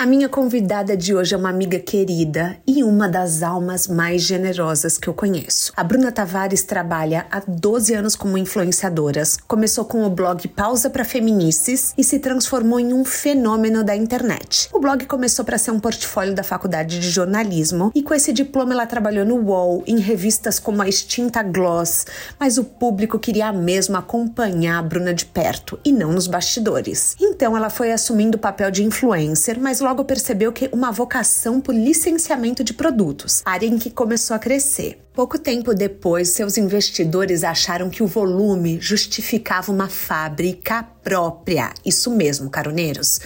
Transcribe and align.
A 0.00 0.06
minha 0.06 0.30
convidada 0.30 0.96
de 0.96 1.14
hoje 1.14 1.34
é 1.34 1.36
uma 1.36 1.50
amiga 1.50 1.78
querida 1.78 2.56
e 2.66 2.82
uma 2.82 3.06
das 3.06 3.42
almas 3.42 3.86
mais 3.86 4.22
generosas 4.22 4.96
que 4.96 5.06
eu 5.06 5.12
conheço. 5.12 5.74
A 5.76 5.84
Bruna 5.84 6.10
Tavares 6.10 6.62
trabalha 6.62 7.26
há 7.30 7.42
12 7.46 7.92
anos 7.92 8.16
como 8.16 8.38
influenciadora. 8.38 9.22
Começou 9.46 9.84
com 9.84 10.02
o 10.02 10.08
blog 10.08 10.48
Pausa 10.48 10.88
para 10.88 11.04
Feminices 11.04 11.92
e 11.98 12.02
se 12.02 12.18
transformou 12.18 12.80
em 12.80 12.94
um 12.94 13.04
fenômeno 13.04 13.84
da 13.84 13.94
internet. 13.94 14.70
O 14.72 14.80
blog 14.80 15.04
começou 15.04 15.44
para 15.44 15.58
ser 15.58 15.70
um 15.70 15.78
portfólio 15.78 16.34
da 16.34 16.42
faculdade 16.42 16.98
de 16.98 17.10
jornalismo 17.10 17.92
e 17.94 18.02
com 18.02 18.14
esse 18.14 18.32
diploma 18.32 18.72
ela 18.72 18.86
trabalhou 18.86 19.26
no 19.26 19.36
UOL, 19.36 19.84
em 19.86 19.98
revistas 19.98 20.58
como 20.58 20.80
a 20.80 20.88
extinta 20.88 21.42
Gloss, 21.42 22.06
mas 22.38 22.56
o 22.56 22.64
público 22.64 23.18
queria 23.18 23.52
mesmo 23.52 23.98
acompanhar 23.98 24.78
a 24.78 24.82
Bruna 24.82 25.12
de 25.12 25.26
perto 25.26 25.78
e 25.84 25.92
não 25.92 26.10
nos 26.10 26.26
bastidores. 26.26 27.16
Então 27.20 27.54
ela 27.54 27.68
foi 27.68 27.92
assumindo 27.92 28.38
o 28.38 28.40
papel 28.40 28.70
de 28.70 28.82
influencer, 28.82 29.60
mas 29.60 29.78
logo 29.89 29.89
logo 29.90 30.04
percebeu 30.04 30.52
que 30.52 30.70
uma 30.72 30.92
vocação 30.92 31.60
por 31.60 31.74
licenciamento 31.74 32.62
de 32.62 32.72
produtos, 32.72 33.42
área 33.44 33.66
em 33.66 33.76
que 33.76 33.90
começou 33.90 34.36
a 34.36 34.38
crescer. 34.38 35.00
Pouco 35.12 35.36
tempo 35.36 35.74
depois, 35.74 36.28
seus 36.28 36.56
investidores 36.56 37.42
acharam 37.42 37.90
que 37.90 38.00
o 38.00 38.06
volume 38.06 38.78
justificava 38.80 39.72
uma 39.72 39.88
fábrica 39.88 40.84
própria. 41.02 41.72
Isso 41.84 42.08
mesmo, 42.08 42.48
caroneiros. 42.48 43.18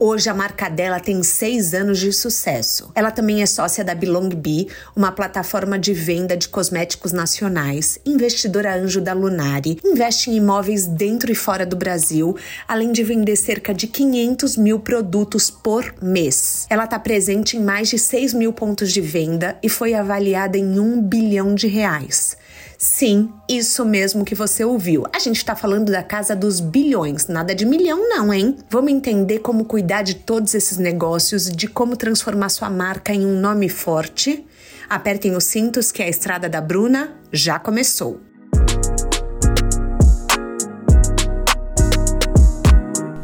Hoje 0.00 0.30
a 0.30 0.34
marca 0.34 0.68
dela 0.68 1.00
tem 1.00 1.24
seis 1.24 1.74
anos 1.74 1.98
de 1.98 2.12
sucesso. 2.12 2.92
Ela 2.94 3.10
também 3.10 3.42
é 3.42 3.46
sócia 3.46 3.82
da 3.82 3.96
Belong 3.96 4.28
Bee, 4.32 4.68
uma 4.94 5.10
plataforma 5.10 5.76
de 5.76 5.92
venda 5.92 6.36
de 6.36 6.46
cosméticos 6.48 7.10
nacionais, 7.10 7.98
investidora 8.06 8.76
anjo 8.76 9.00
da 9.00 9.12
Lunari, 9.12 9.76
investe 9.84 10.30
em 10.30 10.36
imóveis 10.36 10.86
dentro 10.86 11.32
e 11.32 11.34
fora 11.34 11.66
do 11.66 11.74
Brasil, 11.74 12.36
além 12.68 12.92
de 12.92 13.02
vender 13.02 13.34
cerca 13.34 13.74
de 13.74 13.88
500 13.88 14.56
mil 14.56 14.78
produtos 14.78 15.50
por 15.50 15.92
mês. 16.00 16.64
Ela 16.70 16.84
está 16.84 17.00
presente 17.00 17.56
em 17.56 17.60
mais 17.60 17.88
de 17.88 17.98
6 17.98 18.34
mil 18.34 18.52
pontos 18.52 18.92
de 18.92 19.00
venda 19.00 19.58
e 19.60 19.68
foi 19.68 19.94
avaliada 19.94 20.56
em 20.56 20.78
um 20.78 21.02
bilhão 21.02 21.56
de 21.56 21.66
reais. 21.66 22.36
Sim, 22.80 23.32
isso 23.48 23.84
mesmo 23.84 24.24
que 24.24 24.36
você 24.36 24.64
ouviu. 24.64 25.02
A 25.12 25.18
gente 25.18 25.38
está 25.38 25.56
falando 25.56 25.90
da 25.90 26.00
casa 26.00 26.36
dos 26.36 26.60
bilhões, 26.60 27.26
nada 27.26 27.52
de 27.52 27.66
milhão, 27.66 28.08
não, 28.08 28.32
hein? 28.32 28.56
Vamos 28.70 28.92
entender 28.92 29.40
como 29.40 29.64
cuidar 29.64 30.02
de 30.02 30.14
todos 30.14 30.54
esses 30.54 30.78
negócios, 30.78 31.50
de 31.50 31.66
como 31.66 31.96
transformar 31.96 32.50
sua 32.50 32.70
marca 32.70 33.12
em 33.12 33.26
um 33.26 33.40
nome 33.40 33.68
forte. 33.68 34.46
Apertem 34.88 35.34
os 35.34 35.42
cintos 35.42 35.90
que 35.90 36.04
a 36.04 36.08
estrada 36.08 36.48
da 36.48 36.60
Bruna 36.60 37.16
já 37.32 37.58
começou. 37.58 38.20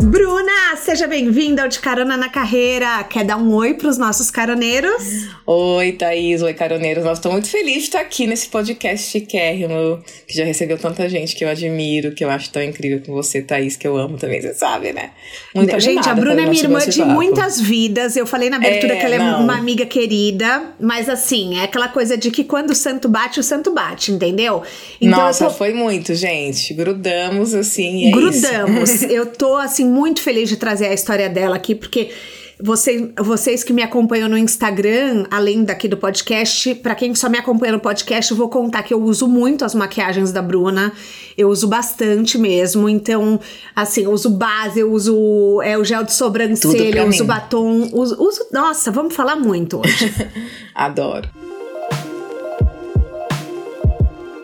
Bruna, 0.02 0.52
seja 0.76 1.06
bem-vinda 1.06 1.62
ao 1.62 1.68
De 1.68 1.78
Carona 1.78 2.16
na 2.16 2.30
Carreira. 2.30 3.04
Quer 3.04 3.24
dar 3.24 3.36
um 3.36 3.52
oi 3.52 3.74
para 3.74 3.88
os 3.88 3.98
nossos 3.98 4.30
caroneiros? 4.30 5.02
Oi, 5.46 5.92
Thaís. 5.92 6.40
Oi, 6.40 6.54
caroneiros. 6.54 7.04
Nós 7.04 7.18
estou 7.18 7.30
muito 7.32 7.48
feliz 7.48 7.74
de 7.74 7.80
estar 7.80 8.00
aqui 8.00 8.26
nesse 8.26 8.48
podcast 8.48 9.10
chiquérrimo, 9.10 10.02
que 10.26 10.36
já 10.36 10.44
recebeu 10.44 10.78
tanta 10.78 11.08
gente 11.08 11.36
que 11.36 11.44
eu 11.44 11.48
admiro, 11.48 12.12
que 12.12 12.24
eu 12.24 12.30
acho 12.30 12.50
tão 12.50 12.62
incrível 12.62 13.02
com 13.04 13.12
você, 13.12 13.42
Thaís, 13.42 13.76
que 13.76 13.86
eu 13.86 13.96
amo 13.96 14.16
também, 14.16 14.40
você 14.40 14.54
sabe, 14.54 14.92
né? 14.92 15.10
Muito 15.54 15.78
Gente, 15.78 16.08
a 16.08 16.14
Bruna 16.14 16.40
é 16.40 16.46
minha 16.46 16.62
irmã 16.62 16.78
de 16.78 17.04
muitas 17.04 17.60
vidas. 17.60 18.16
Eu 18.16 18.26
falei 18.26 18.48
na 18.48 18.56
abertura 18.56 18.94
é, 18.94 18.96
que 18.96 19.04
ela 19.04 19.14
é 19.16 19.18
não. 19.18 19.44
uma 19.44 19.56
amiga 19.56 19.84
querida, 19.84 20.74
mas 20.80 21.08
assim, 21.08 21.58
é 21.58 21.64
aquela 21.64 21.88
coisa 21.88 22.16
de 22.16 22.30
que 22.30 22.44
quando 22.44 22.70
o 22.70 22.74
santo 22.74 23.08
bate, 23.08 23.38
o 23.38 23.42
santo 23.42 23.72
bate, 23.72 24.12
entendeu? 24.12 24.62
Então, 25.00 25.18
Nossa, 25.18 25.46
tô... 25.46 25.50
foi 25.50 25.74
muito, 25.74 26.14
gente. 26.14 26.72
Grudamos, 26.72 27.52
assim, 27.52 28.08
é 28.08 28.10
Grudamos. 28.10 29.02
Eu 29.04 29.26
tô, 29.26 29.56
assim, 29.56 29.84
muito 29.84 30.14
muito 30.14 30.22
feliz 30.22 30.48
de 30.48 30.56
trazer 30.64 30.86
a 30.86 30.94
história 30.94 31.28
dela 31.28 31.56
aqui, 31.56 31.74
porque 31.74 32.10
você, 32.58 33.12
vocês 33.18 33.62
que 33.62 33.70
me 33.70 33.82
acompanham 33.82 34.30
no 34.30 34.38
Instagram, 34.38 35.26
além 35.30 35.62
daqui 35.62 35.86
do 35.86 35.98
podcast, 35.98 36.74
para 36.76 36.94
quem 36.94 37.14
só 37.14 37.28
me 37.28 37.36
acompanha 37.36 37.74
no 37.74 37.80
podcast, 37.80 38.30
eu 38.30 38.36
vou 38.36 38.48
contar 38.48 38.82
que 38.82 38.94
eu 38.94 39.02
uso 39.02 39.28
muito 39.28 39.62
as 39.62 39.74
maquiagens 39.74 40.32
da 40.32 40.40
Bruna. 40.40 40.90
Eu 41.36 41.50
uso 41.50 41.68
bastante 41.68 42.38
mesmo. 42.38 42.88
Então, 42.88 43.38
assim, 43.76 44.04
eu 44.04 44.12
uso 44.12 44.30
base, 44.30 44.80
eu 44.80 44.90
uso 44.90 45.60
é, 45.62 45.76
o 45.76 45.84
gel 45.84 46.02
de 46.02 46.14
sobrancelha, 46.14 47.00
eu 47.00 47.08
uso 47.08 47.24
batom, 47.26 47.90
uso, 47.92 48.16
uso. 48.18 48.46
Nossa, 48.50 48.90
vamos 48.90 49.14
falar 49.14 49.36
muito 49.36 49.80
hoje. 49.80 50.14
Adoro. 50.74 51.28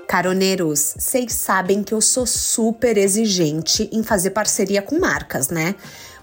Caroneiros, 0.06 0.96
vocês 0.98 1.32
sabem 1.32 1.84
que 1.84 1.94
eu 1.94 2.00
sou 2.00 2.26
super 2.26 2.98
exigente 2.98 3.88
em 3.92 4.02
fazer 4.02 4.30
parceria 4.30 4.82
com 4.82 4.98
marcas, 4.98 5.48
né? 5.48 5.76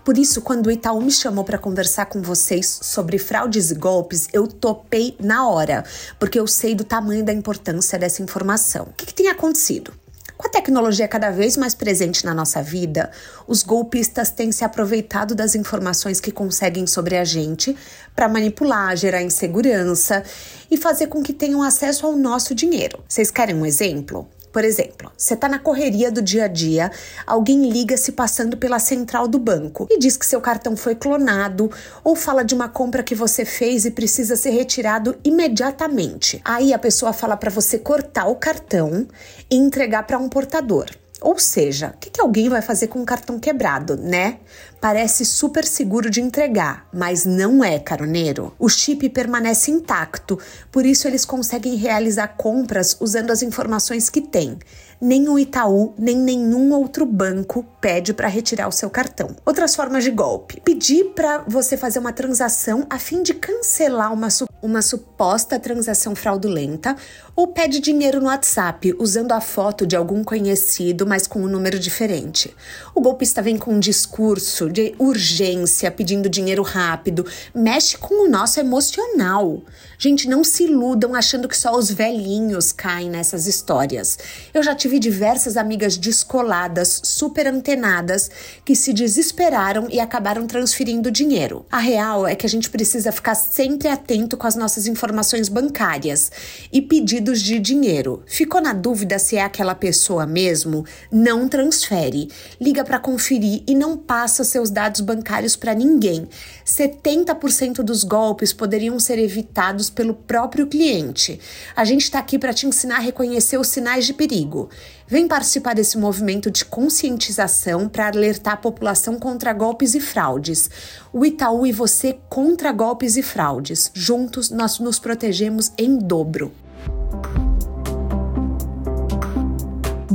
Por 0.07 0.17
isso, 0.17 0.41
quando 0.41 0.67
o 0.67 0.71
Itaú 0.71 1.01
me 1.01 1.11
chamou 1.11 1.43
para 1.43 1.57
conversar 1.57 2.05
com 2.05 2.21
vocês 2.21 2.79
sobre 2.81 3.17
fraudes 3.17 3.71
e 3.71 3.75
golpes, 3.75 4.29
eu 4.31 4.47
topei 4.47 5.17
na 5.19 5.49
hora, 5.49 5.83
porque 6.17 6.39
eu 6.39 6.47
sei 6.47 6.73
do 6.73 6.85
tamanho 6.85 7.25
da 7.25 7.33
importância 7.33 7.99
dessa 7.99 8.23
informação. 8.23 8.85
O 8.85 8.93
que, 8.93 9.07
que 9.07 9.13
tem 9.13 9.27
acontecido? 9.27 9.93
Com 10.37 10.47
a 10.47 10.49
tecnologia 10.49 11.09
cada 11.09 11.29
vez 11.29 11.57
mais 11.57 11.75
presente 11.75 12.23
na 12.23 12.33
nossa 12.33 12.63
vida, 12.63 13.11
os 13.45 13.63
golpistas 13.63 14.29
têm 14.29 14.49
se 14.49 14.63
aproveitado 14.63 15.35
das 15.35 15.55
informações 15.55 16.21
que 16.21 16.31
conseguem 16.31 16.87
sobre 16.87 17.17
a 17.17 17.25
gente 17.25 17.75
para 18.15 18.29
manipular, 18.29 18.95
gerar 18.95 19.21
insegurança 19.21 20.23
e 20.71 20.77
fazer 20.77 21.07
com 21.07 21.21
que 21.21 21.33
tenham 21.33 21.61
acesso 21.61 22.05
ao 22.05 22.15
nosso 22.15 22.55
dinheiro. 22.55 23.03
Vocês 23.09 23.29
querem 23.29 23.55
um 23.57 23.65
exemplo? 23.65 24.25
Por 24.57 24.65
exemplo, 24.65 25.11
você 25.15 25.35
está 25.35 25.47
na 25.47 25.59
correria 25.59 26.11
do 26.11 26.19
dia 26.19 26.45
a 26.45 26.47
dia, 26.47 26.91
alguém 27.27 27.69
liga 27.69 27.95
se 27.95 28.13
passando 28.13 28.57
pela 28.57 28.79
central 28.79 29.27
do 29.27 29.37
banco 29.37 29.85
e 29.87 29.99
diz 29.99 30.17
que 30.17 30.25
seu 30.25 30.41
cartão 30.41 30.75
foi 30.75 30.95
clonado 30.95 31.69
ou 32.03 32.15
fala 32.15 32.43
de 32.43 32.55
uma 32.55 32.67
compra 32.67 33.03
que 33.03 33.13
você 33.13 33.45
fez 33.45 33.85
e 33.85 33.91
precisa 33.91 34.35
ser 34.35 34.49
retirado 34.49 35.15
imediatamente. 35.23 36.41
Aí 36.43 36.73
a 36.73 36.79
pessoa 36.79 37.13
fala 37.13 37.37
para 37.37 37.51
você 37.51 37.77
cortar 37.77 38.25
o 38.25 38.35
cartão 38.35 39.07
e 39.47 39.55
entregar 39.55 40.07
para 40.07 40.17
um 40.17 40.27
portador. 40.27 40.87
Ou 41.19 41.39
seja, 41.39 41.93
o 41.95 41.97
que, 41.97 42.11
que, 42.11 42.21
alguém 42.21 42.47
vai 42.47 42.61
fazer 42.61 42.87
com 42.87 42.99
um 42.99 43.05
cartão 43.05 43.39
quebrado, 43.39 43.97
né? 43.97 44.37
Parece 44.79 45.25
super 45.25 45.65
seguro 45.65 46.11
de 46.11 46.21
entregar, 46.21 46.87
mas 46.93 47.25
não 47.25 47.63
é, 47.63 47.79
caroneiro. 47.79 48.53
O 48.59 48.69
chip 48.69 49.09
permanece 49.09 49.71
intacto, 49.71 50.37
por 50.71 50.85
isso 50.85 51.07
eles 51.07 51.25
conseguem 51.25 51.75
realizar 51.75 52.27
compras 52.29 52.95
usando 52.99 53.31
as 53.31 53.41
informações 53.41 54.09
que 54.09 54.21
têm 54.21 54.59
nem 54.99 55.29
o 55.29 55.37
Itaú, 55.37 55.93
nem 55.97 56.17
nenhum 56.17 56.73
outro 56.73 57.05
banco 57.05 57.65
pede 57.79 58.13
para 58.13 58.27
retirar 58.27 58.67
o 58.67 58.71
seu 58.71 58.89
cartão. 58.89 59.35
Outras 59.45 59.75
formas 59.75 60.03
de 60.03 60.11
golpe: 60.11 60.61
pedir 60.61 61.05
para 61.15 61.43
você 61.47 61.77
fazer 61.77 61.99
uma 61.99 62.13
transação 62.13 62.85
a 62.89 62.97
fim 62.97 63.21
de 63.21 63.33
cancelar 63.33 64.11
uma, 64.13 64.27
uma 64.61 64.81
suposta 64.81 65.59
transação 65.59 66.15
fraudulenta, 66.15 66.95
ou 67.35 67.47
pede 67.47 67.79
dinheiro 67.79 68.19
no 68.19 68.27
WhatsApp 68.27 68.95
usando 68.99 69.31
a 69.31 69.41
foto 69.41 69.85
de 69.85 69.95
algum 69.95 70.23
conhecido, 70.23 71.05
mas 71.05 71.27
com 71.27 71.41
um 71.41 71.47
número 71.47 71.79
diferente. 71.79 72.55
O 72.95 73.01
golpista 73.01 73.41
vem 73.41 73.57
com 73.57 73.73
um 73.73 73.79
discurso 73.79 74.69
de 74.69 74.95
urgência, 74.97 75.91
pedindo 75.91 76.29
dinheiro 76.29 76.63
rápido, 76.63 77.25
mexe 77.53 77.97
com 77.97 78.25
o 78.25 78.29
nosso 78.29 78.59
emocional. 78.59 79.61
Gente, 79.99 80.29
não 80.29 80.43
se 80.43 80.65
iludam 80.65 81.15
achando 81.15 81.47
que 81.47 81.57
só 81.57 81.75
os 81.75 81.89
velhinhos 81.89 82.71
caem 82.71 83.09
nessas 83.09 83.47
histórias. 83.47 84.19
Eu 84.53 84.61
já 84.61 84.75
tive 84.75 84.99
diversas 84.99 85.57
amigas 85.57 85.97
descoladas, 85.97 87.01
super 87.03 87.47
antenadas, 87.47 88.29
que 88.63 88.75
se 88.75 88.93
desesperaram 88.93 89.87
e 89.89 89.99
acabaram 89.99 90.45
transferindo 90.45 91.09
dinheiro. 91.09 91.65
A 91.71 91.79
real 91.79 92.27
é 92.27 92.35
que 92.35 92.45
a 92.45 92.49
gente 92.49 92.69
precisa 92.69 93.11
ficar 93.11 93.33
sempre 93.33 93.87
atento 93.87 94.37
com 94.37 94.45
as 94.45 94.55
nossas 94.55 94.85
informações 94.85 95.49
bancárias 95.49 96.31
e 96.71 96.79
pedidos 96.79 97.41
de 97.41 97.57
dinheiro. 97.57 98.21
Ficou 98.27 98.61
na 98.61 98.73
dúvida 98.73 99.17
se 99.17 99.35
é 99.35 99.41
aquela 99.41 99.73
pessoa 99.73 100.27
mesmo? 100.27 100.85
Não 101.11 101.47
transfere. 101.47 102.29
Liga 102.61 102.83
para 102.83 102.99
conferir 102.99 103.63
e 103.65 103.73
não 103.73 103.97
passa 103.97 104.43
seus 104.43 104.69
dados 104.69 105.01
bancários 105.01 105.55
para 105.55 105.73
ninguém. 105.73 106.29
70% 106.63 107.77
dos 107.77 108.03
golpes 108.03 108.53
poderiam 108.53 108.99
ser 108.99 109.17
evitados 109.17 109.86
pelo 109.89 110.13
próprio 110.13 110.67
cliente. 110.67 111.39
A 111.75 111.83
gente 111.85 112.03
está 112.03 112.19
aqui 112.19 112.37
para 112.37 112.53
te 112.53 112.65
ensinar 112.65 112.97
a 112.97 113.01
reconhecer 113.01 113.57
os 113.57 113.67
sinais 113.67 114.05
de 114.05 114.13
perigo. 114.13 114.69
Vem 115.07 115.27
participar 115.27 115.73
desse 115.73 115.97
movimento 115.97 116.51
de 116.51 116.65
conscientização 116.65 117.87
para 117.87 118.07
alertar 118.07 118.53
a 118.53 118.57
população 118.57 119.17
contra 119.17 119.53
golpes 119.53 119.95
e 119.95 119.99
fraudes. 119.99 120.69
O 121.13 121.25
Itaú 121.25 121.65
e 121.65 121.71
você 121.71 122.17
contra 122.29 122.71
golpes 122.71 123.17
e 123.17 123.23
fraudes. 123.23 123.89
Juntos 123.93 124.49
nós 124.49 124.79
nos 124.79 124.99
protegemos 124.99 125.71
em 125.77 125.97
dobro. 125.97 126.51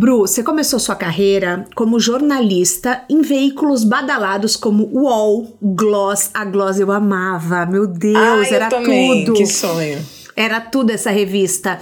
Bru, 0.02 0.18
você 0.18 0.42
começou 0.42 0.80
sua 0.80 0.96
carreira 0.96 1.64
como 1.76 2.00
jornalista 2.00 3.04
em 3.08 3.22
veículos 3.22 3.84
badalados 3.84 4.56
como 4.56 4.90
UOL, 4.92 5.56
Gloss. 5.62 6.28
A 6.34 6.44
Gloss 6.44 6.80
eu 6.80 6.90
amava, 6.90 7.64
meu 7.66 7.86
Deus, 7.86 8.16
ah, 8.50 8.52
era 8.52 8.68
tudo. 8.68 9.32
Que 9.32 9.46
sonho. 9.46 10.04
Era 10.34 10.60
tudo 10.60 10.90
essa 10.90 11.12
revista. 11.12 11.78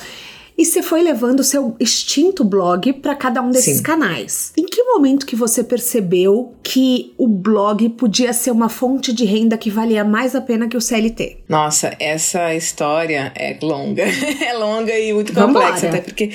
E 0.58 0.67
você 0.67 0.82
foi 0.82 1.02
levando 1.02 1.40
o 1.40 1.43
seu 1.43 1.75
extinto 1.81 2.44
blog 2.44 2.93
para 2.93 3.14
cada 3.14 3.40
um 3.40 3.50
desses 3.50 3.78
Sim. 3.78 3.82
canais. 3.82 4.52
Em 4.55 4.67
que 4.67 4.82
momento 4.82 5.25
que 5.25 5.34
você 5.34 5.64
percebeu 5.64 6.55
que 6.62 7.14
o 7.17 7.26
blog 7.26 7.88
podia 7.88 8.34
ser 8.34 8.50
uma 8.50 8.69
fonte 8.69 9.14
de 9.14 9.25
renda 9.25 9.56
que 9.56 9.70
valia 9.70 10.05
mais 10.05 10.34
a 10.34 10.43
pena 10.43 10.69
que 10.69 10.76
o 10.76 10.81
CLT? 10.82 11.44
Nossa, 11.49 11.96
essa 11.99 12.55
história 12.55 13.32
é 13.34 13.56
longa. 13.62 14.05
é 14.44 14.52
longa 14.52 14.93
e 14.99 15.11
muito 15.14 15.32
complexa, 15.32 15.87
Vambora. 15.87 15.88
até 15.88 16.00
porque 16.02 16.31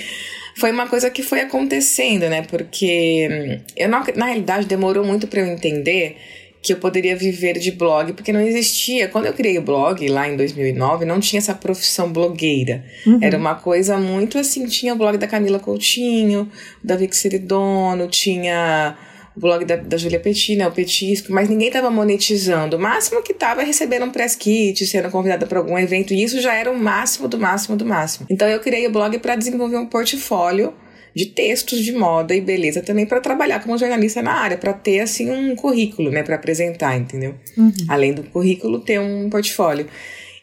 foi 0.55 0.71
uma 0.71 0.87
coisa 0.87 1.09
que 1.09 1.21
foi 1.21 1.41
acontecendo, 1.41 2.29
né? 2.29 2.41
Porque 2.43 3.27
hum, 3.29 3.59
eu, 3.75 3.89
na, 3.89 4.03
na 4.15 4.25
realidade, 4.25 4.65
demorou 4.65 5.03
muito 5.03 5.27
para 5.27 5.41
eu 5.41 5.47
entender 5.47 6.17
que 6.61 6.73
eu 6.73 6.77
poderia 6.77 7.15
viver 7.15 7.59
de 7.59 7.71
blog, 7.71 8.13
porque 8.13 8.33
não 8.33 8.41
existia. 8.41 9.07
Quando 9.07 9.27
eu 9.27 9.33
criei 9.33 9.57
o 9.59 9.61
blog 9.61 10.07
lá 10.07 10.27
em 10.27 10.35
2009, 10.35 11.05
não 11.05 11.19
tinha 11.19 11.37
essa 11.37 11.53
profissão 11.53 12.11
blogueira. 12.11 12.83
Uhum. 13.05 13.19
Era 13.21 13.37
uma 13.37 13.55
coisa 13.55 13.97
muito 13.97 14.39
assim: 14.39 14.65
tinha 14.65 14.93
o 14.93 14.97
blog 14.97 15.17
da 15.17 15.27
Camila 15.27 15.59
Coutinho, 15.59 16.49
da 16.83 16.95
Vic 16.95 17.15
Seridono, 17.15 18.07
tinha 18.07 18.97
o 19.35 19.39
blog 19.39 19.65
da, 19.65 19.75
da 19.75 19.97
Julia 19.97 20.19
Petit, 20.19 20.55
né, 20.55 20.67
o 20.67 20.71
Petisco, 20.71 21.31
mas 21.31 21.49
ninguém 21.49 21.67
estava 21.67 21.89
monetizando. 21.91 22.77
O 22.77 22.79
máximo 22.79 23.21
que 23.21 23.33
estava 23.33 23.61
é 23.61 23.65
recebendo 23.65 24.05
um 24.05 24.11
press 24.11 24.35
kit, 24.35 24.85
sendo 24.85 25.09
convidada 25.09 25.45
para 25.45 25.59
algum 25.59 25.77
evento, 25.77 26.13
e 26.13 26.23
isso 26.23 26.39
já 26.39 26.53
era 26.53 26.71
o 26.71 26.77
máximo 26.77 27.27
do 27.27 27.37
máximo 27.37 27.75
do 27.75 27.85
máximo. 27.85 28.25
Então 28.29 28.47
eu 28.47 28.59
criei 28.59 28.87
o 28.87 28.91
blog 28.91 29.17
para 29.19 29.35
desenvolver 29.35 29.77
um 29.77 29.87
portfólio 29.87 30.73
de 31.15 31.27
textos 31.27 31.79
de 31.79 31.93
moda 31.93 32.35
e 32.35 32.41
beleza 32.41 32.81
também 32.81 33.05
para 33.05 33.21
trabalhar 33.21 33.63
como 33.63 33.77
jornalista 33.77 34.21
na 34.21 34.33
área, 34.33 34.57
para 34.57 34.73
ter 34.73 34.99
assim 34.99 35.31
um 35.31 35.55
currículo, 35.55 36.11
né, 36.11 36.23
para 36.23 36.35
apresentar, 36.35 36.97
entendeu? 36.97 37.35
Uhum. 37.57 37.71
Além 37.87 38.13
do 38.13 38.23
currículo, 38.23 38.81
ter 38.81 38.99
um 38.99 39.29
portfólio. 39.29 39.87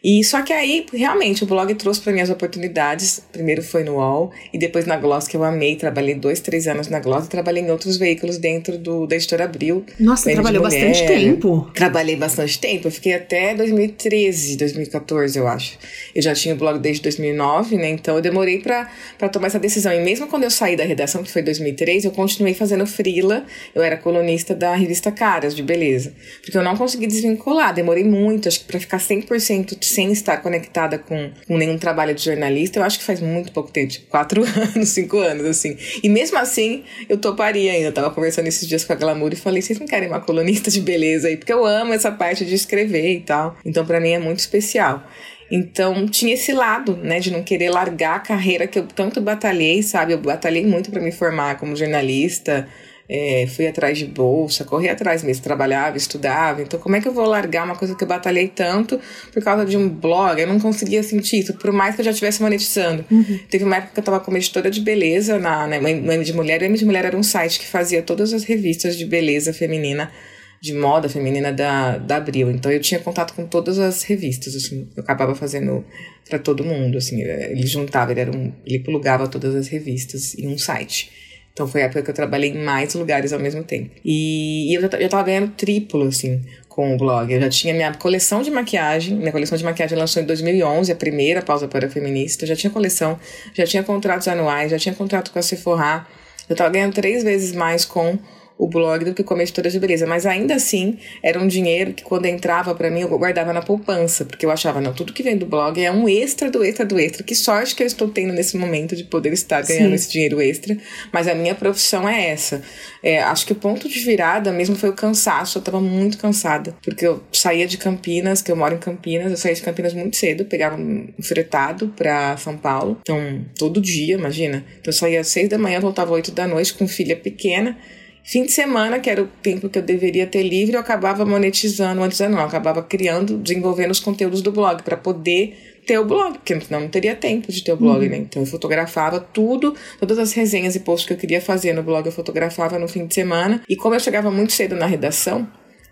E 0.03 0.21
só 0.21 0.41
que 0.41 0.51
aí, 0.51 0.85
realmente, 0.93 1.45
o 1.45 1.47
blog 1.47 1.73
trouxe 1.75 2.01
para 2.01 2.11
mim 2.11 2.19
as 2.19 2.29
oportunidades. 2.29 3.21
Primeiro 3.31 3.63
foi 3.63 3.85
no 3.85 3.93
UOL 3.93 4.31
e 4.51 4.57
depois 4.57 4.85
na 4.85 4.97
Gloss, 4.97 5.29
que 5.29 5.37
eu 5.37 5.43
amei. 5.45 5.77
Trabalhei 5.77 6.13
dois, 6.13 6.41
três 6.41 6.67
anos 6.67 6.89
na 6.89 6.99
Gloss 6.99 7.27
e 7.27 7.29
trabalhei 7.29 7.63
em 7.63 7.71
outros 7.71 7.95
veículos 7.95 8.37
dentro 8.37 8.77
do, 8.77 9.07
da 9.07 9.15
Editora 9.15 9.45
Abril. 9.45 9.85
Nossa, 9.97 10.29
trabalhou 10.29 10.61
bastante 10.61 11.07
tempo. 11.07 11.71
Trabalhei 11.73 12.17
bastante 12.17 12.59
tempo. 12.59 12.87
Eu 12.87 12.91
fiquei 12.91 13.13
até 13.13 13.55
2013, 13.55 14.57
2014, 14.57 15.39
eu 15.39 15.47
acho. 15.47 15.77
Eu 16.13 16.21
já 16.21 16.33
tinha 16.33 16.53
o 16.53 16.57
blog 16.57 16.79
desde 16.79 17.01
2009, 17.03 17.77
né? 17.77 17.89
Então 17.91 18.17
eu 18.17 18.21
demorei 18.21 18.59
para 18.59 19.29
tomar 19.29 19.47
essa 19.47 19.59
decisão. 19.59 19.93
E 19.93 20.01
mesmo 20.01 20.27
quando 20.27 20.43
eu 20.43 20.51
saí 20.51 20.75
da 20.75 20.83
redação, 20.83 21.23
que 21.23 21.31
foi 21.31 21.41
2003, 21.41 22.03
eu 22.03 22.11
continuei 22.11 22.53
fazendo 22.53 22.85
frila. 22.85 23.45
Eu 23.73 23.81
era 23.81 23.95
colunista 23.95 24.53
da 24.53 24.75
revista 24.75 25.13
Caras, 25.13 25.55
de 25.55 25.63
beleza. 25.63 26.13
Porque 26.41 26.57
eu 26.57 26.63
não 26.63 26.75
consegui 26.75 27.07
desvincular. 27.07 27.73
Demorei 27.73 28.03
muito, 28.03 28.49
acho 28.49 28.59
que 28.59 28.65
para 28.65 28.81
ficar 28.81 28.97
100% 28.97 29.77
sem 29.93 30.11
estar 30.11 30.37
conectada 30.37 30.97
com, 30.97 31.31
com 31.47 31.57
nenhum 31.57 31.77
trabalho 31.77 32.13
de 32.13 32.23
jornalista, 32.23 32.79
eu 32.79 32.83
acho 32.83 32.99
que 32.99 33.05
faz 33.05 33.21
muito 33.21 33.51
pouco 33.51 33.71
tempo, 33.71 33.91
tipo, 33.91 34.07
quatro 34.07 34.43
anos, 34.75 34.89
cinco 34.89 35.19
anos, 35.19 35.45
assim. 35.45 35.77
E 36.01 36.09
mesmo 36.09 36.37
assim, 36.37 36.83
eu 37.07 37.17
toparia 37.17 37.71
ainda. 37.71 37.87
Eu 37.87 37.93
tava 37.93 38.11
conversando 38.11 38.47
esses 38.47 38.67
dias 38.67 38.83
com 38.83 38.93
a 38.93 38.95
Glamour 38.95 39.33
e 39.33 39.35
falei, 39.35 39.61
vocês 39.61 39.79
não 39.79 39.87
querem 39.87 40.09
uma 40.09 40.19
colunista 40.19 40.69
de 40.69 40.81
beleza 40.81 41.27
aí? 41.27 41.37
Porque 41.37 41.53
eu 41.53 41.65
amo 41.65 41.93
essa 41.93 42.11
parte 42.11 42.45
de 42.45 42.55
escrever 42.55 43.13
e 43.13 43.21
tal. 43.21 43.57
Então, 43.65 43.85
para 43.85 43.99
mim 43.99 44.11
é 44.11 44.19
muito 44.19 44.39
especial. 44.39 45.03
Então, 45.51 46.07
tinha 46.07 46.33
esse 46.33 46.51
lado, 46.51 46.97
né, 46.97 47.19
de 47.19 47.31
não 47.31 47.43
querer 47.43 47.69
largar 47.69 48.15
a 48.15 48.19
carreira 48.19 48.65
que 48.65 48.79
eu 48.79 48.87
tanto 48.87 49.21
batalhei, 49.21 49.83
sabe? 49.83 50.13
Eu 50.13 50.17
batalhei 50.17 50.65
muito 50.65 50.89
para 50.89 51.01
me 51.01 51.11
formar 51.11 51.59
como 51.59 51.75
jornalista, 51.75 52.67
é, 53.15 53.45
fui 53.45 53.67
atrás 53.67 53.95
de 53.95 54.05
bolsa, 54.05 54.65
corri 54.65 54.89
atrás 54.89 55.21
mesmo, 55.21 55.43
trabalhava, 55.43 55.95
estudava. 55.95 56.63
Então, 56.63 56.79
como 56.79 56.95
é 56.95 57.01
que 57.01 57.07
eu 57.07 57.13
vou 57.13 57.27
largar 57.27 57.63
uma 57.63 57.75
coisa 57.75 57.93
que 57.93 58.03
eu 58.03 58.07
batalhei 58.07 58.47
tanto 58.47 58.99
por 59.31 59.43
causa 59.43 59.63
de 59.63 59.77
um 59.77 59.87
blog? 59.87 60.41
Eu 60.41 60.47
não 60.47 60.59
conseguia 60.59 61.03
sentir 61.03 61.41
isso, 61.41 61.53
por 61.53 61.71
mais 61.71 61.93
que 61.93 62.01
eu 62.01 62.05
já 62.05 62.09
estivesse 62.09 62.41
monetizando. 62.41 63.05
Uhum. 63.11 63.39
Teve 63.51 63.65
uma 63.65 63.75
época 63.75 63.93
que 63.93 63.99
eu 63.99 64.01
estava 64.01 64.19
como 64.19 64.35
editora 64.35 64.71
de 64.71 64.81
beleza 64.81 65.37
na, 65.37 65.67
na, 65.67 65.75
M 65.77 66.23
de 66.23 66.33
Mulher. 66.33 66.59
O 66.61 66.65
M 66.65 66.75
de 66.75 66.85
Mulher 66.85 67.05
era 67.05 67.15
um 67.15 67.21
site 67.21 67.59
que 67.59 67.67
fazia 67.67 68.01
todas 68.01 68.33
as 68.33 68.43
revistas 68.45 68.97
de 68.97 69.05
beleza 69.05 69.53
feminina 69.53 70.11
de 70.59 70.73
moda 70.73 71.09
feminina 71.09 71.51
da, 71.51 71.97
da 71.97 72.15
Abril. 72.15 72.49
Então 72.49 72.71
eu 72.71 72.79
tinha 72.79 72.99
contato 72.99 73.33
com 73.33 73.45
todas 73.45 73.77
as 73.77 74.01
revistas, 74.03 74.55
assim, 74.55 74.87
eu 74.95 75.03
acabava 75.03 75.35
fazendo 75.35 75.85
para 76.27 76.39
todo 76.39 76.63
mundo, 76.63 76.97
assim, 76.97 77.21
ele 77.21 77.67
juntava, 77.67 78.11
ele 78.11 78.21
era 78.21 78.31
um, 78.31 78.49
ele 78.65 78.79
plugava 78.79 79.27
todas 79.27 79.53
as 79.55 79.67
revistas 79.67 80.33
em 80.35 80.47
um 80.47 80.57
site. 80.57 81.22
Então 81.53 81.67
foi 81.67 81.83
a 81.83 81.85
época 81.85 82.01
que 82.01 82.09
eu 82.09 82.15
trabalhei 82.15 82.49
em 82.49 82.63
mais 82.63 82.95
lugares 82.95 83.31
ao 83.31 83.39
mesmo 83.39 83.63
tempo. 83.63 83.91
E, 84.03 84.71
e 84.71 84.73
eu 84.73 84.81
já, 84.81 84.89
tava 84.89 85.23
ganhando 85.23 85.51
triplo, 85.51 86.07
assim, 86.07 86.41
com 86.67 86.95
o 86.95 86.97
blog. 86.97 87.31
Eu 87.31 87.39
já 87.39 87.49
tinha 87.49 87.73
minha 87.75 87.93
coleção 87.93 88.41
de 88.41 88.49
maquiagem. 88.49 89.15
Minha 89.15 89.31
coleção 89.31 89.55
de 89.55 89.63
maquiagem 89.63 89.95
lançou 89.95 90.21
em 90.21 90.25
2011, 90.25 90.91
a 90.91 90.95
primeira 90.95 91.43
pausa 91.43 91.67
para 91.67 91.87
feminista. 91.87 92.43
Eu 92.43 92.47
já 92.47 92.55
tinha 92.55 92.71
coleção, 92.71 93.19
já 93.53 93.65
tinha 93.67 93.83
contratos 93.83 94.27
anuais, 94.27 94.71
já 94.71 94.79
tinha 94.79 94.95
contrato 94.95 95.31
com 95.31 95.37
a 95.37 95.43
Sephora. 95.43 96.07
Eu 96.49 96.55
tava 96.55 96.71
ganhando 96.71 96.93
três 96.93 97.23
vezes 97.23 97.51
mais 97.51 97.85
com 97.85 98.17
o 98.57 98.67
blog 98.67 99.05
do 99.05 99.13
que 99.13 99.23
como 99.23 99.41
editora 99.41 99.69
de 99.69 99.79
beleza. 99.79 100.05
Mas 100.05 100.25
ainda 100.25 100.55
assim, 100.55 100.97
era 101.21 101.39
um 101.39 101.47
dinheiro 101.47 101.93
que 101.93 102.03
quando 102.03 102.25
entrava 102.25 102.73
para 102.75 102.89
mim, 102.89 103.01
eu 103.01 103.09
guardava 103.17 103.51
na 103.51 103.61
poupança, 103.61 104.25
porque 104.25 104.45
eu 104.45 104.51
achava, 104.51 104.79
não, 104.79 104.93
tudo 104.93 105.13
que 105.13 105.23
vem 105.23 105.37
do 105.37 105.45
blog 105.45 105.83
é 105.83 105.91
um 105.91 106.07
extra 106.07 106.49
do 106.49 106.63
extra 106.63 106.85
do 106.85 106.99
extra. 106.99 107.23
Que 107.23 107.35
sorte 107.35 107.75
que 107.75 107.83
eu 107.83 107.87
estou 107.87 108.07
tendo 108.07 108.33
nesse 108.33 108.57
momento 108.57 108.95
de 108.95 109.03
poder 109.03 109.33
estar 109.33 109.61
ganhando 109.61 109.89
Sim. 109.89 109.95
esse 109.95 110.11
dinheiro 110.11 110.41
extra. 110.41 110.77
Mas 111.11 111.27
a 111.27 111.35
minha 111.35 111.55
profissão 111.55 112.07
é 112.07 112.27
essa. 112.27 112.61
É, 113.01 113.21
acho 113.21 113.45
que 113.45 113.51
o 113.51 113.55
ponto 113.55 113.89
de 113.89 113.99
virada 113.99 114.51
mesmo 114.51 114.75
foi 114.75 114.89
o 114.89 114.93
cansaço. 114.93 115.57
Eu 115.57 115.61
tava 115.61 115.81
muito 115.81 116.17
cansada, 116.17 116.75
porque 116.83 117.05
eu 117.05 117.23
saía 117.31 117.67
de 117.67 117.77
Campinas, 117.77 118.41
que 118.41 118.51
eu 118.51 118.55
moro 118.55 118.75
em 118.75 118.79
Campinas, 118.79 119.31
eu 119.31 119.37
saía 119.37 119.55
de 119.55 119.61
Campinas 119.61 119.93
muito 119.93 120.15
cedo, 120.15 120.45
pegava 120.45 120.75
um 120.77 121.09
fretado 121.21 121.89
para 121.89 122.37
São 122.37 122.57
Paulo. 122.57 122.97
Então, 123.01 123.45
todo 123.57 123.81
dia, 123.81 124.15
imagina. 124.15 124.63
Então, 124.79 124.91
eu 124.91 124.93
saía 124.93 125.19
às 125.21 125.27
seis 125.27 125.49
da 125.49 125.57
manhã, 125.57 125.79
voltava 125.79 126.11
às 126.11 126.15
oito 126.15 126.31
da 126.31 126.47
noite 126.47 126.73
com 126.73 126.87
filha 126.87 127.15
pequena. 127.15 127.77
Fim 128.23 128.43
de 128.43 128.51
semana, 128.51 128.99
que 128.99 129.09
era 129.09 129.21
o 129.21 129.27
tempo 129.27 129.67
que 129.67 129.77
eu 129.77 129.81
deveria 129.81 130.25
ter 130.25 130.43
livre, 130.43 130.75
eu 130.75 130.79
acabava 130.79 131.25
monetizando, 131.25 131.99
monetizando 131.99 132.31
não, 132.31 132.39
eu 132.39 132.47
acabava 132.47 132.81
criando, 132.81 133.37
desenvolvendo 133.37 133.91
os 133.91 133.99
conteúdos 133.99 134.41
do 134.41 134.51
blog 134.51 134.81
para 134.81 134.95
poder 134.95 135.73
ter 135.85 135.99
o 135.99 136.05
blog, 136.05 136.35
porque 136.35 136.59
senão 136.61 136.79
não 136.79 136.87
teria 136.87 137.15
tempo 137.15 137.51
de 137.51 137.61
ter 137.61 137.73
o 137.73 137.77
blog, 137.77 138.05
uhum. 138.05 138.11
né? 138.11 138.17
Então 138.17 138.41
eu 138.41 138.45
fotografava 138.45 139.19
tudo, 139.19 139.75
todas 139.99 140.17
as 140.17 140.31
resenhas 140.31 140.75
e 140.75 140.79
posts 140.79 141.05
que 141.05 141.13
eu 141.13 141.17
queria 141.17 141.41
fazer 141.41 141.73
no 141.73 141.83
blog 141.83 142.05
eu 142.05 142.11
fotografava 142.11 142.79
no 142.79 142.87
fim 142.87 143.05
de 143.05 143.13
semana. 143.13 143.61
E 143.67 143.75
como 143.75 143.93
eu 143.93 143.99
chegava 143.99 144.31
muito 144.31 144.53
cedo 144.53 144.75
na 144.75 144.85
redação, 144.85 145.45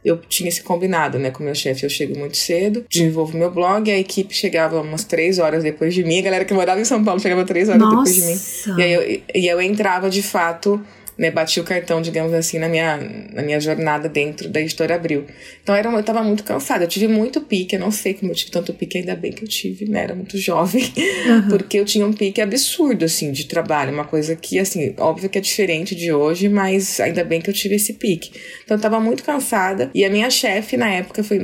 eu 0.04 0.18
tinha 0.18 0.50
esse 0.50 0.64
combinado, 0.64 1.20
né, 1.20 1.30
com 1.30 1.44
o 1.44 1.46
meu 1.46 1.54
chefe. 1.54 1.86
Eu 1.86 1.90
chego 1.90 2.18
muito 2.18 2.38
cedo, 2.38 2.86
desenvolvo 2.90 3.38
meu 3.38 3.52
blog, 3.52 3.92
a 3.92 3.98
equipe 3.98 4.34
chegava 4.34 4.82
umas 4.82 5.04
três 5.04 5.38
horas 5.38 5.64
depois 5.64 5.94
de 5.94 6.04
mim, 6.04 6.20
a 6.20 6.22
galera 6.22 6.46
que 6.46 6.54
morava 6.54 6.80
em 6.80 6.86
São 6.86 7.04
Paulo 7.04 7.20
chegava 7.20 7.44
três 7.46 7.70
horas 7.70 7.82
Nossa. 7.82 8.12
depois 8.12 8.16
de 8.16 8.22
mim. 8.22 8.80
E 8.80 8.84
aí 8.84 8.94
eu, 8.94 9.22
e 9.36 9.48
eu 9.48 9.62
entrava 9.62 10.10
de 10.10 10.24
fato 10.24 10.82
né, 11.22 11.30
bati 11.30 11.60
o 11.60 11.64
cartão, 11.64 12.02
digamos 12.02 12.34
assim, 12.34 12.58
na 12.58 12.68
minha, 12.68 12.98
na 13.32 13.44
minha 13.44 13.60
jornada 13.60 14.10
dentro 14.10 14.50
da 14.50 14.60
editora 14.60 14.96
Abril. 14.96 15.28
Então 15.62 15.76
era, 15.76 15.88
eu 15.88 16.04
tava 16.04 16.24
muito 16.24 16.44
cansada, 16.44 16.86
eu 16.86 16.88
tive 16.88 17.08
muito 17.08 17.40
pique, 17.42 17.76
eu 17.76 17.80
não 17.80 17.92
sei 17.92 18.16
como 18.16 18.32
eu 18.32 18.36
tive 18.36 18.50
tanto 18.50 18.74
pique, 18.74 18.98
ainda 18.98 19.16
bem 19.16 19.32
que 19.32 19.44
eu 19.44 19.48
tive, 19.48 19.88
né, 19.88 20.02
era 20.02 20.16
muito 20.16 20.36
jovem, 20.36 20.84
uhum. 20.84 21.50
porque 21.50 21.78
eu 21.78 21.86
tinha 21.86 22.08
um 22.08 22.12
pique 22.12 22.42
absurdo, 22.42 23.06
assim, 23.06 23.32
de 23.32 23.46
trabalho, 23.46 23.94
uma 23.94 24.04
coisa 24.04 24.36
que, 24.36 24.58
assim, 24.58 24.96
óbvio 24.98 25.30
que 25.30 25.38
é 25.38 25.42
diferente 25.42 25.94
de 25.94 26.12
hoje, 26.12 26.50
mas 26.50 27.00
ainda 27.00 27.24
bem 27.24 27.40
que 27.40 27.52
eu 27.52 27.54
tive 27.54 27.76
esse 27.76 27.94
pique. 27.94 28.32
Então 28.66 28.76
eu 28.76 28.82
tava 28.82 29.00
muito 29.00 29.24
cansada, 29.24 29.92
e 29.94 30.04
a 30.04 30.10
minha 30.10 30.30
chefe 30.32 30.76
na 30.76 30.92
época 30.92 31.24
foi 31.24 31.38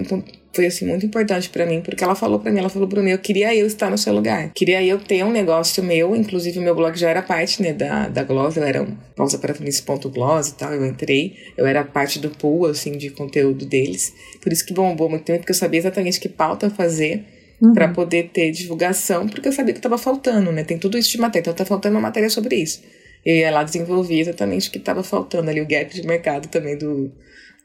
foi 0.58 0.66
assim 0.66 0.88
muito 0.88 1.06
importante 1.06 1.52
para 1.52 1.68
mim, 1.68 1.82
porque 1.82 2.04
ela 2.04 2.16
falou 2.16 2.40
para 2.40 2.52
mim, 2.52 2.58
ela 2.58 2.68
falou, 2.68 2.88
Bruno, 2.88 3.08
eu 3.08 3.20
queria 3.20 3.56
eu 3.56 3.68
estar 3.68 3.92
no 3.92 3.98
seu 3.98 4.12
lugar. 4.12 4.52
Queria 4.56 4.84
eu 4.84 4.98
ter 4.98 5.24
um 5.24 5.32
negócio 5.32 5.84
meu, 5.84 6.16
inclusive 6.16 6.58
o 6.58 6.64
meu 6.64 6.74
blog 6.74 6.98
já 6.98 7.12
era 7.12 7.22
parte, 7.22 7.62
né, 7.62 7.74
da, 7.74 8.10
da 8.10 8.24
Gloss, 8.24 8.58
eu 8.58 8.64
era 8.64 8.82
um 8.82 8.98
pausa 9.16 9.38
para 9.38 9.54
gloss 9.54 10.50
e 10.50 10.56
tal, 10.56 10.74
eu 10.74 10.84
entrei, 10.84 11.36
eu 11.56 11.68
era 11.68 11.84
parte 11.84 12.18
do 12.18 12.32
pool, 12.32 12.66
assim, 12.66 12.98
de 12.98 13.12
conteúdo 13.12 13.68
deles. 13.68 14.12
Por 14.42 14.52
isso 14.52 14.66
que 14.66 14.74
bombou 14.74 15.08
muito 15.08 15.26
tempo, 15.26 15.40
porque 15.40 15.52
eu 15.52 15.56
sabia 15.56 15.80
exatamente 15.80 16.20
que 16.20 16.28
pauta 16.28 16.72
fazer 16.72 17.24
uhum. 17.62 17.74
para 17.74 17.90
poder 17.90 18.30
ter 18.34 18.50
divulgação, 18.50 19.28
porque 19.28 19.48
eu 19.48 19.52
sabia 19.52 19.76
que 19.76 19.80
estava 19.80 20.00
faltando, 20.00 20.52
né? 20.52 20.64
Tem 20.64 20.80
tudo 20.80 20.98
isso 20.98 21.12
de 21.12 21.20
matéria, 21.20 21.42
então 21.42 21.54
tá 21.54 21.66
faltando 21.66 21.94
uma 21.96 22.02
matéria 22.02 22.32
sobre 22.32 22.56
isso. 22.56 22.82
E 23.24 23.44
ela 23.44 23.64
desenvolvia 23.64 24.22
exatamente 24.22 24.70
o 24.70 24.72
que 24.72 24.80
estava 24.80 25.04
faltando 25.04 25.52
ali, 25.52 25.62
o 25.62 25.68
gap 25.68 25.94
de 25.94 26.08
mercado 26.08 26.48
também 26.48 26.76
do, 26.76 27.12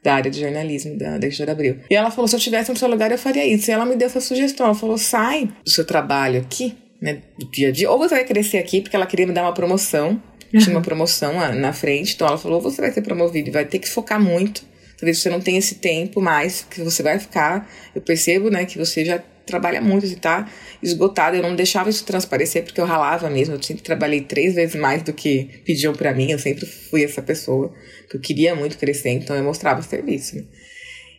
da 0.03 0.15
área 0.15 0.29
de 0.29 0.41
jornalismo 0.41 0.97
da, 0.97 1.17
da 1.17 1.27
editora 1.27 1.53
Abril. 1.53 1.77
E 1.89 1.95
ela 1.95 2.11
falou: 2.11 2.27
se 2.27 2.35
eu 2.35 2.37
estivesse 2.37 2.69
no 2.69 2.77
seu 2.77 2.89
lugar, 2.89 3.11
eu 3.11 3.17
faria 3.17 3.45
isso. 3.45 3.71
E 3.71 3.73
ela 3.73 3.85
me 3.85 3.95
deu 3.95 4.07
essa 4.07 4.19
sugestão. 4.19 4.65
Ela 4.65 4.75
falou: 4.75 4.97
sai 4.97 5.49
do 5.63 5.69
seu 5.69 5.85
trabalho 5.85 6.41
aqui, 6.41 6.75
né, 7.01 7.21
do 7.39 7.49
dia 7.49 7.69
a 7.69 7.71
dia, 7.71 7.89
ou 7.89 7.97
você 7.97 8.15
vai 8.15 8.25
crescer 8.25 8.57
aqui, 8.57 8.81
porque 8.81 8.95
ela 8.95 9.05
queria 9.05 9.25
me 9.25 9.33
dar 9.33 9.43
uma 9.43 9.53
promoção. 9.53 10.21
Uhum. 10.53 10.59
Tinha 10.59 10.75
uma 10.75 10.81
promoção 10.81 11.33
na 11.55 11.73
frente, 11.73 12.13
então 12.13 12.27
ela 12.27 12.37
falou: 12.37 12.57
ou 12.57 12.63
você 12.63 12.81
vai 12.81 12.91
ser 12.91 13.01
promovido 13.01 13.49
e 13.49 13.51
vai 13.51 13.65
ter 13.65 13.79
que 13.79 13.89
focar 13.89 14.21
muito. 14.21 14.63
Talvez 14.99 15.17
você 15.19 15.29
não 15.29 15.41
tenha 15.41 15.59
esse 15.59 15.75
tempo 15.75 16.21
mais 16.21 16.65
que 16.69 16.81
você 16.81 17.01
vai 17.01 17.19
ficar. 17.19 17.69
Eu 17.93 18.01
percebo, 18.01 18.49
né, 18.49 18.65
que 18.65 18.77
você 18.77 19.03
já 19.03 19.21
trabalha 19.45 19.81
muito 19.81 20.05
e 20.05 20.15
tá 20.15 20.49
esgotada. 20.81 21.37
Eu 21.37 21.43
não 21.43 21.55
deixava 21.55 21.89
isso 21.89 22.05
transparecer 22.05 22.63
porque 22.63 22.79
eu 22.79 22.85
ralava 22.85 23.29
mesmo. 23.29 23.55
Eu 23.55 23.63
sempre 23.63 23.83
trabalhei 23.83 24.21
três 24.21 24.55
vezes 24.55 24.75
mais 24.75 25.01
do 25.03 25.13
que 25.13 25.61
pediam 25.65 25.93
para 25.93 26.13
mim. 26.13 26.31
Eu 26.31 26.39
sempre 26.39 26.65
fui 26.65 27.03
essa 27.03 27.21
pessoa 27.21 27.73
que 28.09 28.17
eu 28.17 28.21
queria 28.21 28.55
muito 28.55 28.77
crescer, 28.77 29.09
então 29.09 29.35
eu 29.35 29.43
mostrava 29.43 29.79
o 29.79 29.83
serviço. 29.83 30.35
Né? 30.35 30.43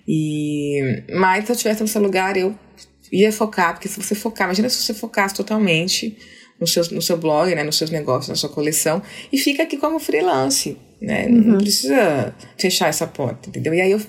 E 0.06 1.02
mas 1.12 1.46
se 1.46 1.52
eu 1.52 1.56
tivesse 1.56 1.80
no 1.80 1.88
seu 1.88 2.02
lugar, 2.02 2.36
eu 2.36 2.54
ia 3.10 3.32
focar, 3.32 3.74
porque 3.74 3.88
se 3.88 4.00
você 4.00 4.14
focar, 4.14 4.46
imagina 4.46 4.68
se 4.68 4.82
você 4.82 4.94
focasse 4.94 5.34
totalmente 5.34 6.16
no 6.60 6.66
seu, 6.66 6.82
no 6.92 7.02
seu 7.02 7.16
blog, 7.16 7.54
né, 7.54 7.62
nos 7.62 7.76
seus 7.76 7.90
negócios, 7.90 8.28
na 8.28 8.34
sua 8.34 8.48
coleção, 8.48 9.02
e 9.32 9.38
fica 9.38 9.62
aqui 9.62 9.76
como 9.76 9.98
freelance, 9.98 10.76
né? 11.00 11.26
Uhum. 11.26 11.42
Não 11.42 11.58
precisa 11.58 12.34
fechar 12.56 12.88
essa 12.88 13.06
porta, 13.06 13.48
entendeu? 13.48 13.74
E 13.74 13.80
aí 13.80 13.90
eu 13.90 14.00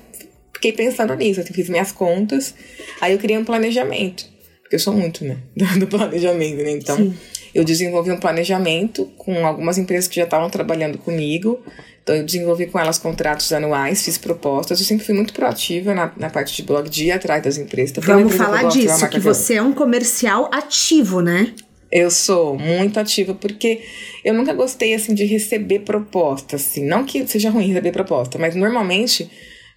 fiquei 0.55 0.71
pensando 0.71 1.13
nisso, 1.15 1.41
assim, 1.41 1.53
fiz 1.53 1.69
minhas 1.69 1.91
contas, 1.91 2.55
aí 2.99 3.13
eu 3.13 3.19
criei 3.19 3.37
um 3.37 3.45
planejamento, 3.45 4.25
porque 4.61 4.75
eu 4.75 4.79
sou 4.79 4.93
muito, 4.93 5.23
né, 5.23 5.37
do 5.77 5.87
planejamento, 5.87 6.63
né? 6.63 6.71
Então, 6.71 6.97
Sim. 6.97 7.13
eu 7.53 7.63
desenvolvi 7.63 8.11
um 8.11 8.17
planejamento 8.17 9.05
com 9.17 9.45
algumas 9.45 9.77
empresas 9.77 10.07
que 10.07 10.15
já 10.15 10.23
estavam 10.23 10.49
trabalhando 10.49 10.97
comigo, 10.97 11.61
então, 12.01 12.15
eu 12.15 12.23
desenvolvi 12.23 12.67
com 12.67 12.77
elas 12.77 12.99
contratos 12.99 13.51
anuais, 13.51 14.05
fiz 14.05 14.15
propostas. 14.15 14.79
Eu 14.79 14.85
sempre 14.85 15.03
fui 15.03 15.15
muito 15.15 15.33
proativa 15.33 15.91
na, 15.95 16.13
na 16.15 16.29
parte 16.29 16.55
de 16.55 16.61
blog, 16.61 16.87
de 16.87 17.05
ir 17.05 17.11
atrás 17.11 17.41
das 17.41 17.57
empresas. 17.57 17.97
Então, 17.97 18.03
Vamos 18.03 18.35
falar 18.35 18.67
que 18.67 18.77
disso, 18.77 19.09
que 19.09 19.19
você 19.19 19.55
é 19.55 19.61
um 19.63 19.73
comercial 19.73 20.47
ativo, 20.53 21.19
né? 21.19 21.51
Eu 21.91 22.11
sou 22.11 22.59
muito 22.59 22.99
ativa 22.99 23.33
porque 23.33 23.81
eu 24.23 24.35
nunca 24.35 24.53
gostei 24.53 24.93
assim 24.93 25.15
de 25.15 25.25
receber 25.25 25.79
propostas, 25.79 26.61
assim, 26.61 26.85
não 26.85 27.03
que 27.05 27.25
seja 27.25 27.49
ruim 27.49 27.67
receber 27.69 27.91
proposta, 27.91 28.37
mas 28.37 28.53
normalmente 28.53 29.27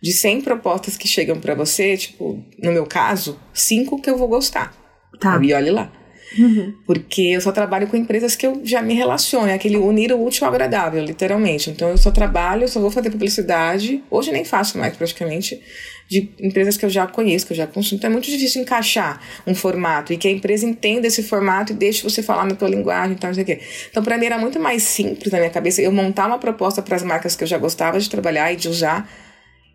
de 0.01 0.13
100 0.13 0.43
propostas 0.43 0.97
que 0.97 1.09
chegam 1.09 1.41
para 1.41 1.55
você, 1.55 1.97
tipo, 1.97 2.45
no 2.63 2.73
meu 2.73 2.87
caso, 2.87 3.39
cinco 3.53 4.01
que 4.01 4.09
eu 4.09 4.17
vou 4.17 4.29
gostar. 4.29 4.75
Tá. 5.21 5.41
E 5.43 5.53
olhe 5.53 5.71
lá. 5.71 5.93
Uhum. 6.37 6.75
Porque 6.87 7.23
eu 7.23 7.41
só 7.41 7.53
trabalho 7.53 7.87
com 7.87 7.97
empresas 7.97 8.37
que 8.37 8.47
eu 8.47 8.61
já 8.63 8.83
me 8.83 8.95
relaciono, 8.95 9.49
é 9.49 9.55
aquele 9.55 9.77
unir 9.77 10.13
o 10.13 10.23
útil 10.23 10.47
ao 10.47 10.53
agradável, 10.53 11.03
literalmente. 11.03 11.71
Então 11.71 11.89
eu 11.89 11.97
só 11.97 12.11
trabalho, 12.11 12.65
eu 12.65 12.69
só 12.69 12.81
vou 12.81 12.91
fazer 12.91 13.11
publicidade. 13.11 14.03
Hoje 14.11 14.31
nem 14.31 14.45
faço 14.45 14.77
mais 14.79 14.97
praticamente 14.97 15.61
de 16.09 16.31
empresas 16.41 16.77
que 16.77 16.85
eu 16.85 16.91
já 16.91 17.07
conheço, 17.07 17.47
que 17.47 17.53
eu 17.53 17.57
já 17.57 17.67
consumo. 17.67 17.99
Então 17.99 18.11
é 18.11 18.13
muito 18.13 18.31
difícil 18.31 18.63
encaixar 18.63 19.21
um 19.47 19.55
formato 19.55 20.13
e 20.13 20.17
que 20.17 20.29
a 20.29 20.31
empresa 20.31 20.67
entenda 20.67 21.07
esse 21.07 21.23
formato 21.23 21.73
e 21.73 21.77
deixe 21.77 22.03
você 22.03 22.23
falar 22.23 22.45
na 22.45 22.55
tua 22.55 22.69
linguagem 22.69 23.13
e 23.13 23.19
tal, 23.19 23.29
não 23.29 23.35
sei 23.35 23.43
o 23.43 23.47
quê. 23.47 23.61
Então, 23.91 24.03
para 24.03 24.17
mim 24.19 24.27
era 24.27 24.39
muito 24.39 24.59
mais 24.59 24.83
simples 24.83 25.33
na 25.33 25.39
minha 25.39 25.51
cabeça 25.51 25.83
eu 25.83 25.93
montar 25.93 26.27
uma 26.27 26.39
proposta 26.39 26.83
para 26.83 26.97
as 26.97 27.03
marcas 27.03 27.37
que 27.37 27.45
eu 27.45 27.49
já 27.49 27.59
gostava 27.59 27.99
de 27.99 28.09
trabalhar 28.09 28.53
e 28.53 28.57
de 28.57 28.69
usar 28.69 29.09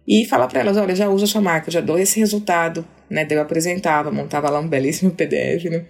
e 0.07 0.25
falar 0.25 0.47
para 0.47 0.61
elas: 0.61 0.77
olha, 0.77 0.95
já 0.95 1.09
uso 1.09 1.25
a 1.25 1.27
sua 1.27 1.41
marca, 1.41 1.71
já 1.71 1.81
dou 1.81 1.97
esse 1.97 2.19
resultado. 2.19 2.85
Né? 3.09 3.25
Daí 3.25 3.37
eu 3.37 3.41
apresentava, 3.41 4.11
montava 4.11 4.49
lá 4.49 4.59
um 4.59 4.67
belíssimo 4.67 5.11
PDF, 5.15 5.65
né? 5.65 5.85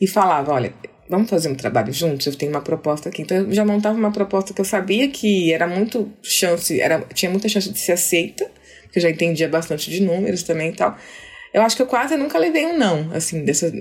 E 0.00 0.06
falava: 0.06 0.52
olha, 0.52 0.72
vamos 1.08 1.28
fazer 1.28 1.48
um 1.48 1.54
trabalho 1.54 1.92
juntos? 1.92 2.26
Eu 2.26 2.34
tenho 2.34 2.52
uma 2.52 2.62
proposta 2.62 3.08
aqui. 3.08 3.22
Então 3.22 3.36
eu 3.36 3.52
já 3.52 3.64
montava 3.64 3.96
uma 3.96 4.12
proposta 4.12 4.52
que 4.54 4.60
eu 4.60 4.64
sabia 4.64 5.08
que 5.08 5.52
era 5.52 5.66
muito 5.66 6.12
chance, 6.22 6.80
era, 6.80 7.00
tinha 7.14 7.30
muita 7.30 7.48
chance 7.48 7.70
de 7.70 7.78
ser 7.78 7.92
aceita 7.92 8.50
que 8.92 8.98
eu 8.98 9.02
já 9.02 9.10
entendia 9.10 9.48
bastante 9.48 9.90
de 9.90 10.02
números 10.02 10.42
também 10.42 10.68
e 10.68 10.74
tal. 10.74 10.96
Eu 11.52 11.62
acho 11.62 11.74
que 11.74 11.82
eu 11.82 11.86
quase 11.86 12.16
nunca 12.16 12.38
levei 12.38 12.66
um 12.66 12.78
não, 12.78 13.10
assim, 13.12 13.44
dessa. 13.44 13.72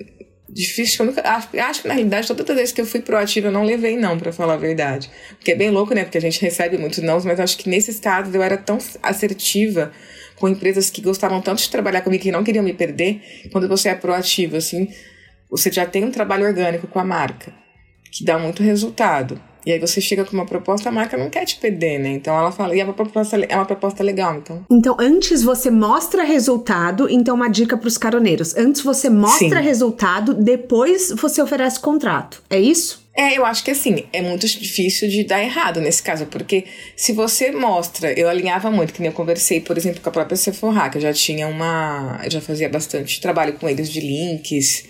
Difícil, 0.54 1.06
eu 1.06 1.12
nunca, 1.12 1.22
acho, 1.26 1.82
que 1.82 1.88
na 1.88 1.94
realidade 1.94 2.28
todas 2.28 2.50
as 2.50 2.56
vezes 2.56 2.74
que 2.74 2.82
eu 2.82 2.86
fui 2.86 3.00
proativa 3.00 3.48
eu 3.48 3.52
não 3.52 3.64
levei 3.64 3.96
não, 3.96 4.20
para 4.20 4.34
falar 4.34 4.56
a 4.56 4.58
verdade. 4.58 5.10
Porque 5.30 5.52
é 5.52 5.56
bem 5.56 5.70
louco, 5.70 5.94
né? 5.94 6.04
Porque 6.04 6.18
a 6.18 6.22
gente 6.22 6.42
recebe 6.42 6.78
muitos 6.78 7.00
não, 7.00 7.22
mas 7.24 7.40
acho 7.40 7.58
que 7.58 7.70
nesses 7.70 8.00
casos 8.00 8.36
eu 8.36 8.44
era 8.44 8.58
tão 8.58 8.78
assertiva 9.02 9.94
com 10.36 10.50
empresas 10.50 10.90
que 10.90 11.02
gostavam 11.02 11.42
tanto 11.42 11.62
de 11.62 11.70
trabalhar 11.70 12.02
comigo 12.02 12.24
que 12.24 12.32
não 12.32 12.44
queriam 12.44 12.66
me 12.66 12.74
perder. 12.74 13.22
Quando 13.52 13.68
você 13.68 13.90
é 13.90 13.96
proativo, 13.96 14.58
assim, 14.58 14.90
você 15.50 15.72
já 15.72 15.86
tem 15.86 16.04
um 16.04 16.12
trabalho 16.12 16.46
orgânico 16.46 16.88
com 16.88 17.00
a 17.00 17.06
marca, 17.06 17.54
que 18.12 18.26
dá 18.26 18.38
muito 18.38 18.62
resultado. 18.62 19.42
E 19.66 19.72
aí 19.72 19.80
você 19.80 20.02
chega 20.02 20.26
com 20.26 20.34
uma 20.34 20.46
proposta, 20.46 20.90
a 20.90 20.92
marca 20.92 21.18
não 21.18 21.30
quer 21.30 21.46
te 21.46 21.58
perder, 21.58 22.00
né? 22.00 22.10
Então 22.10 22.38
ela 22.38 22.52
fala, 22.52 22.76
e 22.76 22.80
é 22.80 22.84
uma 22.84 22.94
proposta, 22.94 23.38
é 23.38 23.56
uma 23.56 23.66
proposta 23.66 24.04
legal, 24.04 24.36
então. 24.36 24.66
Então, 24.70 24.96
antes 25.00 25.44
você 25.44 25.70
mostra 25.70 26.24
resultado, 26.24 27.10
então 27.10 27.36
uma 27.36 27.50
dica 27.50 27.78
para 27.78 27.88
os 27.88 27.98
caroneiros. 27.98 28.56
Antes 28.56 28.82
você 28.82 29.10
mostra 29.10 29.60
Sim. 29.60 29.64
resultado, 29.64 30.34
depois 30.34 31.12
você 31.12 31.42
oferece 31.42 31.80
contrato. 31.80 32.42
É 32.50 32.60
isso? 32.60 33.02
É, 33.16 33.38
eu 33.38 33.46
acho 33.46 33.64
que 33.64 33.72
assim, 33.72 34.06
é 34.14 34.22
muito 34.22 34.48
difícil 34.48 35.10
de 35.10 35.26
dar 35.26 35.44
errado 35.44 35.82
nesse 35.82 36.02
caso, 36.02 36.26
porque 36.28 36.66
se 36.96 37.12
você 37.12 37.52
mostra, 37.52 38.18
eu 38.18 38.30
alinhava 38.30 38.72
muito, 38.72 38.94
que 38.94 39.02
nem 39.02 39.10
eu 39.10 39.14
conversei, 39.14 39.60
por 39.60 39.78
exemplo, 39.78 40.02
com 40.02 40.10
a 40.10 40.12
própria 40.14 40.38
Sephora, 40.38 40.90
que 40.90 40.98
eu 40.98 41.02
já 41.02 41.14
tinha 41.14 41.48
uma. 41.48 42.22
Eu 42.24 42.32
já 42.32 42.42
fazia 42.42 42.70
bastante 42.70 43.20
trabalho 43.20 43.54
com 43.54 43.68
eles 43.68 43.92
de 43.92 44.00
links 44.00 44.86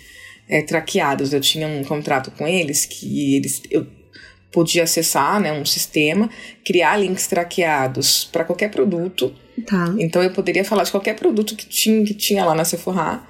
é, 0.47 0.61
traqueados. 0.61 1.33
Eu 1.33 1.41
tinha 1.41 1.67
um 1.67 1.83
contrato 1.83 2.29
com 2.31 2.47
eles 2.47 2.85
que 2.85 3.35
eles. 3.35 3.61
Eu, 3.71 3.87
podia 4.51 4.83
acessar 4.83 5.39
né, 5.39 5.51
um 5.51 5.65
sistema, 5.65 6.29
criar 6.65 6.97
links 6.97 7.27
traqueados 7.27 8.25
para 8.31 8.43
qualquer 8.43 8.69
produto. 8.69 9.33
Tá. 9.65 9.93
Então 9.97 10.21
eu 10.21 10.31
poderia 10.31 10.65
falar 10.65 10.83
de 10.83 10.91
qualquer 10.91 11.15
produto 11.15 11.55
que 11.55 11.65
tinha, 11.65 12.03
que 12.03 12.13
tinha 12.13 12.43
lá 12.43 12.55
na 12.55 12.65
Sephora 12.65 13.21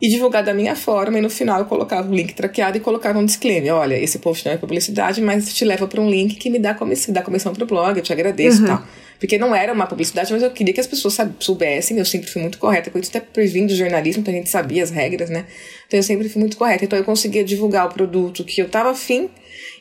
e 0.00 0.08
divulgar 0.08 0.42
da 0.42 0.52
minha 0.52 0.76
forma, 0.76 1.18
e 1.18 1.22
no 1.22 1.30
final 1.30 1.60
eu 1.60 1.64
colocava 1.64 2.08
o 2.08 2.14
link 2.14 2.34
traqueado 2.34 2.76
e 2.76 2.80
colocava 2.80 3.18
um 3.18 3.24
disclaimer. 3.24 3.74
Olha, 3.74 3.94
esse 3.98 4.18
post 4.18 4.44
não 4.44 4.52
é 4.52 4.56
publicidade, 4.58 5.22
mas 5.22 5.52
te 5.54 5.64
leva 5.64 5.86
para 5.86 6.00
um 6.00 6.10
link 6.10 6.34
que 6.36 6.50
me 6.50 6.58
dá 6.58 6.74
comissão, 6.74 7.14
dá 7.14 7.22
comissão 7.22 7.54
para 7.54 7.64
o 7.64 7.66
blog, 7.66 7.96
eu 7.96 8.02
te 8.02 8.12
agradeço 8.12 8.58
uhum. 8.58 8.64
e 8.64 8.68
tal. 8.68 8.84
Porque 9.18 9.38
não 9.38 9.54
era 9.54 9.72
uma 9.72 9.86
publicidade, 9.86 10.32
mas 10.32 10.42
eu 10.42 10.50
queria 10.50 10.74
que 10.74 10.80
as 10.80 10.86
pessoas 10.86 11.16
soubessem, 11.40 11.98
eu 11.98 12.04
sempre 12.04 12.30
fui 12.30 12.42
muito 12.42 12.58
correta 12.58 12.90
com 12.90 12.98
isso, 12.98 13.10
até 13.10 13.20
previndo 13.20 13.72
o 13.72 13.76
jornalismo, 13.76 14.20
então 14.20 14.32
a 14.32 14.36
gente 14.36 14.50
sabia 14.50 14.82
as 14.82 14.90
regras, 14.90 15.30
né? 15.30 15.46
Então 15.86 15.98
eu 15.98 16.02
sempre 16.02 16.28
fui 16.28 16.40
muito 16.40 16.56
correta. 16.56 16.84
Então 16.84 16.98
eu 16.98 17.04
conseguia 17.04 17.44
divulgar 17.44 17.86
o 17.86 17.88
produto 17.90 18.44
que 18.44 18.60
eu 18.60 18.66
estava 18.66 18.90
afim 18.90 19.30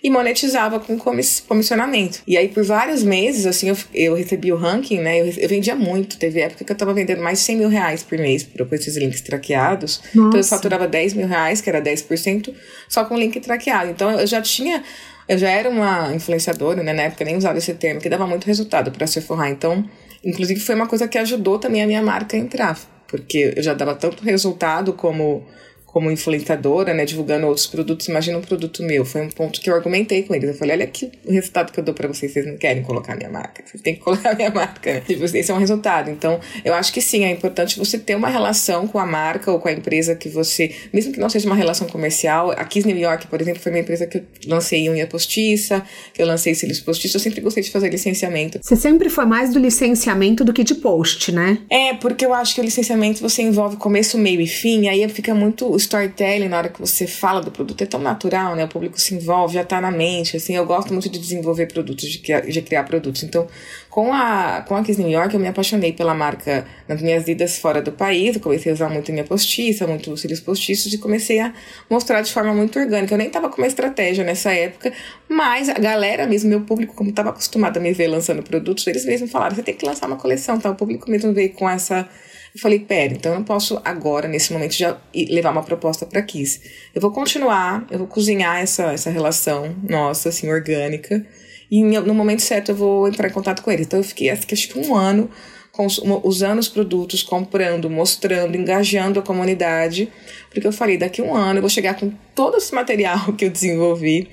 e 0.04 0.10
monetizava 0.10 0.80
com 0.80 0.98
comissionamento. 1.00 2.22
E 2.28 2.38
aí, 2.38 2.48
por 2.48 2.64
vários 2.64 3.04
meses, 3.04 3.46
assim, 3.46 3.70
eu, 3.70 3.78
eu 3.94 4.16
recebi 4.16 4.52
o 4.52 4.56
ranking, 4.56 5.00
né? 5.00 5.20
Eu, 5.20 5.26
eu, 5.38 5.50
vendia 5.50 5.76
muito. 5.76 6.18
Teve 6.18 6.42
época 6.42 6.64
que 6.64 6.72
eu 6.72 6.78
tava 6.78 6.94
vendendo 6.94 7.22
mais 7.22 7.40
de 7.40 7.46
100 7.46 7.58
mil 7.58 7.70
reais 7.70 8.04
por 8.04 8.18
mês 8.18 8.44
por, 8.44 8.66
por 8.66 8.76
esses 8.76 8.96
links 8.98 9.22
traqueados. 9.22 10.02
Nossa. 10.14 10.28
Então, 10.28 10.40
eu 10.40 10.44
faturava 10.44 10.88
10 10.88 11.14
mil 11.14 11.28
reais, 11.28 11.60
que 11.60 11.70
era 11.70 11.82
10%, 11.82 12.54
só 12.88 13.04
com 13.06 13.18
link 13.18 13.40
traqueado. 13.40 13.90
Então, 13.90 14.12
eu 14.12 14.28
já 14.28 14.42
tinha 14.42 14.84
eu 15.28 15.38
já 15.38 15.50
era 15.50 15.70
uma 15.70 16.14
influenciadora, 16.14 16.84
né? 16.84 16.94
Na 16.94 17.04
época 17.04 17.26
nem 17.26 17.36
usava 17.36 17.58
esse 17.58 17.74
termo, 17.74 18.00
que 18.00 18.10
dava 18.10 18.28
muito 18.28 18.46
resultado 18.46 18.92
para 18.92 19.08
se 19.08 19.22
forrar. 19.22 19.50
Então, 19.50 19.84
inclusive 20.24 20.60
foi 20.60 20.76
uma 20.76 20.88
coisa 20.88 21.08
que 21.08 21.18
ajudou 21.18 21.60
também 21.60 21.82
a 21.84 21.88
minha 21.88 22.02
marca 22.02 22.38
a 22.38 22.40
entrar, 22.40 22.78
porque 23.08 23.54
eu 23.56 23.64
já 23.64 23.74
dava 23.74 23.96
tanto 23.96 24.24
resultado 24.24 24.94
como 24.94 25.46
como 25.96 26.12
influenciadora, 26.12 26.94
né, 26.94 27.06
divulgando 27.06 27.48
outros 27.48 27.68
produtos, 27.68 28.10
imagina 28.10 28.38
um 28.38 28.42
produto 28.42 28.84
meu. 28.84 29.06
Foi 29.06 29.22
um 29.22 29.30
ponto 29.30 29.62
que 29.62 29.70
eu 29.70 29.74
argumentei 29.74 30.24
com 30.24 30.36
eles. 30.36 30.50
Eu 30.50 30.54
falei, 30.54 30.76
olha 30.76 30.84
aqui 30.84 31.10
o 31.24 31.32
resultado 31.32 31.72
que 31.72 31.80
eu 31.80 31.84
dou 31.86 31.96
para 31.96 32.06
vocês, 32.06 32.34
vocês 32.34 32.46
não 32.46 32.58
querem 32.58 32.84
colocar 32.84 33.16
minha 33.16 33.30
marca. 33.30 33.64
Vocês 33.66 33.82
têm 33.82 33.96
que 33.96 34.02
colocar 34.02 34.36
minha 34.36 34.50
marca, 34.50 34.96
né? 34.96 35.00
Tipo, 35.00 35.24
esse 35.24 35.50
é 35.50 35.54
um 35.54 35.58
resultado. 35.58 36.12
Então, 36.12 36.38
eu 36.66 36.74
acho 36.74 36.92
que 36.92 37.00
sim, 37.00 37.24
é 37.24 37.32
importante 37.32 37.80
você 37.80 37.98
ter 37.98 38.14
uma 38.14 38.28
relação 38.28 38.90
com 38.90 39.00
a 39.00 39.06
marca 39.06 39.50
ou 39.50 39.58
com 39.58 39.70
a 39.70 39.72
empresa 39.72 40.16
que 40.16 40.28
você, 40.28 40.76
mesmo 40.92 41.14
que 41.14 41.20
não 41.20 41.30
seja 41.30 41.48
uma 41.48 41.56
relação 41.56 41.88
comercial, 41.88 42.52
a 42.52 42.66
Kiss 42.66 42.86
New 42.86 42.98
York, 42.98 43.28
por 43.28 43.40
exemplo, 43.40 43.62
foi 43.62 43.72
uma 43.72 43.80
empresa 43.80 44.06
que 44.06 44.18
eu 44.18 44.26
lancei 44.48 44.90
unha 44.90 45.08
postiça, 45.08 45.82
que 46.14 46.22
eu 46.22 46.28
lancei 46.28 46.54
cílios 46.56 46.82
postiços, 46.82 47.16
eu 47.16 47.22
sempre 47.22 47.40
gostei 47.40 47.64
de 47.64 47.72
fazer 47.72 47.88
licenciamento. 47.88 48.60
Você 48.62 48.76
sempre 48.76 49.10
foi 49.10 49.26
mais 49.26 49.54
do 49.54 49.60
licenciamento 49.60 50.44
do 50.44 50.52
que 50.52 50.66
de 50.66 50.76
post, 50.76 51.32
né? 51.32 51.58
É, 51.70 51.94
porque 51.94 52.26
eu 52.26 52.34
acho 52.34 52.54
que 52.54 52.60
o 52.60 52.64
licenciamento 52.66 53.22
você 53.22 53.42
envolve 53.42 53.78
começo, 53.78 54.18
meio 54.18 54.42
e 54.42 54.48
fim, 54.48 54.90
aí 54.90 55.08
fica 55.08 55.34
muito 55.34 55.74
storytelling 55.86 56.48
na 56.48 56.58
hora 56.58 56.70
que 56.70 56.80
você 56.80 57.08
fala 57.08 57.42
do 57.42 57.52
produto, 57.52 57.82
é 57.82 57.86
tão 57.86 58.00
natural, 58.00 58.56
né? 58.56 58.66
O 58.66 58.68
público 58.68 59.00
se 59.00 59.14
envolve, 59.16 59.54
já 59.54 59.64
tá 59.64 59.80
na 59.80 59.92
mente, 59.92 60.38
assim, 60.38 60.56
eu 60.56 60.66
gosto 60.66 60.92
muito 60.92 61.10
de 61.10 61.20
desenvolver 61.20 61.68
produtos, 61.68 62.10
de 62.10 62.20
criar, 62.20 62.42
de 62.42 62.62
criar 62.62 62.84
produtos. 62.84 63.24
Então, 63.24 63.48
com 63.90 64.14
a, 64.14 64.64
com 64.68 64.76
a 64.76 64.84
Kiss 64.84 65.00
New 65.00 65.10
York, 65.10 65.34
eu 65.34 65.40
me 65.40 65.48
apaixonei 65.48 65.94
pela 65.94 66.14
marca 66.14 66.66
nas 66.88 67.02
minhas 67.02 67.28
idas 67.28 67.58
fora 67.58 67.82
do 67.82 67.92
país, 67.92 68.36
eu 68.36 68.42
comecei 68.42 68.72
a 68.72 68.76
usar 68.76 68.90
muito 68.90 69.12
minha 69.12 69.24
postiça, 69.24 69.88
muito 69.88 70.16
cílios 70.18 70.40
postiços 70.40 70.92
e 70.94 70.98
comecei 70.98 71.40
a 71.40 71.54
mostrar 71.90 72.22
de 72.22 72.32
forma 72.32 72.54
muito 72.54 72.78
orgânica. 72.78 73.14
Eu 73.14 73.18
nem 73.18 73.30
tava 73.30 73.50
com 73.50 73.58
uma 73.58 73.68
estratégia 73.68 74.24
nessa 74.24 74.52
época, 74.52 74.92
mas 75.30 75.70
a 75.70 75.76
galera 75.76 76.28
mesmo, 76.28 76.50
meu 76.50 76.62
público, 76.62 76.94
como 76.94 77.10
estava 77.10 77.30
acostumado 77.30 77.78
a 77.78 77.80
me 77.80 77.94
ver 77.94 78.08
lançando 78.08 78.44
produtos, 78.44 78.86
eles 78.88 79.06
mesmos 79.06 79.32
falaram, 79.32 79.56
você 79.56 79.64
tem 79.64 79.76
que 79.76 79.86
lançar 79.86 80.08
uma 80.08 80.18
coleção, 80.18 80.60
tá? 80.60 80.70
O 80.72 80.76
público 80.76 81.10
mesmo 81.10 81.34
veio 81.34 81.52
com 81.54 81.70
essa 81.70 82.08
eu 82.56 82.62
falei, 82.62 82.80
pera, 82.80 83.14
então 83.14 83.34
eu 83.34 83.40
não 83.40 83.44
posso 83.44 83.82
agora, 83.84 84.30
nesse 84.30 84.54
momento, 84.54 84.72
já 84.72 84.98
levar 85.14 85.52
uma 85.52 85.62
proposta 85.62 86.06
para 86.06 86.22
Kiss. 86.22 86.62
Eu 86.96 87.02
vou 87.02 87.12
continuar, 87.12 87.86
eu 87.92 87.98
vou 87.98 88.08
cozinhar 88.08 88.62
essa, 88.62 88.94
essa 88.94 89.10
relação 89.10 89.76
nossa, 89.84 90.30
assim, 90.30 90.50
orgânica. 90.50 91.26
E 91.70 91.84
no 91.84 92.14
momento 92.14 92.42
certo 92.42 92.70
eu 92.70 92.76
vou 92.76 93.10
entrar 93.10 93.28
em 93.28 93.34
contato 93.34 93.62
com 93.62 93.70
eles. 93.70 93.86
Então 93.86 94.00
eu 94.00 94.06
fiquei, 94.06 94.30
acho 94.30 94.48
que 94.48 94.80
um 94.80 94.96
ano 94.96 95.30
usando 96.24 96.60
os 96.60 96.70
produtos, 96.70 97.22
comprando, 97.22 97.90
mostrando, 97.90 98.56
engajando 98.56 99.20
a 99.20 99.22
comunidade, 99.22 100.10
porque 100.50 100.66
eu 100.66 100.72
falei, 100.72 100.98
daqui 100.98 101.20
a 101.20 101.26
um 101.26 101.36
ano 101.36 101.58
eu 101.58 101.62
vou 101.62 101.70
chegar 101.70 101.96
com 101.96 102.10
todo 102.34 102.56
esse 102.56 102.74
material 102.74 103.34
que 103.36 103.44
eu 103.44 103.50
desenvolvi 103.50 104.30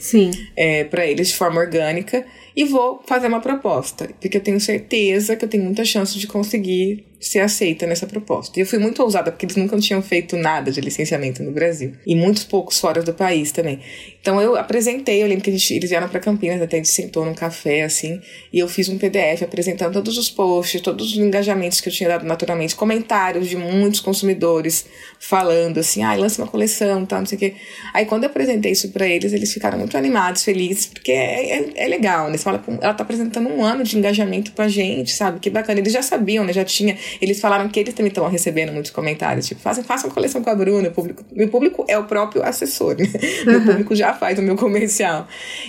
é, 0.57 0.85
para 0.85 1.05
eles 1.05 1.29
de 1.29 1.35
forma 1.35 1.61
orgânica 1.61 2.25
e 2.55 2.65
vou 2.65 3.03
fazer 3.05 3.27
uma 3.27 3.41
proposta, 3.41 4.09
porque 4.21 4.37
eu 4.37 4.41
tenho 4.41 4.61
certeza 4.61 5.35
que 5.35 5.45
eu 5.45 5.49
tenho 5.49 5.65
muita 5.65 5.85
chance 5.85 6.17
de 6.17 6.29
conseguir 6.29 7.05
ser 7.23 7.39
aceita 7.39 7.87
nessa 7.87 8.07
proposta. 8.07 8.59
E 8.59 8.63
eu 8.63 8.67
fui 8.67 8.79
muito 8.79 9.03
ousada, 9.03 9.31
porque 9.31 9.47
eles 9.47 9.57
nunca 9.57 9.79
tinham 9.79 10.03
feito 10.03 10.37
nada 10.37 10.71
de 10.71 10.81
licenciamento 10.81 11.43
no 11.43 11.53
Brasil. 11.53 11.93
E 12.07 12.15
muitos 12.15 12.45
poucos 12.45 12.79
fora 12.79 13.03
do 13.03 13.15
país 13.15 13.53
também. 13.53 13.81
Então 14.21 14.41
eu 14.41 14.57
apresentei, 14.57 15.23
eu 15.23 15.27
lembro 15.27 15.43
que 15.43 15.51
eles 15.51 15.67
vieram 15.89 16.09
para 16.09 16.21
Campinas, 16.21 16.61
até 16.61 16.77
a 16.77 16.79
gente 16.79 16.89
sentou 16.89 17.25
num 17.25 17.35
café, 17.35 17.83
assim, 17.83 18.21
e 18.53 18.59
eu 18.59 18.69
fiz 18.69 18.89
um 18.89 18.99
PDF 18.99 19.43
apresentando 19.43 19.95
todos 19.95 20.19
os 20.19 20.31
posts, 20.31 20.81
todos 20.81 21.13
os 21.13 21.19
engajamentos 21.19 21.81
que 21.81 21.89
eu 21.89 21.93
tinha 21.93 22.09
dado 22.09 22.25
naturalmente, 22.25 22.75
comentários 22.75 23.49
de 23.49 23.57
muitos 23.57 24.01
consumidores 24.01 24.87
falando 25.19 25.79
assim, 25.79 26.03
ah, 26.03 26.15
lança 26.15 26.43
uma 26.43 26.49
coleção, 26.49 27.05
tal, 27.07 27.21
não 27.21 27.27
sei 27.27 27.37
o 27.37 27.39
quê. 27.39 27.55
Aí 27.95 28.07
quando 28.07 28.25
eu 28.25 28.31
apresentei 28.31 28.73
isso 28.73 28.91
para 28.91 29.07
eles, 29.07 29.33
eles 29.33 29.53
ficaram 29.53 29.79
muito 29.79 29.97
animados, 29.97 30.45
felizes, 30.45 30.87
porque 30.87 31.13
é, 31.13 31.59
é, 31.59 31.73
é 31.75 31.89
legal, 31.89 32.25
né? 32.25 32.31
Eles 32.31 32.43
falam, 32.43 32.61
ela 32.81 32.95
tá 32.95 33.03
apresentando 33.03 33.49
um 33.49 33.65
ano 33.65 33.85
de 33.85 33.97
engajamento 33.97 34.53
com 34.53 34.63
a 34.63 34.69
gente, 34.69 35.13
sabe? 35.13 35.39
Que 35.41 35.51
bacana. 35.51 35.81
Eles 35.81 35.93
já 35.93 36.03
sabiam, 36.03 36.45
né? 36.45 36.53
Já 36.53 36.65
tinha 36.65 36.97
eles 37.21 37.41
falaram 37.41 37.69
que 37.69 37.79
eles 37.81 37.95
também 37.95 38.09
estão 38.09 38.29
recebendo 38.29 38.73
muitos 38.73 38.91
comentários, 38.91 39.47
tipo, 39.47 39.61
façam, 39.61 39.85
façam 39.85 40.11
coleção 40.11 40.43
com 40.43 40.51
a 40.51 40.55
Bruna, 40.55 40.89
o 40.89 40.93
público, 40.93 41.25
meu 41.33 41.49
público 41.49 41.85
é 41.89 41.99
o 41.99 42.05
próprio 42.05 42.43
assessor, 42.43 42.97
né? 42.97 43.09
Meu 43.45 43.59
uhum. 43.61 43.67
público 43.67 43.95
já 43.95 44.15
faz 44.15 44.39
o 44.39 44.43
meu 44.43 44.57
comercial. 44.57 45.27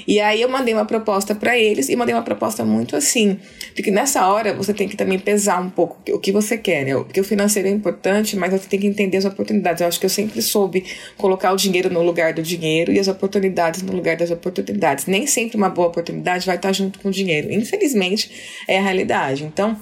E 0.07 0.19
aí 0.19 0.41
eu 0.41 0.49
mandei 0.49 0.73
uma 0.73 0.85
proposta 0.85 1.33
para 1.35 1.57
eles 1.57 1.89
e 1.89 1.95
mandei 1.95 2.13
uma 2.13 2.23
proposta 2.23 2.63
muito 2.63 2.95
assim, 2.95 3.37
porque 3.75 3.91
nessa 3.91 4.27
hora 4.27 4.53
você 4.53 4.73
tem 4.73 4.87
que 4.87 4.95
também 4.95 5.19
pesar 5.19 5.61
um 5.61 5.69
pouco 5.69 5.97
o 6.11 6.19
que 6.19 6.31
você 6.31 6.57
quer, 6.57 6.85
né? 6.85 6.93
Porque 6.95 7.19
o 7.19 7.23
financeiro 7.23 7.67
é 7.67 7.71
importante, 7.71 8.35
mas 8.35 8.51
você 8.51 8.67
tem 8.67 8.79
que 8.79 8.87
entender 8.87 9.17
as 9.17 9.25
oportunidades. 9.25 9.81
Eu 9.81 9.87
acho 9.87 9.99
que 9.99 10.05
eu 10.05 10.09
sempre 10.09 10.41
soube 10.41 10.85
colocar 11.17 11.51
o 11.51 11.55
dinheiro 11.55 11.89
no 11.89 12.01
lugar 12.01 12.33
do 12.33 12.41
dinheiro 12.41 12.91
e 12.91 12.99
as 12.99 13.07
oportunidades 13.07 13.81
no 13.81 13.93
lugar 13.93 14.15
das 14.15 14.31
oportunidades. 14.31 15.05
Nem 15.05 15.25
sempre 15.27 15.57
uma 15.57 15.69
boa 15.69 15.87
oportunidade 15.87 16.45
vai 16.45 16.55
estar 16.55 16.71
junto 16.73 16.99
com 16.99 17.09
o 17.09 17.11
dinheiro. 17.11 17.51
Infelizmente, 17.51 18.31
é 18.67 18.77
a 18.77 18.81
realidade. 18.81 19.43
Então, 19.43 19.77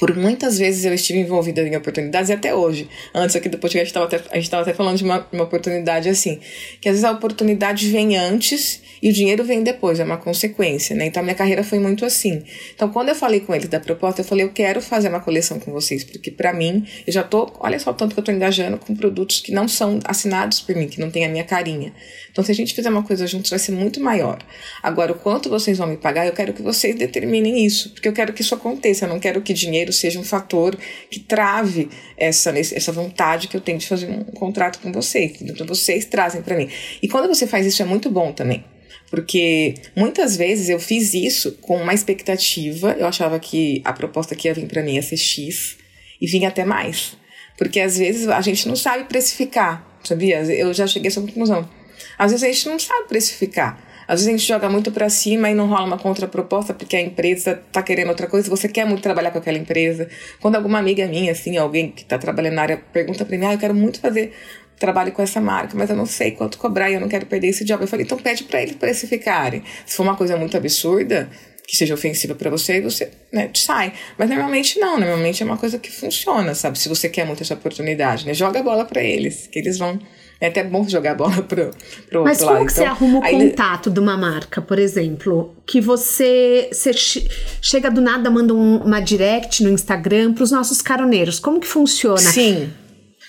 por 0.00 0.16
muitas 0.16 0.58
vezes 0.58 0.86
eu 0.86 0.94
estive 0.94 1.18
envolvida 1.18 1.60
em 1.60 1.76
oportunidades 1.76 2.30
e 2.30 2.32
até 2.32 2.54
hoje. 2.54 2.88
Antes 3.14 3.36
aqui 3.36 3.50
do 3.50 3.58
podcast 3.58 3.96
a 3.98 4.34
gente 4.34 4.44
estava 4.44 4.62
até 4.62 4.72
falando 4.72 4.96
de 4.96 5.04
uma, 5.04 5.28
uma 5.30 5.44
oportunidade 5.44 6.08
assim. 6.08 6.40
Que 6.80 6.88
às 6.88 6.94
vezes 6.94 7.04
a 7.04 7.12
oportunidade 7.12 7.86
vem 7.90 8.16
antes 8.16 8.80
e 9.02 9.10
o 9.10 9.12
dinheiro 9.12 9.44
vem 9.44 9.62
depois, 9.62 10.00
é 10.00 10.04
uma 10.04 10.16
consequência, 10.16 10.96
né? 10.96 11.06
Então 11.06 11.20
a 11.20 11.22
minha 11.22 11.34
carreira 11.34 11.62
foi 11.62 11.78
muito 11.78 12.06
assim. 12.06 12.42
Então 12.74 12.88
quando 12.88 13.10
eu 13.10 13.14
falei 13.14 13.40
com 13.40 13.54
eles 13.54 13.68
da 13.68 13.78
proposta, 13.78 14.22
eu 14.22 14.24
falei, 14.24 14.46
eu 14.46 14.50
quero 14.50 14.80
fazer 14.80 15.10
uma 15.10 15.20
coleção 15.20 15.60
com 15.60 15.70
vocês, 15.70 16.02
porque 16.02 16.30
para 16.30 16.52
mim, 16.54 16.86
eu 17.06 17.12
já 17.12 17.22
tô, 17.22 17.52
olha 17.60 17.78
só 17.78 17.90
o 17.90 17.94
tanto 17.94 18.14
que 18.14 18.20
eu 18.20 18.24
tô 18.24 18.32
engajando 18.32 18.78
com 18.78 18.94
produtos 18.94 19.40
que 19.40 19.52
não 19.52 19.68
são 19.68 19.98
assinados 20.04 20.60
por 20.60 20.74
mim, 20.74 20.88
que 20.88 20.98
não 20.98 21.10
tem 21.10 21.26
a 21.26 21.28
minha 21.28 21.44
carinha. 21.44 21.92
Então 22.32 22.42
se 22.42 22.50
a 22.50 22.54
gente 22.54 22.74
fizer 22.74 22.88
uma 22.88 23.02
coisa 23.02 23.26
juntos, 23.26 23.50
vai 23.50 23.58
ser 23.58 23.72
muito 23.72 24.00
maior. 24.00 24.38
Agora, 24.82 25.12
o 25.12 25.14
quanto 25.14 25.50
vocês 25.50 25.76
vão 25.76 25.86
me 25.86 25.98
pagar, 25.98 26.26
eu 26.26 26.32
quero 26.32 26.54
que 26.54 26.62
vocês 26.62 26.96
determinem 26.96 27.66
isso, 27.66 27.90
porque 27.90 28.08
eu 28.08 28.14
quero 28.14 28.32
que 28.32 28.40
isso 28.40 28.54
aconteça, 28.54 29.04
eu 29.04 29.08
não 29.10 29.20
quero 29.20 29.42
que 29.42 29.52
dinheiro 29.52 29.89
seja 29.92 30.18
um 30.18 30.24
fator 30.24 30.76
que 31.10 31.20
trave 31.20 31.88
essa, 32.16 32.50
essa 32.58 32.92
vontade 32.92 33.48
que 33.48 33.56
eu 33.56 33.60
tenho 33.60 33.78
de 33.78 33.86
fazer 33.86 34.08
um 34.08 34.24
contrato 34.24 34.78
com 34.80 34.92
vocês. 34.92 35.40
Então 35.40 35.66
vocês 35.66 36.04
trazem 36.04 36.42
para 36.42 36.56
mim. 36.56 36.68
E 37.02 37.08
quando 37.08 37.28
você 37.28 37.46
faz 37.46 37.66
isso 37.66 37.82
é 37.82 37.84
muito 37.84 38.10
bom 38.10 38.32
também. 38.32 38.64
Porque 39.10 39.74
muitas 39.96 40.36
vezes 40.36 40.68
eu 40.68 40.78
fiz 40.78 41.14
isso 41.14 41.52
com 41.60 41.76
uma 41.76 41.92
expectativa, 41.92 42.96
eu 42.98 43.06
achava 43.06 43.40
que 43.40 43.82
a 43.84 43.92
proposta 43.92 44.36
que 44.36 44.46
ia 44.46 44.54
vir 44.54 44.66
para 44.66 44.82
mim 44.82 44.94
ia 44.94 45.02
ser 45.02 45.16
X 45.16 45.76
e 46.20 46.26
vinha 46.26 46.48
até 46.48 46.64
mais. 46.64 47.16
Porque 47.58 47.80
às 47.80 47.98
vezes 47.98 48.28
a 48.28 48.40
gente 48.40 48.68
não 48.68 48.76
sabe 48.76 49.04
precificar, 49.04 49.98
sabia? 50.04 50.42
Eu 50.44 50.72
já 50.72 50.86
cheguei 50.86 51.08
a 51.08 51.10
essa 51.10 51.20
conclusão. 51.20 51.68
Às 52.16 52.30
vezes 52.30 52.44
a 52.44 52.52
gente 52.52 52.68
não 52.68 52.78
sabe 52.78 53.08
precificar. 53.08 53.89
Às 54.10 54.18
vezes 54.18 54.26
a 54.26 54.36
gente 54.36 54.48
joga 54.48 54.68
muito 54.68 54.90
para 54.90 55.08
cima 55.08 55.48
e 55.48 55.54
não 55.54 55.68
rola 55.68 55.84
uma 55.84 55.96
contraproposta 55.96 56.74
porque 56.74 56.96
a 56.96 57.00
empresa 57.00 57.62
tá 57.70 57.80
querendo 57.80 58.08
outra 58.08 58.26
coisa, 58.26 58.50
você 58.50 58.68
quer 58.68 58.84
muito 58.84 59.02
trabalhar 59.02 59.30
com 59.30 59.38
aquela 59.38 59.56
empresa. 59.56 60.08
Quando 60.40 60.56
alguma 60.56 60.80
amiga 60.80 61.06
minha, 61.06 61.30
assim, 61.30 61.56
alguém 61.56 61.92
que 61.92 62.04
tá 62.04 62.18
trabalhando 62.18 62.54
na 62.54 62.62
área, 62.62 62.76
pergunta 62.92 63.24
para 63.24 63.38
mim, 63.38 63.46
ah, 63.46 63.52
eu 63.52 63.58
quero 63.58 63.72
muito 63.72 64.00
fazer 64.00 64.32
trabalho 64.80 65.12
com 65.12 65.22
essa 65.22 65.40
marca, 65.40 65.76
mas 65.78 65.90
eu 65.90 65.96
não 65.96 66.06
sei 66.06 66.32
quanto 66.32 66.58
cobrar 66.58 66.90
e 66.90 66.94
eu 66.94 67.00
não 67.00 67.06
quero 67.06 67.24
perder 67.24 67.50
esse 67.50 67.64
job. 67.64 67.84
Eu 67.84 67.86
falei, 67.86 68.04
então 68.04 68.18
pede 68.18 68.42
para 68.42 68.60
eles 68.60 68.74
precificarem. 68.74 69.62
Se 69.86 69.94
for 69.94 70.02
uma 70.02 70.16
coisa 70.16 70.36
muito 70.36 70.56
absurda, 70.56 71.30
que 71.64 71.76
seja 71.76 71.94
ofensiva 71.94 72.34
para 72.34 72.50
você, 72.50 72.80
você 72.80 73.12
né, 73.32 73.48
sai. 73.54 73.92
Mas 74.18 74.28
normalmente 74.28 74.80
não, 74.80 74.98
normalmente 74.98 75.40
é 75.40 75.46
uma 75.46 75.56
coisa 75.56 75.78
que 75.78 75.88
funciona, 75.88 76.52
sabe? 76.52 76.76
Se 76.80 76.88
você 76.88 77.08
quer 77.08 77.24
muito 77.24 77.44
essa 77.44 77.54
oportunidade, 77.54 78.26
né? 78.26 78.34
Joga 78.34 78.58
a 78.58 78.62
bola 78.64 78.84
para 78.84 79.00
eles, 79.04 79.46
que 79.46 79.60
eles 79.60 79.78
vão. 79.78 80.00
É 80.40 80.46
até 80.46 80.64
bom 80.64 80.88
jogar 80.88 81.12
a 81.12 81.14
bola 81.14 81.42
pro, 81.44 81.70
pro 82.08 82.24
Mas 82.24 82.40
outro 82.40 82.46
como 82.46 82.58
lado. 82.60 82.66
que 82.66 82.72
então, 82.72 82.84
você 82.84 82.84
arruma 82.84 83.18
o 83.18 83.22
contato 83.22 83.90
de 83.90 84.00
uma 84.00 84.16
marca, 84.16 84.62
por 84.62 84.78
exemplo? 84.78 85.54
Que 85.66 85.80
você, 85.80 86.70
você 86.72 86.92
chega 86.94 87.90
do 87.90 88.00
nada, 88.00 88.30
manda 88.30 88.54
um, 88.54 88.78
uma 88.78 89.00
direct 89.00 89.62
no 89.62 89.70
Instagram 89.70 90.32
para 90.32 90.44
os 90.44 90.50
nossos 90.50 90.80
caroneiros. 90.80 91.38
Como 91.38 91.60
que 91.60 91.66
funciona? 91.66 92.18
Sim. 92.18 92.70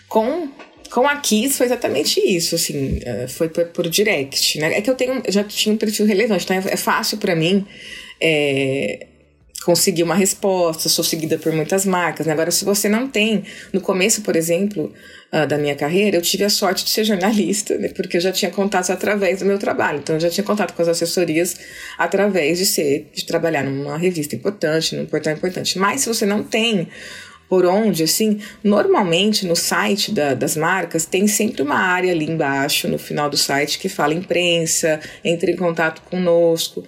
Com 0.08 0.50
com 0.90 1.08
a 1.08 1.16
Kiss 1.16 1.58
foi 1.58 1.68
exatamente 1.68 2.20
isso, 2.20 2.54
assim, 2.54 3.00
é, 3.06 3.26
foi 3.26 3.48
por, 3.48 3.64
por 3.68 3.88
direct, 3.88 4.60
né? 4.60 4.78
É 4.78 4.82
que 4.82 4.90
eu 4.90 4.96
tenho, 4.96 5.24
já 5.30 5.42
tinha 5.42 5.74
um 5.74 5.78
perfil 5.78 6.06
relevante, 6.06 6.44
então 6.44 6.58
é, 6.58 6.74
é 6.74 6.76
fácil 6.76 7.18
para 7.18 7.34
mim 7.34 7.66
é, 8.20 9.08
conseguir 9.64 10.04
uma 10.04 10.16
resposta, 10.16 10.90
sou 10.90 11.04
seguida 11.04 11.38
por 11.38 11.54
muitas 11.54 11.86
marcas. 11.86 12.26
Né? 12.26 12.34
Agora, 12.34 12.52
se 12.52 12.66
você 12.66 12.90
não 12.90 13.08
tem, 13.08 13.44
no 13.72 13.80
começo, 13.80 14.22
por 14.22 14.36
exemplo, 14.36 14.92
uh, 15.32 15.46
da 15.46 15.58
minha 15.58 15.76
carreira, 15.76 16.18
eu 16.18 16.22
tive 16.22 16.44
a 16.44 16.50
sorte 16.50 16.84
de 16.84 16.90
ser 16.90 17.04
jornalista, 17.04 17.78
né? 17.78 17.90
porque 17.90 18.18
eu 18.18 18.22
já 18.22 18.32
tinha 18.32 18.50
contato 18.50 18.90
através 18.92 19.40
do 19.40 19.46
meu 19.46 19.60
trabalho. 19.60 20.00
Então, 20.00 20.16
eu 20.16 20.20
já 20.20 20.30
tinha 20.30 20.44
contato 20.44 20.74
com 20.74 20.82
as 20.82 20.88
assessorias 20.88 21.56
através 21.98 22.58
de 22.58 22.66
ser, 22.66 23.10
de 23.14 23.26
trabalhar 23.26 23.64
numa 23.64 23.98
revista 23.98 24.36
importante, 24.36 24.96
num 24.96 25.06
portal 25.06 25.34
importante. 25.34 25.78
Mas 25.78 26.02
se 26.02 26.08
você 26.08 26.26
não 26.26 26.44
tem 26.44 26.88
por 27.48 27.66
onde, 27.66 28.04
assim, 28.04 28.40
normalmente 28.64 29.46
no 29.46 29.58
site 29.58 30.14
da, 30.14 30.34
das 30.34 30.56
marcas 30.56 31.06
tem 31.06 31.28
sempre 31.28 31.62
uma 31.62 31.76
área 31.76 32.10
ali 32.14 32.24
embaixo, 32.24 32.88
no 32.88 32.98
final 32.98 33.30
do 33.30 33.36
site, 33.36 33.78
que 33.78 33.90
fala 33.90 34.14
imprensa, 34.14 35.02
entre 35.22 35.52
em 35.52 35.58
contato 35.58 36.02
conosco. 36.04 36.82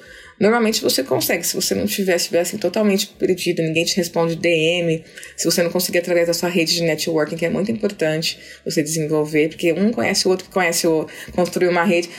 Normalmente 0.44 0.82
você 0.82 1.04
consegue, 1.04 1.48
se 1.48 1.56
você 1.56 1.74
não 1.74 1.86
tiver, 1.86 2.18
estiver 2.18 2.42
assim, 2.42 2.58
totalmente 2.58 3.08
perdido, 3.08 3.64
ninguém 3.64 3.86
te 3.86 3.96
responde 3.96 4.36
DM, 4.36 5.02
se 5.38 5.46
você 5.46 5.64
não 5.64 5.72
conseguir 5.72 6.00
através 6.00 6.28
da 6.28 6.34
sua 6.34 6.50
rede 6.50 6.76
de 6.76 6.84
networking, 6.84 7.38
que 7.38 7.46
é 7.46 7.50
muito 7.50 7.72
importante 7.72 8.38
você 8.66 8.84
desenvolver, 8.84 9.48
porque 9.48 9.72
um 9.72 9.90
conhece 9.90 10.28
o 10.28 10.32
outro 10.32 10.46
que 10.46 10.52
conhece 10.52 10.86
o 10.86 11.08
construir 11.32 11.70
uma 11.70 11.86
rede. 11.86 12.10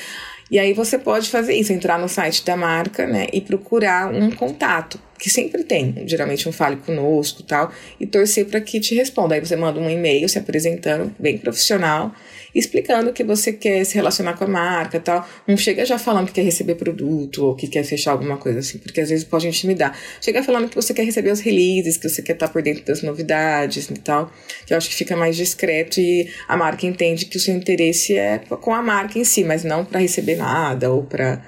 E 0.50 0.58
aí 0.58 0.72
você 0.72 0.96
pode 0.96 1.28
fazer 1.28 1.52
isso, 1.52 1.70
entrar 1.70 1.98
no 1.98 2.08
site 2.08 2.42
da 2.46 2.56
marca, 2.56 3.06
né, 3.06 3.26
e 3.30 3.42
procurar 3.42 4.10
um 4.10 4.30
contato 4.30 4.98
que 5.18 5.28
sempre 5.28 5.62
tem, 5.62 5.94
geralmente 6.06 6.48
um 6.48 6.52
fale 6.52 6.76
conosco 6.76 7.42
tal, 7.42 7.70
e 8.00 8.06
torcer 8.06 8.46
para 8.46 8.58
que 8.62 8.80
te 8.80 8.94
responda. 8.94 9.34
Aí 9.34 9.40
você 9.40 9.54
manda 9.54 9.78
um 9.78 9.90
e-mail 9.90 10.26
se 10.30 10.38
apresentando, 10.38 11.14
bem 11.18 11.36
profissional, 11.36 12.14
explicando 12.54 13.12
que 13.12 13.24
você 13.24 13.52
quer 13.52 13.84
se 13.84 13.94
relacionar 13.94 14.34
com 14.34 14.44
a 14.44 14.48
marca 14.48 15.00
tal. 15.00 15.28
Não 15.46 15.56
chega 15.56 15.84
já 15.84 15.98
falando 15.98 16.26
que 16.26 16.34
quer 16.34 16.42
receber 16.42 16.74
produto 16.74 17.46
ou 17.46 17.54
que 17.54 17.66
quer 17.66 17.84
fechar 17.84 18.12
alguma 18.12 18.36
coisa 18.36 18.60
assim, 18.60 18.78
porque 18.78 19.00
às 19.00 19.08
vezes 19.08 19.24
pode 19.24 19.48
intimidar. 19.48 19.96
Chega 20.20 20.42
falando 20.42 20.68
que 20.68 20.76
você 20.76 20.94
quer 20.94 21.04
receber 21.04 21.30
os 21.30 21.40
releases, 21.40 21.96
que 21.96 22.08
você 22.08 22.22
quer 22.22 22.34
estar 22.34 22.48
por 22.48 22.62
dentro 22.62 22.84
das 22.84 23.02
novidades 23.02 23.90
e 23.90 23.94
tal, 23.94 24.30
que 24.66 24.72
eu 24.72 24.78
acho 24.78 24.88
que 24.88 24.94
fica 24.94 25.16
mais 25.16 25.36
discreto 25.36 26.00
e 26.00 26.30
a 26.48 26.56
marca 26.56 26.86
entende 26.86 27.24
que 27.26 27.36
o 27.36 27.40
seu 27.40 27.54
interesse 27.54 28.16
é 28.16 28.38
com 28.38 28.74
a 28.74 28.82
marca 28.82 29.18
em 29.18 29.24
si, 29.24 29.42
mas 29.42 29.64
não 29.64 29.84
para 29.84 30.00
receber 30.00 30.36
nada 30.36 30.90
ou 30.90 31.02
para 31.02 31.42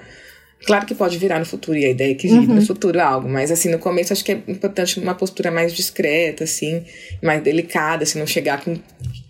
Claro 0.65 0.85
que 0.85 0.95
pode 0.95 1.17
virar 1.17 1.39
no 1.39 1.45
futuro, 1.45 1.77
e 1.77 1.85
a 1.85 1.89
ideia 1.89 2.11
é 2.11 2.15
que 2.15 2.27
vire 2.27 2.47
uhum. 2.47 2.55
no 2.55 2.65
futuro 2.65 2.99
algo, 2.99 3.29
mas 3.29 3.51
assim, 3.51 3.69
no 3.69 3.77
começo 3.77 4.11
acho 4.11 4.25
que 4.25 4.31
é 4.31 4.41
importante 4.47 4.99
uma 4.99 5.13
postura 5.13 5.51
mais 5.51 5.73
discreta, 5.73 6.43
assim, 6.43 6.83
mais 7.21 7.43
delicada, 7.43 8.03
assim, 8.03 8.17
não 8.17 8.25
chegar 8.25 8.63
com 8.63 8.75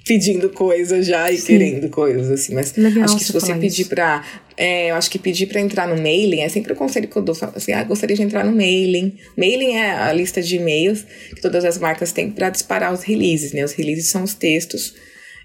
pedindo 0.08 0.50
coisas 0.50 1.06
já 1.06 1.30
e 1.32 1.38
Sim. 1.38 1.46
querendo 1.46 1.90
coisas, 1.90 2.30
assim. 2.32 2.54
Mas 2.54 2.76
Legal 2.76 3.04
acho 3.04 3.18
que 3.18 3.24
se 3.24 3.34
você 3.34 3.54
pedir 3.56 3.82
isso. 3.82 3.90
pra. 3.90 4.24
É, 4.56 4.90
eu 4.90 4.96
acho 4.96 5.12
que 5.12 5.20
pedir 5.20 5.46
para 5.46 5.60
entrar 5.60 5.88
no 5.88 6.02
mailing 6.02 6.42
é 6.42 6.50
sempre 6.50 6.74
o 6.74 6.76
conselho 6.76 7.08
que 7.08 7.16
eu 7.16 7.22
dou. 7.22 7.36
Assim, 7.54 7.74
ah, 7.74 7.84
gostaria 7.84 8.16
de 8.16 8.24
entrar 8.24 8.44
no 8.44 8.52
mailing. 8.52 9.18
Mailing 9.38 9.76
é 9.76 9.92
a 9.92 10.12
lista 10.14 10.42
de 10.42 10.56
e-mails 10.56 11.06
que 11.36 11.42
todas 11.42 11.64
as 11.64 11.78
marcas 11.78 12.12
têm 12.12 12.32
para 12.32 12.50
disparar 12.50 12.94
os 12.94 13.04
releases, 13.04 13.52
né? 13.52 13.64
Os 13.64 13.74
releases 13.74 14.08
são 14.08 14.24
os 14.24 14.34
textos 14.34 14.96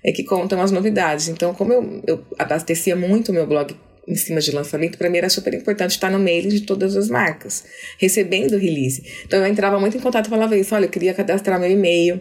é, 0.03 0.13
que 0.13 0.25
contam 0.25 0.61
as 0.61 0.71
novidades. 0.71 1.29
Então, 1.29 1.53
como 1.53 1.73
eu, 1.73 2.03
eu 2.07 2.25
abastecia 2.39 2.97
muito 2.97 3.31
o 3.31 3.35
meu 3.35 3.47
blog 3.47 3.75
em 4.07 4.17
cima 4.17 4.41
de 4.41 4.51
lançamento, 4.51 4.99
para 4.99 5.09
mim 5.09 5.19
era 5.19 5.29
super 5.29 5.55
importante 5.55 5.93
estar 5.93 6.11
no 6.11 6.19
mailing 6.19 6.49
de 6.49 6.63
todas 6.63 6.97
as 6.97 7.09
marcas, 7.09 7.65
recebendo 7.99 8.55
o 8.55 8.59
release. 8.59 9.03
Então 9.25 9.39
eu 9.39 9.47
entrava 9.47 9.79
muito 9.79 9.97
em 9.97 10.01
contato 10.01 10.27
e 10.27 10.31
falava 10.31 10.57
isso: 10.57 10.75
olha, 10.75 10.87
eu 10.87 10.91
queria 10.91 11.15
cadastrar 11.15 11.61
meu 11.61 11.71
e-mail 11.71 12.21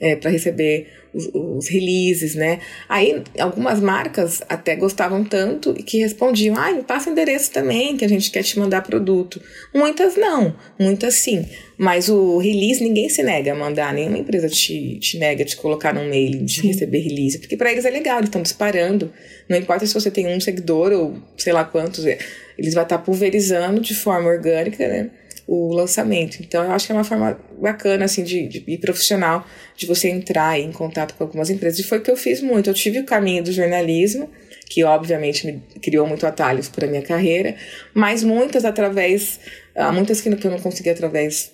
é, 0.00 0.16
para 0.16 0.30
receber 0.30 0.88
os, 1.12 1.28
os, 1.34 1.68
releases, 1.68 2.34
né? 2.34 2.60
Aí 2.88 3.22
algumas 3.38 3.80
marcas 3.80 4.42
até 4.48 4.76
gostavam 4.76 5.24
tanto 5.24 5.74
que 5.74 5.98
respondiam: 5.98 6.56
ah, 6.56 6.72
me 6.72 6.82
passa 6.82 7.10
endereço 7.10 7.50
também, 7.50 7.96
que 7.96 8.04
a 8.04 8.08
gente 8.08 8.30
quer 8.30 8.42
te 8.42 8.58
mandar 8.58 8.82
produto. 8.82 9.40
Muitas 9.74 10.16
não, 10.16 10.54
muitas 10.78 11.14
sim. 11.14 11.46
Mas 11.76 12.08
o 12.08 12.38
release 12.38 12.82
ninguém 12.82 13.08
se 13.08 13.22
nega 13.22 13.52
a 13.52 13.54
mandar, 13.54 13.92
nenhuma 13.94 14.18
empresa 14.18 14.48
te, 14.48 14.98
te 14.98 15.18
nega 15.18 15.44
de 15.44 15.56
colocar 15.56 15.94
num 15.94 16.08
mail 16.08 16.44
de 16.44 16.60
receber 16.62 17.00
release, 17.00 17.38
porque 17.38 17.56
para 17.56 17.72
eles 17.72 17.84
é 17.84 17.90
legal, 17.90 18.18
eles 18.18 18.28
estão 18.28 18.42
disparando. 18.42 19.12
Não 19.48 19.56
importa 19.56 19.86
se 19.86 19.94
você 19.94 20.10
tem 20.10 20.28
um 20.28 20.40
seguidor 20.40 20.92
ou 20.92 21.16
sei 21.36 21.52
lá 21.52 21.64
quantos, 21.64 22.06
é, 22.06 22.18
eles 22.56 22.74
vão 22.74 22.82
estar 22.82 22.98
pulverizando 22.98 23.80
de 23.80 23.94
forma 23.94 24.28
orgânica, 24.28 24.86
né? 24.86 25.10
O 25.52 25.74
lançamento. 25.74 26.36
Então, 26.40 26.62
eu 26.62 26.70
acho 26.70 26.86
que 26.86 26.92
é 26.92 26.94
uma 26.94 27.02
forma 27.02 27.36
bacana, 27.60 28.04
assim, 28.04 28.22
de, 28.22 28.46
de, 28.46 28.64
e 28.68 28.78
profissional 28.78 29.44
de 29.76 29.84
você 29.84 30.08
entrar 30.08 30.60
em 30.60 30.70
contato 30.70 31.12
com 31.14 31.24
algumas 31.24 31.50
empresas. 31.50 31.80
E 31.80 31.82
foi 31.82 31.98
o 31.98 32.02
que 32.02 32.10
eu 32.10 32.16
fiz 32.16 32.40
muito. 32.40 32.70
Eu 32.70 32.74
tive 32.74 33.00
o 33.00 33.04
caminho 33.04 33.42
do 33.42 33.50
jornalismo, 33.50 34.30
que 34.66 34.84
obviamente 34.84 35.44
me 35.44 35.60
criou 35.82 36.06
muito 36.06 36.24
atalhos 36.24 36.68
para 36.68 36.86
a 36.86 36.88
minha 36.88 37.02
carreira, 37.02 37.56
mas 37.92 38.22
muitas 38.22 38.64
através, 38.64 39.40
ah, 39.74 39.90
muitas 39.90 40.20
que 40.20 40.28
eu 40.28 40.50
não 40.52 40.60
consegui 40.60 40.88
através 40.88 41.50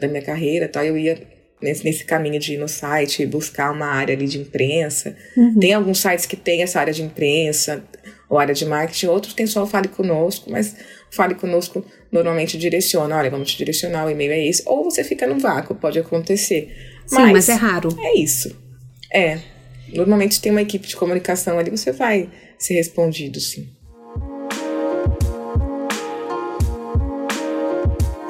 da 0.00 0.08
minha 0.08 0.22
carreira, 0.22 0.66
tá? 0.66 0.82
eu 0.82 0.96
ia 0.96 1.20
nesse, 1.60 1.84
nesse 1.84 2.04
caminho 2.06 2.40
de 2.40 2.54
ir 2.54 2.56
no 2.56 2.66
site 2.66 3.26
buscar 3.26 3.70
uma 3.72 3.88
área 3.88 4.16
ali 4.16 4.26
de 4.26 4.38
imprensa. 4.38 5.14
Uhum. 5.36 5.58
Tem 5.60 5.74
alguns 5.74 5.98
sites 5.98 6.24
que 6.24 6.36
tem 6.36 6.62
essa 6.62 6.80
área 6.80 6.94
de 6.94 7.02
imprensa 7.02 7.84
ou 8.26 8.38
área 8.38 8.54
de 8.54 8.64
marketing, 8.64 9.08
outros 9.08 9.34
tem 9.34 9.46
só 9.46 9.64
o 9.64 9.66
Fale 9.66 9.88
Conosco, 9.88 10.50
mas 10.50 10.74
Fale 11.10 11.34
Conosco 11.34 11.84
normalmente 12.14 12.56
direciona, 12.56 13.16
olha, 13.16 13.28
vamos 13.28 13.50
te 13.50 13.58
direcionar, 13.58 14.06
o 14.06 14.10
e-mail 14.10 14.30
é 14.30 14.46
esse, 14.46 14.62
ou 14.66 14.84
você 14.84 15.02
fica 15.02 15.26
no 15.26 15.36
vácuo, 15.40 15.74
pode 15.74 15.98
acontecer. 15.98 16.72
Sim, 17.06 17.16
mas, 17.16 17.32
mas 17.32 17.48
é 17.48 17.54
raro. 17.54 17.88
É 17.98 18.16
isso. 18.16 18.56
É. 19.12 19.40
Normalmente 19.92 20.40
tem 20.40 20.52
uma 20.52 20.62
equipe 20.62 20.86
de 20.86 20.94
comunicação 20.94 21.58
ali, 21.58 21.70
você 21.70 21.90
vai 21.90 22.30
ser 22.56 22.74
respondido, 22.74 23.40
sim. 23.40 23.68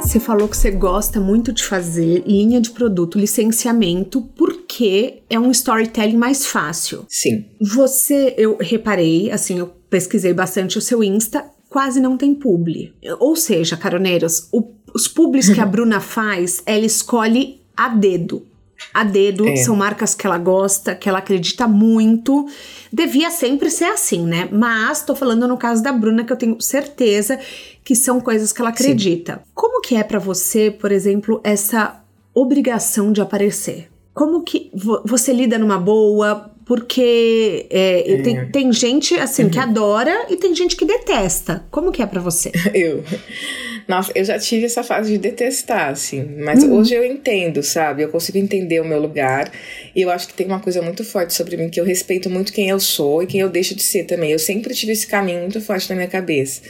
Você 0.01 0.18
falou 0.18 0.49
que 0.49 0.57
você 0.57 0.70
gosta 0.70 1.20
muito 1.20 1.53
de 1.53 1.62
fazer 1.62 2.23
linha 2.27 2.61
de 2.61 2.70
produto, 2.70 3.18
licenciamento, 3.18 4.23
porque 4.37 5.23
é 5.29 5.38
um 5.38 5.51
storytelling 5.51 6.16
mais 6.16 6.47
fácil. 6.47 7.05
Sim. 7.09 7.47
Você, 7.61 8.35
eu 8.38 8.57
reparei, 8.59 9.31
assim, 9.31 9.59
eu 9.59 9.66
pesquisei 9.66 10.33
bastante 10.33 10.79
o 10.79 10.81
seu 10.81 11.03
Insta, 11.03 11.44
quase 11.74 12.00
não 12.00 12.16
tem 12.16 12.32
publi. 12.32 12.94
Ou 13.18 13.34
seja, 13.34 13.76
caroneiros, 13.76 14.46
o, 14.52 14.62
os 14.94 15.08
publis 15.08 15.48
que 15.48 15.60
a 15.60 15.66
Bruna 15.66 15.98
faz, 15.98 16.62
ela 16.64 16.87
escolhe 16.87 17.60
a 17.76 17.88
dedo 17.88 18.46
a 18.92 19.02
dedo, 19.02 19.48
é. 19.48 19.56
são 19.56 19.74
marcas 19.74 20.14
que 20.14 20.26
ela 20.26 20.37
gosta, 20.37 20.94
que 20.94 21.08
ela 21.08 21.18
acredita 21.18 21.66
muito. 21.66 22.46
Devia 22.92 23.30
sempre 23.30 23.70
ser 23.70 23.87
assim, 23.87 24.24
né? 24.24 24.48
Mas 24.52 25.02
tô 25.02 25.16
falando 25.16 25.48
no 25.48 25.56
caso 25.56 25.82
da 25.82 25.90
Bruna 25.92 26.24
que 26.24 26.32
eu 26.32 26.37
tenho 26.37 26.60
certeza 26.60 27.38
que 27.82 27.96
são 27.96 28.20
coisas 28.20 28.52
que 28.52 28.60
ela 28.60 28.70
acredita. 28.70 29.34
Sim. 29.34 29.50
Como 29.54 29.80
que 29.80 29.96
é 29.96 30.02
para 30.02 30.18
você, 30.18 30.70
por 30.70 30.92
exemplo, 30.92 31.40
essa 31.42 32.04
obrigação 32.34 33.10
de 33.10 33.20
aparecer? 33.20 33.90
Como 34.12 34.42
que 34.42 34.70
vo 34.74 35.02
você 35.04 35.32
lida 35.32 35.58
numa 35.58 35.78
boa? 35.78 36.53
Porque 36.64 37.66
é, 37.70 38.12
é. 38.12 38.22
Tem, 38.22 38.50
tem 38.50 38.72
gente 38.72 39.14
assim 39.14 39.44
uhum. 39.44 39.50
que 39.50 39.59
adora 39.59 40.27
e 40.31 40.37
tem 40.37 40.55
gente 40.55 40.77
que 40.77 40.85
detesta. 40.85 41.64
Como 41.70 41.92
que 41.92 42.03
é 42.03 42.07
para 42.07 42.20
você? 42.20 42.50
Eu 42.72 43.05
nossa, 43.87 44.11
eu 44.14 44.24
já 44.24 44.38
tive 44.38 44.64
essa 44.64 44.83
fase 44.83 45.12
de 45.12 45.18
detestar, 45.18 45.90
assim. 45.90 46.24
Mas 46.38 46.62
uhum. 46.62 46.79
hoje 46.79 46.94
eu 46.94 47.05
entendo, 47.05 47.62
sabe? 47.62 48.03
Eu 48.03 48.09
consigo 48.09 48.38
entender 48.38 48.81
o 48.81 48.85
meu 48.85 49.00
lugar. 49.00 49.50
E 49.94 50.00
eu 50.00 50.11
acho 50.11 50.27
que 50.27 50.35
tem 50.35 50.46
uma 50.46 50.61
coisa 50.61 50.81
muito 50.81 51.05
forte 51.05 51.35
sobre 51.35 51.57
mim, 51.57 51.68
que 51.68 51.79
eu 51.79 51.85
respeito 51.85 52.31
muito 52.31 52.53
quem 52.53 52.68
eu 52.68 52.81
sou 52.81 53.22
e 53.22 53.27
quem 53.27 53.40
eu 53.40 53.50
deixo 53.50 53.74
de 53.74 53.83
ser 53.83 54.05
também. 54.05 54.31
Eu 54.31 54.38
sempre 54.38 54.74
tive 54.74 54.92
esse 54.92 55.07
caminho 55.07 55.40
muito 55.40 55.61
forte 55.61 55.88
na 55.90 55.96
minha 55.96 56.09
cabeça. 56.09 56.62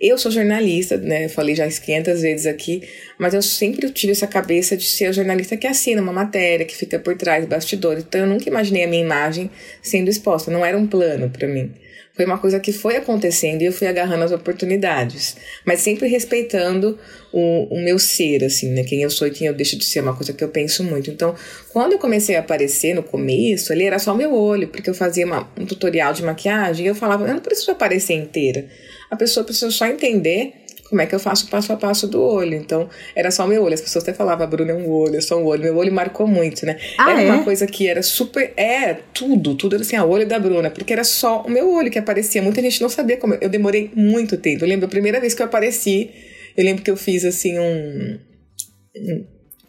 Eu 0.00 0.18
sou 0.18 0.30
jornalista, 0.30 0.96
né? 0.98 1.24
Eu 1.24 1.30
falei 1.30 1.54
já 1.54 1.66
500 1.66 2.20
vezes 2.20 2.46
aqui, 2.46 2.82
mas 3.18 3.32
eu 3.32 3.40
sempre 3.40 3.90
tive 3.90 4.12
essa 4.12 4.26
cabeça 4.26 4.76
de 4.76 4.84
ser 4.84 5.06
a 5.06 5.12
jornalista 5.12 5.56
que 5.56 5.66
assina 5.66 6.02
uma 6.02 6.12
matéria, 6.12 6.66
que 6.66 6.76
fica 6.76 6.98
por 6.98 7.16
trás, 7.16 7.46
bastidores. 7.46 8.04
Então 8.06 8.20
eu 8.20 8.26
nunca 8.26 8.48
imaginei 8.48 8.84
a 8.84 8.88
minha 8.88 9.02
imagem 9.02 9.50
sendo 9.82 10.10
exposta. 10.10 10.50
Não 10.50 10.64
era 10.64 10.76
um 10.76 10.86
plano 10.86 11.30
para 11.30 11.48
mim. 11.48 11.72
Foi 12.16 12.24
uma 12.24 12.38
coisa 12.38 12.58
que 12.58 12.72
foi 12.72 12.96
acontecendo 12.96 13.60
e 13.60 13.66
eu 13.66 13.72
fui 13.72 13.86
agarrando 13.86 14.24
as 14.24 14.32
oportunidades. 14.32 15.36
Mas 15.66 15.80
sempre 15.80 16.08
respeitando 16.08 16.98
o, 17.30 17.74
o 17.74 17.78
meu 17.78 17.98
ser, 17.98 18.42
assim, 18.42 18.70
né? 18.70 18.84
Quem 18.84 19.02
eu 19.02 19.10
sou 19.10 19.28
e 19.28 19.30
quem 19.30 19.46
eu 19.46 19.52
deixo 19.52 19.76
de 19.76 19.84
ser, 19.84 19.98
é 19.98 20.02
uma 20.02 20.16
coisa 20.16 20.32
que 20.32 20.42
eu 20.42 20.48
penso 20.48 20.82
muito. 20.82 21.10
Então, 21.10 21.34
quando 21.68 21.92
eu 21.92 21.98
comecei 21.98 22.34
a 22.34 22.40
aparecer 22.40 22.94
no 22.94 23.02
começo, 23.02 23.70
ali 23.70 23.84
era 23.84 23.98
só 23.98 24.14
o 24.14 24.16
meu 24.16 24.34
olho, 24.34 24.68
porque 24.68 24.88
eu 24.88 24.94
fazia 24.94 25.26
uma, 25.26 25.46
um 25.58 25.66
tutorial 25.66 26.14
de 26.14 26.22
maquiagem 26.22 26.86
e 26.86 26.88
eu 26.88 26.94
falava, 26.94 27.26
eu 27.26 27.34
não 27.34 27.40
preciso 27.40 27.70
aparecer 27.70 28.14
inteira. 28.14 28.66
A 29.10 29.16
pessoa 29.16 29.44
precisa 29.44 29.70
só 29.70 29.86
entender 29.86 30.66
como 30.88 31.00
é 31.00 31.06
que 31.06 31.14
eu 31.14 31.18
faço 31.18 31.46
o 31.46 31.48
passo 31.48 31.72
a 31.72 31.76
passo 31.76 32.06
do 32.06 32.22
olho. 32.22 32.54
Então, 32.54 32.88
era 33.14 33.30
só 33.30 33.44
o 33.44 33.48
meu 33.48 33.62
olho. 33.62 33.74
As 33.74 33.80
pessoas 33.80 34.04
até 34.04 34.12
falavam, 34.12 34.46
Bruna, 34.46 34.72
é 34.72 34.74
um 34.74 34.90
olho, 34.90 35.16
é 35.16 35.20
só 35.20 35.38
um 35.40 35.44
olho. 35.44 35.62
Meu 35.62 35.76
olho 35.76 35.92
marcou 35.92 36.26
muito, 36.26 36.64
né? 36.64 36.78
Ah, 36.98 37.10
era 37.10 37.22
é? 37.22 37.30
uma 37.30 37.44
coisa 37.44 37.66
que 37.66 37.86
era 37.88 38.02
super. 38.02 38.52
É, 38.56 38.94
tudo, 39.12 39.54
tudo 39.54 39.74
era 39.74 39.82
assim, 39.82 39.96
a 39.96 40.04
olho 40.04 40.26
da 40.26 40.38
Bruna, 40.38 40.70
porque 40.70 40.92
era 40.92 41.04
só 41.04 41.42
o 41.42 41.50
meu 41.50 41.70
olho 41.72 41.90
que 41.90 41.98
aparecia. 41.98 42.40
Muita 42.42 42.62
gente 42.62 42.80
não 42.80 42.88
sabia 42.88 43.16
como. 43.16 43.34
Eu 43.34 43.48
demorei 43.48 43.90
muito 43.94 44.36
tempo. 44.36 44.64
Eu 44.64 44.68
lembro 44.68 44.86
a 44.86 44.88
primeira 44.88 45.20
vez 45.20 45.34
que 45.34 45.42
eu 45.42 45.46
apareci, 45.46 46.10
eu 46.56 46.64
lembro 46.64 46.82
que 46.82 46.90
eu 46.90 46.96
fiz 46.96 47.24
assim 47.24 47.58
um 47.58 48.18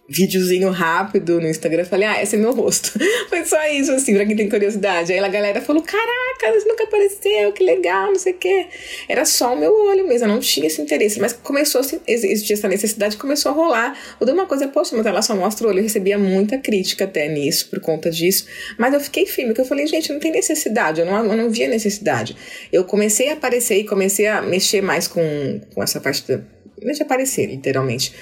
videozinho 0.09 0.69
rápido 0.69 1.41
no 1.41 1.47
Instagram. 1.47 1.83
Falei, 1.85 2.07
ah, 2.07 2.21
esse 2.21 2.35
é 2.35 2.39
meu 2.39 2.53
rosto. 2.53 2.97
Foi 3.29 3.43
só 3.43 3.67
isso, 3.67 3.91
assim, 3.91 4.15
pra 4.15 4.25
quem 4.25 4.35
tem 4.35 4.49
curiosidade. 4.49 5.11
Aí 5.11 5.19
a 5.19 5.27
galera 5.27 5.61
falou, 5.61 5.83
caraca, 5.83 6.59
você 6.59 6.67
nunca 6.67 6.85
apareceu, 6.85 7.51
que 7.51 7.63
legal, 7.63 8.07
não 8.07 8.19
sei 8.19 8.33
o 8.33 8.37
quê. 8.37 8.67
Era 9.09 9.25
só 9.25 9.53
o 9.53 9.59
meu 9.59 9.73
olho 9.73 10.07
mesmo, 10.07 10.27
eu 10.27 10.33
não 10.33 10.39
tinha 10.39 10.67
esse 10.67 10.81
interesse. 10.81 11.19
Mas 11.19 11.33
começou 11.33 11.81
a 11.81 11.83
existir 12.07 12.53
essa 12.53 12.67
necessidade, 12.67 13.17
começou 13.17 13.51
a 13.51 13.55
rolar. 13.55 13.99
Eu 14.19 14.25
dei 14.25 14.33
uma 14.33 14.45
coisa, 14.45 14.67
poxa, 14.67 14.95
mas 14.95 15.05
ela 15.05 15.21
só 15.21 15.35
mostra 15.35 15.67
o 15.67 15.69
olho. 15.69 15.79
Eu 15.79 15.83
recebia 15.83 16.17
muita 16.17 16.57
crítica 16.57 17.03
até 17.03 17.27
nisso, 17.27 17.69
por 17.69 17.79
conta 17.81 18.09
disso. 18.09 18.45
Mas 18.77 18.93
eu 18.93 18.99
fiquei 19.01 19.25
firme, 19.25 19.51
porque 19.51 19.61
eu 19.61 19.65
falei, 19.65 19.87
gente, 19.87 20.11
não 20.11 20.19
tem 20.19 20.31
necessidade, 20.31 21.01
eu 21.01 21.05
não, 21.05 21.25
eu 21.25 21.35
não 21.35 21.49
via 21.49 21.67
necessidade. 21.67 22.35
Eu 22.71 22.85
comecei 22.85 23.29
a 23.29 23.33
aparecer 23.33 23.77
e 23.79 23.83
comecei 23.83 24.27
a 24.27 24.41
mexer 24.41 24.81
mais 24.81 25.07
com, 25.07 25.59
com 25.73 25.83
essa 25.83 25.99
parte 25.99 26.25
da. 26.27 26.39
Deixa 26.79 27.03
aparecer, 27.03 27.47
literalmente 27.47 28.13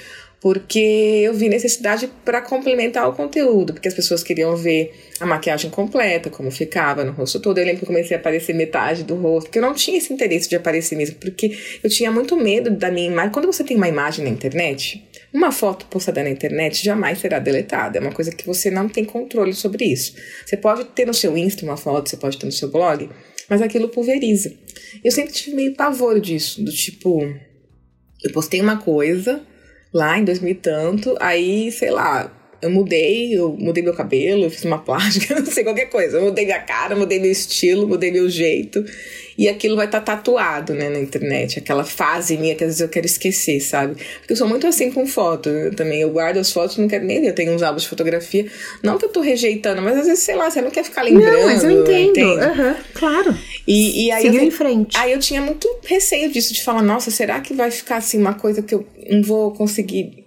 porque 0.42 0.80
eu 1.24 1.34
vi 1.34 1.50
necessidade 1.50 2.10
para 2.24 2.42
complementar 2.42 3.10
o 3.10 3.14
conteúdo, 3.14 3.74
porque 3.74 3.88
as 3.88 3.94
pessoas 3.94 4.22
queriam 4.22 4.56
ver 4.56 4.94
a 5.20 5.26
maquiagem 5.26 5.72
completa, 5.72 6.30
como 6.30 6.52
ficava 6.52 7.04
no 7.04 7.12
rosto 7.12 7.40
todo. 7.40 7.58
Eu 7.58 7.66
lembro 7.66 7.80
que 7.80 7.84
eu 7.86 7.88
comecei 7.88 8.16
a 8.16 8.20
aparecer 8.20 8.54
metade 8.54 9.04
do 9.04 9.16
rosto, 9.16 9.48
porque 9.48 9.60
eu 9.60 9.64
não 9.64 9.74
tinha 9.74 9.98
esse 9.98 10.14
interesse 10.14 10.48
de 10.48 10.56
aparecer 10.56 10.96
mesmo, 10.96 11.16
porque 11.16 11.58
eu 11.84 11.90
tinha 11.90 12.12
muito 12.12 12.36
medo 12.36 12.70
da 12.70 12.92
minha 12.92 13.08
imagem. 13.08 13.32
Quando 13.32 13.48
você 13.48 13.64
tem 13.64 13.76
uma 13.76 13.88
imagem 13.88 14.24
na 14.24 14.30
internet, 14.30 15.04
uma 15.34 15.52
foto 15.52 15.86
postada 15.88 16.22
na 16.22 16.30
internet 16.30 16.84
jamais 16.84 17.20
será 17.20 17.40
deletada. 17.40 17.98
É 17.98 18.02
uma 18.02 18.12
coisa 18.12 18.32
que 18.32 18.46
você 18.46 18.70
não 18.70 18.88
tem 18.88 19.04
controle 19.04 19.54
sobre 19.54 19.86
isso. 19.86 20.16
Você 20.46 20.56
pode 20.56 20.86
ter 20.86 21.06
no 21.06 21.14
seu 21.14 21.38
Insta 21.38 21.66
uma 21.66 21.78
foto, 21.78 22.10
você 22.10 22.18
pode 22.18 22.38
ter 22.38 22.46
no 22.46 22.52
seu 22.52 22.70
blog, 22.70 23.10
mas 23.50 23.62
aquilo 23.62 23.90
pulveriza. 23.90 24.54
Eu 25.04 25.12
sempre 25.12 25.34
tive 25.34 25.56
meio 25.56 25.74
pavor 25.74 26.20
disso, 26.20 26.64
do 26.64 26.72
tipo, 26.72 27.22
eu 28.24 28.32
postei 28.32 28.62
uma 28.62 28.78
coisa 28.78 29.42
lá 29.94 30.18
em 30.18 30.26
2000 30.26 30.52
e 30.52 30.56
tanto. 30.56 31.16
Aí, 31.20 31.72
sei 31.72 31.92
lá, 31.92 32.32
eu 32.66 32.72
mudei, 32.72 33.38
eu 33.38 33.56
mudei 33.58 33.84
meu 33.84 33.94
cabelo, 33.94 34.50
fiz 34.50 34.66
uma 34.66 34.80
plástica, 34.84 35.36
não 35.40 35.46
sei, 35.46 35.64
qualquer 35.64 35.86
coisa. 35.86 36.18
Eu 36.18 36.24
mudei 36.24 36.46
minha 36.46 36.60
cara, 36.60 36.96
mudei 36.96 37.20
meu 37.20 37.32
estilo, 37.32 37.88
mudei 37.88 38.12
meu 38.12 38.28
jeito. 38.30 38.84
E 39.38 39.50
aquilo 39.50 39.76
vai 39.76 39.86
estar 39.86 40.00
tá 40.00 40.16
tatuado, 40.16 40.74
né, 40.74 40.90
na 40.90 41.00
internet. 41.00 41.60
Aquela 41.60 41.84
fase 41.84 42.38
minha 42.38 42.56
que 42.56 42.64
às 42.64 42.70
vezes 42.70 42.82
eu 42.82 42.90
quero 42.90 43.06
esquecer, 43.06 43.60
sabe? 43.60 43.96
Porque 44.20 44.34
eu 44.34 44.38
sou 44.38 44.48
muito 44.48 44.66
assim 44.66 44.90
com 44.92 45.06
foto 45.06 45.50
eu 45.50 45.76
também. 45.76 46.02
Eu 46.02 46.10
guardo 46.10 46.38
as 46.38 46.52
fotos, 46.52 46.78
não 46.78 46.88
quero 46.88 47.06
nem. 47.06 47.26
Eu 47.26 47.36
tenho 47.36 47.52
uns 47.52 47.62
álbuns 47.62 47.84
de 47.84 47.90
fotografia. 47.90 48.46
Não 48.82 48.98
que 48.98 49.06
eu 49.06 49.10
tô 49.10 49.22
rejeitando, 49.22 49.82
mas 49.82 49.98
às 49.98 50.08
vezes, 50.08 50.24
sei 50.24 50.36
lá, 50.36 50.50
você 50.50 50.62
não 50.62 50.72
quer 50.72 50.86
ficar 50.86 51.04
lembrando. 51.04 51.38
Não, 51.38 51.46
mas 51.48 51.64
eu 51.64 51.72
entendo. 51.72 52.20
Uhum, 52.20 52.76
claro. 52.94 53.38
E, 53.68 54.06
e 54.06 54.12
aí 54.12 54.24
Seguiu 54.24 54.42
eu, 54.42 54.48
em 54.48 54.52
frente. 54.52 54.98
Aí 54.98 55.12
eu 55.12 55.20
tinha 55.20 55.42
muito 55.42 55.68
receio 55.84 56.32
disso, 56.32 56.54
de 56.54 56.64
falar, 56.64 56.82
nossa, 56.82 57.12
será 57.12 57.42
que 57.42 57.54
vai 57.54 57.70
ficar 57.70 57.98
assim 57.98 58.18
uma 58.18 58.34
coisa 58.34 58.62
que 58.62 58.74
eu 58.74 58.88
não 59.10 59.22
vou 59.22 59.52
conseguir 59.52 60.25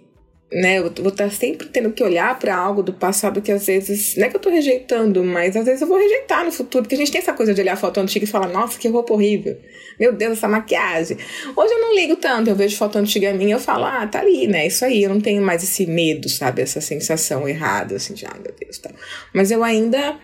né, 0.51 0.79
eu 0.79 0.91
vou 0.97 1.09
estar 1.09 1.29
sempre 1.31 1.67
tendo 1.67 1.91
que 1.91 2.03
olhar 2.03 2.37
para 2.39 2.55
algo 2.55 2.81
do 2.81 2.91
passado 2.91 3.41
que 3.41 3.51
às 3.51 3.67
vezes, 3.67 4.15
não 4.15 4.25
é 4.25 4.29
que 4.29 4.35
eu 4.35 4.39
tô 4.39 4.49
rejeitando, 4.49 5.23
mas 5.23 5.55
às 5.55 5.65
vezes 5.65 5.81
eu 5.81 5.87
vou 5.87 5.97
rejeitar 5.97 6.43
no 6.43 6.51
futuro, 6.51 6.83
porque 6.83 6.95
a 6.95 6.97
gente 6.97 7.11
tem 7.11 7.21
essa 7.21 7.33
coisa 7.33 7.53
de 7.53 7.61
olhar 7.61 7.73
a 7.73 7.77
foto 7.77 7.99
antiga 7.99 8.25
e 8.25 8.27
falar, 8.27 8.47
nossa, 8.47 8.79
que 8.79 8.87
roupa 8.87 9.13
horrível, 9.13 9.57
meu 9.99 10.11
Deus, 10.11 10.33
essa 10.33 10.47
maquiagem. 10.47 11.17
Hoje 11.55 11.73
eu 11.73 11.79
não 11.79 11.93
ligo 11.93 12.15
tanto, 12.15 12.49
eu 12.49 12.55
vejo 12.55 12.75
foto 12.77 12.97
antiga 12.97 13.31
minha 13.31 13.49
e 13.49 13.51
eu 13.51 13.59
falo, 13.59 13.85
ah, 13.85 14.07
tá 14.07 14.21
ali, 14.21 14.47
né, 14.47 14.65
isso 14.65 14.83
aí, 14.83 15.03
eu 15.03 15.09
não 15.09 15.21
tenho 15.21 15.41
mais 15.41 15.61
esse 15.61 15.85
medo, 15.85 16.27
sabe, 16.27 16.63
essa 16.63 16.81
sensação 16.81 17.47
errada, 17.47 17.95
assim, 17.95 18.15
de, 18.15 18.25
ah, 18.25 18.35
meu 18.43 18.53
Deus, 18.59 18.79
tá. 18.79 18.89
Mas 19.33 19.51
eu 19.51 19.63
ainda 19.63 20.17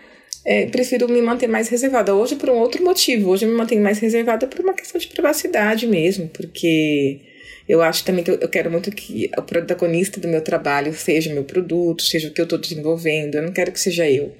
é, 0.44 0.66
prefiro 0.66 1.08
me 1.08 1.22
manter 1.22 1.48
mais 1.48 1.68
reservada. 1.68 2.14
Hoje 2.14 2.36
por 2.36 2.48
um 2.50 2.54
outro 2.54 2.82
motivo, 2.84 3.30
hoje 3.30 3.44
eu 3.44 3.50
me 3.50 3.56
mantenho 3.56 3.82
mais 3.82 3.98
reservada 4.00 4.46
por 4.46 4.60
uma 4.60 4.74
questão 4.74 5.00
de 5.00 5.06
privacidade 5.08 5.86
mesmo, 5.86 6.28
porque 6.28 7.20
eu 7.68 7.82
acho 7.82 8.04
também 8.04 8.22
que 8.22 8.30
eu 8.30 8.48
quero 8.48 8.70
muito 8.70 8.90
que 8.90 9.30
o 9.36 9.42
protagonista 9.42 10.20
do 10.20 10.28
meu 10.28 10.40
trabalho 10.40 10.94
seja 10.94 11.32
meu 11.32 11.44
produto, 11.44 12.02
seja 12.02 12.28
o 12.28 12.30
que 12.30 12.40
eu 12.40 12.44
estou 12.44 12.58
desenvolvendo. 12.58 13.36
Eu 13.36 13.42
não 13.42 13.52
quero 13.52 13.72
que 13.72 13.80
seja 13.80 14.08
eu. 14.08 14.32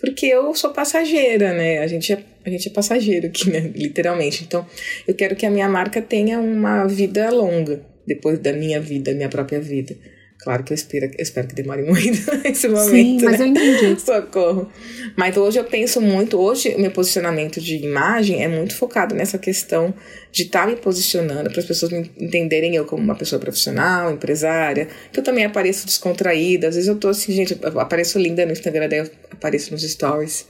Porque 0.00 0.26
eu 0.26 0.54
sou 0.54 0.72
passageira, 0.72 1.52
né? 1.52 1.78
A 1.78 1.86
gente 1.86 2.12
é, 2.12 2.18
a 2.44 2.50
gente 2.50 2.68
é 2.68 2.72
passageiro 2.72 3.26
aqui, 3.26 3.50
né? 3.50 3.70
Literalmente. 3.74 4.44
Então, 4.44 4.66
eu 5.06 5.14
quero 5.14 5.36
que 5.36 5.46
a 5.46 5.50
minha 5.50 5.68
marca 5.68 6.00
tenha 6.00 6.38
uma 6.38 6.86
vida 6.86 7.30
longa 7.30 7.80
depois 8.06 8.38
da 8.38 8.52
minha 8.52 8.80
vida, 8.80 9.12
minha 9.12 9.28
própria 9.28 9.60
vida. 9.60 9.96
Claro 10.44 10.62
que 10.62 10.74
eu 10.74 10.74
espero, 10.74 11.06
eu 11.06 11.22
espero 11.22 11.48
que 11.48 11.54
demore 11.54 11.82
muito 11.88 12.20
esse 12.44 12.68
momento. 12.68 12.90
Sim, 12.90 13.18
mas 13.24 13.40
né? 13.40 13.46
eu 13.46 13.48
entendi. 13.48 13.96
Socorro. 14.04 14.70
Mas 15.16 15.34
hoje 15.38 15.58
eu 15.58 15.64
penso 15.64 16.02
muito, 16.02 16.38
hoje 16.38 16.74
o 16.74 16.80
meu 16.80 16.90
posicionamento 16.90 17.62
de 17.62 17.76
imagem 17.76 18.44
é 18.44 18.48
muito 18.48 18.76
focado 18.76 19.14
nessa 19.14 19.38
questão 19.38 19.94
de 20.30 20.42
estar 20.42 20.62
tá 20.62 20.66
me 20.66 20.76
posicionando 20.76 21.48
para 21.50 21.60
as 21.60 21.66
pessoas 21.66 21.92
me 21.92 22.10
entenderem 22.20 22.76
eu 22.76 22.84
como 22.84 23.02
uma 23.02 23.14
pessoa 23.14 23.40
profissional, 23.40 24.12
empresária, 24.12 24.86
que 25.10 25.18
eu 25.18 25.24
também 25.24 25.46
apareço 25.46 25.86
descontraída. 25.86 26.68
Às 26.68 26.74
vezes 26.74 26.88
eu 26.88 26.96
tô 26.96 27.08
assim, 27.08 27.32
gente, 27.32 27.58
eu 27.60 27.80
apareço 27.80 28.18
linda 28.18 28.44
no 28.44 28.52
Instagram, 28.52 28.86
daí 28.86 28.98
eu 28.98 29.10
apareço 29.30 29.72
nos 29.72 29.82
stories 29.82 30.46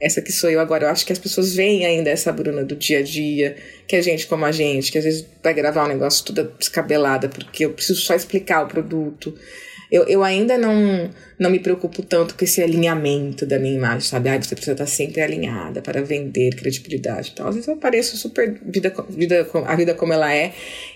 essa 0.00 0.22
que 0.22 0.32
sou 0.32 0.50
eu 0.50 0.60
agora. 0.60 0.86
Eu 0.86 0.90
acho 0.90 1.04
que 1.04 1.12
as 1.12 1.18
pessoas 1.18 1.54
veem 1.54 1.84
ainda 1.84 2.10
essa 2.10 2.32
Bruna 2.32 2.64
do 2.64 2.76
dia 2.76 3.00
a 3.00 3.02
dia, 3.02 3.56
que 3.86 3.96
é 3.96 4.02
gente 4.02 4.26
como 4.26 4.44
a 4.44 4.52
gente, 4.52 4.92
que 4.92 4.98
às 4.98 5.04
vezes 5.04 5.26
vai 5.42 5.54
gravar 5.54 5.84
um 5.84 5.88
negócio 5.88 6.24
toda 6.24 6.44
descabelada, 6.58 7.28
porque 7.28 7.64
eu 7.64 7.72
preciso 7.72 8.00
só 8.00 8.14
explicar 8.14 8.64
o 8.64 8.68
produto. 8.68 9.34
Eu, 9.90 10.04
eu 10.04 10.22
ainda 10.22 10.58
não, 10.58 11.10
não 11.38 11.48
me 11.48 11.58
preocupo 11.58 12.02
tanto 12.02 12.34
com 12.34 12.44
esse 12.44 12.62
alinhamento 12.62 13.46
da 13.46 13.58
minha 13.58 13.74
imagem, 13.74 14.00
sabe? 14.02 14.28
Ah, 14.28 14.40
você 14.40 14.54
precisa 14.54 14.72
estar 14.72 14.86
sempre 14.86 15.22
alinhada 15.22 15.80
para 15.80 16.02
vender 16.02 16.54
credibilidade 16.54 17.30
e 17.30 17.34
tal. 17.34 17.48
Às 17.48 17.54
vezes 17.54 17.68
eu 17.68 17.74
apareço 17.74 18.16
super 18.18 18.60
vida, 18.62 18.92
vida, 19.08 19.48
a 19.64 19.74
vida 19.74 19.94
como 19.94 20.12
ela 20.12 20.32
é, 20.32 20.52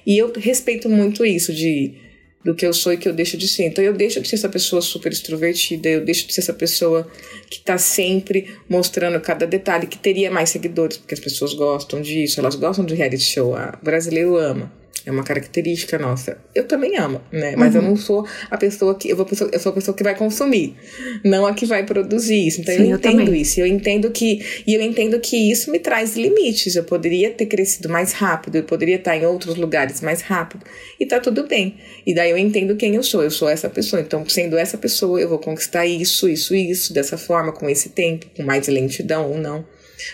e 0.07 0.19
eu 0.19 0.31
respeito 0.37 0.91
muito 0.91 1.25
isso 1.25 1.55
de 1.55 2.12
do 2.45 2.55
que 2.55 2.67
eu 2.67 2.73
sou 2.73 2.93
e 2.93 2.97
que 2.97 3.09
eu 3.09 3.13
deixo 3.13 3.37
de 3.37 3.47
ser. 3.47 3.65
Então 3.65 3.83
eu 3.83 3.93
deixo 3.93 4.21
de 4.21 4.29
ser 4.29 4.37
essa 4.37 4.49
pessoa 4.49 4.83
super 4.83 5.13
extrovertida, 5.13 5.89
eu 5.89 6.05
deixo 6.05 6.27
de 6.27 6.35
ser 6.35 6.41
essa 6.41 6.53
pessoa 6.53 7.09
que 7.49 7.59
está 7.59 7.79
sempre 7.79 8.57
mostrando 8.69 9.21
cada 9.21 9.47
detalhe, 9.47 9.87
que 9.87 9.99
teria 9.99 10.31
mais 10.31 10.51
seguidores, 10.51 10.97
porque 10.97 11.15
as 11.15 11.21
pessoas 11.21 11.55
gostam 11.55 12.01
disso, 12.01 12.41
elas 12.41 12.55
gostam 12.55 12.85
de 12.85 12.95
reality 12.95 13.23
show, 13.23 13.55
o 13.55 13.85
brasileiro 13.85 14.37
ama. 14.37 14.82
É 15.05 15.11
uma 15.11 15.25
característica 15.25 15.99
nossa. 15.99 16.39
Eu 16.55 16.65
também 16.65 16.97
amo, 16.97 17.21
né? 17.33 17.55
Mas 17.57 17.75
uhum. 17.75 17.81
eu 17.81 17.89
não 17.89 17.97
sou 17.97 18.27
a 18.51 18.57
pessoa 18.57 18.95
que. 18.95 19.09
Eu, 19.09 19.17
vou, 19.17 19.27
eu 19.53 19.59
sou 19.59 19.71
a 19.71 19.75
pessoa 19.75 19.97
que 19.97 20.05
vai 20.05 20.15
consumir, 20.15 20.77
não 21.25 21.45
a 21.45 21.55
que 21.55 21.67
vai 21.67 21.85
produzir 21.85 22.47
isso. 22.47 22.61
Então 22.61 22.75
Sim, 22.75 22.91
eu 22.91 22.97
entendo 22.97 23.35
isso. 23.35 23.61
Eu 23.61 23.67
entendo 23.67 24.11
que. 24.11 24.41
E 24.65 24.75
eu 24.75 24.81
entendo 24.81 25.19
que 25.19 25.51
isso 25.51 25.73
me 25.73 25.81
traz 25.81 26.17
limites. 26.17 26.77
Eu 26.77 26.85
poderia 26.85 27.31
ter 27.31 27.47
crescido 27.47 27.89
mais 27.89 28.13
rápido, 28.13 28.57
eu 28.57 28.63
poderia 28.63 28.97
estar 28.97 29.17
em 29.17 29.27
outros 29.27 29.57
lugares 29.57 30.01
mais 30.01 30.21
rápido. 30.21 30.65
E 31.01 31.05
tá 31.05 31.19
tudo 31.19 31.49
bem. 31.49 31.77
E 32.07 32.15
daí 32.15 32.31
eu 32.31 32.39
entendo 32.39 32.77
quem 32.77 32.95
eu 32.95 33.03
sou. 33.03 33.25
Eu 33.25 33.31
sou 33.31 33.49
essa 33.49 33.69
pessoa. 33.69 34.01
Então, 34.01 34.25
sendo 34.29 34.57
essa 34.57 34.79
pessoa, 34.79 35.21
eu 35.21 35.29
vou 35.29 35.39
conquistar 35.39 35.85
isso, 35.85 36.29
isso, 36.29 36.55
isso, 36.55 36.95
dessa 36.95 37.19
forma, 37.19 37.53
com 37.53 37.69
esse 37.69 37.89
tempo, 37.89 38.27
com 38.37 38.45
mais 38.45 38.69
lentidão 38.69 39.31
ou 39.31 39.39
não. 39.39 39.65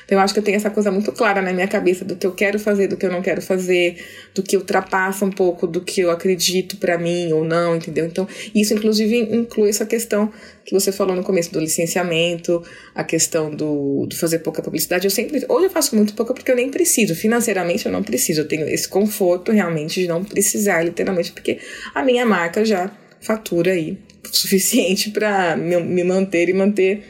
Então 0.04 0.18
eu 0.18 0.22
acho 0.22 0.32
que 0.32 0.40
eu 0.40 0.44
tenho 0.44 0.56
essa 0.56 0.70
coisa 0.70 0.90
muito 0.90 1.12
clara 1.12 1.42
na 1.42 1.52
minha 1.52 1.68
cabeça 1.68 2.04
do 2.04 2.16
que 2.16 2.26
eu 2.26 2.32
quero 2.32 2.58
fazer, 2.58 2.88
do 2.88 2.96
que 2.96 3.06
eu 3.06 3.10
não 3.10 3.22
quero 3.22 3.42
fazer, 3.42 4.02
do 4.34 4.42
que 4.42 4.56
ultrapassa 4.56 5.24
um 5.24 5.30
pouco 5.30 5.66
do 5.66 5.80
que 5.80 6.00
eu 6.00 6.10
acredito 6.10 6.76
para 6.76 6.98
mim 6.98 7.32
ou 7.32 7.44
não, 7.44 7.76
entendeu? 7.76 8.06
Então 8.06 8.26
isso 8.54 8.74
inclusive 8.74 9.16
inclui 9.16 9.68
essa 9.70 9.86
questão 9.86 10.32
que 10.64 10.74
você 10.74 10.92
falou 10.92 11.16
no 11.16 11.22
começo 11.22 11.50
do 11.50 11.58
licenciamento, 11.58 12.62
a 12.94 13.02
questão 13.02 13.50
do, 13.50 14.06
do 14.06 14.14
fazer 14.16 14.40
pouca 14.40 14.62
publicidade. 14.62 15.06
Eu 15.06 15.10
sempre, 15.10 15.44
hoje 15.48 15.64
eu 15.64 15.70
faço 15.70 15.96
muito 15.96 16.12
pouca 16.12 16.34
porque 16.34 16.50
eu 16.50 16.56
nem 16.56 16.70
preciso, 16.70 17.14
financeiramente 17.14 17.86
eu 17.86 17.92
não 17.92 18.02
preciso, 18.02 18.42
eu 18.42 18.48
tenho 18.48 18.68
esse 18.68 18.86
conforto 18.86 19.50
realmente 19.50 20.00
de 20.00 20.06
não 20.06 20.22
precisar, 20.22 20.82
literalmente, 20.82 21.32
porque 21.32 21.58
a 21.94 22.02
minha 22.02 22.26
marca 22.26 22.64
já 22.64 22.90
fatura 23.20 23.72
aí 23.72 23.98
o 24.30 24.36
suficiente 24.36 25.10
para 25.10 25.56
me, 25.56 25.80
me 25.80 26.04
manter 26.04 26.48
e 26.48 26.52
manter 26.52 27.02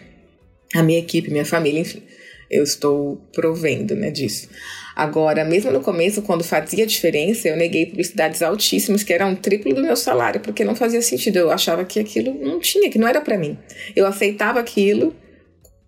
a 0.75 0.83
minha 0.83 0.99
equipe, 0.99 1.31
minha 1.31 1.45
família, 1.45 1.81
enfim 1.81 2.08
eu 2.51 2.63
estou 2.63 3.17
provendo 3.33 3.95
né, 3.95 4.11
disso. 4.11 4.49
Agora, 4.97 5.45
mesmo 5.45 5.71
no 5.71 5.81
começo, 5.81 6.23
quando 6.23 6.43
fazia 6.43 6.85
diferença, 6.87 7.49
eu 7.49 7.57
neguei 7.57 7.87
publicidades 7.87 8.43
altíssimas, 8.43 9.05
que 9.05 9.13
eram 9.13 9.31
um 9.31 9.37
triplo 9.37 9.73
do 9.73 9.81
meu 9.81 9.95
salário, 9.95 10.41
porque 10.41 10.65
não 10.65 10.75
fazia 10.75 11.01
sentido. 11.01 11.37
Eu 11.37 11.51
achava 11.51 11.85
que 11.85 12.01
aquilo 12.01 12.35
não 12.35 12.59
tinha, 12.59 12.91
que 12.91 12.99
não 12.99 13.07
era 13.07 13.21
para 13.21 13.39
mim. 13.39 13.57
Eu 13.95 14.07
aceitava 14.07 14.59
aquilo, 14.59 15.15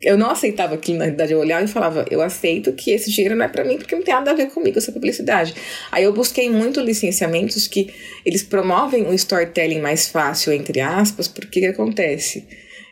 eu 0.01 0.16
não 0.16 0.31
aceitava 0.31 0.75
aquilo, 0.75 0.99
na 0.99 1.05
realidade, 1.05 1.33
eu 1.33 1.38
olhava 1.38 1.64
e 1.64 1.68
falava, 1.68 2.07
eu 2.11 2.23
aceito 2.23 2.73
que 2.73 2.90
esse 2.90 3.11
dinheiro 3.11 3.37
não 3.37 3.44
é 3.44 3.49
para 3.49 3.64
mim, 3.64 3.77
porque 3.77 3.94
não 3.94 4.03
tem 4.03 4.14
nada 4.14 4.31
a 4.31 4.35
ver 4.35 4.46
comigo 4.46 4.79
essa 4.79 4.92
publicidade. 4.92 5.55
Aí 5.90 6.05
eu 6.05 6.12
busquei 6.12 6.49
muito 6.49 6.81
licenciamentos 6.81 7.66
que 7.66 7.92
eles 8.25 8.42
promovem 8.42 9.07
o 9.07 9.12
storytelling 9.12 9.81
mais 9.81 10.09
fácil, 10.09 10.53
entre 10.53 10.81
aspas, 10.81 11.29
porque 11.29 11.59
o 11.59 11.62
que 11.62 11.66
acontece? 11.66 12.46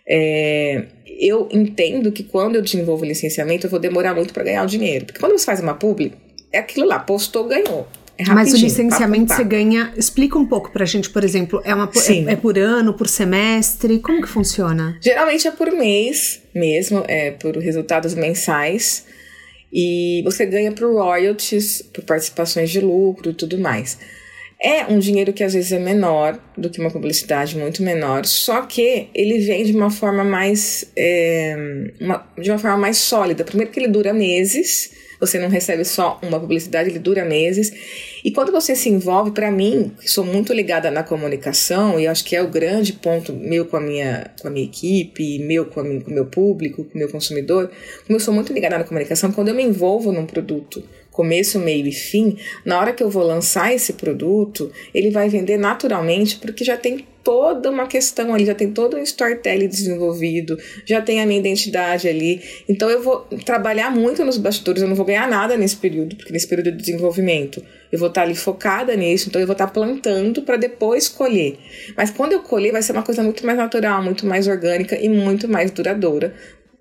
É, 0.06 0.84
eu 1.18 1.48
entendo 1.50 2.12
que 2.12 2.22
quando 2.22 2.54
eu 2.54 2.62
desenvolvo 2.62 3.04
licenciamento, 3.04 3.66
eu 3.66 3.70
vou 3.70 3.80
demorar 3.80 4.14
muito 4.14 4.32
para 4.32 4.44
ganhar 4.44 4.62
o 4.62 4.66
dinheiro. 4.66 5.06
Porque 5.06 5.18
quando 5.18 5.32
você 5.32 5.44
faz 5.44 5.60
uma 5.60 5.74
publi, 5.74 6.12
é 6.52 6.58
aquilo 6.58 6.86
lá, 6.86 6.98
postou, 7.00 7.44
ganhou. 7.44 7.88
É 8.16 8.24
Mas 8.24 8.52
o 8.52 8.56
licenciamento 8.56 9.32
você 9.32 9.44
ganha. 9.44 9.92
Explica 9.96 10.36
um 10.36 10.44
pouco 10.44 10.72
pra 10.72 10.84
gente, 10.84 11.08
por 11.08 11.22
exemplo, 11.22 11.60
é, 11.64 11.72
uma, 11.72 11.88
é, 11.94 12.32
é, 12.32 12.36
por 12.36 12.58
ano, 12.58 12.92
por 12.94 13.06
semestre? 13.06 14.00
Como 14.00 14.20
que 14.20 14.28
funciona? 14.28 14.98
Geralmente 15.00 15.46
é 15.46 15.52
por 15.52 15.70
mês 15.70 16.40
mesmo, 16.52 17.04
é 17.06 17.30
por 17.30 17.56
resultados 17.56 18.14
mensais. 18.14 19.06
E 19.72 20.20
você 20.24 20.46
ganha 20.46 20.72
por 20.72 20.92
royalties, 20.92 21.82
por 21.94 22.02
participações 22.02 22.70
de 22.70 22.80
lucro 22.80 23.30
e 23.30 23.34
tudo 23.34 23.56
mais. 23.58 23.98
É 24.60 24.84
um 24.86 24.98
dinheiro 24.98 25.32
que 25.32 25.44
às 25.44 25.54
vezes 25.54 25.70
é 25.70 25.78
menor 25.78 26.36
do 26.56 26.68
que 26.68 26.80
uma 26.80 26.90
publicidade, 26.90 27.56
muito 27.56 27.80
menor, 27.80 28.26
só 28.26 28.62
que 28.62 29.08
ele 29.14 29.38
vem 29.38 29.64
de 29.64 29.72
uma 29.72 29.88
forma 29.88 30.24
mais. 30.24 30.90
É, 30.96 31.54
uma, 32.00 32.26
de 32.36 32.50
uma 32.50 32.58
forma 32.58 32.76
mais 32.76 32.96
sólida. 32.96 33.44
Primeiro, 33.44 33.70
que 33.70 33.78
ele 33.78 33.86
dura 33.86 34.12
meses, 34.12 34.90
você 35.20 35.38
não 35.38 35.48
recebe 35.48 35.84
só 35.84 36.18
uma 36.22 36.40
publicidade, 36.40 36.90
ele 36.90 36.98
dura 36.98 37.24
meses. 37.24 37.72
E 38.24 38.32
quando 38.32 38.50
você 38.50 38.74
se 38.74 38.88
envolve, 38.88 39.30
para 39.30 39.48
mim, 39.48 39.92
que 40.00 40.08
sou 40.08 40.24
muito 40.24 40.52
ligada 40.52 40.90
na 40.90 41.04
comunicação, 41.04 41.98
e 41.98 42.08
acho 42.08 42.24
que 42.24 42.34
é 42.34 42.42
o 42.42 42.48
grande 42.48 42.92
ponto 42.94 43.32
meu 43.32 43.64
com 43.64 43.76
a 43.76 43.80
minha, 43.80 44.30
com 44.40 44.48
a 44.48 44.50
minha 44.50 44.66
equipe, 44.66 45.38
meu 45.38 45.66
com, 45.66 45.80
o 45.82 46.10
meu 46.10 46.26
público, 46.26 46.84
com 46.84 46.94
o 46.94 46.98
meu 46.98 47.08
consumidor, 47.08 47.70
como 48.06 48.16
eu 48.16 48.20
sou 48.20 48.34
muito 48.34 48.52
ligada 48.52 48.76
na 48.76 48.84
comunicação, 48.84 49.30
quando 49.30 49.48
eu 49.48 49.54
me 49.54 49.62
envolvo 49.62 50.10
num 50.10 50.26
produto 50.26 50.82
começo, 51.18 51.58
meio 51.58 51.84
e 51.84 51.90
fim, 51.90 52.36
na 52.64 52.78
hora 52.78 52.92
que 52.92 53.02
eu 53.02 53.10
vou 53.10 53.24
lançar 53.24 53.74
esse 53.74 53.94
produto, 53.94 54.70
ele 54.94 55.10
vai 55.10 55.28
vender 55.28 55.56
naturalmente 55.56 56.36
porque 56.36 56.64
já 56.64 56.76
tem 56.76 57.04
toda 57.24 57.68
uma 57.72 57.88
questão 57.88 58.32
ali, 58.32 58.46
já 58.46 58.54
tem 58.54 58.70
todo 58.70 58.96
um 58.96 59.02
storytelling 59.02 59.66
desenvolvido, 59.66 60.56
já 60.86 61.02
tem 61.02 61.20
a 61.20 61.26
minha 61.26 61.40
identidade 61.40 62.06
ali. 62.06 62.40
Então 62.68 62.88
eu 62.88 63.02
vou 63.02 63.26
trabalhar 63.44 63.90
muito 63.90 64.24
nos 64.24 64.38
bastidores, 64.38 64.80
eu 64.80 64.86
não 64.86 64.94
vou 64.94 65.04
ganhar 65.04 65.28
nada 65.28 65.56
nesse 65.56 65.74
período, 65.74 66.14
porque 66.14 66.32
nesse 66.32 66.46
período 66.46 66.70
de 66.70 66.78
desenvolvimento 66.78 67.64
eu 67.90 67.98
vou 67.98 68.10
estar 68.10 68.22
ali 68.22 68.36
focada 68.36 68.94
nisso, 68.94 69.28
então 69.28 69.40
eu 69.40 69.46
vou 69.46 69.54
estar 69.54 69.66
plantando 69.66 70.42
para 70.42 70.56
depois 70.56 71.08
colher. 71.08 71.58
Mas 71.96 72.12
quando 72.12 72.32
eu 72.32 72.42
colher, 72.42 72.70
vai 72.70 72.80
ser 72.80 72.92
uma 72.92 73.02
coisa 73.02 73.24
muito 73.24 73.44
mais 73.44 73.58
natural, 73.58 74.04
muito 74.04 74.24
mais 74.24 74.46
orgânica 74.46 74.96
e 74.96 75.08
muito 75.08 75.48
mais 75.48 75.72
duradoura. 75.72 76.32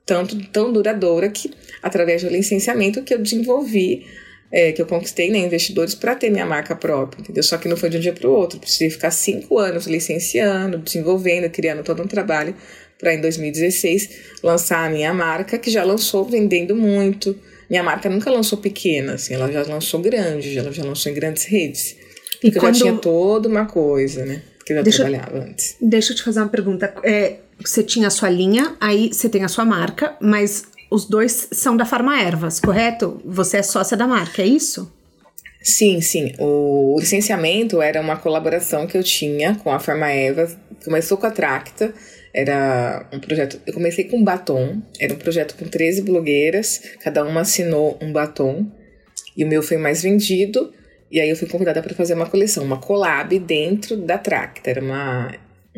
Tanto 0.05 0.37
tão 0.51 0.71
duradoura 0.71 1.27
que, 1.27 1.51
através 1.81 2.21
do 2.21 2.29
licenciamento 2.29 3.01
que 3.01 3.15
eu 3.15 3.17
desenvolvi 3.17 4.05
é, 4.51 4.71
que 4.71 4.81
eu 4.81 4.85
conquistei 4.85 5.29
né, 5.29 5.39
investidores 5.39 5.93
para 5.93 6.15
ter 6.15 6.29
minha 6.29 6.45
marca 6.45 6.75
própria, 6.75 7.21
entendeu? 7.21 7.43
Só 7.43 7.57
que 7.57 7.67
não 7.67 7.75
foi 7.75 7.89
de 7.89 7.97
um 7.97 7.99
dia 7.99 8.13
para 8.13 8.27
o 8.27 8.31
outro. 8.31 8.59
Precisei 8.59 8.89
ficar 8.89 9.11
cinco 9.11 9.57
anos 9.57 9.87
licenciando, 9.87 10.77
desenvolvendo, 10.77 11.49
criando 11.49 11.83
todo 11.83 12.01
um 12.01 12.07
trabalho 12.07 12.55
para 12.97 13.13
em 13.13 13.21
2016 13.21 14.09
lançar 14.41 14.85
a 14.85 14.89
minha 14.89 15.13
marca, 15.13 15.57
que 15.57 15.69
já 15.69 15.83
lançou 15.83 16.23
vendendo 16.25 16.75
muito. 16.75 17.37
Minha 17.69 17.83
marca 17.83 18.09
nunca 18.09 18.31
lançou 18.31 18.57
pequena, 18.57 19.15
assim, 19.15 19.33
ela 19.33 19.51
já 19.51 19.63
lançou 19.63 19.99
grande, 19.99 20.57
ela 20.57 20.71
já 20.71 20.83
lançou 20.83 21.11
em 21.11 21.15
grandes 21.15 21.43
redes. 21.43 21.97
E 22.41 22.49
porque 22.49 22.59
quando... 22.59 22.75
eu 22.75 22.79
já 22.79 22.85
tinha 22.85 22.97
toda 22.97 23.49
uma 23.49 23.65
coisa, 23.65 24.25
né? 24.25 24.41
Que 24.65 24.71
eu 24.71 24.77
já 24.77 24.81
deixa, 24.83 25.03
trabalhava 25.03 25.39
antes. 25.39 25.75
Deixa 25.81 26.13
eu 26.13 26.15
te 26.15 26.23
fazer 26.23 26.39
uma 26.39 26.49
pergunta. 26.49 26.93
É, 27.03 27.37
você 27.59 27.83
tinha 27.83 28.07
a 28.07 28.11
sua 28.11 28.29
linha, 28.29 28.75
aí 28.79 29.09
você 29.09 29.27
tem 29.27 29.43
a 29.43 29.47
sua 29.49 29.65
marca, 29.65 30.15
mas 30.21 30.65
os 30.89 31.05
dois 31.05 31.49
são 31.51 31.75
da 31.75 31.85
Farma 31.85 32.21
Ervas, 32.21 32.59
correto? 32.59 33.21
Você 33.25 33.57
é 33.57 33.63
sócia 33.63 33.97
da 33.97 34.07
marca, 34.07 34.41
é 34.41 34.45
isso? 34.45 34.91
Sim, 35.61 35.99
sim. 35.99 36.33
O 36.39 36.95
licenciamento 36.99 37.81
era 37.81 37.99
uma 37.99 38.15
colaboração 38.15 38.87
que 38.87 38.97
eu 38.97 39.03
tinha 39.03 39.55
com 39.55 39.71
a 39.71 39.79
Farma 39.79 40.09
Ervas. 40.09 40.57
Começou 40.85 41.17
com 41.17 41.25
a 41.25 41.31
Tracta, 41.31 41.93
era 42.33 43.05
um 43.11 43.19
projeto. 43.19 43.59
Eu 43.65 43.73
comecei 43.73 44.05
com 44.05 44.23
batom, 44.23 44.81
era 44.99 45.13
um 45.13 45.17
projeto 45.17 45.55
com 45.57 45.65
13 45.65 46.03
blogueiras, 46.03 46.81
cada 47.01 47.25
uma 47.25 47.41
assinou 47.41 47.97
um 48.01 48.13
batom, 48.13 48.65
e 49.35 49.43
o 49.43 49.47
meu 49.47 49.61
foi 49.61 49.77
mais 49.77 50.01
vendido. 50.01 50.71
E 51.11 51.19
aí 51.19 51.29
eu 51.29 51.35
fui 51.35 51.47
convidada 51.47 51.81
para 51.81 51.95
fazer 51.95 52.13
uma 52.13 52.25
coleção, 52.25 52.63
uma 52.63 52.79
collab 52.79 53.37
dentro 53.39 53.97
da 53.97 54.17
Tracta. 54.17 54.69
Era 54.69 54.81
uma 54.81 55.33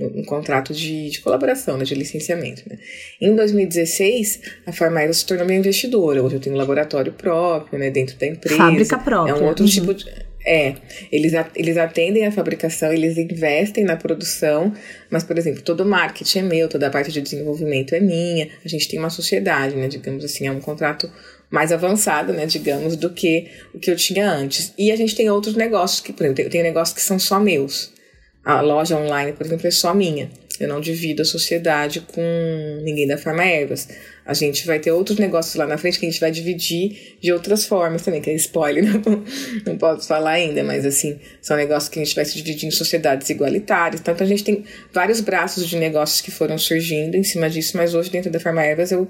um 0.06 0.24
contrato 0.24 0.74
de, 0.74 1.10
de 1.10 1.20
colaboração, 1.22 1.78
né, 1.78 1.84
de 1.84 1.96
licenciamento. 1.96 2.64
Né. 2.70 2.78
Em 3.20 3.36
2016, 3.36 4.42
a 4.66 4.72
Farmaira 4.72 5.12
se 5.14 5.26
tornou 5.26 5.46
minha 5.46 5.60
investidora. 5.60 6.24
Hoje 6.24 6.36
eu 6.36 6.40
tenho 6.40 6.56
um 6.56 6.58
laboratório 6.58 7.12
próprio, 7.14 7.78
né, 7.78 7.90
dentro 7.90 8.18
da 8.18 8.28
empresa. 8.28 8.58
Fábrica 8.58 8.98
própria. 8.98 9.34
É 9.34 9.36
um 9.36 9.46
outro 9.46 9.66
uhum. 9.66 9.72
tipo 9.72 9.94
de... 9.94 10.06
É, 10.46 10.76
eles, 11.12 11.34
eles 11.54 11.78
atendem 11.78 12.26
a 12.26 12.32
fabricação, 12.32 12.94
eles 12.94 13.18
investem 13.18 13.84
na 13.84 13.98
produção, 13.98 14.74
mas, 15.10 15.24
por 15.24 15.38
exemplo, 15.38 15.62
todo 15.62 15.82
o 15.82 15.86
marketing 15.86 16.40
é 16.40 16.42
meu, 16.44 16.70
toda 16.70 16.88
a 16.88 16.90
parte 16.90 17.12
de 17.12 17.22
desenvolvimento 17.22 17.94
é 17.94 18.00
minha. 18.00 18.48
A 18.64 18.68
gente 18.68 18.88
tem 18.88 18.98
uma 18.98 19.10
sociedade, 19.10 19.76
né, 19.76 19.88
digamos 19.88 20.24
assim, 20.24 20.48
é 20.48 20.52
um 20.52 20.62
contrato 20.62 21.12
mais 21.52 21.72
avançado, 21.72 22.32
né, 22.32 22.46
digamos, 22.46 22.96
do 22.96 23.10
que 23.10 23.48
o 23.74 23.80
que 23.80 23.92
eu 23.92 23.96
tinha 23.96 24.32
antes. 24.32 24.74
E 24.78 24.92
a 24.92 24.96
gente 24.96 25.14
tem 25.16 25.30
outros 25.30 25.56
negócios 25.56 26.00
que, 26.00 26.14
por 26.14 26.24
exemplo, 26.24 26.44
eu 26.44 26.50
tenho 26.50 26.64
negócios 26.64 26.96
que 26.96 27.04
são 27.04 27.20
só 27.20 27.40
meus 27.40 27.92
A 28.44 28.62
loja 28.62 28.98
online, 28.98 29.34
por 29.34 29.46
exemplo, 29.46 29.68
é 29.68 29.72
só 29.72 29.94
minha. 29.94 30.30
Eu 30.60 30.68
não 30.68 30.82
divido 30.82 31.22
a 31.22 31.26
sociedade 31.26 32.02
com 32.02 32.22
ninguém 32.84 33.08
da 33.08 33.18
Farma 33.18 33.46
Ervas. 33.46 33.88
A 34.26 34.34
gente 34.34 34.68
vai 34.68 34.78
ter 34.78 34.92
outros 34.92 35.18
negócios 35.18 35.56
lá 35.56 35.66
na 35.66 35.78
frente 35.78 35.98
que 35.98 36.06
a 36.06 36.10
gente 36.10 36.20
vai 36.20 36.32
dividir 36.32 37.18
de 37.22 37.32
outras 37.32 37.66
formas 37.66 38.02
também, 38.02 38.22
que 38.22 38.30
é 38.30 38.34
spoiler, 38.34 38.84
não, 39.06 39.24
não 39.66 39.78
posso 39.78 40.08
falar 40.08 40.32
ainda, 40.32 40.62
mas 40.64 40.86
assim, 40.86 41.18
são 41.42 41.56
negócios 41.56 41.90
que 41.90 42.00
a 42.00 42.04
gente 42.04 42.14
vai 42.14 42.26
se 42.26 42.36
dividir 42.36 42.68
em 42.68 42.72
sociedades 42.72 43.30
igualitárias. 43.30 44.02
Então, 44.02 44.14
a 44.20 44.26
gente 44.26 44.44
tem 44.44 44.66
vários 44.92 45.22
braços 45.22 45.66
de 45.66 45.78
negócios 45.78 46.20
que 46.20 46.30
foram 46.30 46.58
surgindo 46.58 47.16
em 47.16 47.24
cima 47.24 47.50
disso, 47.50 47.78
mas 47.78 47.94
hoje 47.94 48.10
dentro 48.10 48.30
da 48.30 48.40
Farma 48.40 48.64
Ervas 48.64 48.92
eu 48.92 49.08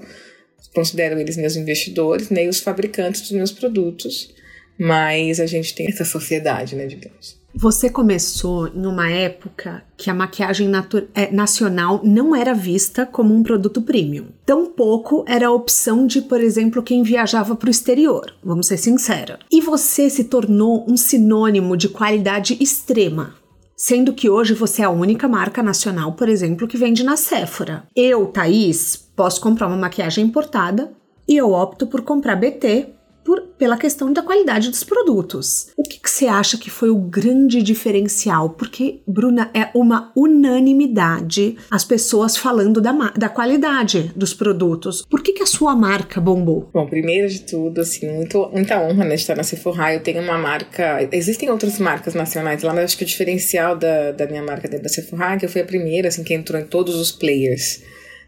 considero 0.72 1.18
eles 1.18 1.36
meus 1.36 1.56
investidores, 1.56 2.30
nem 2.30 2.48
os 2.48 2.60
fabricantes 2.60 3.22
dos 3.22 3.32
meus 3.32 3.50
produtos, 3.50 4.32
mas 4.78 5.40
a 5.40 5.46
gente 5.46 5.74
tem 5.74 5.88
essa 5.88 6.04
sociedade, 6.04 6.76
né, 6.76 6.86
digamos. 6.86 7.39
Você 7.54 7.90
começou 7.90 8.68
em 8.68 8.86
uma 8.86 9.10
época 9.10 9.82
que 9.96 10.08
a 10.08 10.14
maquiagem 10.14 10.70
é, 11.14 11.32
nacional 11.32 12.00
não 12.04 12.34
era 12.34 12.54
vista 12.54 13.04
como 13.04 13.34
um 13.34 13.42
produto 13.42 13.82
premium. 13.82 14.26
Tampouco 14.46 15.24
era 15.26 15.48
a 15.48 15.52
opção 15.52 16.06
de, 16.06 16.22
por 16.22 16.40
exemplo, 16.40 16.82
quem 16.82 17.02
viajava 17.02 17.56
para 17.56 17.66
o 17.66 17.70
exterior, 17.70 18.32
vamos 18.42 18.68
ser 18.68 18.76
sinceros. 18.76 19.38
E 19.50 19.60
você 19.60 20.08
se 20.08 20.24
tornou 20.24 20.86
um 20.88 20.96
sinônimo 20.96 21.76
de 21.76 21.88
qualidade 21.88 22.56
extrema. 22.60 23.34
Sendo 23.76 24.12
que 24.12 24.28
hoje 24.28 24.54
você 24.54 24.82
é 24.82 24.84
a 24.84 24.90
única 24.90 25.26
marca 25.26 25.62
nacional, 25.62 26.12
por 26.12 26.28
exemplo, 26.28 26.68
que 26.68 26.76
vende 26.76 27.02
na 27.02 27.16
Sephora. 27.16 27.84
Eu, 27.96 28.26
Thaís, 28.26 28.96
posso 29.16 29.40
comprar 29.40 29.66
uma 29.66 29.76
maquiagem 29.76 30.24
importada 30.24 30.92
e 31.26 31.36
eu 31.36 31.52
opto 31.52 31.86
por 31.86 32.02
comprar 32.02 32.36
BT 32.36 32.88
por, 33.24 33.40
pela 33.58 33.76
questão 33.76 34.12
da 34.12 34.22
qualidade 34.22 34.70
dos 34.70 34.84
produtos. 34.84 35.68
O 35.76 35.82
que, 35.82 36.00
você 36.02 36.26
acha 36.26 36.58
que 36.58 36.70
foi 36.70 36.90
o 36.90 36.96
grande 36.96 37.62
diferencial? 37.62 38.50
Porque, 38.50 39.00
Bruna, 39.06 39.50
é 39.54 39.68
uma 39.74 40.12
unanimidade 40.16 41.56
as 41.70 41.84
pessoas 41.84 42.36
falando 42.36 42.80
da, 42.80 42.92
da 43.16 43.28
qualidade 43.28 44.12
dos 44.16 44.34
produtos. 44.34 45.02
Por 45.08 45.22
que, 45.22 45.32
que 45.32 45.42
a 45.42 45.46
sua 45.46 45.74
marca 45.74 46.20
bombou? 46.20 46.68
Bom, 46.72 46.86
primeiro 46.86 47.28
de 47.28 47.40
tudo, 47.40 47.80
assim, 47.80 48.10
muito, 48.10 48.50
muita 48.52 48.80
honra 48.80 49.04
né, 49.04 49.14
de 49.14 49.20
estar 49.20 49.36
na 49.36 49.42
Sephora. 49.42 49.94
Eu 49.94 50.02
tenho 50.02 50.22
uma 50.22 50.36
marca. 50.36 51.08
Existem 51.12 51.50
outras 51.50 51.78
marcas 51.78 52.14
nacionais 52.14 52.62
lá, 52.62 52.74
mas 52.74 52.84
acho 52.84 52.98
que 52.98 53.04
o 53.04 53.06
diferencial 53.06 53.76
da, 53.76 54.12
da 54.12 54.26
minha 54.26 54.42
marca 54.42 54.68
dentro 54.68 54.84
da 54.84 54.88
Sephora 54.88 55.34
é 55.34 55.38
que 55.38 55.44
eu 55.44 55.48
fui 55.48 55.60
a 55.60 55.64
primeira, 55.64 56.08
assim, 56.08 56.24
que 56.24 56.34
entrou 56.34 56.60
em 56.60 56.64
todos 56.64 56.96
os 56.96 57.12
players 57.12 57.80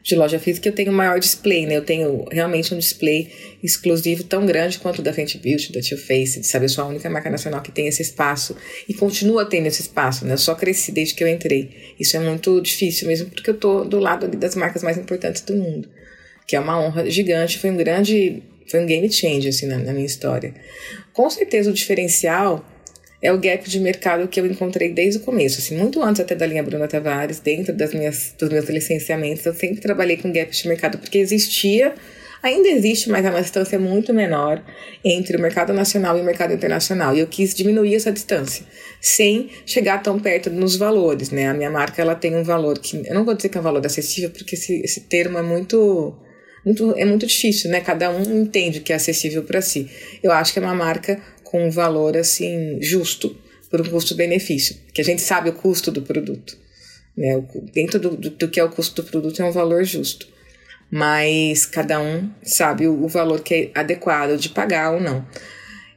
de 0.03 0.17
loja 0.17 0.39
física, 0.39 0.69
eu 0.69 0.73
tenho 0.73 0.93
maior 0.93 1.21
display, 1.21 1.65
né? 1.65 1.77
Eu 1.77 1.85
tenho 1.85 2.25
realmente 2.31 2.75
um 2.75 2.79
display 2.79 3.31
exclusivo 3.63 4.25
tão 4.25 4.45
grande 4.45 4.79
quanto 4.79 4.99
o 4.99 5.03
da 5.03 5.13
Fenty 5.13 5.39
Beauty, 5.39 5.73
da 5.73 5.81
Too 5.81 5.97
Faced, 5.97 6.45
sabe? 6.45 6.65
Eu 6.65 6.69
sou 6.69 6.85
a 6.85 6.89
única 6.89 7.09
marca 7.09 7.31
nacional 7.31 7.63
que 7.63 7.71
tem 7.71 7.87
esse 7.87 8.03
espaço 8.03 8.57
e 8.89 8.95
continua 8.95 9.45
tendo 9.45 9.67
esse 9.67 9.83
espaço, 9.83 10.27
né? 10.27 10.35
Eu 10.35 10.39
só 10.39 10.57
cresci 10.57 10.91
desde 10.91 11.15
que 11.15 11.23
eu 11.23 11.29
entrei. 11.29 11.95
Isso 12.01 12.17
é 12.17 12.21
muito 12.21 12.61
difícil 12.61 13.07
mesmo, 13.07 13.31
porque 13.31 13.49
eu 13.49 13.55
tô 13.55 13.85
do 13.85 14.01
lado 14.01 14.27
das 14.29 14.57
marcas 14.57 14.83
mais 14.83 14.99
importantes 14.99 15.43
do 15.43 15.55
mundo, 15.55 15.89
que 16.49 16.57
é 16.57 16.61
uma 16.61 16.81
honra 16.81 17.09
gigante, 17.09 17.59
foi 17.59 17.71
um 17.71 17.77
grande, 17.77 18.43
foi 18.69 18.81
um 18.81 18.87
game 18.87 19.11
change, 19.11 19.49
assim, 19.49 19.67
na, 19.67 19.79
na 19.79 19.93
minha 19.93 20.07
história. 20.07 20.53
Com 21.13 21.31
certeza 21.31 21.71
o 21.71 21.73
diferencial 21.73 22.67
é 23.23 23.33
o 23.33 23.39
gap 23.39 23.71
de 23.71 23.79
mercado 23.79 24.27
que 24.27 24.41
eu 24.41 24.47
encontrei 24.47 24.93
desde 24.93 25.21
o 25.21 25.23
começo, 25.23 25.61
assim, 25.61 25.77
muito 25.77 26.03
antes 26.03 26.21
até 26.21 26.35
da 26.35 26.45
linha 26.45 26.63
Bruna 26.63 26.89
Tavares, 26.89 27.39
dentro 27.39 27.73
das 27.73 27.95
minhas, 27.95 28.35
dos 28.37 28.49
meus 28.49 28.69
licenciamentos, 28.69 29.47
eu 29.47 29.55
sempre 29.55 29.81
trabalhei 29.81 30.17
com 30.17 30.33
gap 30.33 30.51
de 30.51 30.69
mercado, 30.69 30.99
porque 30.99 31.19
existia, 31.19 31.95
ainda 32.43 32.69
existe, 32.69 33.09
mas 33.09 33.25
é 33.25 33.31
uma 33.31 33.41
distância 33.41 33.79
muito 33.79 34.13
menor 34.13 34.61
entre 35.05 35.37
o 35.37 35.41
mercado 35.41 35.73
nacional 35.73 36.19
e 36.19 36.21
o 36.21 36.25
mercado 36.25 36.53
internacional, 36.53 37.15
e 37.15 37.21
eu 37.21 37.29
quis 37.29 37.55
diminuir 37.55 37.95
essa 37.95 38.11
distância, 38.11 38.67
sem 39.01 39.51
chegar 39.65 40.03
tão 40.03 40.19
perto 40.19 40.51
nos 40.51 40.75
valores, 40.75 41.31
né, 41.31 41.49
a 41.49 41.55
minha 41.55 41.71
marca, 41.71 42.03
ela 42.03 42.17
tem 42.17 42.35
um 42.35 42.43
valor 42.43 42.77
que, 42.81 43.07
eu 43.07 43.15
não 43.15 43.25
vou 43.25 43.35
dizer 43.35 43.51
que 43.51 43.57
é 43.57 43.61
um 43.61 43.65
valor 43.65 43.87
acessível, 43.87 44.31
porque 44.31 44.57
esse, 44.57 44.83
esse 44.83 45.03
termo 45.03 45.39
é 45.39 45.43
muito... 45.43 46.13
Muito, 46.65 46.95
é 46.97 47.05
muito 47.05 47.27
difícil, 47.27 47.73
né? 47.73 47.81
Cada 47.81 48.09
um 48.09 48.23
entende 48.41 48.79
o 48.79 48.83
que 48.83 48.93
é 48.93 48.95
acessível 48.95 49.43
para 49.43 49.61
si. 49.61 49.91
Eu 50.23 50.31
acho 50.31 50.53
que 50.53 50.61
é 50.61 50.63
uma 50.63 50.73
marca 50.73 51.21
com 51.53 51.67
um 51.67 51.71
valor 51.71 52.17
assim 52.17 52.79
justo 52.81 53.37
por 53.71 53.83
um 53.83 53.85
custo-benefício, 53.85 54.77
que 54.93 55.03
a 55.03 55.05
gente 55.05 55.21
sabe 55.21 55.51
o 55.51 55.53
custo 55.53 55.93
do 55.93 56.01
produto. 56.01 56.57
Né? 57.17 57.45
Dentro 57.75 58.01
do, 58.01 58.17
do, 58.17 58.31
do, 58.31 58.49
que 58.49 58.59
é 58.59 58.65
o 58.65 58.71
custo 58.71 59.03
do 59.03 59.09
produto 59.09 59.41
é 59.43 59.45
um 59.45 59.53
valor 59.53 59.85
justo, 59.85 60.27
mas 60.91 61.67
cada 61.67 62.01
um 62.01 62.31
sabe 62.43 62.89
o, 62.89 63.05
o 63.05 63.07
valor 63.07 63.41
que 63.41 63.55
é 63.55 63.71
adequado 63.79 64.39
de 64.39 64.49
pagar 64.49 64.95
ou 64.95 65.01
não. 65.01 65.27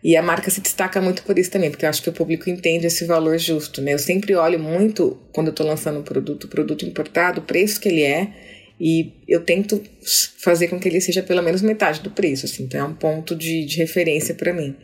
E 0.03 0.15
a 0.15 0.21
marca 0.21 0.51
se 0.51 0.61
destaca 0.61 1.01
muito 1.01 1.23
por 1.23 1.39
isso 1.39 1.49
também, 1.49 1.71
porque 1.71 1.85
eu 1.85 1.89
acho 1.89 2.03
que 2.03 2.09
o 2.09 2.13
público 2.13 2.49
entende 2.49 2.85
esse 2.85 3.05
valor 3.05 3.39
justo, 3.39 3.81
né? 3.81 3.93
Eu 3.93 3.99
sempre 3.99 4.35
olho 4.35 4.59
muito, 4.59 5.17
quando 5.31 5.47
eu 5.47 5.51
estou 5.51 5.65
lançando 5.65 5.99
um 5.99 6.03
produto, 6.03 6.47
produto 6.47 6.85
importado, 6.85 7.39
o 7.39 7.43
preço 7.43 7.79
que 7.79 7.89
ele 7.89 8.03
é, 8.03 8.29
e 8.79 9.13
eu 9.27 9.41
tento 9.41 9.81
fazer 10.37 10.67
com 10.67 10.79
que 10.79 10.87
ele 10.87 11.01
seja 11.01 11.23
pelo 11.23 11.41
menos 11.41 11.61
metade 11.61 12.01
do 12.01 12.11
preço, 12.11 12.45
assim, 12.45 12.63
então 12.63 12.79
é 12.79 12.83
um 12.83 12.93
ponto 12.93 13.35
de, 13.35 13.65
de 13.65 13.77
referência 13.77 14.35
para 14.35 14.53
mim 14.53 14.75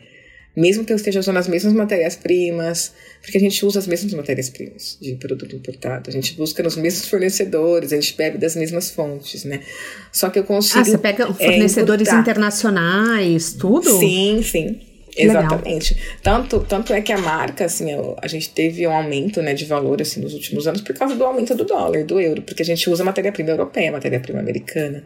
mesmo 0.54 0.84
que 0.84 0.92
eu 0.92 0.96
esteja 0.96 1.20
usando 1.20 1.38
as 1.38 1.48
mesmas 1.48 1.72
matérias-primas, 1.72 2.92
porque 3.22 3.38
a 3.38 3.40
gente 3.40 3.64
usa 3.64 3.78
as 3.78 3.86
mesmas 3.86 4.12
matérias-primas 4.12 4.98
de 5.00 5.14
produto 5.14 5.56
importado, 5.56 6.10
a 6.10 6.12
gente 6.12 6.34
busca 6.34 6.62
nos 6.62 6.76
mesmos 6.76 7.08
fornecedores, 7.08 7.92
a 7.92 7.96
gente 7.96 8.16
bebe 8.16 8.38
das 8.38 8.54
mesmas 8.54 8.90
fontes, 8.90 9.44
né? 9.44 9.60
Só 10.12 10.28
que 10.28 10.38
eu 10.38 10.44
consigo. 10.44 10.80
Ah, 10.80 10.84
você 10.84 10.98
pega 10.98 11.24
é, 11.24 11.32
fornecedores 11.32 12.08
é, 12.08 12.14
internacionais, 12.14 13.54
tudo? 13.54 13.98
Sim, 13.98 14.42
sim. 14.42 14.80
Exatamente. 15.16 15.96
Tanto, 16.22 16.60
tanto 16.60 16.92
é 16.92 17.00
que 17.02 17.12
a 17.12 17.18
marca, 17.18 17.66
assim, 17.66 17.88
a 18.20 18.26
gente 18.26 18.48
teve 18.50 18.86
um 18.86 18.92
aumento 18.92 19.42
né, 19.42 19.52
de 19.52 19.66
valor 19.66 20.00
assim, 20.00 20.20
nos 20.20 20.32
últimos 20.32 20.66
anos 20.66 20.80
por 20.80 20.94
causa 20.94 21.14
do 21.14 21.24
aumento 21.24 21.54
do 21.54 21.64
dólar, 21.64 22.04
do 22.04 22.18
euro, 22.18 22.40
porque 22.42 22.62
a 22.62 22.64
gente 22.64 22.88
usa 22.88 23.04
matéria-prima 23.04 23.50
europeia, 23.50 23.92
matéria-prima 23.92 24.40
americana 24.40 25.04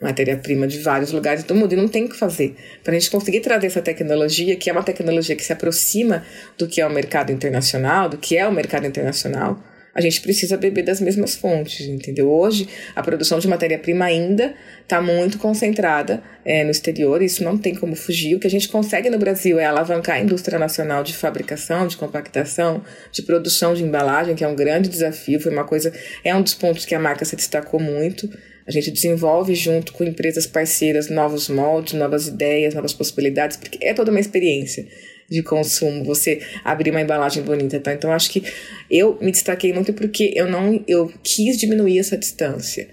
matéria-prima 0.00 0.66
de 0.66 0.78
vários 0.78 1.12
lugares 1.12 1.44
do 1.44 1.54
mundo 1.54 1.72
e 1.72 1.76
não 1.76 1.88
tem 1.88 2.04
o 2.04 2.08
que 2.08 2.16
fazer. 2.16 2.54
Para 2.84 2.94
a 2.94 2.98
gente 2.98 3.10
conseguir 3.10 3.40
trazer 3.40 3.66
essa 3.66 3.82
tecnologia, 3.82 4.54
que 4.56 4.70
é 4.70 4.72
uma 4.72 4.82
tecnologia 4.82 5.34
que 5.34 5.44
se 5.44 5.52
aproxima 5.52 6.24
do 6.56 6.68
que 6.68 6.80
é 6.80 6.86
o 6.86 6.90
mercado 6.90 7.32
internacional, 7.32 8.08
do 8.08 8.16
que 8.16 8.36
é 8.36 8.46
o 8.46 8.52
mercado 8.52 8.86
internacional, 8.86 9.62
a 9.98 10.00
gente 10.00 10.20
precisa 10.20 10.56
beber 10.56 10.84
das 10.84 11.00
mesmas 11.00 11.34
fontes, 11.34 11.84
entendeu? 11.88 12.30
Hoje, 12.30 12.68
a 12.94 13.02
produção 13.02 13.40
de 13.40 13.48
matéria-prima 13.48 14.04
ainda 14.04 14.54
está 14.80 15.00
muito 15.00 15.38
concentrada 15.38 16.22
é, 16.44 16.62
no 16.62 16.70
exterior, 16.70 17.20
isso 17.20 17.42
não 17.42 17.58
tem 17.58 17.74
como 17.74 17.96
fugir. 17.96 18.36
O 18.36 18.38
que 18.38 18.46
a 18.46 18.50
gente 18.50 18.68
consegue 18.68 19.10
no 19.10 19.18
Brasil 19.18 19.58
é 19.58 19.64
alavancar 19.64 20.14
a 20.14 20.20
indústria 20.20 20.56
nacional 20.56 21.02
de 21.02 21.16
fabricação, 21.16 21.88
de 21.88 21.96
compactação, 21.96 22.84
de 23.10 23.22
produção 23.22 23.74
de 23.74 23.82
embalagem, 23.82 24.36
que 24.36 24.44
é 24.44 24.48
um 24.48 24.54
grande 24.54 24.88
desafio, 24.88 25.40
foi 25.40 25.50
uma 25.50 25.64
coisa, 25.64 25.92
é 26.22 26.32
um 26.32 26.42
dos 26.42 26.54
pontos 26.54 26.84
que 26.84 26.94
a 26.94 27.00
marca 27.00 27.24
se 27.24 27.34
destacou 27.34 27.80
muito. 27.80 28.30
A 28.68 28.70
gente 28.70 28.90
desenvolve 28.90 29.54
junto 29.54 29.94
com 29.94 30.04
empresas 30.04 30.46
parceiras 30.46 31.08
novos 31.08 31.48
moldes, 31.48 31.94
novas 31.94 32.28
ideias, 32.28 32.74
novas 32.74 32.92
possibilidades, 32.92 33.56
porque 33.56 33.82
é 33.82 33.94
toda 33.94 34.10
uma 34.10 34.20
experiência 34.20 34.86
de 35.26 35.42
consumo, 35.42 36.04
você 36.04 36.42
abrir 36.62 36.90
uma 36.90 37.00
embalagem 37.00 37.42
bonita, 37.42 37.80
tá? 37.80 37.94
Então 37.94 38.12
acho 38.12 38.30
que 38.30 38.42
eu 38.90 39.16
me 39.22 39.32
destaquei 39.32 39.72
muito 39.72 39.94
porque 39.94 40.34
eu 40.36 40.46
não 40.46 40.84
eu 40.86 41.10
quis 41.22 41.56
diminuir 41.56 41.98
essa 41.98 42.14
distância. 42.14 42.88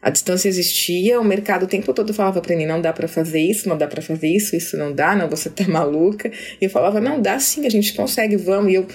A 0.00 0.08
distância 0.08 0.48
existia, 0.48 1.20
o 1.20 1.24
mercado 1.24 1.64
o 1.64 1.68
tempo 1.68 1.92
todo 1.92 2.14
falava 2.14 2.40
para 2.40 2.56
mim, 2.56 2.64
não 2.64 2.80
dá 2.80 2.92
para 2.94 3.06
fazer 3.06 3.40
isso, 3.40 3.68
não 3.68 3.76
dá 3.76 3.86
para 3.86 4.00
fazer 4.00 4.28
isso, 4.28 4.56
isso 4.56 4.78
não 4.78 4.94
dá, 4.94 5.14
não, 5.14 5.28
você 5.28 5.50
tá 5.50 5.64
maluca. 5.68 6.30
E 6.58 6.64
eu 6.64 6.70
falava, 6.70 7.02
não, 7.02 7.20
dá 7.20 7.38
sim, 7.38 7.66
a 7.66 7.70
gente 7.70 7.92
consegue, 7.92 8.36
vamos. 8.36 8.72
E 8.72 8.76
eu 8.76 8.86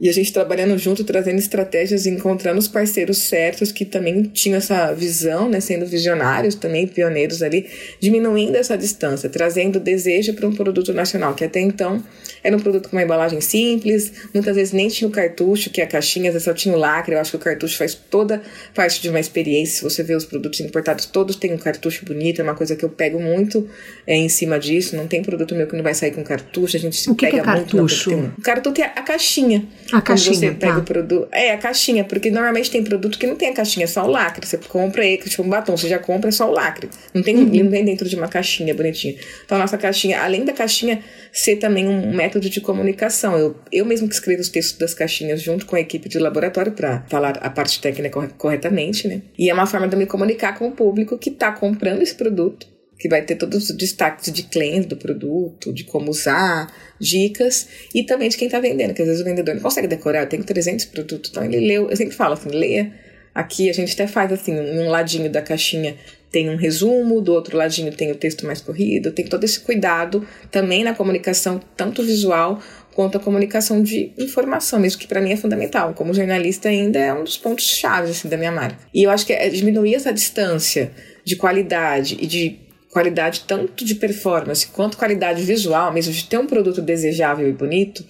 e 0.00 0.08
a 0.08 0.12
gente 0.12 0.32
trabalhando 0.32 0.76
junto, 0.78 1.04
trazendo 1.04 1.38
estratégias 1.38 2.06
e 2.06 2.10
encontrando 2.10 2.58
os 2.58 2.68
parceiros 2.68 3.18
certos 3.18 3.70
que 3.70 3.84
também 3.84 4.24
tinham 4.24 4.58
essa 4.58 4.92
visão, 4.92 5.48
né, 5.48 5.60
sendo 5.60 5.86
visionários 5.86 6.54
também, 6.54 6.86
pioneiros 6.86 7.42
ali, 7.42 7.66
diminuindo 8.00 8.56
essa 8.56 8.76
distância, 8.76 9.28
trazendo 9.28 9.78
desejo 9.78 10.34
para 10.34 10.46
um 10.46 10.54
produto 10.54 10.92
nacional, 10.92 11.34
que 11.34 11.44
até 11.44 11.60
então 11.60 12.02
era 12.42 12.56
um 12.56 12.60
produto 12.60 12.88
com 12.88 12.96
uma 12.96 13.02
embalagem 13.02 13.40
simples, 13.40 14.12
muitas 14.34 14.56
vezes 14.56 14.72
nem 14.72 14.88
tinha 14.88 15.06
o 15.06 15.10
cartucho, 15.10 15.70
que 15.70 15.80
é 15.80 15.84
a 15.84 15.86
caixinha, 15.86 16.28
às 16.28 16.34
vezes 16.34 16.44
só 16.44 16.52
tinha 16.52 16.74
o 16.74 16.78
lacre. 16.78 17.14
Eu 17.14 17.20
acho 17.20 17.30
que 17.30 17.36
o 17.36 17.40
cartucho 17.40 17.78
faz 17.78 17.94
toda 17.94 18.42
parte 18.74 19.00
de 19.00 19.08
uma 19.08 19.20
experiência. 19.20 19.76
Se 19.76 19.84
você 19.84 20.02
vê 20.02 20.14
os 20.14 20.24
produtos 20.24 20.58
importados, 20.60 21.06
todos 21.06 21.36
têm 21.36 21.52
um 21.52 21.58
cartucho 21.58 22.04
bonito, 22.04 22.40
é 22.40 22.44
uma 22.44 22.54
coisa 22.54 22.74
que 22.74 22.84
eu 22.84 22.88
pego 22.88 23.20
muito 23.20 23.68
é, 24.06 24.16
em 24.16 24.28
cima 24.28 24.58
disso. 24.58 24.96
Não 24.96 25.06
tem 25.06 25.22
produto 25.22 25.54
meu 25.54 25.66
que 25.66 25.76
não 25.76 25.84
vai 25.84 25.94
sair 25.94 26.10
com 26.10 26.24
cartucho, 26.24 26.76
a 26.76 26.80
gente 26.80 26.96
se 26.96 27.10
o 27.10 27.14
que 27.14 27.26
pega 27.26 27.36
que 27.36 27.40
é 27.40 27.44
cartucho? 27.44 28.10
muito. 28.10 28.40
O 28.40 28.42
cartucho 28.42 28.82
é 28.82 28.84
a 28.84 29.02
caixinha. 29.02 29.68
A 29.92 30.00
caixinha. 30.00 30.34
Você 30.34 30.50
pega 30.52 30.74
tá. 30.74 30.78
o 30.78 30.82
produto. 30.82 31.28
É, 31.30 31.52
a 31.52 31.58
caixinha, 31.58 32.04
porque 32.04 32.30
normalmente 32.30 32.70
tem 32.70 32.82
produto 32.82 33.18
que 33.18 33.26
não 33.26 33.36
tem 33.36 33.50
a 33.50 33.54
caixinha, 33.54 33.84
é 33.84 33.86
só 33.86 34.04
o 34.04 34.10
lacre. 34.10 34.46
Você 34.46 34.56
compra 34.56 35.04
ele, 35.04 35.18
tipo 35.18 35.42
um 35.42 35.48
batom, 35.48 35.76
você 35.76 35.88
já 35.88 35.98
compra 35.98 36.28
é 36.28 36.32
só 36.32 36.48
o 36.48 36.52
lacre. 36.52 36.88
Não 37.12 37.22
tem, 37.22 37.36
uhum. 37.36 37.64
não 37.64 37.70
vem 37.70 37.84
dentro 37.84 38.08
de 38.08 38.16
uma 38.16 38.28
caixinha 38.28 38.74
bonitinha. 38.74 39.14
Então 39.44 39.56
a 39.56 39.60
nossa 39.60 39.76
caixinha, 39.76 40.20
além 40.22 40.44
da 40.44 40.52
caixinha 40.52 41.02
ser 41.32 41.56
também 41.56 41.88
um 41.88 42.14
método 42.14 42.48
de 42.48 42.60
comunicação. 42.60 43.36
Eu, 43.36 43.56
eu 43.70 43.84
mesmo 43.84 44.08
que 44.08 44.14
escrevo 44.14 44.40
os 44.40 44.48
textos 44.48 44.78
das 44.78 44.94
caixinhas 44.94 45.40
junto 45.40 45.66
com 45.66 45.76
a 45.76 45.80
equipe 45.80 46.08
de 46.08 46.18
laboratório 46.18 46.72
para 46.72 47.02
falar 47.08 47.38
a 47.38 47.50
parte 47.50 47.80
técnica 47.80 48.28
corretamente, 48.36 49.08
né? 49.08 49.22
E 49.38 49.48
é 49.50 49.54
uma 49.54 49.66
forma 49.66 49.88
de 49.88 49.96
me 49.96 50.06
comunicar 50.06 50.58
com 50.58 50.68
o 50.68 50.72
público 50.72 51.18
que 51.18 51.30
está 51.30 51.52
comprando 51.52 52.02
esse 52.02 52.14
produto 52.14 52.71
que 53.02 53.08
vai 53.08 53.20
ter 53.20 53.34
todos 53.34 53.68
os 53.68 53.76
destaques 53.76 54.32
de 54.32 54.44
clientes 54.44 54.86
do 54.86 54.96
produto, 54.96 55.72
de 55.72 55.82
como 55.82 56.08
usar, 56.08 56.72
dicas, 57.00 57.66
e 57.92 58.04
também 58.04 58.28
de 58.28 58.36
quem 58.36 58.46
está 58.46 58.60
vendendo, 58.60 58.94
que 58.94 59.02
às 59.02 59.08
vezes 59.08 59.22
o 59.22 59.24
vendedor 59.24 59.56
não 59.56 59.60
consegue 59.60 59.88
decorar, 59.88 60.26
tenho 60.26 60.44
300 60.44 60.84
produtos, 60.84 61.28
então 61.28 61.44
ele 61.44 61.66
leu, 61.66 61.90
eu 61.90 61.96
sempre 61.96 62.14
falo 62.14 62.34
assim, 62.34 62.50
leia, 62.50 62.92
aqui 63.34 63.68
a 63.68 63.72
gente 63.72 63.92
até 63.92 64.06
faz 64.06 64.30
assim, 64.32 64.54
um 64.54 64.88
ladinho 64.88 65.28
da 65.28 65.42
caixinha 65.42 65.96
tem 66.30 66.48
um 66.48 66.54
resumo, 66.54 67.20
do 67.20 67.32
outro 67.32 67.56
ladinho 67.56 67.90
tem 67.90 68.12
o 68.12 68.14
texto 68.14 68.46
mais 68.46 68.60
corrido, 68.60 69.10
tem 69.10 69.26
todo 69.26 69.42
esse 69.42 69.58
cuidado 69.58 70.24
também 70.48 70.84
na 70.84 70.94
comunicação, 70.94 71.60
tanto 71.76 72.04
visual 72.04 72.62
quanto 72.94 73.18
a 73.18 73.20
comunicação 73.20 73.82
de 73.82 74.12
informação, 74.16 74.78
mesmo 74.78 75.00
que 75.00 75.08
para 75.08 75.20
mim 75.20 75.32
é 75.32 75.36
fundamental. 75.36 75.92
Como 75.92 76.14
jornalista 76.14 76.68
ainda 76.68 77.00
é 77.00 77.12
um 77.12 77.24
dos 77.24 77.36
pontos 77.36 77.64
chave 77.64 78.12
assim, 78.12 78.28
da 78.28 78.36
minha 78.36 78.52
marca. 78.52 78.78
E 78.94 79.02
eu 79.02 79.10
acho 79.10 79.26
que 79.26 79.32
é 79.32 79.48
diminuir 79.48 79.96
essa 79.96 80.12
distância 80.12 80.92
de 81.24 81.34
qualidade 81.34 82.16
e 82.20 82.26
de 82.26 82.62
qualidade 82.92 83.44
tanto 83.48 83.86
de 83.86 83.94
performance 83.94 84.66
quanto 84.66 84.98
qualidade 84.98 85.42
visual, 85.42 85.90
mesmo 85.90 86.12
de 86.12 86.24
ter 86.24 86.36
um 86.36 86.46
produto 86.46 86.82
desejável 86.82 87.48
e 87.48 87.52
bonito, 87.52 88.04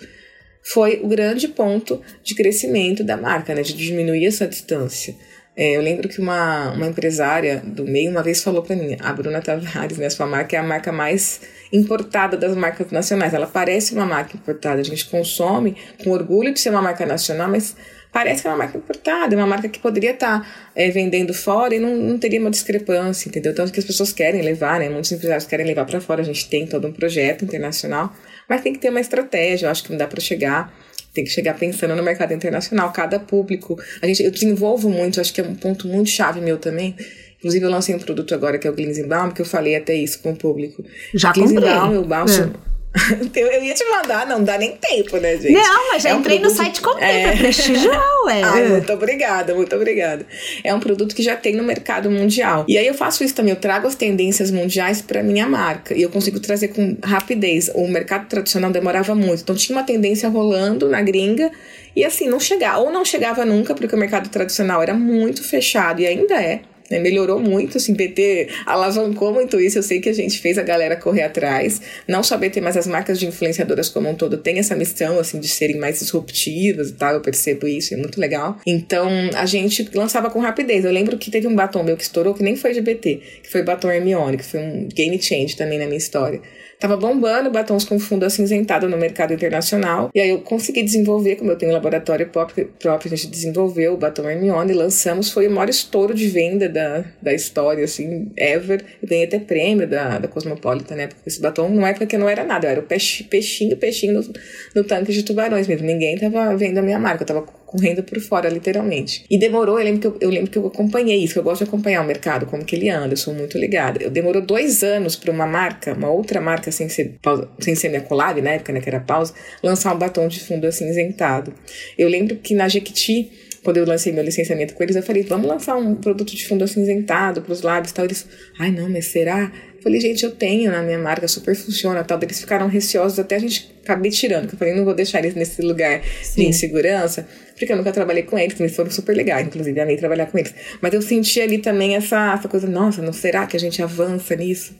foi 0.61 1.01
o 1.03 1.07
grande 1.07 1.47
ponto 1.47 2.03
de 2.23 2.35
crescimento 2.35 3.05
da 3.05 3.17
marca, 3.17 3.55
né? 3.55 3.63
De 3.63 3.75
diminuir 3.75 4.27
essa 4.27 4.47
distância. 4.47 5.15
É, 5.55 5.77
eu 5.77 5.83
lembro 5.83 6.09
que 6.09 6.19
uma, 6.19 6.73
uma 6.73 6.87
empresária 6.87 7.63
do 7.65 7.85
meio 7.85 8.11
uma 8.11 8.23
vez 8.23 8.43
falou 8.43 8.63
para 8.63 8.75
mim, 8.75 8.97
a 8.99 9.13
Bruna 9.13 9.41
Tavares, 9.41 9.99
né, 9.99 10.09
sua 10.09 10.27
marca 10.27 10.57
é 10.57 10.59
a 10.59 10.63
marca 10.63 10.91
mais 10.91 11.43
importada 11.71 12.37
das 12.37 12.57
marcas 12.57 12.91
nacionais. 12.91 13.35
Ela 13.35 13.47
parece 13.47 13.95
uma 13.95 14.07
marca 14.07 14.37
importada, 14.37 14.81
a 14.81 14.85
gente 14.85 15.05
consome 15.07 15.77
com 16.03 16.11
orgulho 16.11 16.53
de 16.53 16.59
ser 16.59 16.71
uma 16.71 16.83
marca 16.83 17.05
nacional, 17.07 17.51
mas 17.51 17.77
parece 18.13 18.43
que 18.43 18.49
é 18.49 18.51
uma 18.51 18.59
marca 18.59 18.77
importada, 18.77 19.35
é 19.35 19.39
uma 19.39 19.47
marca 19.47 19.69
que 19.69 19.79
poderia 19.79 20.13
estar 20.13 20.41
tá, 20.41 20.47
é, 20.75 20.91
vendendo 20.91 21.33
fora 21.33 21.75
e 21.75 21.81
não, 21.81 21.97
não 21.97 22.19
teria 22.19 22.39
uma 22.39 22.51
discrepância, 22.51 23.29
entendeu? 23.29 23.55
Tanto 23.55 23.73
que 23.73 23.81
as 23.81 23.87
pessoas 23.87 24.13
querem 24.13 24.43
levar, 24.43 24.79
né? 24.79 24.89
Muitos 24.89 25.11
empresários 25.11 25.47
querem 25.47 25.67
levar 25.67 25.87
para 25.87 26.01
fora, 26.01 26.21
a 26.21 26.25
gente 26.25 26.49
tem 26.49 26.67
todo 26.67 26.87
um 26.87 26.93
projeto 26.93 27.45
internacional, 27.45 28.15
mas 28.49 28.61
tem 28.61 28.73
que 28.73 28.79
ter 28.79 28.91
uma 28.91 29.01
estratégia, 29.01 29.67
eu 29.67 29.71
acho 29.71 29.83
que 29.83 29.91
não 29.91 29.99
dá 29.99 30.07
para 30.07 30.21
chegar 30.21 30.73
tem 31.15 31.25
que 31.25 31.31
chegar 31.31 31.59
pensando 31.59 31.95
no 31.95 32.03
mercado 32.03 32.33
internacional, 32.33 32.91
cada 32.91 33.21
público. 33.21 33.79
A 34.01 34.07
gente, 34.07 34.23
eu 34.23 34.31
desenvolvo 34.31 34.89
muito, 34.89 35.21
acho 35.21 35.31
que 35.31 35.43
é 35.43 35.45
um 35.45 35.55
ponto 35.55 35.87
muito 35.87 36.09
chave 36.09 36.41
meu 36.41 36.57
também. 36.57 36.97
Inclusive, 37.39 37.67
eu 37.67 37.71
lancei 37.71 37.95
um 37.95 37.99
produto 37.99 38.35
agora 38.35 38.57
que 38.57 38.67
é 38.67 38.71
o 38.71 38.73
Glinzenbaum, 38.73 39.31
que 39.31 39.43
eu 39.43 39.45
falei 39.45 39.77
até 39.77 39.95
isso 39.95 40.21
com 40.21 40.33
o 40.33 40.37
público. 40.37 40.83
Já 41.13 41.33
Glinzenbaum, 41.33 41.99
o 41.99 42.05
bálsamo. 42.05 42.55
É 42.69 42.72
Eu 43.35 43.63
ia 43.63 43.75
te 43.75 43.85
mandar, 43.89 44.27
não 44.27 44.45
dá 44.45 44.59
nem 44.59 44.77
tempo, 44.77 45.17
né, 45.17 45.37
gente? 45.37 45.53
Não, 45.53 45.89
mas 45.91 46.03
já 46.03 46.11
é 46.11 46.15
um 46.15 46.21
entrei 46.21 46.39
produto... 46.39 46.59
no 46.59 46.65
site 46.65 46.81
comprei 46.81 47.09
é... 47.09 47.29
pra 47.29 47.37
prestigiar, 47.39 48.03
ué. 48.27 48.43
Ai, 48.45 48.69
muito 48.69 48.93
obrigada, 48.93 49.55
muito 49.55 49.75
obrigada. 49.75 50.27
É 50.63 50.75
um 50.75 50.81
produto 50.81 51.15
que 51.15 51.23
já 51.23 51.35
tem 51.35 51.57
no 51.57 51.63
mercado 51.63 52.11
mundial. 52.11 52.67
E 52.69 52.77
aí 52.77 52.87
eu 52.87 52.95
faço 52.95 53.25
isso 53.25 53.35
também, 53.35 53.55
eu 53.55 53.61
trago 53.61 53.87
as 53.87 53.95
tendências 53.95 54.51
mundiais 54.51 55.01
para 55.01 55.23
minha 55.23 55.49
marca. 55.49 55.95
E 55.95 56.03
eu 56.03 56.11
consigo 56.11 56.39
trazer 56.39 56.69
com 56.69 56.97
rapidez. 57.03 57.71
O 57.75 57.89
mercado 57.89 58.29
tradicional 58.29 58.71
demorava 58.71 59.15
muito. 59.15 59.43
Então 59.43 59.57
tinha 59.57 59.77
uma 59.77 59.85
tendência 59.85 60.29
rolando 60.29 60.89
na 60.89 61.01
gringa 61.01 61.51
e 61.95 62.05
assim, 62.05 62.29
não 62.29 62.41
chegava, 62.41 62.79
ou 62.79 62.91
não 62.91 63.05
chegava 63.05 63.45
nunca, 63.45 63.75
porque 63.75 63.95
o 63.95 63.99
mercado 63.99 64.29
tradicional 64.29 64.83
era 64.83 64.95
muito 64.95 65.43
fechado 65.43 66.01
e 66.01 66.07
ainda 66.07 66.35
é. 66.35 66.61
Né? 66.93 66.99
Melhorou 66.99 67.41
muito, 67.41 67.79
assim, 67.79 67.95
BT 67.95 68.49
alavancou 68.67 69.33
muito 69.33 69.59
isso. 69.59 69.79
Eu 69.79 69.83
sei 69.83 70.01
que 70.01 70.09
a 70.09 70.13
gente 70.13 70.39
fez 70.39 70.59
a 70.59 70.63
galera 70.63 70.95
correr 70.95 71.23
atrás. 71.23 71.81
Não 72.07 72.23
só 72.23 72.37
BT, 72.37 72.61
mas 72.61 72.77
as 72.77 72.87
marcas 72.87 73.19
de 73.19 73.27
influenciadoras 73.27 73.89
como 73.89 74.11
um 74.11 74.15
todo 74.15 74.37
têm 74.37 74.59
essa 74.59 74.77
missão, 74.77 75.19
assim, 75.19 75.41
de 75.41 75.49
serem 75.49 75.79
mais 75.79 75.99
disruptivas 75.99 76.91
e 76.91 76.93
tal. 76.93 77.15
Eu 77.15 77.21
percebo 77.23 77.67
isso, 77.67 77.95
é 77.95 77.97
muito 77.97 78.21
legal. 78.21 78.59
Então, 78.67 79.09
a 79.35 79.47
gente 79.47 79.89
lançava 79.95 80.31
com 80.31 80.39
rapidez. 80.39 80.85
Eu 80.85 80.93
lembro 80.93 81.17
que 81.17 81.31
teve 81.31 81.47
um 81.47 81.55
batom 81.55 81.83
meu 81.83 81.97
que 81.97 82.03
estourou, 82.03 82.35
que 82.35 82.43
nem 82.43 82.57
foi 82.57 82.73
de 82.73 82.83
BT, 82.83 83.21
que 83.43 83.51
foi 83.51 83.63
batom 83.63 83.91
Hermione, 83.91 84.37
que 84.37 84.45
foi 84.45 84.61
um 84.61 84.89
game 84.89 85.21
change 85.21 85.57
também 85.57 85.79
na 85.79 85.87
minha 85.87 85.99
história. 85.99 86.41
Tava 86.83 86.97
bombando 86.97 87.49
batons 87.49 87.85
com 87.85 87.97
fundo 87.97 88.25
acinzentado 88.25 88.89
no 88.89 88.97
mercado 88.97 89.33
internacional. 89.33 90.11
E 90.13 90.21
aí 90.21 90.31
eu 90.31 90.41
consegui 90.41 90.83
desenvolver, 90.83 91.37
como 91.37 91.53
eu 91.53 91.57
tenho 91.57 91.71
um 91.71 91.75
laboratório 91.75 92.29
próprio, 92.29 92.73
a 92.85 93.09
gente 93.09 93.29
desenvolveu 93.29 93.95
o 93.95 93.97
batom 93.97 94.29
Hermione, 94.29 94.73
lançamos, 94.73 95.31
foi 95.31 95.47
o 95.47 95.51
maior 95.53 95.69
estouro 95.69 96.13
de 96.13 96.27
venda 96.27 96.69
da, 96.69 97.05
da 97.23 97.33
história, 97.33 97.85
assim, 97.85 98.33
ever. 98.37 98.85
Eu 99.01 99.09
ganhei 99.09 99.27
até 99.27 99.39
prêmio 99.39 99.87
da, 99.87 100.19
da 100.19 100.27
Cosmopolitan, 100.27 100.97
né? 100.97 101.07
Porque 101.07 101.29
esse 101.29 101.41
batom, 101.41 101.69
numa 101.69 101.89
época 101.89 102.05
que 102.05 102.19
não 102.19 102.29
era 102.29 102.43
nada, 102.43 102.67
eu 102.67 102.73
era 102.73 102.81
o 102.81 102.83
peixinho, 102.83 103.77
peixinho 103.77 104.15
no, 104.15 104.33
no 104.75 104.83
tanque 104.83 105.13
de 105.13 105.23
tubarões 105.23 105.69
mesmo. 105.69 105.87
Ninguém 105.87 106.19
tava 106.19 106.57
vendo 106.57 106.79
a 106.79 106.83
minha 106.83 106.99
marca, 106.99 107.23
eu 107.23 107.27
tava 107.29 107.47
correndo 107.73 108.03
por 108.03 108.21
fora, 108.21 108.51
literalmente. 108.51 109.25
E 109.31 109.39
demorou, 109.39 109.79
eu 109.79 109.85
lembro 109.85 110.01
que 110.01 110.07
eu, 110.07 110.17
eu, 110.21 110.31
lembro 110.31 110.51
que 110.51 110.59
eu 110.59 110.67
acompanhei 110.67 111.25
isso, 111.25 111.39
eu 111.39 111.43
gosto 111.43 111.65
de 111.65 111.69
acompanhar 111.69 112.03
o 112.03 112.07
mercado, 112.07 112.45
como 112.45 112.63
que 112.65 112.77
ele 112.77 112.91
anda, 112.91 113.15
eu 113.15 113.17
sou 113.17 113.33
muito 113.33 113.57
ligada. 113.57 114.03
Eu 114.03 114.11
demorou 114.11 114.43
dois 114.43 114.85
anos 114.85 115.17
para 115.17 115.33
uma 115.33 115.47
marca, 115.47 115.95
uma 115.95 116.11
outra 116.11 116.41
marca 116.41 116.71
sem 116.71 116.91
ser, 116.91 117.17
sem 117.59 117.75
ser 117.75 117.89
minha 117.89 118.03
collab, 118.03 118.43
na 118.43 118.51
época, 118.51 118.73
né, 118.73 118.81
que 118.81 118.89
era 118.89 119.01
pausa, 119.01 119.33
lançar 119.63 119.95
um 119.95 119.99
batom 119.99 120.29
de 120.29 120.41
fundo 120.41 120.67
acinzentado. 120.67 121.55
Eu 121.97 122.09
lembro 122.09 122.37
que 122.37 122.55
na 122.55 122.69
Jequiti, 122.69 123.31
quando 123.65 123.79
eu 123.79 123.87
lancei 123.87 124.13
meu 124.13 124.23
licenciamento 124.23 124.75
com 124.75 124.83
eles, 124.83 124.95
eu 124.95 125.03
falei, 125.03 125.23
vamos 125.23 125.47
lançar 125.47 125.77
um 125.77 125.95
produto 125.95 126.37
de 126.37 126.47
fundo 126.47 126.65
acinzentado 126.65 127.41
para 127.41 127.53
os 127.53 127.63
lábios 127.63 127.91
e 127.93 127.95
tal. 127.95 128.05
Eles, 128.05 128.27
ai 128.59 128.71
não, 128.71 128.91
mas 128.91 129.07
será? 129.07 129.51
Falei, 129.83 130.01
gente, 130.01 130.25
eu 130.25 130.31
tenho 130.31 130.71
na 130.71 130.83
minha 130.83 130.99
marca, 130.99 131.27
super 131.27 131.57
funciona 131.57 132.05
tal. 132.05 132.19
Eles 132.23 132.41
ficaram 132.41 132.69
receosos, 132.69 133.19
até 133.19 133.37
a 133.37 133.39
gente 133.39 133.75
acabei 133.83 134.11
tirando. 134.11 134.53
Eu 134.53 134.59
falei, 134.59 134.75
não 134.75 134.85
vou 134.85 134.95
deixar 134.95 135.19
eles 135.19 135.35
nesse 135.35 135.61
lugar 135.63 136.03
Sim. 136.23 136.43
de 136.43 136.49
insegurança, 136.49 137.27
porque 137.57 137.73
eu 137.73 137.77
nunca 137.77 137.93
trabalhei 137.93 138.23
com 138.23 138.39
eles, 138.39 138.59
eles 138.59 138.77
foram 138.77 138.91
super 138.91 139.17
legais, 139.17 139.47
inclusive, 139.47 139.81
amei 139.81 139.97
trabalhar 139.97 140.27
com 140.27 140.39
eles. 140.39 140.55
Mas 140.81 140.95
eu 140.95 141.03
senti 141.03 141.41
ali 141.41 141.59
também 141.59 141.97
essa, 141.97 142.35
essa 142.35 142.49
coisa, 142.49 142.67
nossa, 142.69 143.03
não 143.03 143.13
será 143.13 143.47
que 143.47 143.57
a 143.57 143.61
gente 143.61 143.83
avança 143.83 144.37
nisso? 144.37 144.75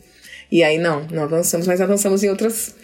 E 0.51 0.63
aí, 0.63 0.79
não, 0.79 1.07
não 1.11 1.25
avançamos, 1.25 1.67
mas 1.67 1.81
avançamos 1.81 2.23
em 2.23 2.29
outras 2.29 2.75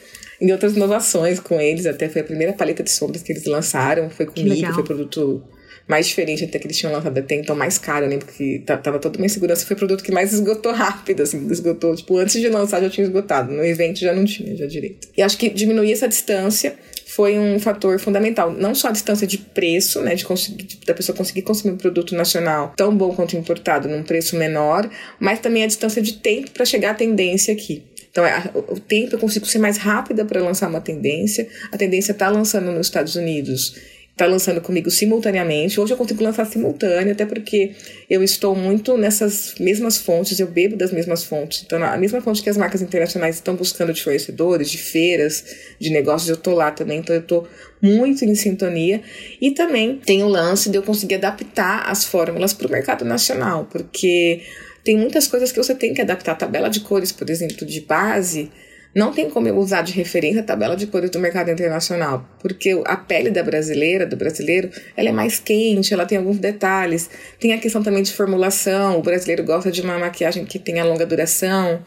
em 0.41 0.53
outras 0.53 0.77
inovações 0.77 1.41
com 1.41 1.61
eles. 1.61 1.85
Até 1.85 2.09
foi 2.09 2.21
a 2.21 2.25
primeira 2.25 2.53
paleta 2.53 2.83
de 2.83 2.91
sombras 2.91 3.23
que 3.23 3.33
eles 3.33 3.45
lançaram, 3.45 4.09
foi 4.09 4.27
comigo, 4.27 4.73
foi 4.73 4.85
produto 4.85 5.43
mais 5.89 6.07
diferente 6.07 6.45
até 6.45 6.59
que 6.59 6.67
eles 6.67 6.77
tinham 6.77 6.93
lançado 6.93 7.17
até 7.17 7.35
então, 7.35 7.57
mais 7.57 7.79
caro, 7.79 8.07
né? 8.07 8.19
Porque 8.19 8.63
tava 8.67 8.99
toda 8.99 9.17
uma 9.19 9.25
insegurança. 9.25 9.65
Foi 9.65 9.75
o 9.75 9.79
produto 9.79 10.05
que 10.05 10.13
mais 10.13 10.35
esgotou 10.35 10.73
rápido, 10.73 11.23
assim, 11.23 11.51
esgotou. 11.51 11.97
Tipo, 11.97 12.19
antes 12.19 12.39
de 12.39 12.49
lançar 12.49 12.83
já 12.83 12.91
tinha 12.91 13.07
esgotado. 13.07 13.53
No 13.53 13.65
evento 13.65 13.99
já 13.99 14.13
não 14.13 14.27
tinha, 14.27 14.55
já 14.55 14.67
direito. 14.67 15.09
E 15.17 15.23
acho 15.23 15.39
que 15.39 15.49
diminuir 15.49 15.93
essa 15.93 16.07
distância 16.07 16.77
foi 17.07 17.39
um 17.39 17.59
fator 17.59 17.99
fundamental. 17.99 18.53
Não 18.53 18.75
só 18.75 18.89
a 18.89 18.93
distância 18.93 19.27
de 19.27 19.39
preço, 19.39 20.03
né, 20.03 20.15
de 20.15 20.27
conseguir, 20.27 20.69
da 20.87 20.93
pessoa 20.93 21.17
conseguir 21.17 21.41
consumir 21.41 21.75
um 21.75 21.79
produto 21.79 22.15
nacional 22.15 22.75
tão 22.77 22.95
bom 22.95 23.15
quanto 23.15 23.35
importado 23.35 23.89
num 23.89 24.03
preço 24.03 24.37
menor, 24.37 24.89
mas 25.19 25.41
também 25.41 25.65
a 25.65 25.67
distância 25.67 26.03
de 26.03 26.15
tempo 26.15 26.51
para 26.51 26.67
chegar 26.67 26.91
à 26.91 26.95
tendência 26.95 27.53
aqui. 27.55 27.83
Então, 28.11 28.27
é, 28.27 28.51
o 28.55 28.79
tempo 28.79 29.15
eu 29.15 29.19
consigo 29.19 29.47
ser 29.47 29.59
mais 29.59 29.79
rápida 29.79 30.25
para 30.25 30.43
lançar 30.43 30.69
uma 30.69 30.81
tendência. 30.81 31.49
A 31.73 31.79
tendência 31.79 32.13
está 32.13 32.29
lançando 32.29 32.71
nos 32.73 32.87
Estados 32.87 33.15
Unidos 33.17 33.75
está 34.19 34.27
lançando 34.27 34.61
comigo 34.61 34.91
simultaneamente. 34.91 35.81
Hoje 35.81 35.93
eu 35.93 35.97
consigo 35.97 36.25
lançar 36.25 36.45
simultâneo, 36.45 37.13
até 37.13 37.25
porque 37.25 37.77
eu 38.11 38.21
estou 38.21 38.55
muito 38.55 38.99
nessas 38.99 39.55
mesmas 39.61 39.97
fontes, 39.97 40.41
eu 40.41 40.49
bebo 40.49 40.77
das 40.77 40.91
mesmas 40.91 41.23
fontes. 41.23 41.63
Então, 41.65 41.83
a 41.85 41.97
mesma 41.97 42.21
fonte 42.21 42.43
que 42.43 42.51
as 42.51 42.57
marcas 42.57 42.83
internacionais 42.83 43.37
estão 43.37 43.55
buscando 43.55 43.93
de 43.93 44.03
fornecedores, 44.03 44.69
de 44.69 44.79
feiras, 44.79 45.45
de 45.79 45.91
negócios, 45.91 46.29
eu 46.29 46.35
estou 46.35 46.55
lá 46.55 46.73
também. 46.73 46.99
Então, 46.99 47.15
eu 47.15 47.23
estou 47.23 47.49
muito 47.81 48.25
em 48.25 48.35
sintonia. 48.35 49.01
E 49.41 49.53
também 49.53 50.01
tem 50.05 50.25
o 50.25 50.29
lance 50.29 50.69
de 50.69 50.77
eu 50.77 50.83
conseguir 50.83 51.15
adaptar 51.15 51.89
as 51.89 52.05
fórmulas 52.05 52.53
para 52.53 52.67
o 52.67 52.71
mercado 52.71 53.05
nacional, 53.05 53.69
porque 53.71 54.41
tem 54.83 54.97
muitas 54.97 55.29
coisas 55.29 55.53
que 55.53 55.59
você 55.59 55.77
tem 55.77 55.95
que 55.95 56.01
adaptar. 56.01 56.33
A 56.33 56.35
tabela 56.35 56.69
de 56.69 56.81
cores, 56.81 57.13
por 57.13 57.31
exemplo, 57.31 57.65
de 57.65 57.81
base 57.83 58.51
não 58.95 59.13
tem 59.13 59.29
como 59.29 59.47
eu 59.47 59.57
usar 59.57 59.83
de 59.83 59.93
referência 59.93 60.41
a 60.41 60.45
tabela 60.45 60.77
de 60.77 60.87
cores 60.87 61.11
do 61.11 61.19
mercado 61.19 61.51
internacional, 61.51 62.29
porque 62.41 62.81
a 62.85 62.97
pele 62.97 63.31
da 63.31 63.43
brasileira, 63.43 64.07
do 64.07 64.17
brasileiro, 64.17 64.71
ela 64.97 65.09
é 65.09 65.13
mais 65.13 65.39
quente, 65.39 65.93
ela 65.93 66.07
tem 66.07 66.19
alguns 66.19 66.39
detalhes. 66.39 67.09
Tem 67.39 67.53
a 67.53 67.59
questão 67.59 67.83
também 67.83 68.03
de 68.03 68.13
formulação, 68.13 68.99
o 68.99 69.03
brasileiro 69.03 69.45
gosta 69.45 69.71
de 69.71 69.81
uma 69.81 69.99
maquiagem 69.99 70.45
que 70.45 70.59
tenha 70.59 70.85
longa 70.85 71.07
duração 71.07 71.83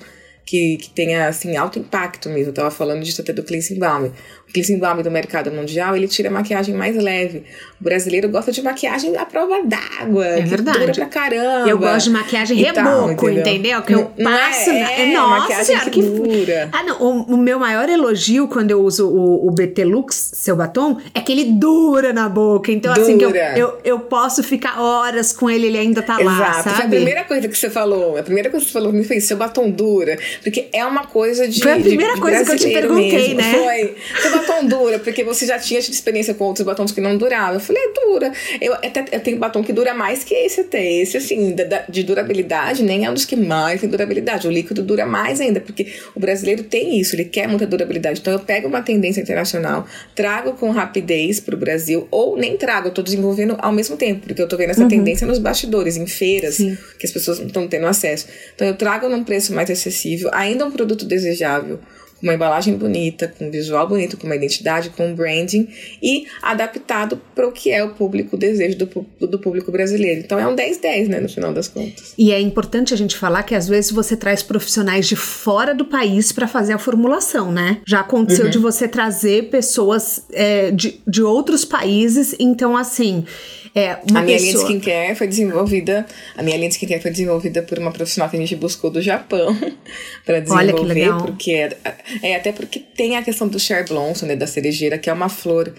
que, 0.46 0.78
que 0.78 0.90
tenha 0.90 1.28
assim, 1.28 1.56
alto 1.56 1.80
impacto 1.80 2.30
mesmo. 2.30 2.50
Eu 2.50 2.54
tava 2.54 2.72
falando 2.72 3.04
disso 3.04 3.22
até 3.22 3.32
do 3.32 3.44
cleansing 3.44 3.80
balm. 3.80 4.12
Cleansing 4.54 4.80
balm 4.80 5.02
do 5.02 5.12
mercado 5.12 5.52
mundial, 5.52 5.96
ele 5.96 6.08
tira 6.08 6.30
a 6.30 6.32
maquiagem 6.32 6.76
mais 6.76 6.96
leve. 6.96 7.44
O 7.80 7.84
brasileiro 7.84 8.30
gosta 8.30 8.52
de 8.52 8.62
maquiagem 8.62 9.16
à 9.18 9.26
prova 9.26 9.62
d'água. 9.64 10.26
É 10.26 10.42
verdade. 10.42 10.80
Dura 10.80 10.94
pra 10.94 11.06
caramba. 11.06 11.70
Eu 11.70 11.78
gosto 11.78 12.06
de 12.06 12.12
maquiagem 12.12 12.58
reboco, 12.58 13.30
entendeu? 13.30 13.42
entendeu? 13.42 13.82
Que 13.82 13.94
eu 13.94 14.06
passo... 14.24 14.70
É, 14.70 14.80
na... 14.80 14.92
é, 14.92 15.14
nossa 15.14 15.40
maquiagem 15.40 15.90
que, 15.90 16.02
dura. 16.02 16.70
Ah, 16.72 16.84
não. 16.84 17.02
O, 17.02 17.34
o, 17.34 17.38
meu 17.38 17.58
maior 17.60 17.90
elogio 17.90 18.48
quando 18.48 18.72
eu 18.72 18.82
uso 18.82 19.08
o, 19.08 19.48
o 19.48 19.52
BT 19.52 19.84
Lux, 19.86 20.32
seu 20.34 20.56
batom, 20.56 20.98
é 21.14 21.22
que 21.22 21.32
ele 21.32 21.46
dura 21.54 22.14
na 22.14 22.30
boca. 22.30 22.72
Então, 22.72 22.94
dura. 22.94 23.04
assim, 23.04 23.18
que 23.18 23.26
eu, 23.26 23.32
eu, 23.36 23.80
eu 23.84 24.00
posso 24.00 24.44
ficar 24.44 24.80
horas 24.80 25.34
com 25.34 25.50
ele, 25.50 25.68
ele 25.68 25.78
ainda 25.78 26.02
tá 26.02 26.22
Exato. 26.22 26.40
lá, 26.40 26.54
sabe? 26.54 26.76
Foi 26.76 26.86
a 26.86 26.90
primeira 26.90 27.24
coisa 27.24 27.48
que 27.48 27.58
você 27.58 27.70
falou, 27.70 28.18
a 28.18 28.24
primeira 28.24 28.50
coisa 28.50 28.66
que 28.66 28.72
você 28.72 28.78
falou 28.78 28.94
me 28.94 29.04
fez, 29.04 29.24
seu 29.24 29.38
batom 29.38 29.70
dura. 29.70 30.18
Porque 30.44 30.68
é 30.74 30.86
uma 30.86 31.06
coisa 31.06 31.48
de. 31.48 31.62
Foi 31.62 31.74
a 31.74 31.80
primeira 31.80 32.16
de, 32.16 32.22
coisa 32.22 32.46
que 32.46 32.52
eu 32.52 32.58
te 32.58 32.70
perguntei, 32.70 33.34
mesmo. 33.34 33.42
né? 33.42 33.54
Foi. 33.54 33.96
Seu 34.22 34.32
batom 34.42 34.66
dura, 34.68 35.00
porque 35.00 35.24
você 35.24 35.46
já 35.46 35.58
tinha 35.60 35.82
tido 35.82 35.94
experiência 35.94 36.34
com 36.34 36.46
outros 36.46 36.66
batons 36.66 36.92
que 36.92 37.02
não 37.02 37.18
duravam. 37.18 37.56
Eu 37.56 37.60
falei, 37.60 37.82
é 37.82 37.94
dura. 37.94 38.32
Eu, 38.60 38.74
até, 38.74 39.06
eu 39.12 39.20
tenho 39.20 39.38
batom 39.38 39.64
que 39.64 39.74
dura 39.74 39.94
mais 39.94 40.24
que 40.24 40.34
esse 40.34 40.62
até. 40.62 40.92
Esse, 41.02 41.18
assim, 41.18 41.54
de, 41.54 41.64
de 41.90 42.04
durabilidade, 42.04 42.84
nem 42.84 43.06
é 43.06 43.10
um 43.10 43.14
dos 43.14 43.26
que 43.26 43.36
mais 43.36 43.82
tem 43.82 43.90
durabilidade. 43.90 44.48
O 44.48 44.52
líquido 44.52 44.84
dura 44.84 45.06
mais 45.06 45.40
ainda, 45.42 45.60
porque 45.60 45.88
o 46.16 46.20
brasileiro 46.20 46.64
tem 46.64 47.00
isso, 47.00 47.16
ele 47.16 47.26
quer 47.26 47.48
muita 47.48 47.66
durabilidade. 47.66 48.20
Então 48.20 48.34
eu 48.34 48.40
pego 48.40 48.68
uma 48.68 48.82
tendência 48.82 49.22
internacional, 49.22 49.86
trago 50.16 50.54
com 50.54 50.72
rapidez 50.72 51.40
para 51.40 51.56
o 51.56 51.58
Brasil, 51.58 52.08
ou 52.12 52.38
nem 52.38 52.58
trago, 52.58 52.88
eu 52.88 52.92
tô 52.92 53.02
desenvolvendo 53.02 53.56
ao 53.60 53.72
mesmo 53.72 53.98
tempo, 53.98 54.26
porque 54.28 54.42
eu 54.42 54.48
tô 54.48 54.58
vendo 54.58 54.72
essa 54.72 54.84
uhum. 54.84 54.88
tendência 54.88 55.26
nos 55.28 55.40
bastidores, 55.40 55.98
em 55.98 56.08
feiras, 56.08 56.56
Sim. 56.56 56.78
que 57.00 57.06
as 57.06 57.12
pessoas 57.12 57.40
não 57.40 57.48
estão 57.48 57.68
tendo 57.68 57.88
acesso. 57.88 58.28
Então 58.56 58.68
eu 58.68 58.76
trago 58.76 59.08
num 59.10 59.24
preço 59.24 59.54
mais 59.54 59.70
acessível, 59.70 60.30
ainda 60.34 60.66
um 60.66 60.72
produto 60.72 61.06
desejável 61.06 61.80
com 62.22 62.28
uma 62.28 62.36
embalagem 62.36 62.76
bonita, 62.78 63.28
com 63.28 63.48
um 63.48 63.52
visual 63.52 63.88
bonito, 63.88 64.16
com 64.16 64.28
uma 64.28 64.36
identidade, 64.36 64.92
com 64.92 65.08
um 65.08 65.16
branding 65.16 65.68
e 66.02 66.28
adaptado 66.42 67.20
para 67.34 67.48
o 67.48 67.52
que 67.52 67.72
é 67.72 67.84
o 67.84 67.96
público, 67.96 68.36
o 68.36 68.40
desejo 68.40 68.78
do, 68.78 69.28
do 69.28 69.40
público 69.40 69.72
brasileiro. 69.72 70.22
Então 70.22 70.40
é 70.40 70.48
um 70.48 70.56
10-10, 70.56 71.08
né, 71.08 71.20
no 71.20 71.28
final 71.28 71.52
das 71.52 71.68
contas. 71.68 72.14
E 72.18 72.32
é 72.32 72.40
importante 72.40 72.94
a 72.94 72.98
gente 72.98 73.18
falar 73.18 73.42
que 73.44 73.56
às 73.56 73.68
vezes 73.68 73.92
você 73.92 74.16
traz 74.16 74.44
profissionais 74.44 75.08
de 75.08 75.16
fora 75.16 75.74
do 75.74 75.86
país 75.86 76.32
para 76.32 76.48
fazer 76.48 76.74
a 76.74 76.78
formulação, 76.78 77.52
né? 77.52 77.80
Já 77.86 78.02
aconteceu 78.02 78.46
uhum. 78.46 78.52
de 78.52 78.60
você 78.60 78.88
trazer 78.88 79.50
pessoas 79.50 80.26
é, 80.32 80.70
de, 80.70 81.02
de 81.08 81.24
outros 81.24 81.66
países, 81.66 82.36
então 82.40 82.78
assim. 82.78 83.26
É, 83.74 83.92
a 83.92 84.00
minha 84.06 84.26
pessoa... 84.26 84.26
linha 84.26 84.38
de 84.38 84.58
skincare 84.58 85.16
foi 85.16 85.28
desenvolvida. 85.28 86.06
A 86.36 86.44
minha 86.44 86.58
linha 86.58 86.70
de 86.70 86.76
skincare 86.76 87.02
foi 87.02 87.12
desenvolvida 87.12 87.62
por 87.62 87.80
uma 87.80 87.92
profissional 87.92 88.30
que 88.30 88.36
a 88.36 88.40
gente 88.40 88.56
buscou 88.56 88.90
do 88.90 89.02
Japão 89.02 89.56
para 90.26 90.40
desenvolver. 90.40 90.74
Olha 90.74 90.74
que 90.74 90.94
legal. 90.94 91.26
Porque 91.26 91.52
é, 91.52 91.78
é, 92.22 92.36
até 92.36 92.52
porque 92.52 92.80
tem 92.80 93.16
a 93.16 93.24
questão 93.24 93.48
do 93.48 93.60
Cher 93.60 93.88
Blossom, 93.88 94.26
né, 94.26 94.36
da 94.36 94.48
cerejeira, 94.48 94.98
que 94.98 95.10
é 95.10 95.14
uma 95.14 95.30
flor 95.30 95.74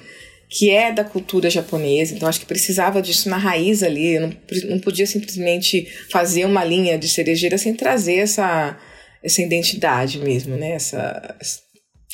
que 0.49 0.71
é 0.71 0.93
da 0.93 1.03
cultura 1.03 1.49
japonesa, 1.49 2.15
então 2.15 2.29
acho 2.29 2.41
que 2.41 2.45
precisava 2.45 3.01
disso 3.01 3.27
na 3.31 3.39
raiz 3.39 3.83
ali, 3.83 4.17
eu 4.17 4.21
não, 4.21 4.33
não 4.69 4.79
podia 4.79 5.07
simplesmente 5.07 5.89
fazer 6.11 6.45
uma 6.45 6.63
linha 6.63 6.99
de 6.99 7.09
cerejeira 7.09 7.57
sem 7.57 7.73
trazer 7.73 8.17
essa, 8.17 8.79
essa 9.25 9.41
identidade 9.41 10.19
mesmo, 10.19 10.55
né? 10.55 10.73
Essa, 10.73 11.37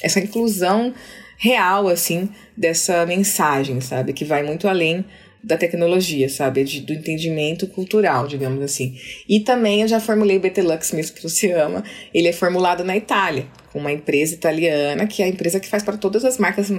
essa 0.00 0.20
inclusão 0.20 0.94
real, 1.36 1.88
assim, 1.88 2.28
dessa 2.56 3.04
mensagem, 3.06 3.80
sabe? 3.80 4.12
Que 4.12 4.24
vai 4.24 4.44
muito 4.44 4.68
além 4.68 5.04
da 5.43 5.57
tecnologia, 5.57 6.28
sabe? 6.28 6.64
De, 6.64 6.80
do 6.80 6.93
entendimento 6.93 7.66
cultural, 7.66 8.26
digamos 8.26 8.62
assim. 8.62 8.99
E 9.28 9.41
também 9.41 9.82
eu 9.82 9.89
já 9.89 10.01
formulei 10.01 10.36
o 10.36 10.41
BT-Lux 10.41 10.93
mesmo 10.93 11.16
que 11.16 11.22
você 11.22 11.53
ama. 11.53 11.84
Ele 12.12 12.28
é 12.28 12.32
formulado 12.32 12.84
na 12.84 12.97
Itália, 12.97 13.47
com 13.72 13.78
uma 13.78 13.93
empresa 13.93 14.34
italiana, 14.34 15.07
que 15.07 15.22
é 15.22 15.26
a 15.26 15.28
empresa 15.28 15.61
que 15.61 15.68
faz 15.68 15.82
para 15.82 15.97
todas 15.97 16.24
as 16.24 16.39
marcas 16.39 16.70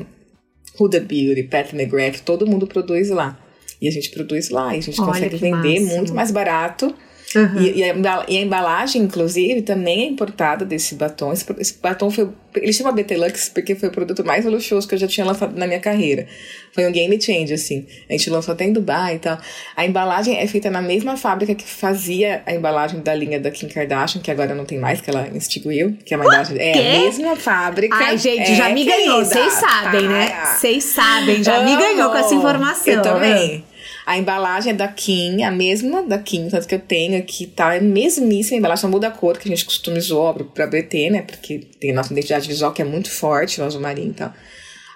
Huda 0.79 0.99
Beauty, 0.99 1.43
Pat 1.43 1.73
McGrath, 1.73 2.21
todo 2.21 2.47
mundo 2.47 2.67
produz 2.67 3.09
lá. 3.09 3.37
E 3.81 3.87
a 3.87 3.91
gente 3.91 4.09
produz 4.09 4.49
lá, 4.49 4.75
e 4.75 4.79
a 4.79 4.81
gente 4.81 4.99
Olha 4.99 5.13
consegue 5.13 5.37
vender 5.37 5.79
máximo. 5.79 5.95
muito 5.95 6.13
mais 6.13 6.31
barato 6.31 6.93
Uhum. 7.35 7.61
E, 7.61 7.79
e, 7.79 7.83
a, 7.83 8.41
embalagem, 8.41 9.03
inclusive, 9.03 9.61
também 9.61 10.01
é 10.01 10.05
importada 10.05 10.65
desse 10.65 10.95
batom. 10.95 11.31
Esse, 11.31 11.45
esse 11.59 11.77
batom 11.79 12.09
foi. 12.09 12.29
Ele 12.55 12.73
chama 12.73 12.91
BT 12.91 13.15
Lux 13.17 13.49
porque 13.49 13.75
foi 13.75 13.89
o 13.89 13.91
produto 13.91 14.25
mais 14.25 14.43
luxuoso 14.45 14.87
que 14.87 14.95
eu 14.95 14.99
já 14.99 15.07
tinha 15.07 15.23
lançado 15.23 15.55
na 15.55 15.67
minha 15.67 15.79
carreira. 15.79 16.25
Foi 16.73 16.87
um 16.87 16.91
game 16.91 17.21
change, 17.21 17.53
assim. 17.53 17.85
A 18.09 18.13
gente 18.13 18.29
lançou 18.31 18.53
até 18.53 18.65
em 18.65 18.73
Dubai 18.73 19.15
e 19.15 19.19
tal. 19.19 19.37
A 19.75 19.85
embalagem 19.85 20.39
é 20.39 20.47
feita 20.47 20.71
na 20.71 20.81
mesma 20.81 21.15
fábrica 21.15 21.53
que 21.53 21.63
fazia 21.63 22.41
a 22.47 22.53
embalagem 22.53 23.01
da 23.01 23.13
linha 23.13 23.39
da 23.39 23.51
Kim 23.51 23.67
Kardashian, 23.67 24.21
que 24.21 24.31
agora 24.31 24.55
não 24.55 24.65
tem 24.65 24.79
mais, 24.79 24.99
que 24.99 25.11
ela 25.11 25.27
instituiu. 25.27 25.95
Que 26.03 26.15
é 26.15 26.17
uma 26.17 26.25
embalagem. 26.25 26.57
É 26.57 26.71
a 26.71 26.99
mesma 26.99 27.35
fábrica. 27.35 27.95
Ai, 27.95 28.17
gente, 28.17 28.51
é, 28.51 28.55
já 28.55 28.69
me 28.69 28.83
ganhou. 28.83 29.23
Vocês 29.23 29.53
sabem, 29.53 30.07
né? 30.07 30.31
Vocês 30.57 30.83
sabem, 30.83 31.43
já 31.43 31.63
me 31.63 31.75
ganhou 31.75 32.09
com 32.09 32.17
essa 32.17 32.33
informação. 32.33 32.91
Eu 32.91 33.01
também. 33.03 33.63
A 34.05 34.17
embalagem 34.17 34.71
é 34.73 34.75
da 34.75 34.87
Kim, 34.87 35.43
a 35.43 35.51
mesma 35.51 36.01
da 36.03 36.17
Kim, 36.17 36.49
tanto 36.49 36.67
que 36.67 36.75
eu 36.75 36.79
tenho 36.79 37.17
aqui, 37.17 37.45
tá? 37.45 37.75
É 37.75 37.79
mesmíssima, 37.79 38.57
a 38.57 38.59
embalagem 38.59 38.81
só 38.81 38.87
muda 38.87 39.07
a 39.07 39.11
cor, 39.11 39.37
que 39.37 39.47
a 39.47 39.51
gente 39.51 39.65
customizou 39.65 40.33
pra 40.45 40.67
BT, 40.67 41.09
né? 41.09 41.21
Porque 41.21 41.59
tem 41.79 41.91
a 41.91 41.95
nossa 41.95 42.11
identidade 42.11 42.47
visual 42.47 42.71
que 42.71 42.81
é 42.81 42.85
muito 42.85 43.11
forte, 43.11 43.61
o 43.61 43.63
azul 43.63 43.81
marinho 43.81 44.11
e 44.11 44.13
tal 44.13 44.33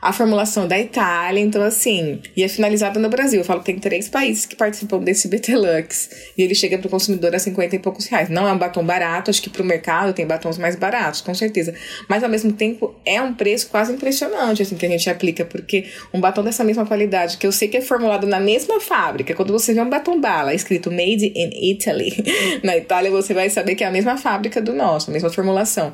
a 0.03 0.11
formulação 0.11 0.67
da 0.67 0.77
Itália, 0.77 1.39
então 1.39 1.63
assim, 1.63 2.19
e 2.35 2.43
é 2.43 2.47
finalizada 2.49 2.99
no 2.99 3.07
Brasil. 3.07 3.39
Eu 3.39 3.45
falo 3.45 3.61
que 3.61 3.67
tem 3.67 3.79
três 3.79 4.09
países 4.09 4.45
que 4.45 4.53
participam 4.53 4.99
desse 4.99 5.29
BT-Lux 5.29 6.09
e 6.37 6.43
ele 6.43 6.53
chega 6.53 6.77
para 6.77 6.87
o 6.87 6.89
consumidor 6.89 7.33
a 7.33 7.39
50 7.39 7.77
e 7.77 7.79
poucos 7.79 8.07
reais. 8.07 8.27
Não 8.27 8.45
é 8.45 8.51
um 8.51 8.57
batom 8.57 8.85
barato, 8.85 9.31
acho 9.31 9.41
que 9.41 9.49
para 9.49 9.61
o 9.61 9.65
mercado 9.65 10.11
tem 10.11 10.27
batons 10.27 10.57
mais 10.57 10.75
baratos, 10.75 11.21
com 11.21 11.33
certeza. 11.33 11.73
Mas 12.09 12.21
ao 12.21 12.29
mesmo 12.29 12.51
tempo 12.51 12.93
é 13.05 13.21
um 13.21 13.33
preço 13.33 13.69
quase 13.69 13.93
impressionante 13.93 14.61
assim 14.61 14.75
que 14.75 14.85
a 14.85 14.89
gente 14.89 15.09
aplica, 15.09 15.45
porque 15.45 15.85
um 16.13 16.19
batom 16.19 16.43
dessa 16.43 16.65
mesma 16.65 16.85
qualidade, 16.85 17.37
que 17.37 17.47
eu 17.47 17.51
sei 17.53 17.69
que 17.69 17.77
é 17.77 17.81
formulado 17.81 18.27
na 18.27 18.41
mesma 18.41 18.81
fábrica, 18.81 19.33
quando 19.33 19.53
você 19.53 19.73
vê 19.73 19.79
um 19.79 19.89
batom 19.89 20.19
bala 20.19 20.53
escrito 20.53 20.91
Made 20.91 21.31
in 21.33 21.71
Italy, 21.71 22.11
na 22.61 22.75
Itália 22.75 23.09
você 23.09 23.33
vai 23.33 23.49
saber 23.49 23.75
que 23.75 23.85
é 23.85 23.87
a 23.87 23.91
mesma 23.91 24.17
fábrica 24.17 24.61
do 24.61 24.73
nosso, 24.73 25.09
a 25.09 25.13
mesma 25.13 25.29
formulação 25.29 25.93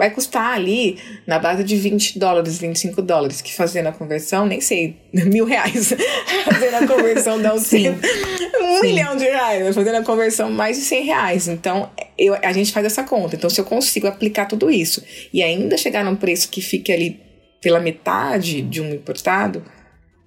vai 0.00 0.08
custar 0.08 0.54
ali 0.54 0.98
na 1.26 1.38
base 1.38 1.62
de 1.62 1.76
20 1.76 2.18
dólares, 2.18 2.56
25 2.56 3.02
dólares, 3.02 3.42
que 3.42 3.52
fazendo 3.52 3.88
a 3.88 3.92
conversão, 3.92 4.46
nem 4.46 4.58
sei, 4.58 4.96
mil 5.12 5.44
reais. 5.44 5.92
fazendo 6.50 6.74
a 6.76 6.86
conversão 6.86 7.40
dá 7.40 7.52
um, 7.52 7.58
Sim. 7.58 7.90
um 7.90 8.80
Sim. 8.80 8.80
milhão 8.80 9.14
de 9.14 9.24
reais, 9.24 9.74
fazendo 9.74 9.96
a 9.96 10.02
conversão 10.02 10.50
mais 10.50 10.78
de 10.78 10.84
100 10.84 11.04
reais. 11.04 11.48
Então, 11.48 11.90
eu, 12.16 12.34
a 12.42 12.50
gente 12.50 12.72
faz 12.72 12.86
essa 12.86 13.02
conta. 13.02 13.36
Então, 13.36 13.50
se 13.50 13.60
eu 13.60 13.64
consigo 13.66 14.06
aplicar 14.06 14.46
tudo 14.46 14.70
isso 14.70 15.04
e 15.34 15.42
ainda 15.42 15.76
chegar 15.76 16.02
num 16.02 16.16
preço 16.16 16.48
que 16.48 16.62
fique 16.62 16.90
ali 16.90 17.20
pela 17.60 17.78
metade 17.78 18.62
de 18.62 18.80
um 18.80 18.94
importado, 18.94 19.62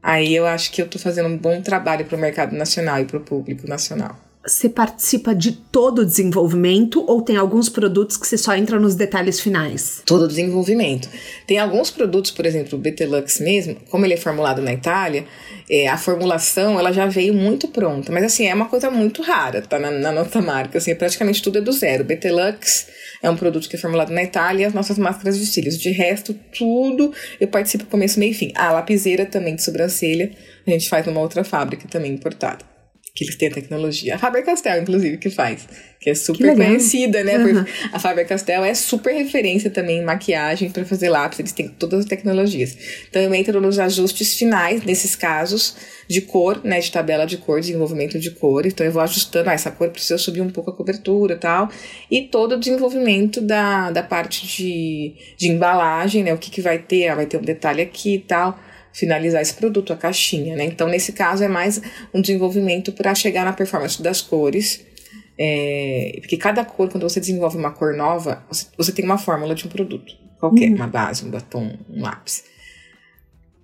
aí 0.04 0.36
eu 0.36 0.46
acho 0.46 0.72
que 0.72 0.84
eu 0.84 0.86
estou 0.86 1.02
fazendo 1.02 1.30
um 1.30 1.38
bom 1.38 1.64
trabalho 1.64 2.06
para 2.06 2.16
o 2.16 2.22
mercado 2.22 2.56
nacional 2.56 3.02
e 3.02 3.06
para 3.06 3.18
o 3.18 3.22
público 3.22 3.68
nacional 3.68 4.16
você 4.46 4.68
participa 4.68 5.34
de 5.34 5.54
todo 5.54 6.00
o 6.00 6.06
desenvolvimento 6.06 7.04
ou 7.08 7.22
tem 7.22 7.38
alguns 7.38 7.70
produtos 7.70 8.18
que 8.18 8.28
você 8.28 8.38
só 8.38 8.54
entra 8.54 8.78
nos 8.78 8.94
detalhes 8.94 9.40
finais? 9.40 10.02
Todo 10.06 10.26
o 10.26 10.28
desenvolvimento. 10.28 11.08
Tem 11.48 11.60
alguns 11.60 11.90
produtos, 11.90 12.30
por 12.30 12.46
exemplo, 12.46 12.78
o 12.78 12.82
BT 12.82 13.06
Lux 13.06 13.40
mesmo, 13.40 13.76
como 13.90 14.06
ele 14.06 14.16
é 14.16 14.18
formulado 14.18 14.62
na 14.62 14.74
Itália, 14.74 15.26
é, 15.70 15.88
a 15.88 15.98
formulação 15.98 16.78
ela 16.78 16.92
já 16.92 17.06
veio 17.06 17.34
muito 17.34 17.70
pronta, 17.70 18.12
mas 18.12 18.26
assim, 18.26 18.46
é 18.46 18.54
uma 18.54 18.68
coisa 18.68 18.92
muito 18.92 19.22
rara, 19.22 19.62
tá? 19.62 19.80
Na, 19.80 19.90
na 19.90 20.12
nossa 20.12 20.42
marca, 20.42 20.78
assim, 20.78 20.94
praticamente 20.94 21.42
tudo 21.42 21.60
é 21.60 21.62
do 21.62 21.72
zero. 21.72 22.04
O 22.04 22.06
BT 22.06 22.32
Lux 22.32 22.88
é 23.22 23.30
um 23.30 23.38
produto 23.38 23.70
que 23.70 23.78
é 23.78 23.80
formulado 23.80 24.12
na 24.12 24.24
Itália 24.24 24.68
as 24.68 24.74
nossas 24.74 24.98
máscaras 24.98 25.40
de 25.40 25.46
cílios. 25.46 25.78
De 25.78 25.90
resto, 25.92 26.34
tudo 26.58 27.14
eu 27.40 27.48
participo 27.48 27.86
começo, 27.86 28.20
meio 28.20 28.32
e 28.32 28.36
fim. 28.36 28.52
A 28.56 28.74
lapiseira 28.74 29.26
também 29.26 29.56
de 29.56 29.64
sobrancelha, 29.64 30.32
a 30.68 30.70
gente 30.70 30.90
faz 30.90 31.06
numa 31.06 31.22
outra 31.22 31.46
fábrica 31.46 31.88
também 31.88 32.12
importada 32.12 32.73
que 33.16 33.24
eles 33.24 33.36
têm 33.36 33.48
a 33.48 33.52
tecnologia. 33.52 34.16
A 34.16 34.18
Faber-Castell, 34.18 34.82
inclusive, 34.82 35.18
que 35.18 35.30
faz. 35.30 35.68
Que 36.00 36.10
é 36.10 36.16
super 36.16 36.50
que 36.50 36.56
conhecida, 36.56 37.24
né? 37.24 37.38
Uhum. 37.38 37.64
A 37.92 38.00
Faber-Castell 38.00 38.64
é 38.64 38.74
super 38.74 39.14
referência 39.14 39.70
também 39.70 40.00
em 40.00 40.04
maquiagem 40.04 40.72
para 40.72 40.84
fazer 40.84 41.10
lápis. 41.10 41.38
Eles 41.38 41.52
têm 41.52 41.68
todas 41.68 42.00
as 42.00 42.06
tecnologias. 42.08 42.76
Então, 43.08 43.22
eu 43.22 43.32
entro 43.36 43.62
nos 43.62 43.78
ajustes 43.78 44.34
finais, 44.34 44.84
nesses 44.84 45.16
casos, 45.16 45.76
de 46.08 46.22
cor, 46.22 46.60
né? 46.64 46.80
De 46.80 46.92
tabela 46.92 47.26
de 47.26 47.38
cor, 47.38 47.60
desenvolvimento 47.60 48.18
de 48.18 48.32
cor. 48.32 48.66
Então, 48.66 48.84
eu 48.84 48.92
vou 48.92 49.04
ajustando. 49.04 49.48
Ah, 49.48 49.54
essa 49.54 49.70
cor 49.70 49.92
precisa 49.92 50.18
subir 50.18 50.42
um 50.42 50.50
pouco 50.50 50.72
a 50.72 50.76
cobertura 50.76 51.36
e 51.36 51.38
tal. 51.38 51.70
E 52.10 52.24
todo 52.24 52.56
o 52.56 52.60
desenvolvimento 52.60 53.40
da, 53.42 53.92
da 53.92 54.02
parte 54.02 54.48
de, 54.48 55.14
de 55.38 55.50
embalagem, 55.50 56.24
né? 56.24 56.34
O 56.34 56.38
que, 56.40 56.50
que 56.50 56.62
vai 56.62 56.80
ter? 56.80 57.10
Ah, 57.10 57.16
vai 57.16 57.28
ter 57.28 57.38
um 57.38 57.44
detalhe 57.44 57.84
aqui 57.84 58.16
e 58.16 58.20
tal 58.20 58.60
finalizar 58.94 59.42
esse 59.42 59.56
produto, 59.56 59.92
a 59.92 59.98
caixinha, 59.98 60.56
né? 60.56 60.66
Então, 60.66 60.88
nesse 60.88 61.12
caso, 61.12 61.44
é 61.44 61.48
mais 61.48 61.82
um 62.14 62.22
desenvolvimento 62.22 62.92
para 62.92 63.14
chegar 63.16 63.44
na 63.44 63.52
performance 63.52 64.02
das 64.02 64.22
cores. 64.22 64.86
É, 65.38 66.18
porque 66.20 66.38
cada 66.38 66.64
cor, 66.64 66.90
quando 66.90 67.10
você 67.10 67.20
desenvolve 67.20 67.58
uma 67.58 67.72
cor 67.72 67.96
nova, 67.96 68.46
você, 68.48 68.68
você 68.78 68.92
tem 68.92 69.04
uma 69.04 69.18
fórmula 69.18 69.56
de 69.56 69.66
um 69.66 69.70
produto. 69.70 70.14
Qualquer, 70.40 70.70
uhum. 70.70 70.76
uma 70.76 70.88
base, 70.88 71.26
um 71.26 71.32
batom, 71.32 71.78
um 71.90 72.02
lápis. 72.02 72.44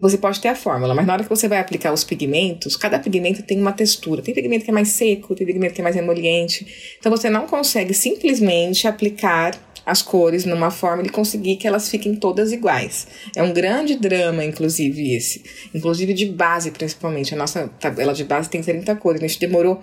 Você 0.01 0.17
pode 0.17 0.39
ter 0.39 0.47
a 0.47 0.55
fórmula, 0.55 0.95
mas 0.95 1.05
na 1.05 1.11
hora 1.11 1.23
que 1.23 1.29
você 1.29 1.45
vai 1.47 1.59
aplicar 1.59 1.91
os 1.91 2.05
pigmentos, 2.05 2.77
cada 2.77 2.97
pigmento 2.97 3.43
tem 3.43 3.59
uma 3.59 3.73
textura. 3.73 4.21
Tem 4.21 4.33
pigmento 4.33 4.63
que 4.63 4.71
é 4.71 4.73
mais 4.73 4.87
seco, 4.87 5.35
tem 5.35 5.45
pigmento 5.45 5.73
que 5.73 5.81
é 5.81 5.83
mais 5.83 5.97
emoliente. 5.97 6.95
Então 6.97 7.11
você 7.11 7.29
não 7.29 7.45
consegue 7.45 7.93
simplesmente 7.93 8.87
aplicar 8.87 9.51
as 9.89 10.01
cores 10.01 10.45
numa 10.45 10.69
forma 10.69 11.03
e 11.03 11.09
conseguir 11.09 11.55
que 11.55 11.67
elas 11.67 11.89
fiquem 11.89 12.15
todas 12.15 12.51
iguais. 12.51 13.07
É 13.35 13.41
um 13.41 13.51
grande 13.51 13.95
drama, 13.95 14.45
inclusive, 14.45 15.15
esse. 15.15 15.43
Inclusive 15.73 16.13
de 16.13 16.27
base, 16.27 16.71
principalmente. 16.71 17.33
A 17.33 17.37
nossa 17.37 17.67
tabela 17.79 18.13
de 18.13 18.23
base 18.23 18.49
tem 18.49 18.61
30 18.61 18.95
cores. 18.97 19.21
A 19.23 19.27
gente 19.27 19.39
demorou 19.39 19.81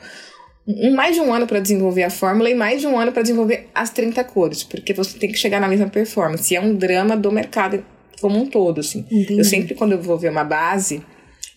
um, 0.67 0.95
mais 0.95 1.15
de 1.15 1.21
um 1.21 1.33
ano 1.33 1.47
para 1.47 1.59
desenvolver 1.59 2.05
a 2.05 2.11
fórmula 2.11 2.49
e 2.49 2.55
mais 2.55 2.81
de 2.81 2.87
um 2.87 2.99
ano 2.99 3.11
para 3.11 3.23
desenvolver 3.23 3.69
as 3.75 3.91
30 3.91 4.23
cores, 4.25 4.63
porque 4.63 4.93
você 4.93 5.19
tem 5.19 5.31
que 5.31 5.39
chegar 5.39 5.61
na 5.61 5.69
mesma 5.69 5.89
performance. 5.89 6.53
E 6.53 6.57
é 6.57 6.61
um 6.61 6.75
drama 6.75 7.17
do 7.17 7.33
mercado 7.33 7.85
como 8.21 8.39
um 8.39 8.47
todo, 8.47 8.81
assim. 8.81 9.05
Entendi. 9.11 9.39
Eu 9.39 9.45
sempre, 9.45 9.75
quando 9.75 9.93
eu 9.93 10.01
vou 10.01 10.17
ver 10.17 10.31
uma 10.31 10.45
base, 10.45 11.03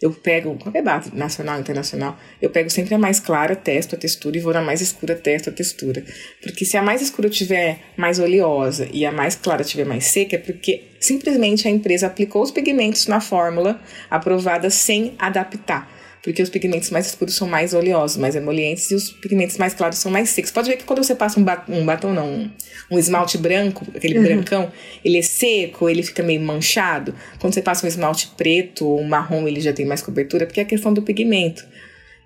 eu 0.02 0.12
pego, 0.12 0.56
qualquer 0.56 0.82
base, 0.82 1.14
nacional, 1.14 1.60
internacional, 1.60 2.18
eu 2.42 2.50
pego 2.50 2.70
sempre 2.70 2.96
a 2.96 2.98
mais 2.98 3.20
clara, 3.20 3.56
testo 3.56 3.96
a 3.96 3.98
textura 3.98 4.38
e 4.38 4.40
vou 4.40 4.54
na 4.54 4.62
mais 4.62 4.82
escura, 4.82 5.16
testo 5.16 5.50
a 5.50 5.54
textura. 5.54 6.04
Porque 6.42 6.64
se 6.64 6.78
a 6.78 6.82
mais 6.82 7.02
escura 7.02 7.30
tiver 7.30 7.80
mais 7.98 8.18
oleosa 8.18 8.88
e 8.94 9.06
a 9.06 9.12
mais 9.12 9.36
clara 9.36 9.64
tiver 9.64 9.86
mais 9.86 10.06
seca, 10.06 10.38
é 10.38 10.40
porque 10.40 10.84
simplesmente 11.00 11.68
a 11.68 11.72
empresa 11.72 12.08
aplicou 12.08 12.42
os 12.42 12.52
pigmentos 12.52 13.08
na 13.08 13.20
fórmula 13.20 13.80
aprovada 14.10 14.70
sem 14.70 15.16
adaptar 15.20 15.99
porque 16.22 16.42
os 16.42 16.50
pigmentos 16.50 16.90
mais 16.90 17.08
escuros 17.08 17.36
são 17.36 17.48
mais 17.48 17.74
oleosos, 17.74 18.18
mais 18.18 18.36
emolientes, 18.36 18.92
e 18.92 18.96
os 18.96 19.12
pigmentos 19.12 19.58
mais 19.58 19.74
claros 19.74 19.98
são 19.98 20.12
mais 20.12 20.30
secos. 20.30 20.52
Pode 20.52 20.70
ver 20.70 20.78
que 20.78 20.84
quando 20.84 21.04
você 21.04 21.16
passa 21.16 21.40
um, 21.40 21.44
batom, 21.44 21.74
um 21.74 21.86
batom 21.86 22.14
não, 22.14 22.28
um, 22.28 22.52
um, 22.92 23.00
esmalte 23.00 23.38
branco, 23.38 23.86
aquele 23.96 24.18
uhum. 24.18 24.26
brancão, 24.26 24.72
ele 25.04 25.18
é 25.18 25.22
seco, 25.22 25.90
ele 25.90 26.04
fica 26.04 26.22
meio 26.22 26.42
manchado. 26.42 27.16
Quando 27.40 27.54
você 27.54 27.62
passa 27.62 27.86
um 27.86 27.90
esmalte 27.90 28.32
preto 28.36 28.86
ou 28.86 29.00
um 29.00 29.08
marrom, 29.08 29.48
ele 29.48 29.62
já 29.62 29.72
tem 29.72 29.86
mais 29.86 30.02
cobertura, 30.02 30.46
porque 30.46 30.60
é 30.60 30.64
a 30.64 30.66
questão 30.66 30.94
do 30.94 31.02
pigmento. 31.02 31.66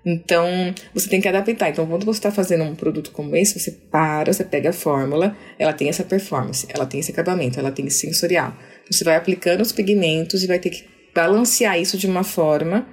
Então, 0.04 0.74
você 0.92 1.08
tem 1.08 1.20
que 1.20 1.28
adaptar. 1.28 1.70
Então, 1.70 1.86
quando 1.86 2.04
você 2.04 2.18
está 2.18 2.30
fazendo 2.30 2.64
um 2.64 2.74
produto 2.74 3.10
como 3.10 3.34
esse, 3.36 3.58
você 3.58 3.70
para, 3.70 4.32
você 4.32 4.44
pega 4.44 4.70
a 4.70 4.72
fórmula, 4.72 5.34
ela 5.58 5.72
tem 5.72 5.88
essa 5.88 6.04
performance, 6.04 6.66
ela 6.68 6.84
tem 6.84 7.00
esse 7.00 7.10
acabamento, 7.10 7.58
ela 7.58 7.70
tem 7.70 7.86
esse 7.86 8.00
sensorial. 8.00 8.54
Você 8.90 9.02
vai 9.02 9.16
aplicando 9.16 9.62
os 9.62 9.72
pigmentos 9.72 10.42
e 10.42 10.46
vai 10.46 10.58
ter 10.58 10.70
que 10.70 10.84
balancear 11.14 11.80
isso 11.80 11.96
de 11.96 12.06
uma 12.06 12.24
forma 12.24 12.86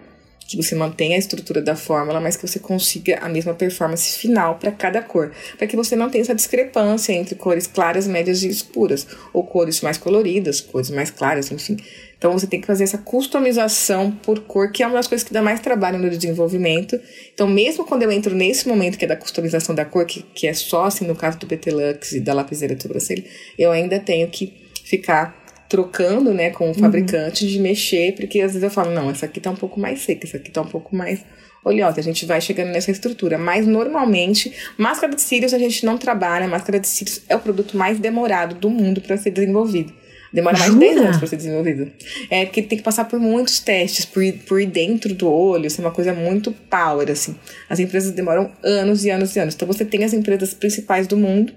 que 0.51 0.57
você 0.57 0.75
mantenha 0.75 1.15
a 1.15 1.19
estrutura 1.19 1.61
da 1.61 1.75
fórmula, 1.75 2.19
mas 2.19 2.35
que 2.35 2.47
você 2.47 2.59
consiga 2.59 3.19
a 3.19 3.29
mesma 3.29 3.53
performance 3.53 4.17
final 4.17 4.55
para 4.55 4.71
cada 4.71 5.01
cor, 5.01 5.31
para 5.57 5.65
que 5.65 5.75
você 5.75 5.95
não 5.95 6.09
tenha 6.09 6.21
essa 6.21 6.35
discrepância 6.35 7.13
entre 7.13 7.35
cores 7.35 7.67
claras, 7.67 8.07
médias 8.07 8.43
e 8.43 8.49
escuras, 8.49 9.07
ou 9.33 9.43
cores 9.43 9.81
mais 9.81 9.97
coloridas, 9.97 10.59
cores 10.59 10.89
mais 10.89 11.09
claras, 11.09 11.51
enfim. 11.51 11.77
Então 12.17 12.33
você 12.33 12.45
tem 12.45 12.61
que 12.61 12.67
fazer 12.67 12.83
essa 12.83 12.99
customização 12.99 14.11
por 14.11 14.41
cor, 14.41 14.71
que 14.71 14.83
é 14.83 14.85
uma 14.87 14.95
das 14.95 15.07
coisas 15.07 15.27
que 15.27 15.33
dá 15.33 15.41
mais 15.41 15.59
trabalho 15.59 15.97
no 15.97 16.07
desenvolvimento. 16.07 16.99
Então, 17.33 17.47
mesmo 17.47 17.83
quando 17.83 18.03
eu 18.03 18.11
entro 18.11 18.35
nesse 18.35 18.67
momento 18.67 18.95
que 18.95 19.05
é 19.05 19.07
da 19.07 19.15
customização 19.15 19.73
da 19.73 19.85
cor, 19.85 20.05
que, 20.05 20.21
que 20.21 20.47
é 20.47 20.53
só 20.53 20.85
assim 20.85 21.07
no 21.07 21.15
caso 21.15 21.39
do 21.39 21.47
PT 21.47 21.71
Lux 21.71 22.11
e 22.11 22.19
da 22.19 22.33
lapiseira 22.33 22.75
de 22.75 22.83
sobrancelha, 22.83 23.23
eu 23.57 23.71
ainda 23.71 23.99
tenho 23.99 24.27
que 24.27 24.53
ficar 24.83 25.40
trocando, 25.71 26.33
né, 26.33 26.49
com 26.49 26.69
o 26.69 26.73
fabricante 26.73 27.45
uhum. 27.45 27.49
de 27.49 27.59
mexer, 27.59 28.13
porque 28.13 28.41
às 28.41 28.51
vezes 28.51 28.61
eu 28.61 28.69
falo, 28.69 28.91
não, 28.91 29.09
essa 29.09 29.25
aqui 29.25 29.39
tá 29.39 29.49
um 29.49 29.55
pouco 29.55 29.79
mais 29.79 30.01
seca, 30.01 30.27
essa 30.27 30.35
aqui 30.35 30.51
tá 30.51 30.61
um 30.61 30.67
pouco 30.67 30.93
mais 30.93 31.23
oleosa. 31.63 32.01
A 32.01 32.03
gente 32.03 32.25
vai 32.25 32.41
chegando 32.41 32.71
nessa 32.73 32.91
estrutura. 32.91 33.37
Mas 33.37 33.65
normalmente, 33.65 34.51
máscara 34.77 35.15
de 35.15 35.21
cílios 35.21 35.53
a 35.53 35.57
gente 35.57 35.85
não 35.85 35.97
trabalha. 35.97 36.45
Máscara 36.45 36.77
de 36.77 36.87
cílios 36.87 37.21
é 37.29 37.35
o 37.37 37.39
produto 37.39 37.77
mais 37.77 37.99
demorado 37.99 38.55
do 38.55 38.69
mundo 38.69 38.99
para 38.99 39.15
ser 39.15 39.31
desenvolvido. 39.31 39.93
Demora 40.33 40.57
mais 40.57 40.71
Jura? 40.71 40.87
de 40.87 40.93
10 40.93 41.05
anos 41.05 41.17
para 41.17 41.27
ser 41.27 41.37
desenvolvido. 41.37 41.91
É 42.29 42.45
porque 42.45 42.61
tem 42.61 42.77
que 42.77 42.83
passar 42.83 43.05
por 43.05 43.19
muitos 43.19 43.59
testes, 43.59 44.05
por, 44.05 44.23
por 44.45 44.65
dentro 44.65 45.13
do 45.13 45.31
olho, 45.31 45.67
isso 45.67 45.79
é 45.79 45.85
uma 45.85 45.91
coisa 45.91 46.13
muito 46.13 46.51
power, 46.69 47.09
assim. 47.09 47.35
As 47.69 47.79
empresas 47.79 48.11
demoram 48.11 48.51
anos 48.61 49.05
e 49.05 49.09
anos 49.09 49.35
e 49.35 49.39
anos. 49.39 49.55
Então 49.55 49.67
você 49.67 49.85
tem 49.85 50.03
as 50.03 50.13
empresas 50.13 50.53
principais 50.53 51.07
do 51.07 51.15
mundo 51.15 51.53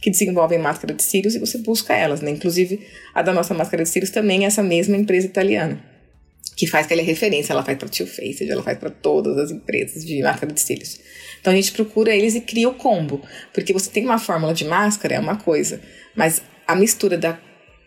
que 0.00 0.10
desenvolvem 0.10 0.58
máscara 0.58 0.94
de 0.94 1.02
cílios 1.02 1.34
e 1.34 1.38
você 1.38 1.58
busca 1.58 1.94
elas, 1.94 2.20
né? 2.20 2.30
Inclusive, 2.30 2.86
a 3.14 3.22
da 3.22 3.32
nossa 3.32 3.54
máscara 3.54 3.82
de 3.82 3.88
cílios 3.88 4.10
também 4.10 4.44
é 4.44 4.46
essa 4.46 4.62
mesma 4.62 4.96
empresa 4.96 5.26
italiana, 5.26 5.82
que 6.56 6.66
faz 6.66 6.86
aquela 6.86 7.02
referência, 7.02 7.52
ela 7.52 7.64
faz 7.64 7.78
para 7.78 7.88
Too 7.88 8.06
Faced, 8.06 8.48
ela 8.50 8.62
faz 8.62 8.78
para 8.78 8.90
todas 8.90 9.36
as 9.38 9.50
empresas 9.50 10.04
de 10.04 10.22
máscara 10.22 10.52
de 10.52 10.60
cílios. 10.60 11.00
Então 11.40 11.52
a 11.52 11.56
gente 11.56 11.72
procura 11.72 12.14
eles 12.14 12.34
e 12.34 12.40
cria 12.40 12.68
o 12.68 12.74
combo, 12.74 13.22
porque 13.52 13.72
você 13.72 13.90
tem 13.90 14.04
uma 14.04 14.18
fórmula 14.18 14.54
de 14.54 14.64
máscara, 14.64 15.14
é 15.14 15.20
uma 15.20 15.36
coisa, 15.36 15.80
mas 16.14 16.42
a 16.66 16.74
mistura 16.74 17.16
da 17.16 17.38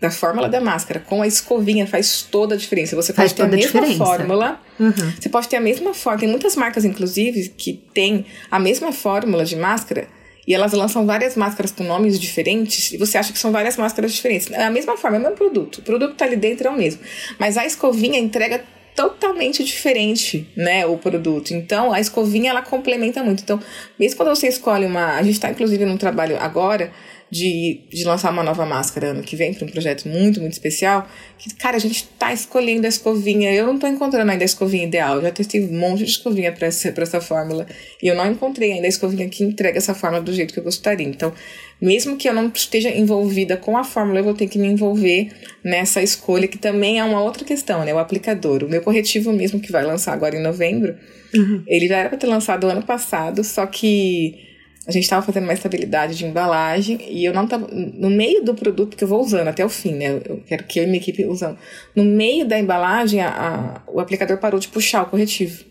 da 0.02 0.10
fórmula 0.10 0.50
da 0.50 0.60
máscara 0.60 1.00
com 1.00 1.22
a 1.22 1.28
escovinha 1.28 1.86
faz 1.86 2.24
toda 2.24 2.56
a 2.56 2.58
diferença. 2.58 2.96
Você 2.96 3.14
faz 3.14 3.32
pode 3.32 3.52
ter 3.52 3.78
a 3.78 3.82
mesma 3.82 4.04
fórmula. 4.04 4.60
Uhum. 4.80 5.14
Você 5.20 5.30
pode 5.30 5.48
ter 5.48 5.58
a 5.58 5.62
mesma 5.62 5.94
fórmula. 5.94 6.22
Tem 6.22 6.28
muitas 6.30 6.56
marcas, 6.56 6.84
inclusive, 6.84 7.50
que 7.50 7.74
tem 7.94 8.26
a 8.50 8.58
mesma 8.58 8.92
fórmula 8.92 9.46
de 9.46 9.56
máscara 9.56 10.08
e 10.48 10.54
elas 10.54 10.74
lançam 10.74 11.06
várias 11.06 11.36
máscaras 11.36 11.72
com 11.72 11.84
nomes 11.84 12.20
diferentes 12.20 12.92
e 12.92 12.98
você 12.98 13.18
acha 13.18 13.32
que 13.32 13.40
são 13.40 13.52
várias 13.52 13.78
máscaras 13.78 14.14
diferentes. 14.14 14.50
É 14.52 14.64
a 14.64 14.72
mesma 14.72 14.98
forma, 14.98 15.18
é 15.18 15.20
o 15.20 15.24
mesmo 15.24 15.38
produto. 15.38 15.78
O 15.78 15.82
produto 15.82 16.16
tá 16.16 16.26
ali 16.26 16.36
dentro, 16.36 16.68
é 16.68 16.72
o 16.72 16.76
mesmo. 16.76 17.02
Mas 17.38 17.58
a 17.58 17.66
escovinha 17.66 18.20
entrega 18.20 18.64
totalmente 18.96 19.64
diferente, 19.64 20.48
né, 20.56 20.86
o 20.86 20.98
produto. 20.98 21.52
Então, 21.52 21.94
a 21.94 22.00
escovinha 22.00 22.52
ela 22.52 22.62
complementa 22.62 23.24
muito. 23.24 23.42
Então, 23.42 23.60
mesmo 23.98 24.18
quando 24.18 24.30
você 24.30 24.48
escolhe 24.48 24.86
uma, 24.86 25.16
a 25.16 25.24
gente 25.24 25.34
está 25.34 25.50
inclusive 25.50 25.86
num 25.86 25.98
trabalho 25.98 26.38
agora 26.38 26.92
de, 27.32 27.80
de 27.90 28.04
lançar 28.04 28.30
uma 28.30 28.44
nova 28.44 28.66
máscara 28.66 29.12
ano 29.12 29.24
que 29.24 29.38
vem 29.38 29.54
para 29.54 29.66
um 29.66 29.70
projeto 29.70 30.06
muito, 30.10 30.42
muito 30.42 30.52
especial, 30.52 31.08
que, 31.38 31.56
cara, 31.56 31.78
a 31.78 31.80
gente 31.80 32.06
tá 32.20 32.34
escolhendo 32.34 32.86
a 32.86 32.90
escovinha. 32.90 33.54
Eu 33.54 33.68
não 33.68 33.80
tô 33.80 33.88
encontrando 33.88 34.30
ainda 34.30 34.44
a 34.44 34.46
escovinha 34.46 34.84
ideal. 34.84 35.16
Eu 35.16 35.22
já 35.22 35.32
testei 35.32 35.64
um 35.64 35.80
monte 35.80 36.00
de 36.00 36.12
escovinha 36.12 36.52
para 36.52 36.68
essa, 36.68 36.92
pra 36.92 37.04
essa 37.04 37.22
fórmula 37.22 37.66
e 38.04 38.08
eu 38.08 38.16
não 38.16 38.30
encontrei 38.30 38.74
ainda 38.74 38.86
a 38.86 38.90
escovinha 38.90 39.30
que 39.30 39.46
entrega 39.46 39.78
essa 39.78 39.96
fórmula 39.96 40.22
do 40.22 40.34
jeito 40.34 40.54
que 40.54 40.60
eu 40.60 40.64
gostaria. 40.64 41.08
Então, 41.08 41.32
mesmo 41.80 42.18
que 42.18 42.28
eu 42.28 42.34
não 42.34 42.52
esteja 42.54 42.90
envolvida 42.90 43.56
com 43.56 43.78
a 43.78 43.84
fórmula, 43.86 44.20
eu 44.20 44.26
vou 44.26 44.34
ter 44.34 44.48
que 44.48 44.60
me 44.60 44.68
envolver 44.68 45.30
nessa 45.64 46.04
escolha, 46.04 46.50
que 46.50 46.58
também 46.58 47.00
é 47.00 47.04
uma 47.04 47.24
outra 47.24 47.46
questão, 47.46 47.86
né? 47.86 47.94
O 47.94 47.98
aplicador. 47.98 48.62
O 48.66 48.70
meu 48.70 48.82
corretivo 48.82 49.32
mesmo, 49.32 49.62
que 49.62 49.72
vai 49.72 49.86
lançar 49.86 50.12
agora 50.12 50.36
em 50.36 50.42
novembro, 50.42 50.98
uhum. 51.34 51.64
ele 51.66 51.88
já 51.88 51.98
era 51.98 52.10
para 52.10 52.18
ter 52.18 52.28
lançado 52.28 52.68
ano 52.68 52.84
passado, 52.84 53.42
só 53.42 53.66
que 53.66 54.51
a 54.88 54.92
gente 54.92 55.04
estava 55.04 55.24
fazendo 55.24 55.44
uma 55.44 55.54
estabilidade 55.54 56.16
de 56.16 56.26
embalagem 56.26 56.98
e 57.08 57.24
eu 57.24 57.34
não 57.34 57.44
estava 57.44 57.68
no 57.68 58.10
meio 58.10 58.44
do 58.44 58.56
produto 58.56 58.98
que 58.98 59.04
eu 59.04 59.08
vou 59.08 59.22
usando 59.22 59.48
até 59.48 59.64
o 59.64 59.70
fim, 59.70 59.94
né? 59.94 60.20
Eu 60.26 60.42
quero 60.48 60.64
que 60.64 60.80
eu 60.80 60.84
e 60.84 60.88
minha 60.88 60.98
equipe 60.98 61.24
usando. 61.26 61.58
No 61.96 62.04
meio 62.04 62.48
da 62.48 62.58
embalagem, 62.58 63.22
a, 63.22 63.30
a, 63.30 63.82
o 63.92 64.00
aplicador 64.00 64.38
parou 64.40 64.60
de 64.60 64.68
puxar 64.68 65.04
o 65.04 65.06
corretivo. 65.06 65.64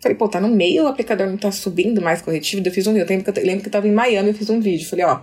Falei, 0.00 0.16
pô, 0.16 0.28
tá 0.28 0.40
no 0.40 0.48
meio, 0.48 0.84
o 0.84 0.86
aplicador 0.86 1.26
não 1.26 1.36
tá 1.36 1.52
subindo 1.52 2.00
mais 2.00 2.22
corretivo. 2.22 2.62
Eu 2.64 2.72
fiz 2.72 2.86
um 2.86 2.94
vídeo. 2.94 3.06
Eu 3.06 3.46
lembro 3.46 3.62
que 3.62 3.68
eu 3.68 3.72
tava 3.72 3.86
em 3.86 3.92
Miami, 3.92 4.28
eu 4.28 4.34
fiz 4.34 4.48
um 4.48 4.60
vídeo. 4.60 4.88
Falei, 4.88 5.04
ó, 5.04 5.20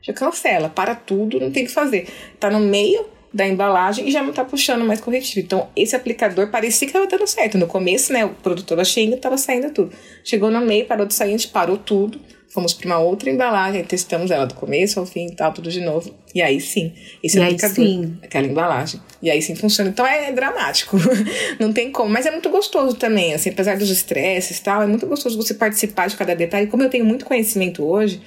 já 0.00 0.12
cancela, 0.14 0.70
para 0.70 0.94
tudo, 0.94 1.38
não 1.38 1.50
tem 1.50 1.64
o 1.64 1.66
que 1.66 1.72
fazer. 1.72 2.08
Tá 2.40 2.50
no 2.50 2.60
meio 2.60 3.04
da 3.32 3.46
embalagem 3.46 4.08
e 4.08 4.10
já 4.10 4.22
não 4.22 4.32
tá 4.32 4.44
puxando 4.44 4.84
mais 4.84 5.00
corretivo. 5.00 5.40
Então, 5.40 5.68
esse 5.74 5.96
aplicador 5.96 6.50
parecia 6.50 6.86
que 6.86 6.92
tava 6.92 7.06
dando 7.06 7.26
certo. 7.26 7.56
No 7.56 7.66
começo, 7.66 8.12
né, 8.12 8.24
o 8.24 8.30
produto 8.30 8.66
tava 8.66 8.84
cheio, 8.84 9.16
tava 9.16 9.38
saindo 9.38 9.70
tudo. 9.70 9.92
Chegou 10.24 10.50
no 10.50 10.60
meio, 10.60 10.84
parou 10.84 11.06
de 11.06 11.14
sair, 11.14 11.28
a 11.28 11.32
gente 11.32 11.48
parou 11.48 11.76
tudo 11.76 12.20
fomos 12.52 12.74
para 12.74 12.86
uma 12.86 12.98
outra 12.98 13.30
embalagem, 13.30 13.82
testamos 13.82 14.30
ela 14.30 14.44
do 14.44 14.54
começo 14.54 15.00
ao 15.00 15.06
fim 15.06 15.28
e 15.28 15.34
tal, 15.34 15.52
tudo 15.52 15.70
de 15.70 15.80
novo. 15.80 16.14
E 16.34 16.42
aí 16.42 16.60
sim, 16.60 16.92
esse 17.22 17.38
e 17.38 17.42
aplicador, 17.42 17.74
sim. 17.74 18.18
aquela 18.22 18.46
embalagem. 18.46 19.00
E 19.22 19.30
aí 19.30 19.40
sim 19.40 19.54
funciona. 19.56 19.88
Então 19.88 20.06
é, 20.06 20.28
é 20.28 20.32
dramático. 20.32 20.98
Não 21.58 21.72
tem 21.72 21.90
como. 21.90 22.10
Mas 22.10 22.26
é 22.26 22.30
muito 22.30 22.50
gostoso 22.50 22.96
também, 22.96 23.32
assim, 23.32 23.50
apesar 23.50 23.78
dos 23.78 23.88
estresses 23.88 24.58
e 24.58 24.62
tal, 24.62 24.82
é 24.82 24.86
muito 24.86 25.06
gostoso 25.06 25.36
você 25.36 25.54
participar 25.54 26.08
de 26.08 26.16
cada 26.16 26.34
detalhe. 26.36 26.66
Como 26.66 26.82
eu 26.82 26.90
tenho 26.90 27.06
muito 27.06 27.24
conhecimento 27.24 27.82
hoje, 27.82 28.20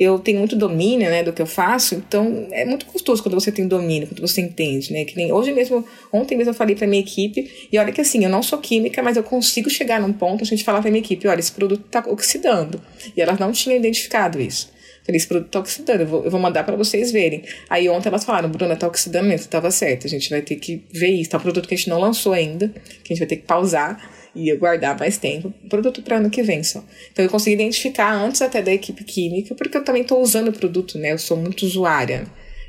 eu 0.00 0.18
tenho 0.18 0.38
muito 0.38 0.56
domínio, 0.56 1.10
né, 1.10 1.22
do 1.22 1.30
que 1.30 1.42
eu 1.42 1.46
faço, 1.46 1.94
então 1.94 2.48
é 2.52 2.64
muito 2.64 2.86
gostoso 2.86 3.22
quando 3.22 3.34
você 3.34 3.52
tem 3.52 3.68
domínio, 3.68 4.08
quando 4.08 4.22
você 4.22 4.40
entende, 4.40 4.90
né, 4.94 5.04
que 5.04 5.14
nem 5.14 5.30
hoje 5.30 5.52
mesmo, 5.52 5.84
ontem 6.10 6.36
mesmo 6.36 6.52
eu 6.52 6.54
falei 6.54 6.74
pra 6.74 6.86
minha 6.86 7.02
equipe, 7.02 7.68
e 7.70 7.78
olha 7.78 7.92
que 7.92 8.00
assim, 8.00 8.24
eu 8.24 8.30
não 8.30 8.42
sou 8.42 8.58
química, 8.58 9.02
mas 9.02 9.18
eu 9.18 9.22
consigo 9.22 9.68
chegar 9.68 10.00
num 10.00 10.10
ponto, 10.10 10.42
a 10.42 10.46
gente 10.46 10.64
falar 10.64 10.80
pra 10.80 10.90
minha 10.90 11.02
equipe, 11.02 11.28
olha, 11.28 11.38
esse 11.38 11.52
produto 11.52 11.84
tá 11.90 12.02
oxidando, 12.08 12.80
e 13.14 13.20
elas 13.20 13.38
não 13.38 13.52
tinham 13.52 13.76
identificado 13.76 14.40
isso. 14.40 14.72
Falei, 15.04 15.16
esse 15.16 15.26
produto 15.26 15.50
tá 15.50 15.60
oxidando, 15.60 16.02
eu 16.02 16.06
vou, 16.06 16.24
eu 16.24 16.30
vou 16.30 16.40
mandar 16.40 16.64
para 16.64 16.76
vocês 16.76 17.10
verem. 17.10 17.42
Aí 17.68 17.88
ontem 17.88 18.08
elas 18.08 18.24
falaram, 18.24 18.48
Bruna, 18.50 18.76
tá 18.76 18.86
oxidando 18.86 19.28
mesmo, 19.28 19.48
tava 19.48 19.70
certo, 19.70 20.06
a 20.06 20.10
gente 20.10 20.30
vai 20.30 20.40
ter 20.40 20.56
que 20.56 20.82
ver 20.92 21.08
isso, 21.08 21.30
tá 21.30 21.38
um 21.38 21.40
produto 21.40 21.68
que 21.68 21.74
a 21.74 21.76
gente 21.76 21.88
não 21.88 21.98
lançou 21.98 22.32
ainda, 22.32 22.68
que 23.02 23.12
a 23.12 23.14
gente 23.14 23.18
vai 23.18 23.28
ter 23.28 23.36
que 23.36 23.46
pausar, 23.46 23.98
ia 24.34 24.56
guardar 24.56 24.98
mais 24.98 25.18
tempo, 25.18 25.52
produto 25.68 26.02
para 26.02 26.16
ano 26.16 26.30
que 26.30 26.42
vem 26.42 26.62
só. 26.62 26.82
Então 27.12 27.24
eu 27.24 27.30
consegui 27.30 27.54
identificar 27.54 28.12
antes 28.12 28.40
até 28.42 28.62
da 28.62 28.72
equipe 28.72 29.04
química, 29.04 29.54
porque 29.54 29.76
eu 29.76 29.84
também 29.84 30.02
estou 30.02 30.20
usando 30.20 30.48
o 30.48 30.52
produto, 30.52 30.98
né? 30.98 31.12
Eu 31.12 31.18
sou 31.18 31.36
muito 31.36 31.64
usuária. 31.64 32.24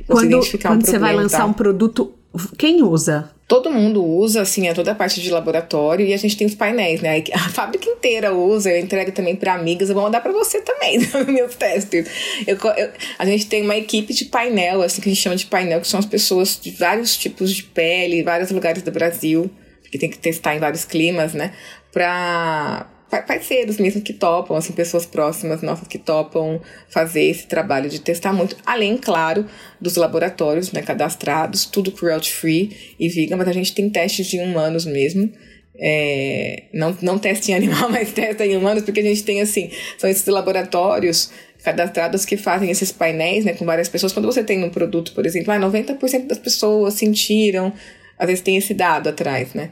quando 0.07 0.39
quando 0.61 0.81
um 0.81 0.85
você 0.85 0.97
vai 0.97 1.15
lançar 1.15 1.45
um 1.45 1.53
produto, 1.53 2.13
quem 2.57 2.81
usa? 2.81 3.31
Todo 3.47 3.69
mundo 3.69 4.01
usa, 4.01 4.41
assim, 4.41 4.69
é 4.69 4.73
toda 4.73 4.93
a 4.93 4.95
parte 4.95 5.19
de 5.19 5.29
laboratório 5.29 6.07
e 6.07 6.13
a 6.13 6.17
gente 6.17 6.37
tem 6.37 6.47
os 6.47 6.55
painéis, 6.55 7.01
né? 7.01 7.21
A 7.33 7.49
fábrica 7.51 7.89
inteira 7.89 8.33
usa, 8.33 8.71
eu 8.71 8.79
entrego 8.79 9.11
também 9.11 9.35
para 9.35 9.53
amigas, 9.53 9.89
eu 9.89 9.95
vou 9.95 10.05
mandar 10.05 10.21
para 10.21 10.31
você 10.31 10.61
também, 10.61 10.99
meus 11.27 11.55
testes. 11.55 12.09
Eu, 12.47 12.57
eu, 12.77 12.89
a 13.19 13.25
gente 13.25 13.47
tem 13.47 13.61
uma 13.61 13.75
equipe 13.75 14.13
de 14.13 14.25
painel, 14.25 14.81
assim, 14.81 15.01
que 15.01 15.09
a 15.09 15.13
gente 15.13 15.21
chama 15.21 15.35
de 15.35 15.45
painel, 15.45 15.81
que 15.81 15.87
são 15.87 15.99
as 15.99 16.05
pessoas 16.05 16.57
de 16.59 16.71
vários 16.71 17.17
tipos 17.17 17.53
de 17.53 17.63
pele, 17.63 18.23
vários 18.23 18.51
lugares 18.51 18.81
do 18.83 18.91
Brasil 18.91 19.51
que 19.91 19.97
tem 19.97 20.09
que 20.09 20.17
testar 20.17 20.55
em 20.55 20.59
vários 20.59 20.85
climas, 20.85 21.33
né? 21.33 21.53
Pra 21.91 22.87
parceiros 23.19 23.77
mesmo 23.77 24.01
que 24.01 24.13
topam, 24.13 24.55
assim, 24.55 24.71
pessoas 24.71 25.05
próximas 25.05 25.61
nossas 25.61 25.85
que 25.85 25.97
topam 25.97 26.61
fazer 26.87 27.23
esse 27.23 27.45
trabalho 27.45 27.89
de 27.89 27.99
testar 27.99 28.31
muito, 28.31 28.55
além, 28.65 28.97
claro, 28.97 29.45
dos 29.81 29.97
laboratórios, 29.97 30.71
né, 30.71 30.81
cadastrados, 30.81 31.65
tudo 31.65 31.91
cruelty 31.91 32.31
free 32.31 32.95
e 32.97 33.09
vegan, 33.09 33.35
mas 33.35 33.49
a 33.49 33.51
gente 33.51 33.75
tem 33.75 33.89
testes 33.89 34.27
de 34.27 34.39
humanos 34.39 34.85
mesmo, 34.85 35.29
é, 35.77 36.63
não, 36.73 36.95
não 37.01 37.19
teste 37.19 37.51
em 37.51 37.55
animal, 37.55 37.89
mas 37.91 38.13
testa 38.13 38.45
em 38.45 38.55
humanos, 38.55 38.83
porque 38.83 39.01
a 39.01 39.03
gente 39.03 39.23
tem, 39.23 39.41
assim, 39.41 39.69
são 39.97 40.09
esses 40.09 40.25
laboratórios 40.27 41.31
cadastrados 41.63 42.23
que 42.23 42.37
fazem 42.37 42.71
esses 42.71 42.91
painéis, 42.91 43.43
né, 43.45 43.53
com 43.53 43.65
várias 43.65 43.89
pessoas. 43.89 44.13
Quando 44.13 44.25
você 44.25 44.43
tem 44.43 44.63
um 44.63 44.69
produto, 44.69 45.13
por 45.13 45.25
exemplo, 45.25 45.51
ah, 45.51 45.59
90% 45.59 46.27
das 46.27 46.39
pessoas 46.39 46.93
sentiram, 46.95 47.73
às 48.17 48.27
vezes 48.27 48.43
tem 48.43 48.57
esse 48.57 48.73
dado 48.73 49.09
atrás, 49.09 49.53
né? 49.53 49.71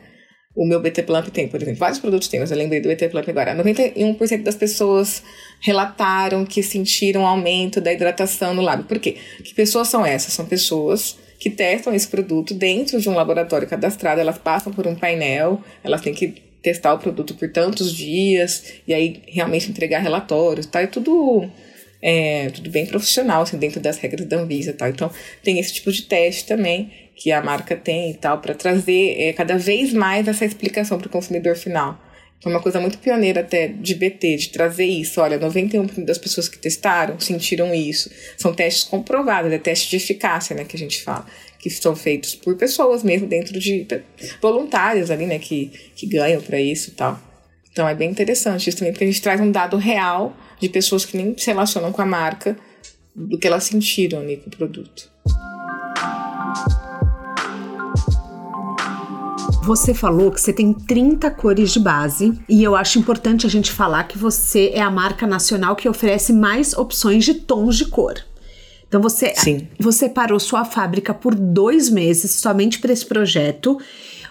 O 0.55 0.65
meu 0.65 0.81
BT 0.81 1.03
Plump 1.03 1.27
tem, 1.27 1.47
por 1.47 1.61
exemplo. 1.61 1.79
Vários 1.79 1.99
produtos 1.99 2.27
tem, 2.27 2.39
mas 2.39 2.51
eu 2.51 2.57
lembrei 2.57 2.81
do 2.81 2.89
BT 2.89 3.09
Plump 3.09 3.29
agora. 3.29 3.55
91% 3.55 4.43
das 4.43 4.55
pessoas 4.55 5.23
relataram 5.61 6.45
que 6.45 6.63
sentiram 6.63 7.25
aumento 7.25 7.79
da 7.79 7.93
hidratação 7.93 8.53
no 8.53 8.61
lábio. 8.61 8.85
Por 8.85 8.99
quê? 8.99 9.17
Que 9.43 9.53
pessoas 9.53 9.87
são 9.87 10.05
essas? 10.05 10.33
São 10.33 10.45
pessoas 10.45 11.17
que 11.39 11.49
testam 11.49 11.93
esse 11.93 12.07
produto 12.07 12.53
dentro 12.53 12.99
de 12.99 13.07
um 13.07 13.13
laboratório 13.13 13.67
cadastrado, 13.67 14.19
elas 14.19 14.37
passam 14.37 14.73
por 14.73 14.85
um 14.85 14.95
painel, 14.95 15.63
elas 15.83 16.01
têm 16.01 16.13
que 16.13 16.49
testar 16.61 16.93
o 16.93 16.99
produto 16.99 17.33
por 17.35 17.49
tantos 17.49 17.93
dias 17.95 18.73
e 18.85 18.93
aí 18.93 19.21
realmente 19.27 19.69
entregar 19.69 19.99
relatórios, 19.99 20.65
tá? 20.65 20.81
É 20.81 20.87
tudo 20.87 21.49
é, 22.01 22.49
tudo 22.49 22.69
bem 22.69 22.85
profissional, 22.85 23.43
assim, 23.43 23.57
dentro 23.57 23.79
das 23.79 23.97
regras 23.97 24.25
da 24.25 24.37
Anvisa, 24.37 24.73
tal. 24.73 24.89
Então, 24.89 25.11
tem 25.43 25.59
esse 25.59 25.73
tipo 25.73 25.91
de 25.91 26.03
teste 26.03 26.45
também 26.45 26.91
que 27.19 27.33
a 27.33 27.41
marca 27.43 27.75
tem 27.75 28.11
e 28.11 28.13
tal, 28.13 28.39
para 28.39 28.55
trazer 28.55 29.15
é, 29.19 29.33
cada 29.33 29.57
vez 29.57 29.93
mais 29.93 30.25
essa 30.27 30.45
explicação 30.45 30.97
para 30.97 31.07
o 31.07 31.11
consumidor 31.11 31.55
final. 31.57 31.99
Foi 32.41 32.49
uma 32.49 32.61
coisa 32.61 32.79
muito 32.79 32.97
pioneira 32.99 33.41
até 33.41 33.67
de 33.67 33.93
BT, 33.93 34.37
de 34.37 34.49
trazer 34.49 34.85
isso. 34.85 35.19
Olha, 35.19 35.37
91% 35.37 36.05
das 36.05 36.17
pessoas 36.17 36.47
que 36.47 36.57
testaram 36.57 37.19
sentiram 37.19 37.75
isso. 37.75 38.09
São 38.37 38.53
testes 38.53 38.85
comprovados, 38.85 39.51
é 39.51 39.57
teste 39.57 39.89
de 39.89 39.97
eficácia, 39.97 40.55
né, 40.55 40.63
que 40.63 40.77
a 40.77 40.79
gente 40.79 41.03
fala. 41.03 41.25
Que 41.59 41.69
são 41.69 41.93
feitos 41.93 42.35
por 42.35 42.55
pessoas 42.55 43.03
mesmo, 43.03 43.27
dentro 43.27 43.59
de 43.59 43.85
voluntários 44.41 45.11
ali, 45.11 45.25
né, 45.25 45.37
que, 45.37 45.73
que 45.93 46.07
ganham 46.07 46.41
para 46.41 46.61
isso 46.61 46.91
e 46.91 46.93
tal. 46.93 47.19
Então 47.69 47.85
é 47.85 47.93
bem 47.93 48.09
interessante 48.09 48.69
isso 48.69 48.77
também, 48.77 48.93
porque 48.93 49.03
a 49.03 49.07
gente 49.07 49.21
traz 49.21 49.41
um 49.41 49.51
dado 49.51 49.75
real 49.75 50.33
de 50.61 50.69
pessoas 50.69 51.03
que 51.03 51.17
nem 51.17 51.37
se 51.37 51.47
relacionam 51.47 51.91
com 51.91 52.01
a 52.01 52.05
marca, 52.05 52.57
do 53.13 53.37
que 53.37 53.47
elas 53.47 53.65
sentiram 53.65 54.19
ali 54.19 54.37
com 54.37 54.47
o 54.47 54.55
produto. 54.55 55.11
Você 59.69 59.93
falou 59.93 60.31
que 60.31 60.41
você 60.41 60.51
tem 60.51 60.73
30 60.73 61.29
cores 61.29 61.71
de 61.71 61.79
base 61.79 62.33
e 62.49 62.63
eu 62.63 62.75
acho 62.75 62.97
importante 62.97 63.45
a 63.45 63.49
gente 63.49 63.71
falar 63.71 64.05
que 64.05 64.17
você 64.17 64.71
é 64.73 64.81
a 64.81 64.89
marca 64.89 65.27
nacional 65.27 65.75
que 65.75 65.87
oferece 65.87 66.33
mais 66.33 66.73
opções 66.73 67.23
de 67.23 67.35
tons 67.35 67.77
de 67.77 67.85
cor. 67.85 68.15
Então 68.87 68.99
você, 68.99 69.31
Sim. 69.35 69.67
você 69.79 70.09
parou 70.09 70.39
sua 70.39 70.65
fábrica 70.65 71.13
por 71.13 71.35
dois 71.35 71.87
meses 71.87 72.31
somente 72.31 72.79
para 72.79 72.91
esse 72.91 73.05
projeto, 73.05 73.77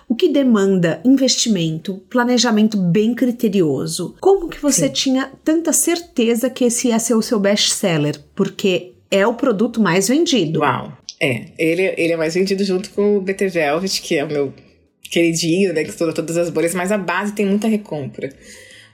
o 0.08 0.16
que 0.16 0.28
demanda 0.28 1.00
investimento, 1.04 2.02
planejamento 2.10 2.76
bem 2.76 3.14
criterioso. 3.14 4.16
Como 4.20 4.48
que 4.48 4.60
você 4.60 4.88
Sim. 4.88 4.92
tinha 4.92 5.30
tanta 5.44 5.72
certeza 5.72 6.50
que 6.50 6.64
esse 6.64 6.88
ia 6.88 6.98
ser 6.98 7.14
o 7.14 7.22
seu 7.22 7.38
best-seller? 7.38 8.20
Porque 8.34 8.94
é 9.08 9.24
o 9.24 9.34
produto 9.34 9.80
mais 9.80 10.08
vendido. 10.08 10.62
Uau! 10.62 10.98
É, 11.20 11.52
ele, 11.56 11.94
ele 11.96 12.12
é 12.12 12.16
mais 12.16 12.34
vendido 12.34 12.64
junto 12.64 12.90
com 12.90 13.18
o 13.18 13.20
BT 13.20 13.48
Velvet, 13.48 14.02
que 14.02 14.16
é 14.16 14.24
o 14.24 14.28
meu 14.28 14.52
queridinho, 15.08 15.72
né? 15.72 15.84
Que 15.84 15.90
estoura 15.90 16.12
todas 16.12 16.36
as 16.36 16.50
bolhas, 16.50 16.74
mas 16.74 16.92
a 16.92 16.98
base 16.98 17.32
tem 17.32 17.46
muita 17.46 17.68
recompra. 17.68 18.30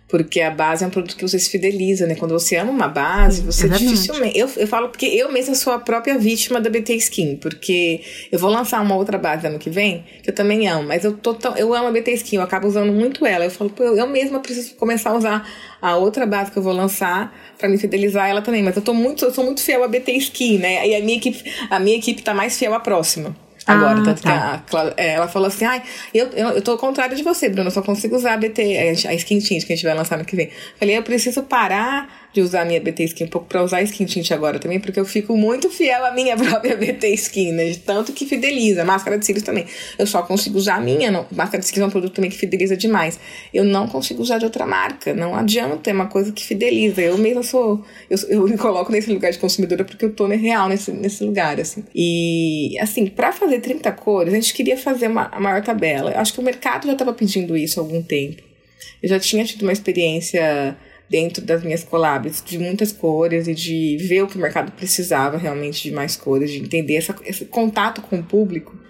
Porque 0.07 0.41
a 0.41 0.51
base 0.51 0.85
é 0.85 0.87
um 0.87 0.91
produto 0.91 1.17
que 1.17 1.27
você 1.27 1.39
se 1.39 1.51
fideliza, 1.51 2.07
né? 2.07 2.15
Quando 2.15 2.33
você 2.33 2.57
ama 2.57 2.71
uma 2.71 2.87
base, 2.87 3.41
você 3.41 3.67
é 3.67 3.71
dificilmente. 3.71 4.39
Eu, 4.39 4.49
eu 4.57 4.67
falo 4.67 4.89
porque 4.89 5.07
eu 5.07 5.33
mesma 5.33 5.55
sou 5.55 5.73
a 5.73 5.79
própria 5.79 6.19
vítima 6.19 6.61
da 6.61 6.69
BT 6.69 6.95
Skin, 6.97 7.37
porque 7.37 8.03
eu 8.31 8.39
vou 8.39 8.51
lançar 8.51 8.81
uma 8.83 8.95
outra 8.95 9.17
base 9.17 9.47
ano 9.47 9.59
que 9.59 9.71
vem, 9.71 10.05
que 10.23 10.31
eu 10.31 10.35
também 10.35 10.69
amo, 10.69 10.87
mas 10.87 11.05
eu 11.05 11.15
tô 11.17 11.35
tão, 11.35 11.57
eu 11.57 11.75
amo 11.75 11.89
a 11.89 11.91
BT 11.91 12.13
Skin, 12.13 12.37
eu 12.37 12.43
acabo 12.43 12.69
usando 12.69 12.93
muito 12.93 13.25
ela. 13.27 13.45
Eu 13.45 13.51
falo, 13.51 13.71
pô, 13.71 13.83
eu, 13.83 13.97
eu 13.97 14.07
mesma 14.07 14.41
preciso 14.41 14.75
começar 14.75 15.11
a 15.11 15.17
usar 15.17 15.51
a 15.81 15.97
outra 15.97 16.27
base 16.27 16.53
que 16.53 16.59
eu 16.59 16.63
vou 16.63 16.75
lançar 16.75 17.35
para 17.59 17.69
me 17.69 17.79
fidelizar 17.79 18.29
ela 18.29 18.43
também. 18.43 18.63
Mas 18.63 18.77
eu 18.77 18.83
tô 18.83 18.93
muito, 18.93 19.25
eu 19.25 19.33
sou 19.33 19.43
muito 19.43 19.63
fiel 19.63 19.83
à 19.83 19.89
BT 19.89 20.13
Skin, 20.13 20.59
né? 20.59 20.87
E 20.87 20.95
a 20.95 21.01
minha 21.01 21.17
equipe, 21.17 21.43
a 21.71 21.81
minha 21.81 21.97
equipe 21.97 22.23
tá 22.23 22.35
mais 22.35 22.59
fiel 22.59 22.75
à 22.75 22.79
próxima 22.79 23.35
agora. 23.67 24.01
Ah, 24.01 24.05
tanto 24.05 24.23
tá. 24.23 24.63
que 24.67 24.77
a, 24.77 24.95
é, 24.97 25.15
ela 25.15 25.29
falou 25.29 25.49
assim: 25.49 25.65
ai, 25.65 25.83
eu, 26.13 26.29
eu, 26.29 26.49
eu 26.51 26.63
tô 26.63 26.73
ao 26.73 26.79
contrário 26.79 27.17
de 27.17 27.23
você, 27.23 27.49
Bruno, 27.49 27.69
eu 27.69 27.73
só 27.73 27.83
consigo 27.83 28.17
usar 28.17 28.35
a 28.35 28.37
BT, 28.37 29.07
a 29.09 29.15
Skin 29.15 29.39
Tint 29.39 29.65
que 29.65 29.73
a 29.73 29.77
gente 29.77 29.85
vai 29.85 29.95
lançar 29.95 30.19
no 30.19 30.25
que 30.25 30.37
vem. 30.37 30.51
Falei, 30.79 30.97
eu 30.97 31.03
preciso 31.03 31.43
parar 31.43 32.24
de 32.35 32.41
usar 32.41 32.63
a 32.63 32.65
minha 32.65 32.81
BT 32.81 33.05
Skin 33.05 33.25
um 33.25 33.29
pouco 33.29 33.47
pra 33.47 33.63
usar 33.63 33.77
a 33.77 33.83
Skin 33.83 34.05
Tint 34.07 34.33
agora 34.33 34.59
também, 34.59 34.81
porque 34.81 34.99
eu 34.99 35.05
fico 35.05 35.37
muito 35.37 35.71
fiel 35.71 36.05
à 36.05 36.11
minha 36.11 36.37
própria 36.37 36.77
BT 36.77 37.09
Skin, 37.15 37.53
né? 37.53 37.67
De 37.67 37.79
tanto 37.79 38.13
que 38.13 38.27
fideliza. 38.27 38.85
Máscara 38.85 39.17
de 39.17 39.25
cílios 39.25 39.45
também. 39.45 39.65
Eu 39.97 40.07
só 40.07 40.21
consigo 40.23 40.59
usar 40.59 40.75
a 40.75 40.81
minha. 40.81 41.13
Não, 41.13 41.25
máscara 41.31 41.61
de 41.61 41.67
cílios 41.67 41.85
é 41.85 41.87
um 41.87 41.91
produto 41.91 42.13
também 42.13 42.29
que 42.29 42.37
fideliza 42.37 42.77
demais. 42.77 43.21
Eu 43.53 43.65
não 43.65 43.87
consigo 43.87 44.21
usar 44.21 44.39
de 44.39 44.45
outra 44.45 44.67
marca. 44.67 45.15
Não 45.15 45.37
adianta, 45.37 45.89
é 45.89 45.93
uma 45.93 46.07
coisa 46.07 46.33
que 46.33 46.45
fideliza. 46.45 47.01
Eu 47.01 47.17
mesma 47.17 47.45
sou. 47.45 47.85
Eu, 48.11 48.19
eu 48.29 48.49
me 48.49 48.59
coloco 48.59 48.91
nesse 48.91 49.13
lugar 49.13 49.31
de 49.31 49.39
consumidora 49.39 49.85
porque 49.85 50.05
eu 50.05 50.13
tô 50.13 50.27
real 50.27 50.69
nesse, 50.69 50.91
nesse 50.91 51.23
lugar, 51.23 51.61
assim. 51.61 51.85
E, 51.95 52.77
assim, 52.81 53.07
para 53.07 53.31
fazer 53.33 53.61
30 53.61 53.93
cores, 53.93 54.33
a 54.33 54.37
gente 54.37 54.53
queria 54.53 54.77
fazer 54.77 55.07
uma 55.07 55.29
a 55.31 55.39
maior 55.39 55.63
tabela. 55.63 56.11
Eu 56.11 56.19
acho 56.19 56.33
que 56.33 56.41
o 56.41 56.43
mercado 56.43 56.87
já 56.87 56.93
estava 56.95 57.13
pedindo 57.13 57.57
isso 57.57 57.79
há 57.79 57.83
algum 57.83 58.03
tempo. 58.03 58.43
Eu 59.01 59.09
já 59.09 59.21
tinha 59.21 59.45
tido 59.45 59.63
uma 59.63 59.73
experiência 59.73 60.77
dentro 61.09 61.45
das 61.45 61.63
minhas 61.63 61.85
collabs 61.85 62.43
de 62.45 62.59
muitas 62.59 62.93
cores 62.93 63.47
e 63.47 63.55
de 63.55 63.97
ver 64.01 64.23
o 64.23 64.27
que 64.27 64.37
o 64.37 64.41
mercado 64.41 64.73
precisava 64.73 65.37
realmente 65.37 65.83
de 65.83 65.95
mais 65.95 66.17
cores, 66.17 66.51
de 66.51 66.59
entender 66.59 66.97
essa, 66.97 67.15
esse 67.25 67.45
contato 67.45 68.01
com 68.03 68.19
o 68.19 68.23
público 68.23 68.85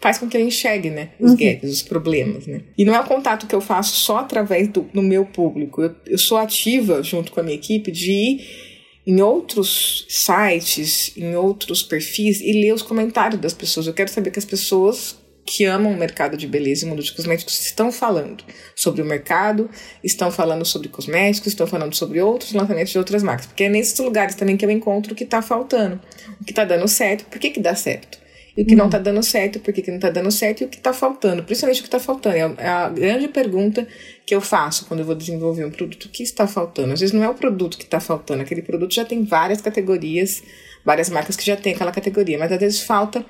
faz 0.00 0.16
com 0.16 0.28
que 0.28 0.36
eu 0.36 0.40
enxergue, 0.40 0.88
né, 0.88 1.10
os 1.20 1.32
uhum. 1.32 1.36
gaps, 1.36 1.70
os 1.70 1.82
problemas, 1.82 2.46
né. 2.46 2.62
E 2.76 2.84
não 2.84 2.94
é 2.94 3.00
o 3.00 3.04
contato 3.04 3.46
que 3.46 3.54
eu 3.54 3.60
faço 3.60 3.96
só 3.96 4.18
através 4.18 4.66
do, 4.68 4.80
do 4.94 5.02
meu 5.02 5.26
público. 5.26 5.82
Eu, 5.82 5.94
eu 6.06 6.18
sou 6.18 6.38
ativa 6.38 7.02
junto 7.02 7.30
com 7.30 7.40
a 7.40 7.42
minha 7.42 7.54
equipe 7.54 7.92
de 7.92 8.10
ir 8.10 8.70
em 9.06 9.20
outros 9.20 10.06
sites, 10.08 11.12
em 11.16 11.36
outros 11.36 11.82
perfis 11.82 12.40
e 12.40 12.52
ler 12.52 12.72
os 12.72 12.82
comentários 12.82 13.40
das 13.40 13.52
pessoas. 13.52 13.86
Eu 13.86 13.94
quero 13.94 14.10
saber 14.10 14.30
que 14.30 14.38
as 14.38 14.44
pessoas 14.44 15.18
que 15.44 15.64
amam 15.64 15.92
o 15.92 15.96
mercado 15.96 16.36
de 16.36 16.46
beleza 16.46 16.84
e 16.84 16.88
mundo 16.88 17.02
de 17.02 17.12
cosméticos 17.12 17.60
estão 17.60 17.90
falando 17.90 18.44
sobre 18.74 19.02
o 19.02 19.04
mercado, 19.04 19.68
estão 20.02 20.30
falando 20.30 20.64
sobre 20.64 20.88
cosméticos, 20.88 21.48
estão 21.48 21.66
falando 21.66 21.94
sobre 21.94 22.20
outros 22.20 22.52
lançamentos 22.52 22.92
de 22.92 22.98
outras 22.98 23.22
marcas. 23.22 23.46
Porque 23.46 23.64
é 23.64 23.68
nesses 23.68 23.98
lugares 23.98 24.34
também 24.34 24.56
que 24.56 24.64
eu 24.64 24.70
encontro 24.70 25.12
o 25.12 25.16
que 25.16 25.24
está 25.24 25.42
faltando, 25.42 26.00
o 26.40 26.44
que 26.44 26.52
está 26.52 26.64
dando 26.64 26.86
certo, 26.86 27.24
por 27.24 27.38
que, 27.38 27.50
que 27.50 27.60
dá 27.60 27.74
certo. 27.74 28.18
E 28.56 28.62
o 28.62 28.66
que 28.66 28.72
uhum. 28.72 28.78
não 28.78 28.86
está 28.86 28.98
dando 28.98 29.22
certo, 29.22 29.60
por 29.60 29.72
que, 29.72 29.80
que 29.80 29.90
não 29.90 29.96
está 29.96 30.10
dando 30.10 30.30
certo 30.30 30.60
e 30.60 30.64
o 30.64 30.68
que 30.68 30.76
está 30.76 30.92
faltando. 30.92 31.42
Principalmente 31.42 31.78
o 31.78 31.82
que 31.82 31.88
está 31.88 32.00
faltando. 32.00 32.36
É, 32.36 32.64
é 32.64 32.68
a 32.68 32.88
grande 32.88 33.28
pergunta 33.28 33.86
que 34.26 34.34
eu 34.34 34.40
faço 34.40 34.86
quando 34.86 35.00
eu 35.00 35.06
vou 35.06 35.14
desenvolver 35.14 35.64
um 35.64 35.70
produto. 35.70 36.04
O 36.04 36.08
que 36.08 36.22
está 36.22 36.46
faltando? 36.46 36.92
Às 36.92 37.00
vezes 37.00 37.14
não 37.14 37.22
é 37.22 37.28
o 37.28 37.34
produto 37.34 37.78
que 37.78 37.84
está 37.84 38.00
faltando. 38.00 38.42
Aquele 38.42 38.62
produto 38.62 38.92
já 38.92 39.04
tem 39.04 39.24
várias 39.24 39.60
categorias, 39.60 40.42
várias 40.84 41.08
marcas 41.08 41.36
que 41.36 41.46
já 41.46 41.56
tem 41.56 41.74
aquela 41.74 41.92
categoria. 41.92 42.38
Mas 42.38 42.52
às 42.52 42.58
vezes 42.58 42.80
falta 42.80 43.24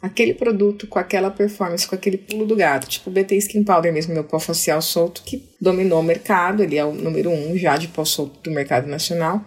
aquele 0.00 0.34
produto 0.34 0.86
com 0.86 0.98
aquela 0.98 1.30
performance, 1.30 1.86
com 1.86 1.94
aquele 1.94 2.16
pulo 2.16 2.46
do 2.46 2.56
gato, 2.56 2.88
tipo 2.88 3.10
o 3.10 3.12
BT 3.12 3.36
Skin 3.36 3.64
Powder 3.64 3.92
mesmo, 3.92 4.14
meu 4.14 4.24
pó 4.24 4.38
facial 4.38 4.80
solto, 4.80 5.22
que 5.22 5.48
dominou 5.60 6.00
o 6.00 6.02
mercado, 6.02 6.62
ele 6.62 6.76
é 6.76 6.84
o 6.84 6.92
número 6.92 7.30
um 7.30 7.56
já 7.56 7.76
de 7.76 7.88
pó 7.88 8.04
solto 8.04 8.38
do 8.42 8.50
mercado 8.50 8.86
nacional, 8.86 9.44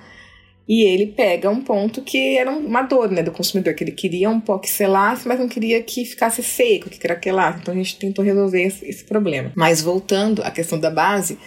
e 0.67 0.83
ele 0.85 1.07
pega 1.07 1.49
um 1.49 1.61
ponto 1.61 2.01
que 2.01 2.37
era 2.37 2.51
uma 2.51 2.81
dor 2.81 3.09
né, 3.09 3.23
do 3.23 3.31
consumidor, 3.31 3.73
que 3.73 3.83
ele 3.83 3.91
queria 3.91 4.29
um 4.29 4.39
pó 4.39 4.57
que 4.57 4.69
selasse, 4.69 5.27
mas 5.27 5.39
não 5.39 5.47
queria 5.47 5.81
que 5.81 6.05
ficasse 6.05 6.43
seco, 6.43 6.89
que 6.89 6.99
craquelasse, 6.99 7.59
então 7.61 7.73
a 7.73 7.77
gente 7.77 7.97
tentou 7.97 8.23
resolver 8.23 8.61
esse, 8.61 8.85
esse 8.85 9.03
problema. 9.03 9.51
Mas 9.55 9.81
voltando 9.81 10.43
à 10.43 10.51
questão 10.51 10.79
da 10.79 10.89
base, 10.89 11.37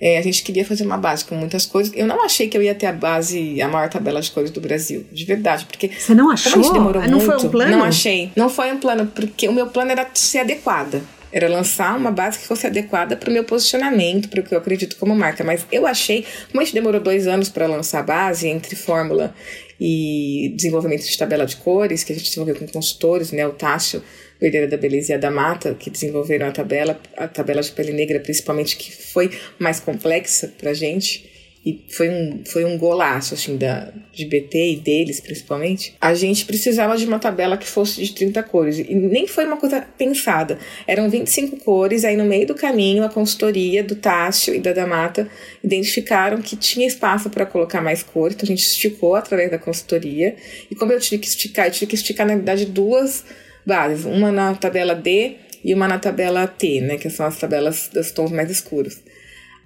é, 0.00 0.16
a 0.16 0.22
gente 0.22 0.42
queria 0.42 0.64
fazer 0.64 0.84
uma 0.84 0.96
base 0.96 1.24
com 1.24 1.34
muitas 1.34 1.66
coisas. 1.66 1.92
Eu 1.94 2.06
não 2.06 2.24
achei 2.24 2.48
que 2.48 2.56
eu 2.56 2.62
ia 2.62 2.74
ter 2.74 2.86
a 2.86 2.92
base, 2.92 3.60
a 3.60 3.68
maior 3.68 3.90
tabela 3.90 4.20
de 4.20 4.30
cores 4.30 4.50
do 4.50 4.60
Brasil, 4.60 5.04
de 5.12 5.24
verdade, 5.24 5.66
porque 5.66 5.88
você 5.88 6.14
não 6.14 6.30
achou? 6.30 6.52
Como 6.52 6.64
a 6.64 6.66
gente 6.66 6.72
demorou 6.72 7.02
não 7.02 7.18
muito, 7.18 7.26
foi 7.26 7.36
um 7.36 7.50
plano? 7.50 7.70
Não 7.76 7.84
achei. 7.84 8.32
Não 8.34 8.48
foi 8.48 8.72
um 8.72 8.78
plano, 8.78 9.06
porque 9.06 9.46
o 9.46 9.52
meu 9.52 9.66
plano 9.66 9.90
era 9.90 10.08
ser 10.14 10.38
adequada. 10.38 11.02
Era 11.32 11.48
lançar 11.48 11.96
uma 11.96 12.10
base 12.10 12.40
que 12.40 12.46
fosse 12.46 12.66
adequada 12.66 13.16
para 13.16 13.30
o 13.30 13.32
meu 13.32 13.44
posicionamento, 13.44 14.28
para 14.28 14.40
o 14.40 14.42
que 14.42 14.52
eu 14.52 14.58
acredito 14.58 14.96
como 14.96 15.14
marca. 15.14 15.44
Mas 15.44 15.64
eu 15.70 15.86
achei, 15.86 16.24
como 16.50 16.60
a 16.60 16.64
gente 16.64 16.74
demorou 16.74 17.00
dois 17.00 17.28
anos 17.28 17.48
para 17.48 17.66
lançar 17.66 18.00
a 18.00 18.02
base, 18.02 18.48
entre 18.48 18.74
fórmula 18.74 19.32
e 19.80 20.52
desenvolvimento 20.56 21.04
de 21.04 21.16
tabela 21.16 21.46
de 21.46 21.56
cores, 21.56 22.02
que 22.02 22.12
a 22.12 22.16
gente 22.16 22.24
desenvolveu 22.24 22.56
com 22.56 22.66
consultores, 22.66 23.30
né? 23.30 23.46
O 23.46 23.52
Tássio 23.52 24.02
Herdeira 24.40 24.66
da 24.66 24.76
Beleza 24.76 25.12
e 25.12 25.14
a 25.14 25.18
da 25.18 25.30
Mata, 25.30 25.74
que 25.74 25.90
desenvolveram 25.90 26.46
a 26.46 26.52
tabela, 26.52 27.00
a 27.16 27.28
tabela 27.28 27.60
de 27.60 27.70
pele 27.72 27.92
negra, 27.92 28.20
principalmente, 28.20 28.76
que 28.76 28.90
foi 28.90 29.30
mais 29.58 29.80
complexa 29.80 30.52
pra 30.58 30.72
gente. 30.72 31.28
E 31.64 31.84
foi 31.90 32.08
um, 32.08 32.42
foi 32.46 32.64
um 32.64 32.78
golaço, 32.78 33.34
assim, 33.34 33.58
da, 33.58 33.92
de 34.14 34.24
BT 34.24 34.72
e 34.72 34.76
deles, 34.76 35.20
principalmente. 35.20 35.94
A 36.00 36.14
gente 36.14 36.46
precisava 36.46 36.96
de 36.96 37.04
uma 37.04 37.18
tabela 37.18 37.58
que 37.58 37.66
fosse 37.66 38.02
de 38.02 38.14
30 38.14 38.42
cores. 38.44 38.78
E 38.78 38.94
nem 38.94 39.26
foi 39.26 39.44
uma 39.44 39.58
coisa 39.58 39.82
pensada. 39.82 40.58
Eram 40.86 41.10
25 41.10 41.58
cores, 41.58 42.02
aí 42.02 42.16
no 42.16 42.24
meio 42.24 42.46
do 42.46 42.54
caminho, 42.54 43.04
a 43.04 43.10
consultoria 43.10 43.84
do 43.84 43.94
Tássio 43.94 44.54
e 44.54 44.58
da 44.58 44.72
Damata 44.72 45.28
identificaram 45.62 46.40
que 46.40 46.56
tinha 46.56 46.86
espaço 46.86 47.28
para 47.28 47.44
colocar 47.44 47.82
mais 47.82 48.02
cores. 48.02 48.34
Então 48.36 48.46
a 48.46 48.56
gente 48.56 48.64
esticou 48.64 49.14
através 49.14 49.50
da 49.50 49.58
consultoria. 49.58 50.36
E 50.70 50.74
como 50.74 50.92
eu 50.94 50.98
tive 50.98 51.18
que 51.18 51.28
esticar, 51.28 51.66
eu 51.66 51.72
tive 51.72 51.88
que 51.88 51.94
esticar, 51.94 52.26
na 52.26 52.36
verdade, 52.36 52.64
duas 52.64 53.22
bases, 53.64 54.04
uma 54.04 54.32
na 54.32 54.54
tabela 54.54 54.94
D 54.94 55.36
e 55.64 55.74
uma 55.74 55.86
na 55.86 55.98
tabela 55.98 56.46
T, 56.46 56.80
né, 56.80 56.96
que 56.96 57.10
são 57.10 57.26
as 57.26 57.38
tabelas 57.38 57.90
dos 57.92 58.10
tons 58.10 58.30
mais 58.30 58.50
escuros. 58.50 58.98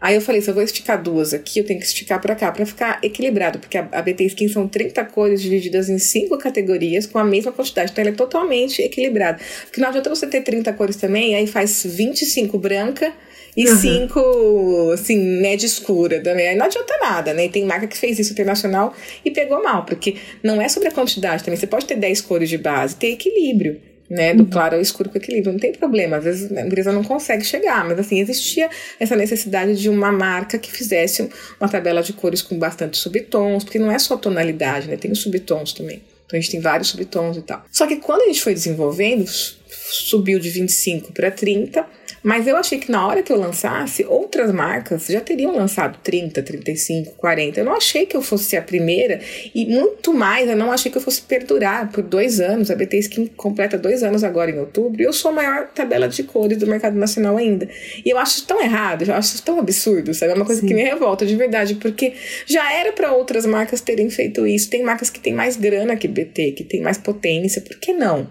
Aí 0.00 0.16
eu 0.16 0.20
falei, 0.20 0.42
se 0.42 0.50
eu 0.50 0.54
vou 0.54 0.62
esticar 0.62 1.02
duas 1.02 1.32
aqui, 1.32 1.60
eu 1.60 1.64
tenho 1.64 1.80
que 1.80 1.86
esticar 1.86 2.20
para 2.20 2.34
cá 2.34 2.52
para 2.52 2.66
ficar 2.66 2.98
equilibrado, 3.02 3.58
porque 3.58 3.78
a, 3.78 3.88
a 3.90 4.02
BT 4.02 4.24
Skin 4.26 4.48
são 4.48 4.68
30 4.68 5.02
cores 5.06 5.40
divididas 5.40 5.88
em 5.88 5.98
cinco 5.98 6.36
categorias 6.36 7.06
com 7.06 7.18
a 7.18 7.24
mesma 7.24 7.52
quantidade, 7.52 7.90
então 7.90 8.02
ela 8.02 8.10
é 8.10 8.14
totalmente 8.14 8.82
equilibrada. 8.82 9.38
Porque 9.62 9.80
não 9.80 9.88
adianta 9.88 10.10
você 10.10 10.26
ter 10.26 10.42
30 10.42 10.72
cores 10.74 10.96
também, 10.96 11.34
aí 11.34 11.46
faz 11.46 11.84
25 11.86 12.58
branca 12.58 13.14
e 13.56 13.68
uhum. 13.68 13.76
cinco, 13.76 14.90
assim, 14.92 15.18
média 15.40 15.66
escura 15.66 16.20
também. 16.20 16.48
Aí 16.48 16.56
não 16.56 16.66
adianta 16.66 16.96
nada, 17.00 17.32
né? 17.32 17.46
E 17.46 17.48
tem 17.48 17.64
marca 17.64 17.86
que 17.86 17.96
fez 17.96 18.18
isso 18.18 18.32
internacional 18.32 18.94
e 19.24 19.30
pegou 19.30 19.62
mal, 19.62 19.84
porque 19.84 20.16
não 20.42 20.60
é 20.60 20.68
sobre 20.68 20.88
a 20.88 20.92
quantidade 20.92 21.44
também. 21.44 21.58
Você 21.58 21.66
pode 21.66 21.86
ter 21.86 21.96
10 21.96 22.20
cores 22.22 22.48
de 22.48 22.58
base, 22.58 22.96
ter 22.96 23.12
equilíbrio 23.12 23.80
né, 24.08 24.34
do 24.34 24.42
uhum. 24.42 24.50
claro 24.50 24.76
ao 24.76 24.80
escuro 24.80 25.08
com 25.08 25.18
equilíbrio. 25.18 25.52
Não 25.52 25.60
tem 25.60 25.72
problema, 25.72 26.18
às 26.18 26.24
vezes 26.24 26.52
a 26.52 26.60
empresa 26.60 26.92
não 26.92 27.02
consegue 27.02 27.44
chegar, 27.44 27.84
mas 27.84 27.98
assim, 27.98 28.20
existia 28.20 28.68
essa 28.98 29.16
necessidade 29.16 29.80
de 29.80 29.88
uma 29.88 30.12
marca 30.12 30.58
que 30.58 30.70
fizesse 30.70 31.28
uma 31.60 31.68
tabela 31.68 32.02
de 32.02 32.12
cores 32.12 32.42
com 32.42 32.58
bastante 32.58 32.96
subtons, 32.96 33.64
porque 33.64 33.78
não 33.78 33.90
é 33.90 33.98
só 33.98 34.16
tonalidade, 34.16 34.88
né, 34.88 34.96
tem 34.96 35.10
os 35.10 35.22
subtons 35.22 35.72
também. 35.72 36.02
Então 36.26 36.38
a 36.38 36.40
gente 36.40 36.50
tem 36.50 36.60
vários 36.60 36.88
subtons 36.88 37.36
e 37.36 37.42
tal. 37.42 37.64
Só 37.70 37.86
que 37.86 37.96
quando 37.96 38.22
a 38.22 38.26
gente 38.26 38.40
foi 38.40 38.54
desenvolvendo, 38.54 39.26
subiu 39.28 40.38
de 40.38 40.48
25 40.48 41.12
para 41.12 41.30
30, 41.30 41.86
mas 42.24 42.46
eu 42.46 42.56
achei 42.56 42.78
que 42.78 42.90
na 42.90 43.06
hora 43.06 43.22
que 43.22 43.30
eu 43.30 43.38
lançasse, 43.38 44.02
outras 44.06 44.50
marcas 44.50 45.08
já 45.08 45.20
teriam 45.20 45.54
lançado 45.54 45.98
30, 46.02 46.42
35, 46.42 47.12
40. 47.16 47.60
Eu 47.60 47.66
não 47.66 47.76
achei 47.76 48.06
que 48.06 48.16
eu 48.16 48.22
fosse 48.22 48.44
ser 48.44 48.56
a 48.56 48.62
primeira 48.62 49.20
e 49.54 49.66
muito 49.66 50.14
mais, 50.14 50.48
eu 50.48 50.56
não 50.56 50.72
achei 50.72 50.90
que 50.90 50.96
eu 50.96 51.02
fosse 51.02 51.20
perdurar 51.20 51.92
por 51.92 52.02
dois 52.02 52.40
anos. 52.40 52.70
A 52.70 52.74
BT 52.74 52.96
Skin 53.00 53.26
completa 53.26 53.76
dois 53.76 54.02
anos 54.02 54.24
agora 54.24 54.50
em 54.50 54.58
outubro 54.58 55.02
e 55.02 55.04
eu 55.04 55.12
sou 55.12 55.30
a 55.32 55.34
maior 55.34 55.68
tabela 55.68 56.08
de 56.08 56.22
cores 56.22 56.56
do 56.56 56.66
mercado 56.66 56.96
nacional 56.96 57.36
ainda. 57.36 57.68
E 58.02 58.08
eu 58.08 58.16
acho 58.16 58.46
tão 58.46 58.58
errado, 58.62 59.02
eu 59.02 59.14
acho 59.14 59.42
tão 59.42 59.58
absurdo, 59.58 60.14
sabe? 60.14 60.32
É 60.32 60.34
uma 60.34 60.46
coisa 60.46 60.62
Sim. 60.62 60.68
que 60.68 60.72
me 60.72 60.82
revolta 60.82 61.26
de 61.26 61.36
verdade, 61.36 61.74
porque 61.74 62.14
já 62.46 62.72
era 62.72 62.90
para 62.90 63.12
outras 63.12 63.44
marcas 63.44 63.82
terem 63.82 64.08
feito 64.08 64.46
isso. 64.46 64.70
Tem 64.70 64.82
marcas 64.82 65.10
que 65.10 65.20
têm 65.20 65.34
mais 65.34 65.58
grana 65.58 65.94
que 65.94 66.08
BT, 66.08 66.52
que 66.52 66.64
tem 66.64 66.80
mais 66.80 66.96
potência, 66.96 67.60
por 67.60 67.76
que 67.76 67.92
não? 67.92 68.26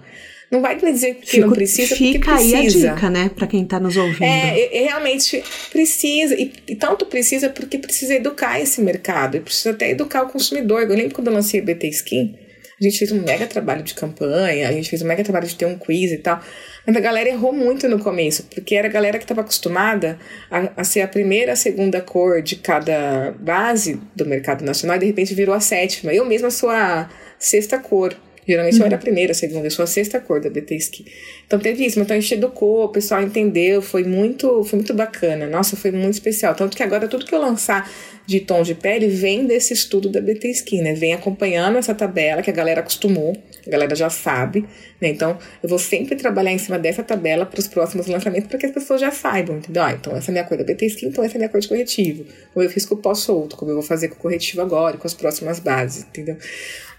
Não 0.54 0.62
vai 0.62 0.76
dizer 0.76 1.16
que 1.16 1.32
Fico, 1.32 1.48
não 1.48 1.54
precisa, 1.54 1.96
fica 1.96 2.30
porque 2.30 2.52
precisa. 2.52 2.58
aí 2.58 2.68
a 2.68 2.94
dica, 2.94 3.10
né, 3.10 3.32
para 3.36 3.48
quem 3.48 3.66
tá 3.66 3.80
nos 3.80 3.98
ouvindo. 3.98 4.22
É, 4.22 4.84
realmente 4.84 5.44
precisa, 5.72 6.36
e, 6.36 6.54
e, 6.68 6.76
tanto 6.76 7.08
precisa 7.08 7.50
porque 7.50 7.80
precisa 7.80 8.14
educar 8.14 8.62
esse 8.62 8.80
mercado, 8.80 9.36
e 9.36 9.40
precisa 9.40 9.72
até 9.72 9.90
educar 9.90 10.22
o 10.22 10.30
consumidor. 10.30 10.84
Eu 10.84 10.90
lembro 10.90 11.16
quando 11.16 11.30
eu 11.30 11.34
lancei 11.34 11.60
a 11.60 11.64
BT 11.64 11.88
Skin, 11.88 12.36
a 12.80 12.84
gente 12.84 13.00
fez 13.00 13.12
um 13.12 13.24
mega 13.24 13.48
trabalho 13.48 13.82
de 13.82 13.96
campanha, 13.96 14.70
a 14.70 14.72
gente 14.72 14.92
fez 14.92 15.02
um 15.02 15.08
mega 15.08 15.24
trabalho 15.24 15.48
de 15.48 15.56
ter 15.56 15.66
um 15.66 15.76
quiz 15.76 16.12
e 16.12 16.20
tal. 16.20 16.40
Mas 16.86 16.96
a 16.96 17.00
galera 17.00 17.30
errou 17.30 17.52
muito 17.52 17.90
no 17.90 17.98
começo, 17.98 18.44
porque 18.54 18.76
era 18.76 18.88
a 18.88 18.92
galera 18.92 19.18
que 19.18 19.24
estava 19.24 19.42
acostumada 19.42 20.20
a, 20.52 20.82
a, 20.82 20.84
ser 20.84 21.02
a 21.02 21.08
primeira, 21.08 21.54
a 21.54 21.56
segunda 21.56 22.00
cor 22.00 22.44
de 22.44 22.58
cada 22.58 23.32
base 23.40 24.00
do 24.16 24.24
mercado 24.24 24.64
nacional, 24.64 24.98
e 24.98 25.00
de 25.00 25.06
repente 25.08 25.34
virou 25.34 25.56
a 25.56 25.60
sétima. 25.60 26.14
Eu 26.14 26.26
mesma 26.26 26.52
sou 26.52 26.70
a 26.70 27.10
sexta 27.40 27.80
cor. 27.80 28.16
Geralmente 28.48 28.76
uhum. 28.76 28.82
eu 28.82 28.86
era 28.86 28.96
a 28.96 29.00
primeira, 29.00 29.32
a 29.32 29.36
segunda, 29.36 29.68
eu 29.68 29.72
sou 29.72 29.84
a 29.84 29.88
sexta 29.88 30.20
cor 30.20 30.42
da 30.42 30.50
BT 30.50 30.76
Ski. 30.76 31.06
Então 31.46 31.60
teve 31.60 31.86
isso, 31.86 32.00
então 32.00 32.16
a 32.16 32.20
gente 32.20 32.34
educou, 32.34 32.86
o 32.86 32.90
pessoal 32.90 33.22
entendeu, 33.22 33.82
foi 33.82 34.04
muito, 34.04 34.64
foi 34.64 34.78
muito 34.78 34.94
bacana. 34.94 35.48
Nossa, 35.48 35.76
foi 35.76 35.92
muito 35.92 36.14
especial. 36.14 36.56
Tanto 36.56 36.76
que 36.76 36.84
agora 36.84 37.08
tudo 37.08 37.26
que 37.26 37.34
eu 37.34 37.40
lançar 37.40 37.90
de 38.26 38.40
tom 38.40 38.62
de 38.64 38.74
pele 38.74 39.08
vem 39.08 39.46
desse 39.46 39.74
estudo 39.74 40.10
da 40.10 40.22
BT 40.22 40.50
Skin, 40.50 40.82
né? 40.82 40.94
Vem 40.94 41.14
acompanhando 41.14 41.78
essa 41.78 41.94
tabela 41.94 42.42
que 42.42 42.50
a 42.50 42.54
galera 42.54 42.80
acostumou, 42.80 43.36
a 43.66 43.70
galera 43.70 43.96
já 43.96 44.10
sabe, 44.10 44.66
né? 45.02 45.10
Então 45.10 45.38
eu 45.62 45.68
vou 45.68 45.80
sempre 45.80 46.16
trabalhar 46.16 46.52
em 46.52 46.58
cima 46.58 46.80
dessa 46.80 47.04
tabela 47.04 47.46
para 47.46 47.60
os 47.60 47.68
próximos 47.68 48.08
lançamentos 48.08 48.48
para 48.48 48.58
que 48.58 48.66
as 48.66 48.72
pessoas 48.72 49.02
já 49.02 49.12
saibam, 49.12 49.58
entendeu? 49.58 49.84
Ah, 49.84 49.92
então 49.92 50.16
essa 50.16 50.30
é 50.30 50.32
a 50.32 50.34
minha 50.34 50.44
cor 50.46 50.58
da 50.58 50.64
BT 50.64 50.86
Skin, 50.88 51.08
então 51.08 51.24
essa 51.24 51.36
é 51.36 51.38
a 51.38 51.40
minha 51.40 51.50
cor 51.50 51.60
de 51.60 51.68
corretivo. 51.68 52.26
Como 52.54 52.66
eu 52.66 52.70
fiz 52.70 52.86
com 52.86 52.96
o 52.96 52.98
pós-solto, 52.98 53.58
como 53.58 53.72
eu 53.72 53.76
vou 53.76 53.84
fazer 53.84 54.08
com 54.08 54.16
o 54.16 54.20
corretivo 54.20 54.62
agora, 54.62 54.98
com 54.98 55.08
as 55.08 55.14
próximas 55.14 55.60
bases, 55.60 56.04
entendeu? 56.04 56.38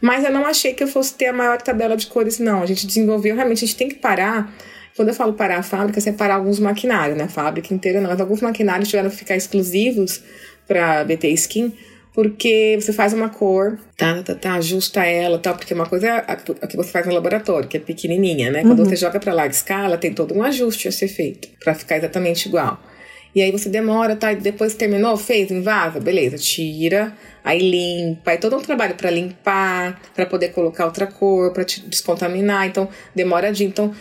Mas 0.05 0.23
eu 0.23 0.31
não 0.31 0.45
achei 0.45 0.75
que 0.75 0.83
eu 0.85 0.87
fosse 0.87 1.15
ter 1.15 1.29
a 1.29 1.33
maior 1.33 1.57
tabela 1.63 1.97
de 1.97 2.07
cores, 2.09 2.39
não. 2.39 2.63
A 2.63 2.67
gente 2.67 2.87
desenvolveu, 2.87 3.35
realmente, 3.35 3.65
a 3.65 3.67
gente 3.67 3.77
tem 3.77 3.89
que 3.89 3.95
parar. 3.95 4.55
Quando 4.95 5.09
eu 5.09 5.15
falo 5.15 5.33
parar 5.33 5.57
a 5.57 5.63
fábrica, 5.63 5.99
é 6.07 6.13
parar 6.13 6.35
alguns 6.35 6.61
maquinários, 6.61 7.17
né? 7.17 7.25
A 7.25 7.29
fábrica 7.29 7.73
inteira 7.73 8.03
não, 8.03 8.11
mas 8.11 8.21
alguns 8.21 8.43
maquinários 8.43 8.91
tiveram 8.91 9.09
que 9.09 9.17
ficar 9.17 9.35
exclusivos 9.35 10.23
para 10.69 11.05
BT 11.05 11.29
Skin, 11.31 11.73
porque 12.13 12.77
você 12.79 12.93
faz 12.93 13.15
uma 13.15 13.31
cor, 13.31 13.79
tá, 13.97 14.23
tá, 14.23 14.35
tá, 14.35 14.55
ajusta 14.57 15.07
ela, 15.07 15.39
tal, 15.39 15.57
porque 15.57 15.73
uma 15.73 15.87
coisa 15.87 16.23
é 16.29 16.67
que 16.67 16.77
você 16.77 16.91
faz 16.91 17.07
no 17.07 17.15
laboratório, 17.15 17.67
que 17.67 17.79
é 17.79 17.81
pequenininha, 17.81 18.51
né? 18.51 18.61
Quando 18.61 18.81
uhum. 18.81 18.85
você 18.85 18.97
joga 18.97 19.19
para 19.19 19.33
larga 19.33 19.55
escala, 19.55 19.97
tem 19.97 20.13
todo 20.13 20.35
um 20.35 20.43
ajuste 20.43 20.87
a 20.87 20.93
ser 20.93 21.09
feito 21.09 21.49
para 21.65 21.75
ficar 21.75 21.97
exatamente 21.97 22.47
igual. 22.47 22.79
E 23.35 23.43
aí 23.43 23.51
você 23.51 23.69
demora, 23.69 24.15
tá? 24.15 24.33
E 24.33 24.37
depois 24.37 24.75
terminou, 24.75 25.17
fez, 25.17 25.51
invasa, 25.51 26.01
beleza, 26.01 26.39
tira, 26.39 27.13
aí 27.43 27.59
limpa, 27.59 28.31
aí 28.31 28.39
todo 28.39 28.57
um 28.57 28.61
trabalho 28.61 28.95
para 28.95 29.11
limpar, 29.11 30.01
para 30.15 30.25
poder 30.25 30.49
colocar 30.53 30.87
outra 30.87 31.07
cor, 31.07 31.53
para 31.53 31.65
descontaminar, 31.65 32.67
então 32.67 32.89
demora 33.15 33.53
de 33.53 33.65
então 33.65 33.93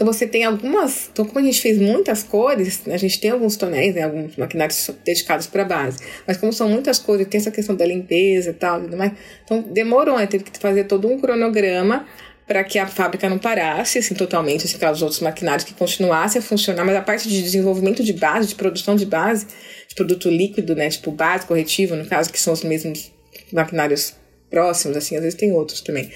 então 0.00 0.10
você 0.10 0.26
tem 0.26 0.44
algumas. 0.44 1.10
Então, 1.12 1.26
como 1.26 1.38
a 1.40 1.42
gente 1.42 1.60
fez 1.60 1.78
muitas 1.78 2.22
cores, 2.22 2.82
a 2.86 2.96
gente 2.96 3.20
tem 3.20 3.30
alguns 3.32 3.56
tonéis, 3.56 3.94
né, 3.94 4.04
alguns 4.04 4.34
maquinários 4.34 4.90
dedicados 5.04 5.46
para 5.46 5.62
base. 5.62 5.98
Mas 6.26 6.38
como 6.38 6.54
são 6.54 6.70
muitas 6.70 6.98
cores, 6.98 7.26
tem 7.26 7.38
essa 7.38 7.50
questão 7.50 7.76
da 7.76 7.84
limpeza 7.84 8.48
e 8.48 8.54
tal, 8.54 8.80
tudo 8.80 8.96
mais. 8.96 9.12
Então 9.44 9.60
demorou, 9.60 10.16
né? 10.16 10.26
Teve 10.26 10.44
que 10.44 10.58
fazer 10.58 10.84
todo 10.84 11.06
um 11.06 11.20
cronograma 11.20 12.06
para 12.50 12.64
que 12.64 12.80
a 12.80 12.86
fábrica 12.88 13.28
não 13.28 13.38
parasse 13.38 14.00
assim 14.00 14.12
totalmente, 14.12 14.66
assim, 14.66 14.76
os 14.84 15.02
outros 15.02 15.20
maquinários 15.20 15.62
que 15.62 15.72
continuassem 15.72 16.40
a 16.40 16.42
funcionar, 16.42 16.84
mas 16.84 16.96
a 16.96 17.00
parte 17.00 17.28
de 17.28 17.40
desenvolvimento 17.40 18.02
de 18.02 18.12
base, 18.12 18.48
de 18.48 18.56
produção 18.56 18.96
de 18.96 19.06
base, 19.06 19.46
de 19.86 19.94
produto 19.94 20.28
líquido, 20.28 20.74
né, 20.74 20.90
tipo 20.90 21.12
base, 21.12 21.46
corretivo, 21.46 21.94
no 21.94 22.04
caso, 22.06 22.28
que 22.28 22.40
são 22.40 22.52
os 22.52 22.64
mesmos 22.64 23.12
maquinários 23.52 24.14
próximos, 24.50 24.96
assim, 24.96 25.14
às 25.14 25.22
vezes 25.22 25.38
tem 25.38 25.52
outros 25.52 25.80
também 25.80 26.10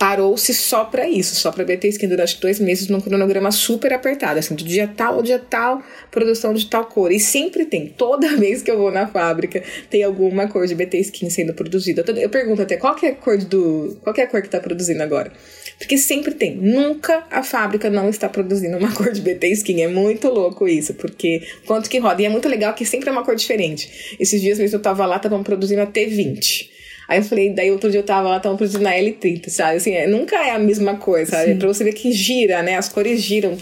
parou-se 0.00 0.54
só 0.54 0.84
para 0.84 1.06
isso, 1.06 1.34
só 1.34 1.52
para 1.52 1.62
BT 1.62 1.88
Skin 1.88 2.08
durante 2.08 2.40
dois 2.40 2.58
meses 2.58 2.88
num 2.88 3.02
cronograma 3.02 3.52
super 3.52 3.92
apertado, 3.92 4.38
assim, 4.38 4.54
do 4.54 4.64
dia 4.64 4.88
tal 4.88 5.16
ao 5.16 5.22
dia 5.22 5.38
tal, 5.38 5.82
produção 6.10 6.54
de 6.54 6.64
tal 6.70 6.86
cor. 6.86 7.12
E 7.12 7.20
sempre 7.20 7.66
tem, 7.66 7.86
toda 7.86 8.34
vez 8.40 8.62
que 8.62 8.70
eu 8.70 8.78
vou 8.78 8.90
na 8.90 9.06
fábrica, 9.06 9.62
tem 9.90 10.02
alguma 10.02 10.48
cor 10.48 10.66
de 10.66 10.74
BT 10.74 11.00
Skin 11.00 11.28
sendo 11.28 11.52
produzida. 11.52 12.02
Eu 12.16 12.30
pergunto 12.30 12.62
até 12.62 12.78
qual 12.78 12.96
é 13.02 13.08
a 13.08 13.14
cor 13.14 13.36
do. 13.36 13.98
Qual 14.02 14.16
é 14.16 14.22
a 14.22 14.26
cor 14.26 14.40
que 14.40 14.48
tá 14.48 14.58
produzindo 14.58 15.02
agora? 15.02 15.30
Porque 15.80 15.96
sempre 15.96 16.34
tem. 16.34 16.54
Nunca 16.56 17.26
a 17.30 17.42
fábrica 17.42 17.88
não 17.88 18.10
está 18.10 18.28
produzindo 18.28 18.76
uma 18.76 18.92
cor 18.94 19.10
de 19.10 19.20
BT 19.22 19.48
Skin. 19.48 19.80
É 19.80 19.88
muito 19.88 20.28
louco 20.28 20.68
isso, 20.68 20.92
porque 20.94 21.42
quanto 21.64 21.88
que 21.88 21.98
roda. 21.98 22.20
E 22.20 22.26
é 22.26 22.28
muito 22.28 22.48
legal 22.48 22.74
que 22.74 22.84
sempre 22.84 23.08
é 23.08 23.12
uma 23.12 23.24
cor 23.24 23.34
diferente. 23.34 24.16
Esses 24.20 24.42
dias 24.42 24.58
mesmo 24.58 24.76
eu 24.76 24.82
tava 24.82 25.06
lá, 25.06 25.16
estavam 25.16 25.42
produzindo 25.42 25.80
a 25.80 25.86
T20. 25.86 26.68
Aí 27.08 27.18
eu 27.18 27.24
falei, 27.24 27.50
daí 27.50 27.72
outro 27.72 27.90
dia 27.90 27.98
eu 27.98 28.04
tava 28.04 28.28
lá, 28.28 28.38
tava 28.38 28.56
produzindo 28.56 28.86
a 28.86 28.92
L30, 28.92 29.48
sabe? 29.48 29.78
Assim, 29.78 29.92
é, 29.92 30.06
nunca 30.06 30.36
é 30.46 30.52
a 30.52 30.58
mesma 30.60 30.94
coisa, 30.94 31.32
sabe? 31.32 31.54
Sim. 31.54 31.58
Pra 31.58 31.66
você 31.66 31.82
ver 31.82 31.92
que 31.92 32.12
gira, 32.12 32.62
né? 32.62 32.76
As 32.76 32.88
cores 32.88 33.20
giram 33.20 33.58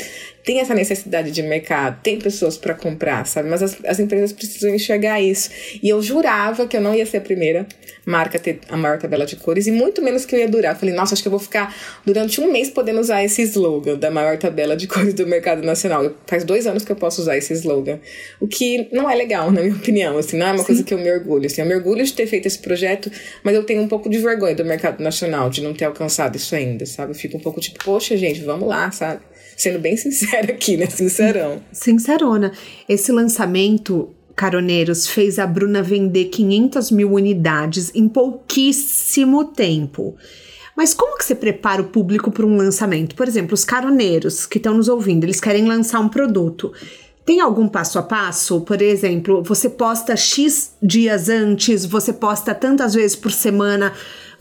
tem 0.48 0.60
essa 0.60 0.74
necessidade 0.74 1.30
de 1.30 1.42
mercado, 1.42 2.00
tem 2.02 2.18
pessoas 2.18 2.56
para 2.56 2.72
comprar, 2.72 3.26
sabe? 3.26 3.50
Mas 3.50 3.62
as, 3.62 3.76
as, 3.84 4.00
empresas 4.00 4.32
precisam 4.32 4.74
enxergar 4.74 5.20
isso. 5.20 5.50
E 5.82 5.90
eu 5.90 6.00
jurava 6.00 6.66
que 6.66 6.74
eu 6.74 6.80
não 6.80 6.94
ia 6.94 7.04
ser 7.04 7.18
a 7.18 7.20
primeira 7.20 7.66
marca 8.06 8.38
a 8.38 8.40
ter 8.40 8.60
a 8.70 8.74
maior 8.74 8.98
tabela 8.98 9.26
de 9.26 9.36
cores 9.36 9.66
e 9.66 9.70
muito 9.70 10.00
menos 10.00 10.24
que 10.24 10.34
eu 10.34 10.40
ia 10.40 10.48
durar. 10.48 10.74
Eu 10.74 10.78
falei, 10.78 10.94
nossa, 10.94 11.12
acho 11.12 11.20
que 11.20 11.28
eu 11.28 11.30
vou 11.30 11.38
ficar 11.38 11.76
durante 12.02 12.40
um 12.40 12.50
mês 12.50 12.70
podendo 12.70 12.98
usar 12.98 13.22
esse 13.22 13.42
slogan 13.42 13.98
da 13.98 14.10
maior 14.10 14.38
tabela 14.38 14.74
de 14.74 14.86
cores 14.88 15.12
do 15.12 15.26
mercado 15.26 15.62
nacional. 15.62 16.02
Eu, 16.02 16.16
faz 16.26 16.44
dois 16.44 16.66
anos 16.66 16.82
que 16.82 16.90
eu 16.90 16.96
posso 16.96 17.20
usar 17.20 17.36
esse 17.36 17.52
slogan. 17.52 18.00
O 18.40 18.48
que 18.48 18.88
não 18.90 19.10
é 19.10 19.14
legal, 19.14 19.50
na 19.50 19.60
minha 19.60 19.74
opinião, 19.76 20.16
assim, 20.16 20.38
não 20.38 20.46
é 20.46 20.52
uma 20.52 20.60
Sim. 20.60 20.64
coisa 20.64 20.82
que 20.82 20.94
eu 20.94 20.98
me 20.98 21.12
orgulho. 21.12 21.44
Assim, 21.44 21.60
eu 21.60 21.66
me 21.66 21.74
orgulho 21.74 22.02
de 22.02 22.14
ter 22.14 22.26
feito 22.26 22.46
esse 22.46 22.58
projeto, 22.58 23.12
mas 23.42 23.54
eu 23.54 23.64
tenho 23.64 23.82
um 23.82 23.88
pouco 23.88 24.08
de 24.08 24.16
vergonha 24.16 24.54
do 24.54 24.64
mercado 24.64 25.02
nacional, 25.02 25.50
de 25.50 25.62
não 25.62 25.74
ter 25.74 25.84
alcançado 25.84 26.36
isso 26.36 26.54
ainda, 26.54 26.86
sabe? 26.86 27.10
Eu 27.10 27.14
fico 27.14 27.36
um 27.36 27.40
pouco 27.40 27.60
tipo, 27.60 27.84
poxa, 27.84 28.16
gente, 28.16 28.40
vamos 28.40 28.66
lá, 28.66 28.90
sabe? 28.90 29.20
Sendo 29.58 29.80
bem 29.80 29.96
sincera 29.96 30.52
aqui, 30.52 30.76
né? 30.76 30.86
Sincerão. 30.86 31.60
Sincerona. 31.72 32.52
Esse 32.88 33.10
lançamento 33.10 34.14
Caroneiros 34.36 35.08
fez 35.08 35.36
a 35.36 35.46
Bruna 35.48 35.82
vender 35.82 36.26
500 36.26 36.92
mil 36.92 37.12
unidades 37.12 37.90
em 37.92 38.08
pouquíssimo 38.08 39.44
tempo. 39.46 40.14
Mas 40.76 40.94
como 40.94 41.18
que 41.18 41.24
você 41.24 41.34
prepara 41.34 41.82
o 41.82 41.86
público 41.88 42.30
para 42.30 42.46
um 42.46 42.56
lançamento? 42.56 43.16
Por 43.16 43.26
exemplo, 43.26 43.54
os 43.54 43.64
caroneiros 43.64 44.46
que 44.46 44.58
estão 44.58 44.74
nos 44.74 44.88
ouvindo, 44.88 45.24
eles 45.24 45.40
querem 45.40 45.66
lançar 45.66 45.98
um 45.98 46.08
produto. 46.08 46.72
Tem 47.26 47.40
algum 47.40 47.66
passo 47.66 47.98
a 47.98 48.02
passo? 48.02 48.60
Por 48.60 48.80
exemplo, 48.80 49.42
você 49.42 49.68
posta 49.68 50.14
X 50.14 50.70
dias 50.80 51.28
antes, 51.28 51.84
você 51.84 52.12
posta 52.12 52.54
tantas 52.54 52.94
vezes 52.94 53.16
por 53.16 53.32
semana 53.32 53.92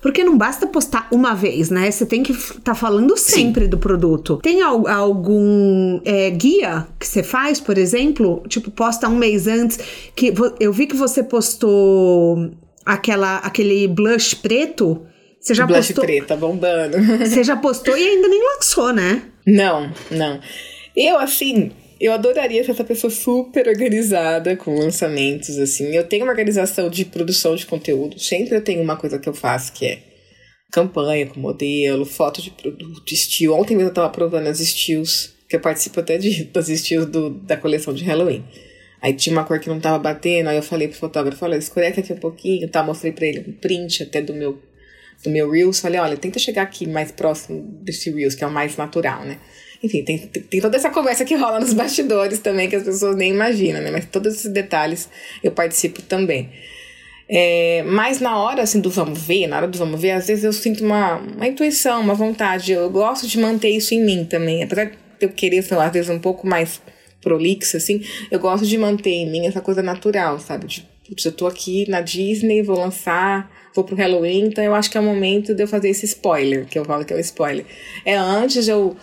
porque 0.02 0.24
não 0.24 0.38
basta 0.38 0.68
postar 0.68 1.08
uma 1.12 1.34
vez, 1.34 1.70
né? 1.70 1.90
Você 1.90 2.06
tem 2.06 2.22
que 2.22 2.32
estar 2.32 2.62
tá 2.62 2.76
falando 2.76 3.18
sempre 3.18 3.64
Sim. 3.64 3.70
do 3.70 3.78
produto. 3.78 4.40
Tem 4.44 4.62
al 4.62 4.88
algum 4.88 6.00
é, 6.06 6.30
guia 6.30 6.88
que 7.00 7.08
você 7.08 7.24
faz, 7.24 7.60
por 7.60 7.78
exemplo? 7.78 8.44
Tipo, 8.48 8.70
posta 8.70 9.10
um 9.10 9.16
mês 9.16 9.48
antes. 9.48 9.80
que 10.16 10.34
Eu 10.60 10.72
vi 10.72 10.86
que 10.86 10.96
você 10.96 11.24
postou 11.24 12.52
aquela, 12.86 13.38
aquele 13.38 13.88
blush 13.88 14.36
preto. 14.36 15.02
Você 15.40 15.54
já 15.54 15.66
blush 15.66 15.88
postou? 15.88 16.04
preta, 16.04 16.36
bombando. 16.36 16.98
Você 17.20 17.44
já 17.44 17.56
postou 17.56 17.98
e 17.98 18.08
ainda 18.08 18.28
nem 18.28 18.42
lançou, 18.56 18.94
né? 18.94 19.24
Não, 19.46 19.92
não. 20.12 20.40
Eu, 20.96 21.18
assim, 21.18 21.72
eu 22.00 22.14
adoraria 22.14 22.64
ser 22.64 22.72
essa 22.72 22.84
pessoa 22.84 23.10
super 23.12 23.68
organizada 23.68 24.56
com 24.56 24.78
lançamentos, 24.78 25.58
assim. 25.58 25.96
Eu 25.96 26.08
tenho 26.08 26.24
uma 26.24 26.32
organização 26.32 26.90
de 26.90 27.06
produção 27.06 27.56
de 27.56 27.66
conteúdo. 27.66 28.20
Sempre 28.20 28.56
eu 28.56 28.64
tenho 28.64 28.82
uma 28.82 28.98
coisa 28.98 29.20
que 29.20 29.28
eu 29.28 29.34
faço 29.34 29.74
que 29.74 29.86
é 29.86 30.00
campanha 30.72 31.28
com 31.28 31.40
modelo, 31.40 32.06
foto 32.06 32.42
de 32.42 32.52
produto, 32.52 33.14
estilo. 33.14 33.56
Ontem 33.56 33.76
mesmo 33.76 33.90
eu 33.90 33.94
tava 33.94 34.10
provando 34.10 34.48
as 34.48 34.60
estilos, 34.60 35.34
que 35.50 35.56
eu 35.56 35.60
participo 35.60 36.00
até 36.00 36.18
de, 36.18 36.46
das 36.52 36.70
estilos 36.70 37.06
do, 37.08 37.30
da 37.30 37.58
coleção 37.58 37.94
de 37.94 38.04
Halloween. 38.04 38.44
Aí 39.02 39.14
tinha 39.14 39.34
uma 39.34 39.44
cor 39.44 39.60
que 39.60 39.70
não 39.70 39.80
tava 39.80 40.00
batendo, 40.00 40.50
aí 40.50 40.58
eu 40.58 40.64
falei 40.64 40.88
pro 40.88 40.98
fotógrafo, 40.98 41.46
olha, 41.46 41.56
escurece 41.56 42.00
aqui 42.00 42.14
um 42.14 42.18
pouquinho, 42.18 42.68
tá? 42.68 42.82
Mostrei 42.82 43.12
pra 43.12 43.28
ele 43.28 43.46
um 43.48 43.54
print 43.54 44.04
até 44.04 44.22
do 44.22 44.34
meu, 44.34 44.60
do 45.24 45.30
meu 45.30 45.50
Reels. 45.52 45.80
Falei, 45.80 46.00
olha, 46.00 46.18
tenta 46.18 46.40
chegar 46.40 46.64
aqui 46.64 46.88
mais 46.88 47.12
próximo 47.12 47.62
desse 47.84 48.10
Reels, 48.10 48.34
que 48.34 48.44
é 48.44 48.48
o 48.48 48.52
mais 48.52 48.76
natural, 48.76 49.24
né? 49.24 49.40
Enfim, 49.84 50.04
tem, 50.04 50.18
tem 50.18 50.60
toda 50.60 50.76
essa 50.76 50.90
conversa 50.90 51.24
que 51.24 51.36
rola 51.36 51.60
nos 51.60 51.74
bastidores 51.74 52.40
também, 52.40 52.70
que 52.70 52.76
as 52.76 52.84
pessoas 52.84 53.16
nem 53.16 53.32
imaginam, 53.32 53.82
né? 53.82 53.92
Mas 53.92 54.06
todos 54.06 54.36
esses 54.36 54.52
detalhes 54.52 55.10
eu 55.44 55.52
participo 55.52 56.02
também. 56.02 56.50
É, 57.30 57.84
mas 57.86 58.22
na 58.22 58.40
hora 58.40 58.62
assim 58.62 58.80
do 58.80 58.90
vamos 58.90 59.22
ver, 59.22 59.48
na 59.48 59.58
hora 59.58 59.68
do 59.68 59.78
vamos 59.78 60.00
ver, 60.00 60.12
às 60.12 60.28
vezes 60.28 60.46
eu 60.46 60.54
sinto 60.54 60.84
uma, 60.84 61.18
uma 61.18 61.48
intuição, 61.48 62.02
uma 62.02 62.14
vontade. 62.14 62.72
Eu 62.72 62.90
gosto 62.90 63.28
de 63.28 63.38
manter 63.38 63.70
isso 63.70 63.94
em 63.94 64.04
mim 64.04 64.26
também. 64.26 64.64
Apesar 64.64 64.86
de 64.86 64.98
eu 65.22 65.30
querer, 65.30 65.62
sei 65.62 65.78
lá, 65.78 65.88
às 65.88 65.94
vezes 65.94 66.10
um 66.10 66.20
pouco 66.20 66.48
mais 66.48 66.82
prolixa, 67.22 67.78
assim, 67.78 68.02
eu 68.32 68.40
gosto 68.40 68.66
de 68.66 68.78
manter 68.78 69.10
em 69.10 69.30
mim 69.30 69.46
essa 69.46 69.60
coisa 69.60 69.84
natural, 69.84 70.40
sabe? 70.40 70.68
De, 70.68 70.88
putz, 71.08 71.26
eu 71.26 71.32
tô 71.32 71.46
aqui 71.46 71.90
na 71.90 72.00
Disney, 72.00 72.62
vou 72.62 72.80
lançar, 72.80 73.52
vou 73.74 73.84
pro 73.84 73.96
Halloween, 73.96 74.46
então 74.46 74.64
eu 74.64 74.74
acho 74.74 74.90
que 74.90 74.98
é 74.98 75.02
o 75.02 75.04
momento 75.04 75.54
de 75.54 75.64
eu 75.64 75.68
fazer 75.68 75.90
esse 75.90 76.06
spoiler, 76.06 76.66
que 76.66 76.80
eu 76.80 76.86
falo 76.86 77.04
que 77.04 77.14
é 77.14 77.16
o 77.18 77.20
spoiler. 77.20 77.66
É 78.06 78.16
antes 78.16 78.68
eu 78.68 78.96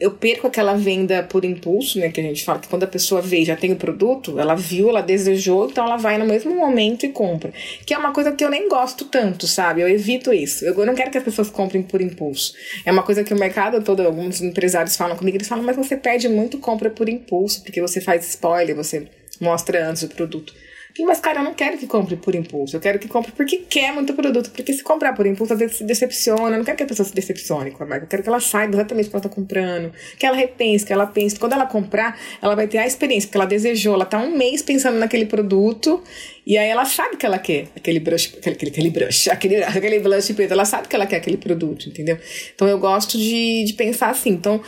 eu 0.00 0.12
perco 0.12 0.46
aquela 0.46 0.74
venda 0.74 1.22
por 1.22 1.44
impulso, 1.44 1.98
né? 1.98 2.08
Que 2.10 2.20
a 2.20 2.24
gente 2.24 2.44
fala 2.44 2.58
que 2.58 2.68
quando 2.68 2.84
a 2.84 2.86
pessoa 2.86 3.20
vê 3.20 3.44
já 3.44 3.56
tem 3.56 3.72
o 3.72 3.76
produto, 3.76 4.38
ela 4.38 4.54
viu, 4.54 4.88
ela 4.88 5.00
desejou, 5.00 5.68
então 5.68 5.84
ela 5.84 5.96
vai 5.96 6.18
no 6.18 6.24
mesmo 6.24 6.54
momento 6.54 7.04
e 7.04 7.08
compra. 7.08 7.52
Que 7.84 7.92
é 7.92 7.98
uma 7.98 8.12
coisa 8.12 8.32
que 8.32 8.44
eu 8.44 8.50
nem 8.50 8.68
gosto 8.68 9.04
tanto, 9.06 9.46
sabe? 9.46 9.80
Eu 9.80 9.88
evito 9.88 10.32
isso. 10.32 10.64
Eu 10.64 10.86
não 10.86 10.94
quero 10.94 11.10
que 11.10 11.18
as 11.18 11.24
pessoas 11.24 11.50
comprem 11.50 11.82
por 11.82 12.00
impulso. 12.00 12.54
É 12.84 12.92
uma 12.92 13.02
coisa 13.02 13.24
que 13.24 13.34
o 13.34 13.38
mercado 13.38 13.82
todo, 13.82 14.00
alguns 14.02 14.40
empresários 14.40 14.96
falam 14.96 15.16
comigo, 15.16 15.36
eles 15.36 15.48
falam, 15.48 15.64
mas 15.64 15.76
você 15.76 15.96
perde 15.96 16.28
muito 16.28 16.58
compra 16.58 16.88
por 16.88 17.08
impulso, 17.08 17.62
porque 17.62 17.80
você 17.80 18.00
faz 18.00 18.28
spoiler, 18.28 18.76
você 18.76 19.08
mostra 19.40 19.88
antes 19.88 20.02
o 20.02 20.08
produto. 20.08 20.54
Mas, 21.00 21.20
cara, 21.20 21.40
eu 21.40 21.44
não 21.44 21.54
quero 21.54 21.78
que 21.78 21.86
compre 21.86 22.16
por 22.16 22.34
impulso. 22.34 22.76
Eu 22.76 22.80
quero 22.80 22.98
que 22.98 23.08
compre 23.08 23.32
porque 23.32 23.58
quer 23.58 23.92
muito 23.92 24.12
produto. 24.12 24.50
Porque 24.50 24.72
se 24.72 24.82
comprar 24.82 25.14
por 25.14 25.26
impulso, 25.26 25.54
às 25.54 25.58
vezes 25.58 25.76
se 25.76 25.84
decepciona. 25.84 26.50
Eu 26.50 26.58
não 26.58 26.64
quero 26.64 26.76
que 26.76 26.82
a 26.82 26.86
pessoa 26.86 27.06
se 27.06 27.14
decepcione 27.14 27.70
com 27.70 27.82
a 27.82 27.86
marca. 27.86 28.04
Eu 28.04 28.08
quero 28.08 28.22
que 28.22 28.28
ela 28.28 28.40
saiba 28.40 28.74
exatamente 28.74 29.06
o 29.06 29.10
que 29.10 29.16
ela 29.16 29.24
está 29.24 29.34
comprando. 29.34 29.92
Que 30.18 30.26
ela 30.26 30.36
repense, 30.36 30.84
que 30.84 30.92
ela 30.92 31.06
pense. 31.06 31.38
Quando 31.38 31.54
ela 31.54 31.66
comprar, 31.66 32.18
ela 32.42 32.54
vai 32.54 32.68
ter 32.68 32.78
a 32.78 32.86
experiência 32.86 33.30
que 33.30 33.36
ela 33.36 33.46
desejou. 33.46 33.94
Ela 33.94 34.04
tá 34.04 34.18
um 34.18 34.36
mês 34.36 34.60
pensando 34.60 34.98
naquele 34.98 35.24
produto. 35.24 36.02
E 36.46 36.58
aí 36.58 36.68
ela 36.68 36.84
sabe 36.84 37.16
que 37.16 37.24
ela 37.24 37.38
quer 37.38 37.68
aquele 37.74 38.00
brush, 38.00 38.34
aquele, 38.36 38.70
aquele 38.70 38.90
brush, 38.90 39.30
aquele, 39.30 39.64
aquele 39.64 40.00
blush 40.00 40.34
preto. 40.34 40.52
Ela 40.52 40.64
sabe 40.64 40.88
que 40.88 40.96
ela 40.96 41.06
quer 41.06 41.16
aquele 41.16 41.38
produto, 41.38 41.88
entendeu? 41.88 42.18
Então 42.54 42.68
eu 42.68 42.78
gosto 42.78 43.16
de, 43.16 43.64
de 43.64 43.72
pensar 43.72 44.10
assim. 44.10 44.30
Então, 44.30 44.60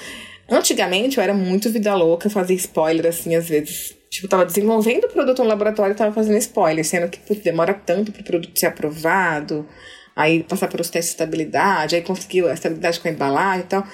antigamente 0.48 1.18
eu 1.18 1.22
era 1.22 1.34
muito 1.34 1.68
vida 1.70 1.94
louca, 1.94 2.30
fazia 2.30 2.56
spoiler 2.56 3.06
assim, 3.06 3.34
às 3.34 3.48
vezes 3.48 3.94
Tipo, 4.14 4.28
tava 4.28 4.46
desenvolvendo 4.46 5.06
o 5.06 5.08
produto 5.08 5.42
no 5.42 5.48
laboratório 5.48 5.92
e 5.92 5.96
tava 5.96 6.14
fazendo 6.14 6.38
spoiler, 6.38 6.84
sendo 6.84 7.08
que 7.08 7.18
putz, 7.18 7.42
demora 7.42 7.74
tanto 7.74 8.12
para 8.12 8.20
o 8.20 8.24
produto 8.24 8.56
ser 8.56 8.66
aprovado, 8.66 9.68
aí 10.14 10.44
passar 10.44 10.68
pelos 10.68 10.88
testes 10.88 11.16
de 11.16 11.22
estabilidade, 11.22 11.96
aí 11.96 12.02
conseguir 12.02 12.46
a 12.46 12.54
estabilidade 12.54 13.00
com 13.00 13.08
a 13.08 13.10
embalagem 13.10 13.64
e 13.64 13.68
tal. 13.68 13.84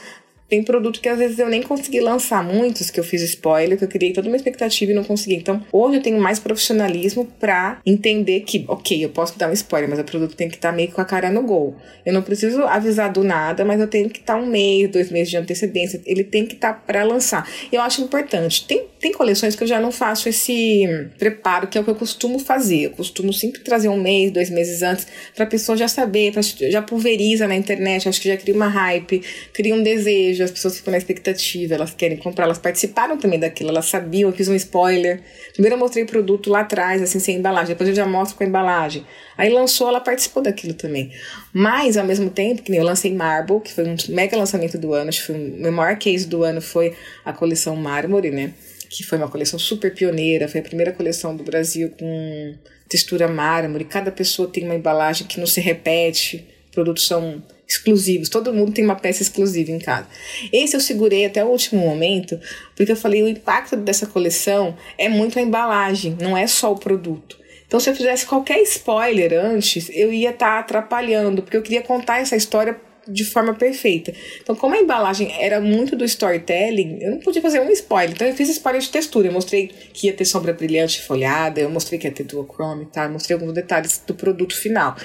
Tem 0.50 0.64
produto 0.64 1.00
que 1.00 1.08
às 1.08 1.16
vezes 1.16 1.38
eu 1.38 1.48
nem 1.48 1.62
consegui 1.62 2.00
lançar 2.00 2.42
muitos, 2.42 2.90
que 2.90 2.98
eu 2.98 3.04
fiz 3.04 3.22
spoiler, 3.22 3.78
que 3.78 3.84
eu 3.84 3.88
criei 3.88 4.12
toda 4.12 4.26
uma 4.26 4.36
expectativa 4.36 4.90
e 4.90 4.94
não 4.94 5.04
consegui. 5.04 5.36
Então, 5.36 5.64
hoje 5.70 5.98
eu 5.98 6.02
tenho 6.02 6.20
mais 6.20 6.40
profissionalismo 6.40 7.24
para 7.38 7.80
entender 7.86 8.40
que, 8.40 8.64
ok, 8.66 9.04
eu 9.04 9.10
posso 9.10 9.38
dar 9.38 9.48
um 9.48 9.52
spoiler, 9.52 9.88
mas 9.88 10.00
o 10.00 10.04
produto 10.04 10.34
tem 10.34 10.48
que 10.48 10.56
estar 10.56 10.70
tá 10.70 10.76
meio 10.76 10.90
com 10.90 11.00
a 11.00 11.04
cara 11.04 11.30
no 11.30 11.42
gol. 11.44 11.76
Eu 12.04 12.12
não 12.12 12.20
preciso 12.20 12.64
avisar 12.64 13.12
do 13.12 13.22
nada, 13.22 13.64
mas 13.64 13.80
eu 13.80 13.86
tenho 13.86 14.10
que 14.10 14.18
estar 14.18 14.34
tá 14.34 14.40
um 14.40 14.46
mês, 14.46 14.90
dois 14.90 15.08
meses 15.08 15.30
de 15.30 15.36
antecedência. 15.36 16.02
Ele 16.04 16.24
tem 16.24 16.44
que 16.44 16.54
estar 16.54 16.72
tá 16.72 16.80
para 16.84 17.04
lançar. 17.04 17.48
Eu 17.70 17.80
acho 17.80 18.02
importante. 18.02 18.66
Tem, 18.66 18.86
tem 18.98 19.12
coleções 19.12 19.54
que 19.54 19.62
eu 19.62 19.68
já 19.68 19.78
não 19.78 19.92
faço 19.92 20.28
esse 20.28 20.84
preparo, 21.16 21.68
que 21.68 21.78
é 21.78 21.80
o 21.80 21.84
que 21.84 21.90
eu 21.90 21.94
costumo 21.94 22.40
fazer. 22.40 22.86
Eu 22.86 22.90
costumo 22.90 23.32
sempre 23.32 23.60
trazer 23.60 23.88
um 23.88 24.00
mês, 24.00 24.32
dois 24.32 24.50
meses 24.50 24.82
antes, 24.82 25.06
para 25.36 25.46
pessoa 25.46 25.78
já 25.78 25.86
saber, 25.86 26.32
pra, 26.32 26.42
já 26.42 26.82
pulveriza 26.82 27.46
na 27.46 27.54
internet, 27.54 28.08
acho 28.08 28.20
que 28.20 28.28
já 28.28 28.36
cria 28.36 28.54
uma 28.54 28.68
hype, 28.68 29.22
cria 29.52 29.76
um 29.76 29.82
desejo 29.82 30.39
as 30.42 30.50
pessoas 30.50 30.76
ficam 30.76 30.90
na 30.90 30.98
expectativa, 30.98 31.74
elas 31.74 31.92
querem 31.92 32.16
comprar, 32.16 32.44
elas 32.44 32.58
participaram 32.58 33.16
também 33.16 33.38
daquilo, 33.38 33.70
elas 33.70 33.86
sabiam, 33.86 34.30
eu 34.30 34.36
fiz 34.36 34.48
um 34.48 34.54
spoiler. 34.54 35.20
Primeiro 35.52 35.76
eu 35.76 35.78
mostrei 35.78 36.04
o 36.04 36.06
produto 36.06 36.50
lá 36.50 36.60
atrás, 36.60 37.02
assim, 37.02 37.18
sem 37.18 37.36
embalagem, 37.36 37.68
depois 37.68 37.88
eu 37.88 37.94
já 37.94 38.06
mostro 38.06 38.36
com 38.36 38.44
a 38.44 38.46
embalagem. 38.46 39.04
Aí 39.36 39.50
lançou, 39.50 39.88
ela 39.88 40.00
participou 40.00 40.42
daquilo 40.42 40.74
também. 40.74 41.12
Mas, 41.52 41.96
ao 41.96 42.04
mesmo 42.04 42.30
tempo, 42.30 42.62
que 42.62 42.70
nem 42.70 42.80
eu 42.80 42.86
lancei 42.86 43.14
Marble, 43.14 43.60
que 43.60 43.72
foi 43.72 43.84
um 43.84 43.96
mega 44.08 44.36
lançamento 44.36 44.78
do 44.78 44.92
ano, 44.92 45.08
acho 45.08 45.20
que 45.20 45.26
foi 45.26 45.36
um, 45.36 45.60
meu 45.60 45.72
maior 45.72 45.96
case 45.96 46.26
do 46.26 46.42
ano 46.42 46.60
foi 46.60 46.94
a 47.24 47.32
coleção 47.32 47.76
Mármore, 47.76 48.30
né? 48.30 48.52
Que 48.88 49.04
foi 49.04 49.18
uma 49.18 49.28
coleção 49.28 49.58
super 49.58 49.94
pioneira, 49.94 50.48
foi 50.48 50.60
a 50.60 50.64
primeira 50.64 50.92
coleção 50.92 51.36
do 51.36 51.44
Brasil 51.44 51.90
com 51.98 52.54
textura 52.90 53.28
mármore, 53.28 53.84
cada 53.84 54.10
pessoa 54.10 54.48
tem 54.48 54.64
uma 54.64 54.74
embalagem 54.74 55.24
que 55.24 55.38
não 55.38 55.46
se 55.46 55.60
repete, 55.60 56.44
produtos 56.72 57.06
são 57.06 57.40
exclusivos. 57.70 58.28
Todo 58.28 58.52
mundo 58.52 58.72
tem 58.72 58.84
uma 58.84 58.96
peça 58.96 59.22
exclusiva 59.22 59.70
em 59.70 59.78
casa. 59.78 60.08
Esse 60.52 60.76
eu 60.76 60.80
segurei 60.80 61.24
até 61.24 61.44
o 61.44 61.48
último 61.48 61.80
momento, 61.80 62.38
porque 62.74 62.92
eu 62.92 62.96
falei 62.96 63.22
o 63.22 63.28
impacto 63.28 63.76
dessa 63.76 64.06
coleção 64.06 64.76
é 64.98 65.08
muito 65.08 65.38
a 65.38 65.42
embalagem, 65.42 66.16
não 66.20 66.36
é 66.36 66.46
só 66.46 66.72
o 66.72 66.78
produto. 66.78 67.38
Então, 67.66 67.78
se 67.78 67.88
eu 67.88 67.94
fizesse 67.94 68.26
qualquer 68.26 68.60
spoiler 68.62 69.32
antes, 69.32 69.88
eu 69.92 70.12
ia 70.12 70.30
estar 70.30 70.54
tá 70.54 70.58
atrapalhando, 70.58 71.40
porque 71.40 71.56
eu 71.56 71.62
queria 71.62 71.82
contar 71.82 72.18
essa 72.18 72.34
história 72.34 72.76
de 73.06 73.24
forma 73.24 73.54
perfeita. 73.54 74.12
Então, 74.42 74.56
como 74.56 74.74
a 74.74 74.78
embalagem 74.78 75.32
era 75.40 75.60
muito 75.60 75.94
do 75.94 76.04
storytelling, 76.04 76.98
eu 77.00 77.12
não 77.12 77.18
podia 77.18 77.40
fazer 77.40 77.60
um 77.60 77.70
spoiler. 77.70 78.10
Então, 78.14 78.26
eu 78.26 78.34
fiz 78.34 78.48
spoiler 78.48 78.80
de 78.80 78.90
textura. 78.90 79.28
Eu 79.28 79.32
mostrei 79.32 79.68
que 79.92 80.08
ia 80.08 80.12
ter 80.12 80.24
sombra 80.24 80.52
brilhante 80.52 81.00
folhada, 81.00 81.60
eu 81.60 81.70
mostrei 81.70 81.98
que 81.98 82.08
ia 82.08 82.12
ter 82.12 82.24
duochrome, 82.24 82.86
tá? 82.86 83.04
Eu 83.04 83.10
mostrei 83.10 83.36
alguns 83.36 83.52
detalhes 83.52 84.02
do 84.04 84.14
produto 84.14 84.56
final. 84.56 84.96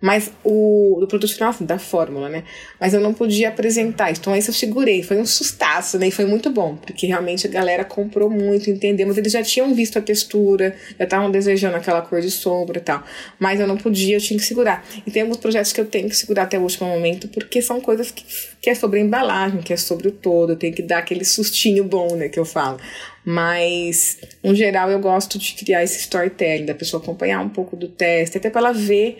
Mas 0.00 0.30
o 0.44 0.96
do 1.00 1.08
produto 1.08 1.32
final, 1.32 1.50
assim, 1.50 1.64
da 1.64 1.78
fórmula, 1.78 2.28
né? 2.28 2.44
Mas 2.80 2.94
eu 2.94 3.00
não 3.00 3.12
podia 3.12 3.48
apresentar 3.48 4.10
isso. 4.10 4.20
Então 4.20 4.34
esse 4.34 4.48
eu 4.48 4.54
segurei. 4.54 5.02
Foi 5.02 5.18
um 5.18 5.26
sustaço, 5.26 5.98
né? 5.98 6.08
E 6.08 6.10
foi 6.10 6.24
muito 6.24 6.50
bom. 6.50 6.76
Porque 6.76 7.06
realmente 7.06 7.46
a 7.46 7.50
galera 7.50 7.84
comprou 7.84 8.30
muito, 8.30 8.70
entendeu? 8.70 9.06
Mas 9.06 9.18
eles 9.18 9.32
já 9.32 9.42
tinham 9.42 9.74
visto 9.74 9.98
a 9.98 10.02
textura, 10.02 10.74
já 10.96 11.04
estavam 11.04 11.30
desejando 11.30 11.76
aquela 11.76 12.00
cor 12.00 12.20
de 12.20 12.30
sombra 12.30 12.78
e 12.78 12.82
tal. 12.82 13.02
Mas 13.38 13.58
eu 13.58 13.66
não 13.66 13.76
podia, 13.76 14.16
eu 14.16 14.20
tinha 14.20 14.38
que 14.38 14.46
segurar. 14.46 14.86
E 15.06 15.10
tem 15.10 15.22
alguns 15.22 15.38
projetos 15.38 15.72
que 15.72 15.80
eu 15.80 15.86
tenho 15.86 16.08
que 16.08 16.16
segurar 16.16 16.44
até 16.44 16.58
o 16.58 16.62
último 16.62 16.88
momento, 16.88 17.26
porque 17.28 17.60
são 17.60 17.80
coisas 17.80 18.10
que, 18.10 18.24
que 18.60 18.70
é 18.70 18.74
sobre 18.74 19.00
a 19.00 19.02
embalagem, 19.02 19.60
que 19.60 19.72
é 19.72 19.76
sobre 19.76 20.08
o 20.08 20.12
todo. 20.12 20.52
Eu 20.52 20.56
tenho 20.56 20.74
que 20.74 20.82
dar 20.82 20.98
aquele 20.98 21.24
sustinho 21.24 21.82
bom, 21.82 22.14
né? 22.14 22.28
Que 22.28 22.38
eu 22.38 22.44
falo. 22.44 22.78
Mas, 23.24 24.18
no 24.42 24.54
geral, 24.54 24.90
eu 24.90 25.00
gosto 25.00 25.38
de 25.38 25.54
criar 25.54 25.82
esse 25.82 25.98
storytelling, 26.00 26.64
da 26.64 26.74
pessoa 26.74 27.02
acompanhar 27.02 27.40
um 27.40 27.48
pouco 27.48 27.76
do 27.76 27.88
teste, 27.88 28.38
até 28.38 28.48
para 28.48 28.60
ela 28.60 28.72
ver 28.72 29.18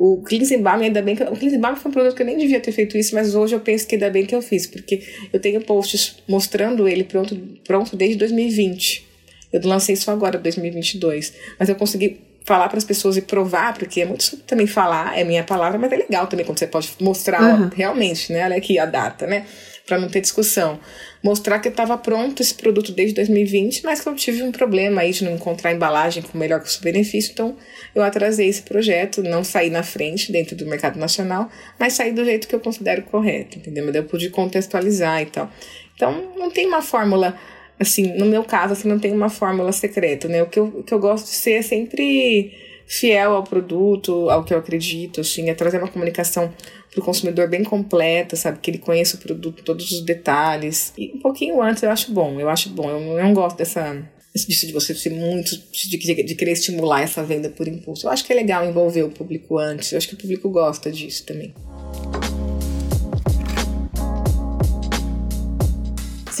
o 0.00 0.22
cleansing 0.22 0.62
balm, 0.62 0.80
ainda 0.80 1.02
bem 1.02 1.14
que. 1.14 1.22
O 1.22 1.36
cleansing 1.36 1.60
balm 1.60 1.76
foi 1.76 1.90
um 1.90 1.92
produto 1.92 2.16
que 2.16 2.22
eu 2.22 2.26
nem 2.26 2.38
devia 2.38 2.58
ter 2.58 2.72
feito 2.72 2.96
isso, 2.96 3.14
mas 3.14 3.34
hoje 3.34 3.54
eu 3.54 3.60
penso 3.60 3.86
que 3.86 3.96
ainda 3.96 4.08
bem 4.08 4.24
que 4.24 4.34
eu 4.34 4.40
fiz, 4.40 4.66
porque 4.66 5.02
eu 5.30 5.38
tenho 5.38 5.60
posts 5.60 6.16
mostrando 6.26 6.88
ele 6.88 7.04
pronto, 7.04 7.36
pronto 7.66 7.94
desde 7.94 8.16
2020. 8.16 9.06
Eu 9.52 9.60
lancei 9.62 9.92
isso 9.92 10.10
agora, 10.10 10.38
2022. 10.38 11.34
Mas 11.58 11.68
eu 11.68 11.74
consegui 11.74 12.18
falar 12.46 12.70
para 12.70 12.78
as 12.78 12.84
pessoas 12.84 13.18
e 13.18 13.20
provar, 13.20 13.74
porque 13.74 14.00
é 14.00 14.06
muito 14.06 14.38
também 14.38 14.66
falar, 14.66 15.18
é 15.18 15.22
minha 15.22 15.44
palavra, 15.44 15.78
mas 15.78 15.92
é 15.92 15.96
legal 15.96 16.26
também 16.26 16.46
quando 16.46 16.58
você 16.58 16.66
pode 16.66 16.90
mostrar 16.98 17.60
uhum. 17.60 17.68
realmente, 17.68 18.32
né? 18.32 18.46
Olha 18.46 18.56
aqui 18.56 18.78
a 18.78 18.86
data, 18.86 19.26
né? 19.26 19.44
Para 19.90 19.98
não 19.98 20.08
ter 20.08 20.20
discussão 20.20 20.78
mostrar 21.20 21.58
que 21.58 21.66
estava 21.66 21.98
pronto 21.98 22.40
esse 22.40 22.54
produto 22.54 22.92
desde 22.92 23.16
2020, 23.16 23.82
mas 23.84 24.00
que 24.00 24.08
eu 24.08 24.14
tive 24.14 24.40
um 24.44 24.52
problema 24.52 25.00
aí 25.00 25.10
de 25.10 25.24
não 25.24 25.32
encontrar 25.32 25.72
embalagem 25.72 26.22
com 26.22 26.38
melhor 26.38 26.60
custo-benefício, 26.60 27.32
então 27.32 27.56
eu 27.92 28.00
atrasei 28.04 28.48
esse 28.48 28.62
projeto, 28.62 29.20
não 29.20 29.42
saí 29.42 29.68
na 29.68 29.82
frente 29.82 30.30
dentro 30.30 30.54
do 30.54 30.64
mercado 30.64 30.96
nacional, 30.96 31.50
mas 31.76 31.94
saí 31.94 32.12
do 32.12 32.24
jeito 32.24 32.46
que 32.46 32.54
eu 32.54 32.60
considero 32.60 33.02
correto, 33.02 33.58
entendeu? 33.58 33.84
Mas 33.84 33.96
eu 33.96 34.04
pude 34.04 34.30
contextualizar 34.30 35.22
e 35.22 35.26
tal. 35.26 35.50
Então, 35.96 36.32
não 36.36 36.52
tem 36.52 36.68
uma 36.68 36.82
fórmula 36.82 37.36
assim, 37.80 38.16
no 38.16 38.26
meu 38.26 38.44
caso, 38.44 38.74
assim, 38.74 38.86
não 38.86 38.98
tem 39.00 39.10
uma 39.10 39.28
fórmula 39.28 39.72
secreta, 39.72 40.28
né? 40.28 40.40
O 40.40 40.46
que 40.46 40.58
eu, 40.60 40.66
o 40.66 40.84
que 40.84 40.94
eu 40.94 41.00
gosto 41.00 41.24
de 41.24 41.32
ser 41.32 41.52
é 41.52 41.62
sempre 41.62 42.52
fiel 42.86 43.34
ao 43.34 43.44
produto, 43.44 44.28
ao 44.28 44.44
que 44.44 44.52
eu 44.52 44.58
acredito, 44.58 45.20
assim, 45.20 45.48
é 45.48 45.54
trazer 45.54 45.78
uma 45.78 45.88
comunicação 45.88 46.52
para 46.90 47.00
o 47.00 47.04
consumidor 47.04 47.48
bem 47.48 47.62
completa, 47.62 48.36
sabe? 48.36 48.58
Que 48.60 48.70
ele 48.70 48.78
conheça 48.78 49.16
o 49.16 49.20
produto, 49.20 49.62
todos 49.62 49.90
os 49.92 50.00
detalhes. 50.00 50.92
E 50.98 51.12
um 51.14 51.20
pouquinho 51.20 51.62
antes 51.62 51.82
eu 51.82 51.90
acho 51.90 52.12
bom, 52.12 52.40
eu 52.40 52.48
acho 52.48 52.70
bom. 52.70 52.90
Eu 52.90 53.22
não 53.22 53.32
gosto 53.32 53.56
dessa 53.56 54.02
disso 54.34 54.66
de 54.66 54.72
você 54.72 54.94
ser 54.94 55.10
muito 55.10 55.56
de, 55.72 55.96
de, 55.98 56.34
querer 56.36 56.52
estimular 56.52 57.02
essa 57.02 57.22
venda 57.22 57.48
por 57.48 57.66
impulso. 57.66 58.06
Eu 58.06 58.10
acho 58.12 58.24
que 58.24 58.32
é 58.32 58.36
legal 58.36 58.64
envolver 58.64 59.02
o 59.02 59.10
público 59.10 59.58
antes. 59.58 59.92
Eu 59.92 59.98
acho 59.98 60.08
que 60.08 60.14
o 60.14 60.18
público 60.18 60.48
gosta 60.48 60.90
disso 60.90 61.24
também. 61.26 61.52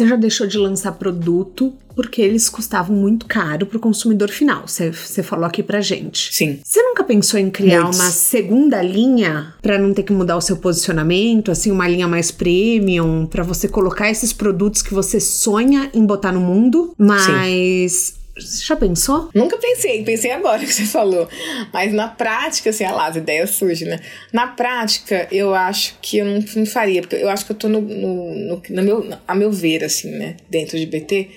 Você 0.00 0.08
já 0.08 0.16
deixou 0.16 0.46
de 0.46 0.56
lançar 0.56 0.92
produto 0.92 1.74
porque 1.94 2.22
eles 2.22 2.48
custavam 2.48 2.96
muito 2.96 3.26
caro 3.26 3.66
para 3.66 3.76
o 3.76 3.80
consumidor 3.80 4.30
final. 4.30 4.62
Você, 4.66 4.92
falou 5.22 5.44
aqui 5.44 5.62
pra 5.62 5.82
gente. 5.82 6.34
Sim. 6.34 6.58
Você 6.64 6.80
nunca 6.80 7.04
pensou 7.04 7.38
em 7.38 7.50
criar 7.50 7.82
Muitos. 7.82 8.00
uma 8.00 8.10
segunda 8.10 8.80
linha 8.82 9.52
para 9.60 9.78
não 9.78 9.92
ter 9.92 10.04
que 10.04 10.12
mudar 10.14 10.38
o 10.38 10.40
seu 10.40 10.56
posicionamento, 10.56 11.50
assim, 11.50 11.70
uma 11.70 11.86
linha 11.86 12.08
mais 12.08 12.30
premium, 12.30 13.26
para 13.26 13.42
você 13.42 13.68
colocar 13.68 14.10
esses 14.10 14.32
produtos 14.32 14.80
que 14.80 14.94
você 14.94 15.20
sonha 15.20 15.90
em 15.92 16.06
botar 16.06 16.32
no 16.32 16.40
mundo, 16.40 16.94
mas 16.96 18.14
você 18.40 18.64
já 18.64 18.76
pensou? 18.76 19.30
Nunca 19.34 19.58
pensei, 19.58 20.04
pensei 20.04 20.32
agora 20.32 20.60
que 20.60 20.72
você 20.72 20.84
falou. 20.84 21.28
Mas 21.72 21.92
na 21.92 22.08
prática, 22.08 22.70
assim, 22.70 22.84
ah 22.84 22.92
lá, 22.92 23.06
as 23.06 23.16
ideias 23.16 23.50
surgem, 23.50 23.88
né? 23.88 24.00
Na 24.32 24.46
prática, 24.46 25.28
eu 25.30 25.54
acho 25.54 25.96
que 26.00 26.18
eu 26.18 26.24
não, 26.24 26.44
não 26.56 26.66
faria, 26.66 27.00
porque 27.00 27.16
eu 27.16 27.28
acho 27.28 27.46
que 27.46 27.52
eu 27.52 27.56
tô 27.56 27.68
no, 27.68 27.80
no, 27.80 28.34
no, 28.34 28.62
no 28.68 28.82
meu, 28.82 29.18
a 29.26 29.34
meu 29.34 29.50
ver, 29.50 29.84
assim, 29.84 30.10
né, 30.10 30.36
dentro 30.48 30.78
de 30.78 30.86
BT, 30.86 31.28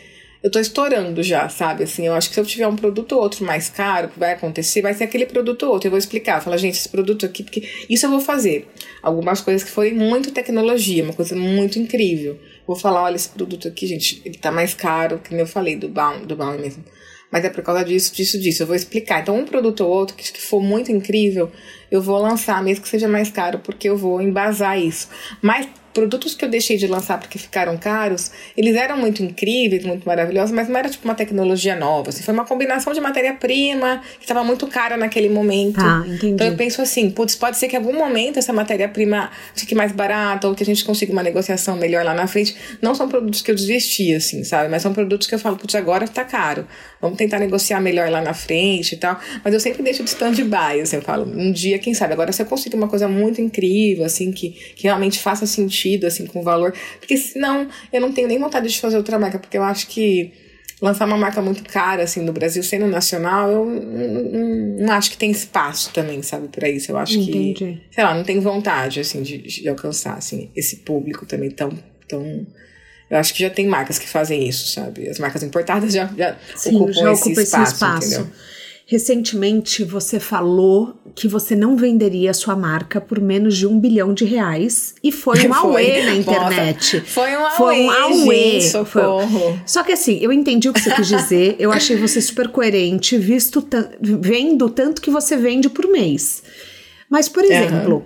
eu 0.43 0.51
tô 0.51 0.59
estourando 0.59 1.23
já, 1.23 1.47
sabe? 1.47 1.85
Assim, 1.85 2.05
eu 2.05 2.13
acho 2.13 2.27
que 2.27 2.35
se 2.35 2.41
eu 2.41 2.45
tiver 2.45 2.67
um 2.67 2.75
produto 2.75 3.13
ou 3.13 3.21
outro 3.21 3.45
mais 3.45 3.69
caro, 3.69 4.09
que 4.09 4.19
vai 4.19 4.33
acontecer, 4.33 4.81
vai 4.81 4.93
ser 4.93 5.05
aquele 5.05 5.25
produto 5.25 5.63
ou 5.63 5.71
outro. 5.71 5.87
Eu 5.87 5.91
vou 5.91 5.97
explicar, 5.97 6.41
falar, 6.41 6.57
gente, 6.57 6.77
esse 6.77 6.89
produto 6.89 7.25
aqui, 7.25 7.43
porque 7.43 7.63
isso 7.89 8.05
eu 8.05 8.09
vou 8.09 8.19
fazer. 8.19 8.67
Algumas 9.01 9.39
coisas 9.39 9.63
que 9.63 9.71
forem 9.71 9.93
muito 9.93 10.31
tecnologia, 10.31 11.01
uma 11.01 11.13
coisa 11.13 11.33
muito 11.33 11.79
incrível. 11.79 12.37
Vou 12.67 12.75
falar, 12.75 13.03
olha, 13.03 13.15
esse 13.15 13.29
produto 13.29 13.69
aqui, 13.69 13.87
gente, 13.87 14.21
ele 14.25 14.37
tá 14.37 14.51
mais 14.51 14.73
caro, 14.73 15.19
que 15.19 15.31
nem 15.31 15.39
eu 15.39 15.47
falei, 15.47 15.77
do 15.77 15.87
Baum, 15.87 16.25
do 16.25 16.35
Baum 16.35 16.59
mesmo. 16.59 16.83
Mas 17.31 17.45
é 17.45 17.49
por 17.49 17.63
causa 17.63 17.83
disso, 17.85 18.13
disso, 18.13 18.37
disso. 18.37 18.63
Eu 18.63 18.67
vou 18.67 18.75
explicar. 18.75 19.21
Então, 19.21 19.37
um 19.37 19.45
produto 19.45 19.81
ou 19.81 19.89
outro 19.89 20.15
que, 20.15 20.29
que 20.29 20.41
for 20.41 20.61
muito 20.61 20.91
incrível, 20.91 21.49
eu 21.89 22.01
vou 22.01 22.17
lançar, 22.21 22.61
mesmo 22.61 22.83
que 22.83 22.89
seja 22.89 23.07
mais 23.07 23.31
caro, 23.31 23.59
porque 23.59 23.89
eu 23.89 23.97
vou 23.97 24.21
embasar 24.21 24.77
isso. 24.77 25.07
Mas 25.41 25.67
produtos 25.93 26.33
que 26.33 26.43
eu 26.43 26.49
deixei 26.49 26.77
de 26.77 26.87
lançar 26.87 27.19
porque 27.19 27.37
ficaram 27.37 27.77
caros, 27.77 28.31
eles 28.57 28.75
eram 28.75 28.97
muito 28.97 29.23
incríveis, 29.23 29.85
muito 29.85 30.05
maravilhosos, 30.05 30.51
mas 30.51 30.67
não 30.67 30.77
era 30.77 30.89
tipo 30.89 31.05
uma 31.05 31.15
tecnologia 31.15 31.75
nova. 31.75 32.09
Assim, 32.09 32.23
foi 32.23 32.33
uma 32.33 32.45
combinação 32.45 32.93
de 32.93 32.99
matéria-prima 32.99 34.01
que 34.17 34.23
estava 34.23 34.43
muito 34.43 34.67
cara 34.67 34.97
naquele 34.97 35.29
momento. 35.29 35.79
Entendi. 35.79 36.27
Então 36.27 36.47
eu 36.47 36.55
penso 36.55 36.81
assim, 36.81 37.09
putz, 37.09 37.35
pode 37.35 37.57
ser 37.57 37.67
que 37.67 37.75
em 37.75 37.79
algum 37.79 37.93
momento 37.93 38.39
essa 38.39 38.51
matéria-prima 38.51 39.29
fique 39.55 39.75
mais 39.75 39.91
barata 39.91 40.47
ou 40.47 40.55
que 40.55 40.63
a 40.63 40.65
gente 40.65 40.83
consiga 40.83 41.11
uma 41.11 41.23
negociação 41.23 41.75
melhor 41.77 42.03
lá 42.03 42.13
na 42.13 42.27
frente. 42.27 42.55
Não 42.81 42.95
são 42.95 43.07
produtos 43.07 43.41
que 43.41 43.51
eu 43.51 43.55
desisti, 43.55 44.13
assim, 44.13 44.43
sabe? 44.43 44.69
Mas 44.69 44.81
são 44.81 44.93
produtos 44.93 45.27
que 45.27 45.35
eu 45.35 45.39
falo, 45.39 45.57
putz, 45.57 45.75
agora 45.75 46.07
tá 46.07 46.23
caro. 46.23 46.67
Vamos 46.99 47.17
tentar 47.17 47.39
negociar 47.39 47.79
melhor 47.81 48.09
lá 48.09 48.21
na 48.21 48.33
frente 48.33 48.93
e 48.93 48.97
tal. 48.97 49.19
Mas 49.43 49.53
eu 49.53 49.59
sempre 49.59 49.83
deixo 49.83 50.03
de 50.03 50.09
stand-by, 50.09 50.81
assim, 50.81 50.95
eu 50.95 51.01
falo, 51.01 51.25
um 51.25 51.51
dia, 51.51 51.77
quem 51.77 51.93
sabe? 51.93 52.13
Agora 52.13 52.31
se 52.31 52.41
eu 52.41 52.45
conseguir 52.45 52.75
uma 52.75 52.87
coisa 52.87 53.07
muito 53.07 53.41
incrível, 53.41 54.05
assim, 54.05 54.31
que, 54.31 54.49
que 54.49 54.83
realmente 54.83 55.19
faça 55.19 55.45
sentido, 55.45 55.82
assim, 56.07 56.25
com 56.25 56.41
valor. 56.41 56.73
Porque 56.99 57.17
senão 57.17 57.67
eu 57.91 58.01
não 58.01 58.11
tenho 58.11 58.27
nem 58.27 58.39
vontade 58.39 58.67
de 58.67 58.79
fazer 58.79 58.97
outra 58.97 59.19
marca, 59.19 59.39
porque 59.39 59.57
eu 59.57 59.63
acho 59.63 59.88
que 59.88 60.31
lançar 60.84 61.05
uma 61.05 61.17
marca 61.17 61.41
muito 61.41 61.63
cara, 61.63 62.03
assim, 62.03 62.21
no 62.21 62.34
Brasil, 62.34 62.61
sendo 62.61 62.88
nacional, 62.88 63.49
eu 63.49 63.65
não, 63.65 64.91
acho 64.93 65.11
que 65.11 65.17
tem 65.17 65.31
espaço 65.31 65.91
também, 65.93 66.21
sabe, 66.21 66.49
para 66.49 66.67
isso. 66.67 66.91
Eu 66.91 66.97
acho 66.97 67.17
Entendi. 67.17 67.53
que, 67.53 67.81
sei 67.95 68.03
lá, 68.03 68.13
não 68.13 68.25
tenho 68.25 68.41
vontade, 68.41 68.99
assim, 68.99 69.21
de, 69.21 69.38
de 69.38 69.69
alcançar, 69.69 70.15
assim, 70.17 70.51
esse 70.53 70.77
público 70.77 71.25
também 71.25 71.49
tão, 71.49 71.71
tão... 72.05 72.45
Eu 73.09 73.17
acho 73.17 73.34
que 73.34 73.39
já 73.39 73.49
tem 73.49 73.65
marcas 73.65 73.97
que 73.97 74.09
fazem 74.09 74.45
isso, 74.47 74.73
sabe? 74.73 75.07
As 75.07 75.19
marcas 75.19 75.41
importadas 75.43 75.93
já, 75.93 76.11
já 76.17 76.36
Sim, 76.55 76.75
ocupam 76.75 76.93
já 76.93 77.11
esse, 77.13 77.21
ocupa 77.21 77.41
espaço, 77.41 77.63
esse 77.63 77.73
espaço. 77.73 78.07
entendeu? 78.07 78.27
Recentemente 78.86 79.84
você 79.84 80.19
falou 80.19 80.95
que 81.15 81.27
você 81.27 81.55
não 81.55 81.77
venderia 81.77 82.31
a 82.31 82.34
sua 82.34 82.55
marca 82.55 82.99
por 82.99 83.19
menos 83.21 83.55
de 83.55 83.65
um 83.65 83.79
bilhão 83.79 84.13
de 84.13 84.25
reais 84.25 84.93
e 85.01 85.11
foi 85.11 85.47
um 85.47 85.53
auê 85.55 86.03
na 86.03 86.15
Nossa, 86.15 86.19
internet. 86.19 87.01
foi 87.01 87.38
um 87.38 87.49
Foi 87.51 87.81
um 87.86 87.91
auê, 87.91 88.01
auê. 88.01 88.51
gente, 88.59 88.71
socorro. 88.71 89.59
Só 89.65 89.84
que 89.84 89.93
assim, 89.93 90.17
eu 90.21 90.34
entendi 90.34 90.67
o 90.69 90.73
que 90.73 90.81
você 90.81 90.93
quis 90.95 91.07
dizer, 91.07 91.55
eu 91.59 91.71
achei 91.71 91.95
você 91.95 92.19
super 92.21 92.49
coerente, 92.49 93.17
visto 93.17 93.65
vendo 94.01 94.69
tanto 94.69 95.01
que 95.01 95.09
você 95.09 95.38
vende 95.38 95.69
por 95.69 95.88
mês. 95.88 96.43
Mas, 97.09 97.29
por 97.29 97.43
exemplo, 97.43 98.05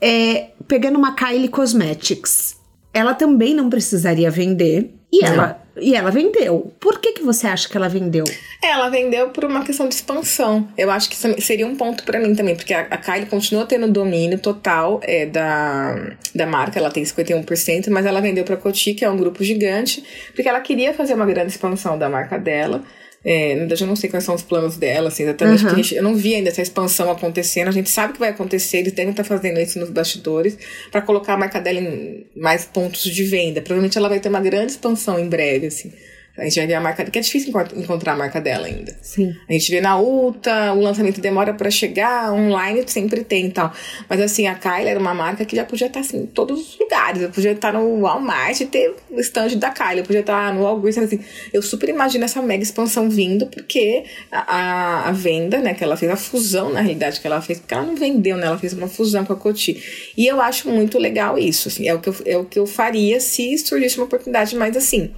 é, 0.00 0.48
pegando 0.68 0.98
uma 0.98 1.14
Kylie 1.14 1.48
Cosmetics, 1.48 2.56
ela 2.92 3.14
também 3.14 3.54
não 3.54 3.70
precisaria 3.70 4.30
vender 4.30 4.94
e 5.12 5.24
ela, 5.24 5.60
e 5.80 5.94
ela 5.94 6.10
vendeu. 6.10 6.72
Por 6.78 7.00
que, 7.00 7.12
que 7.12 7.22
você 7.22 7.46
acha 7.46 7.68
que 7.68 7.76
ela 7.76 7.88
vendeu? 7.88 8.24
Ela 8.62 8.88
vendeu 8.88 9.30
por 9.30 9.44
uma 9.44 9.64
questão 9.64 9.88
de 9.88 9.94
expansão. 9.94 10.68
Eu 10.78 10.90
acho 10.90 11.10
que 11.10 11.16
seria 11.40 11.66
um 11.66 11.74
ponto 11.74 12.04
pra 12.04 12.20
mim 12.20 12.34
também, 12.34 12.54
porque 12.54 12.72
a, 12.72 12.82
a 12.82 12.96
Kylie 12.96 13.26
continua 13.26 13.66
tendo 13.66 13.88
domínio 13.88 14.38
total 14.38 15.00
é, 15.02 15.26
da, 15.26 16.12
da 16.34 16.46
marca, 16.46 16.78
ela 16.78 16.90
tem 16.90 17.02
51%, 17.02 17.90
mas 17.90 18.06
ela 18.06 18.20
vendeu 18.20 18.44
pra 18.44 18.56
Coty, 18.56 18.94
que 18.94 19.04
é 19.04 19.10
um 19.10 19.16
grupo 19.16 19.42
gigante, 19.42 20.04
porque 20.34 20.48
ela 20.48 20.60
queria 20.60 20.94
fazer 20.94 21.14
uma 21.14 21.26
grande 21.26 21.50
expansão 21.50 21.98
da 21.98 22.08
marca 22.08 22.38
dela. 22.38 22.82
É, 23.22 23.52
na 23.54 23.60
verdade, 23.60 23.82
eu 23.82 23.86
não 23.86 23.96
sei 23.96 24.08
quais 24.08 24.24
são 24.24 24.34
os 24.34 24.42
planos 24.42 24.78
dela, 24.78 25.08
assim, 25.08 25.24
exatamente, 25.24 25.64
Uhum. 25.66 25.76
gente- 25.76 25.94
eu 25.94 26.02
não 26.02 26.14
vi 26.16 26.34
ainda 26.34 26.48
essa 26.48 26.62
expansão 26.62 27.10
acontecendo. 27.10 27.68
A 27.68 27.70
gente 27.70 27.90
sabe 27.90 28.14
que 28.14 28.18
vai 28.18 28.30
acontecer, 28.30 28.78
eles 28.78 28.92
devem 28.94 29.10
estar 29.10 29.24
fazendo 29.24 29.60
isso 29.60 29.78
nos 29.78 29.90
bastidores 29.90 30.56
para 30.90 31.02
colocar 31.02 31.34
a 31.34 31.36
marca 31.36 31.60
dela 31.60 31.80
em 31.80 32.24
mais 32.34 32.64
pontos 32.64 33.02
de 33.02 33.22
venda. 33.24 33.60
Provavelmente 33.60 33.98
ela 33.98 34.08
vai 34.08 34.20
ter 34.20 34.30
uma 34.30 34.40
grande 34.40 34.72
expansão 34.72 35.18
em 35.18 35.28
breve, 35.28 35.66
assim. 35.66 35.92
A 36.40 36.44
gente 36.44 36.56
vai 36.56 36.66
ver 36.66 36.74
a 36.74 36.80
marca, 36.80 37.04
porque 37.04 37.18
é 37.18 37.22
difícil 37.22 37.50
encont- 37.50 37.72
encontrar 37.76 38.14
a 38.14 38.16
marca 38.16 38.40
dela 38.40 38.66
ainda. 38.66 38.96
Sim. 39.02 39.34
A 39.48 39.52
gente 39.52 39.70
vê 39.70 39.80
na 39.80 40.00
Ulta, 40.00 40.72
o 40.72 40.80
lançamento 40.80 41.20
demora 41.20 41.52
pra 41.52 41.70
chegar, 41.70 42.32
online 42.32 42.82
sempre 42.86 43.22
tem 43.22 43.46
e 43.46 43.50
tal. 43.50 43.72
Mas 44.08 44.20
assim, 44.20 44.46
a 44.46 44.54
Kylie 44.54 44.88
era 44.88 44.98
uma 44.98 45.12
marca 45.12 45.44
que 45.44 45.54
já 45.54 45.64
podia 45.64 45.86
estar 45.88 46.00
assim, 46.00 46.18
em 46.22 46.26
todos 46.26 46.58
os 46.60 46.78
lugares. 46.78 47.20
Eu 47.22 47.28
podia 47.30 47.52
estar 47.52 47.72
no 47.74 48.00
Walmart 48.00 48.58
e 48.60 48.66
ter 48.66 48.94
o 49.10 49.20
stand 49.20 49.56
da 49.58 49.70
Kylie. 49.70 49.98
Eu 49.98 50.04
podia 50.04 50.20
estar 50.20 50.54
no 50.54 50.62
Walgreens, 50.62 50.96
assim. 50.98 51.20
Eu 51.52 51.60
super 51.60 51.88
imagino 51.90 52.24
essa 52.24 52.40
mega 52.40 52.62
expansão 52.62 53.10
vindo, 53.10 53.46
porque 53.46 54.04
a, 54.32 54.56
a, 54.56 55.08
a 55.10 55.12
venda, 55.12 55.58
né, 55.58 55.74
que 55.74 55.84
ela 55.84 55.96
fez, 55.96 56.10
a 56.10 56.16
fusão, 56.16 56.72
na 56.72 56.80
realidade, 56.80 57.20
que 57.20 57.26
ela 57.26 57.42
fez, 57.42 57.58
porque 57.58 57.74
ela 57.74 57.84
não 57.84 57.96
vendeu, 57.96 58.36
né, 58.36 58.46
ela 58.46 58.58
fez 58.58 58.72
uma 58.72 58.88
fusão 58.88 59.24
com 59.26 59.32
a 59.32 59.36
Coty. 59.36 60.12
E 60.16 60.26
eu 60.26 60.40
acho 60.40 60.68
muito 60.70 60.98
legal 60.98 61.38
isso, 61.38 61.68
assim, 61.68 61.86
é 61.86 61.94
o 61.94 61.98
que 62.00 62.08
eu, 62.08 62.14
é 62.24 62.36
o 62.38 62.44
que 62.44 62.58
eu 62.58 62.66
faria 62.66 63.20
se 63.20 63.58
surgisse 63.58 63.98
uma 63.98 64.06
oportunidade 64.06 64.56
mais 64.56 64.76
assim. 64.76 65.10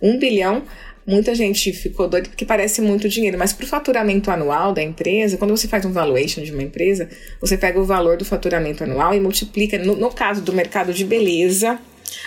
Um 0.00 0.18
bilhão, 0.18 0.62
muita 1.06 1.34
gente 1.34 1.72
ficou 1.72 2.08
doida 2.08 2.28
porque 2.28 2.44
parece 2.44 2.80
muito 2.80 3.08
dinheiro, 3.08 3.38
mas 3.38 3.52
para 3.52 3.64
o 3.64 3.68
faturamento 3.68 4.30
anual 4.30 4.72
da 4.72 4.82
empresa, 4.82 5.36
quando 5.36 5.50
você 5.56 5.68
faz 5.68 5.84
um 5.84 5.92
valuation 5.92 6.42
de 6.42 6.52
uma 6.52 6.62
empresa, 6.62 7.08
você 7.40 7.56
pega 7.56 7.80
o 7.80 7.84
valor 7.84 8.16
do 8.16 8.24
faturamento 8.24 8.84
anual 8.84 9.14
e 9.14 9.20
multiplica, 9.20 9.78
no, 9.78 9.96
no 9.96 10.10
caso 10.10 10.40
do 10.40 10.52
mercado 10.52 10.92
de 10.92 11.04
beleza, 11.04 11.78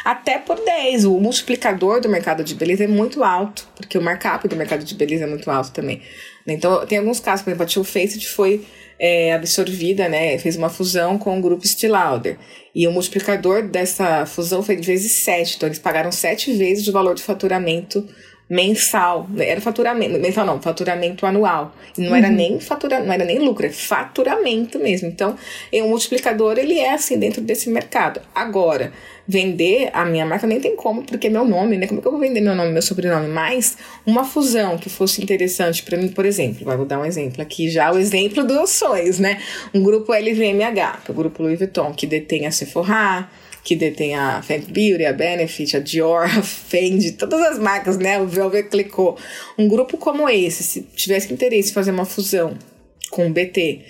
até 0.04 0.38
por 0.38 0.64
10. 0.64 1.06
O 1.06 1.20
multiplicador 1.20 2.02
do 2.02 2.10
mercado 2.10 2.44
de 2.44 2.56
beleza 2.56 2.84
é 2.84 2.88
muito 2.88 3.24
alto, 3.24 3.68
porque 3.76 3.98
o 3.98 4.02
markup 4.02 4.48
do 4.48 4.56
mercado 4.56 4.84
de 4.84 4.96
beleza 4.96 5.24
é 5.24 5.28
muito 5.28 5.50
alto 5.50 5.72
também. 5.72 6.02
Então, 6.46 6.86
tem 6.86 6.98
alguns 6.98 7.20
casos, 7.20 7.44
por 7.44 7.52
exemplo, 7.52 7.66
a 7.66 7.68
Too 7.68 7.84
Faced 7.84 8.28
foi 8.28 8.66
é, 9.00 9.34
absorvida, 9.34 10.08
né, 10.08 10.38
fez 10.38 10.56
uma 10.56 10.70
fusão 10.70 11.18
com 11.18 11.38
o 11.38 11.42
grupo 11.42 11.66
Estee 11.66 11.88
Lauder. 11.88 12.38
E 12.74 12.88
o 12.88 12.92
multiplicador 12.92 13.68
dessa 13.68 14.26
fusão 14.26 14.64
foi 14.64 14.76
de 14.76 14.88
vezes 14.88 15.12
7. 15.24 15.56
Então, 15.58 15.68
eles 15.68 15.80
pagaram 15.80 16.12
7 16.12 16.54
vezes 16.54 16.88
o 16.88 16.92
valor 16.92 17.14
de 17.16 17.22
faturamento 17.22 18.08
mensal. 18.54 19.28
Era 19.38 19.60
faturamento, 19.60 20.20
mensal 20.20 20.46
não, 20.46 20.62
faturamento 20.62 21.26
anual. 21.26 21.74
Não 21.98 22.16
era 22.16 22.30
nem 22.30 22.60
fatura, 22.60 23.00
não 23.00 23.12
era 23.12 23.26
nem 23.26 23.40
lucro, 23.40 23.66
é 23.66 23.70
faturamento 23.70 24.78
mesmo. 24.78 25.08
Então, 25.08 25.36
é 25.72 25.82
um 25.82 25.90
multiplicador, 25.90 26.60
ele 26.60 26.78
é 26.78 26.94
assim 26.94 27.18
dentro 27.18 27.42
desse 27.42 27.68
mercado. 27.70 28.22
Agora, 28.36 28.94
vender 29.28 29.90
a 29.92 30.06
minha 30.06 30.26
marca 30.26 30.46
nem 30.46 30.60
tem 30.60 30.76
como, 30.76 31.02
porque 31.02 31.28
é 31.28 31.30
meu 31.32 31.46
nome, 31.46 31.78
né? 31.78 31.88
Como 31.88 32.00
é 32.00 32.02
que 32.02 32.08
eu 32.08 32.12
vou 32.12 32.22
vender 32.22 32.42
meu 32.42 32.54
nome, 32.54 32.72
meu 32.72 32.82
sobrenome? 32.82 33.28
Mas 33.28 33.76
uma 34.06 34.24
fusão 34.24 34.78
que 34.78 34.90
fosse 34.90 35.24
interessante 35.24 35.82
para 35.82 35.98
mim, 35.98 36.10
por 36.10 36.26
exemplo, 36.26 36.64
vou 36.78 36.86
dar 36.86 37.00
um 37.00 37.06
exemplo 37.06 37.42
aqui 37.42 37.70
já, 37.70 37.92
o 37.92 37.98
exemplo 37.98 38.44
dos 38.44 38.70
sonhos, 38.70 39.18
né? 39.18 39.42
Um 39.74 39.82
grupo 39.82 40.14
LVMH, 40.14 41.02
que 41.04 41.10
é 41.10 41.12
o 41.12 41.14
grupo 41.14 41.42
Louis 41.42 41.58
Vuitton, 41.58 41.92
que 41.94 42.06
detém 42.06 42.46
a 42.46 42.52
Sephora, 42.52 43.28
que 43.64 43.76
detém 43.76 44.16
a 44.16 44.42
Fenty 44.42 44.72
Beauty, 44.72 45.06
a 45.06 45.14
Benefit, 45.14 45.78
a 45.78 45.80
Dior, 45.80 46.24
a 46.38 46.42
Fendi, 46.42 47.14
todas 47.14 47.42
as 47.42 47.58
marcas, 47.58 47.98
né? 47.98 48.20
O 48.20 48.28
Velvet 48.28 48.70
Clicquot. 48.70 49.20
Um 49.58 49.68
grupo 49.68 49.98
como 49.98 50.30
esse, 50.30 50.64
se 50.64 50.82
tivesse 50.82 51.32
interesse 51.32 51.72
em 51.72 51.74
fazer 51.74 51.92
uma 51.92 52.06
fusão 52.06 52.58
com 53.10 53.28
o 53.28 53.30
BT, 53.30 53.82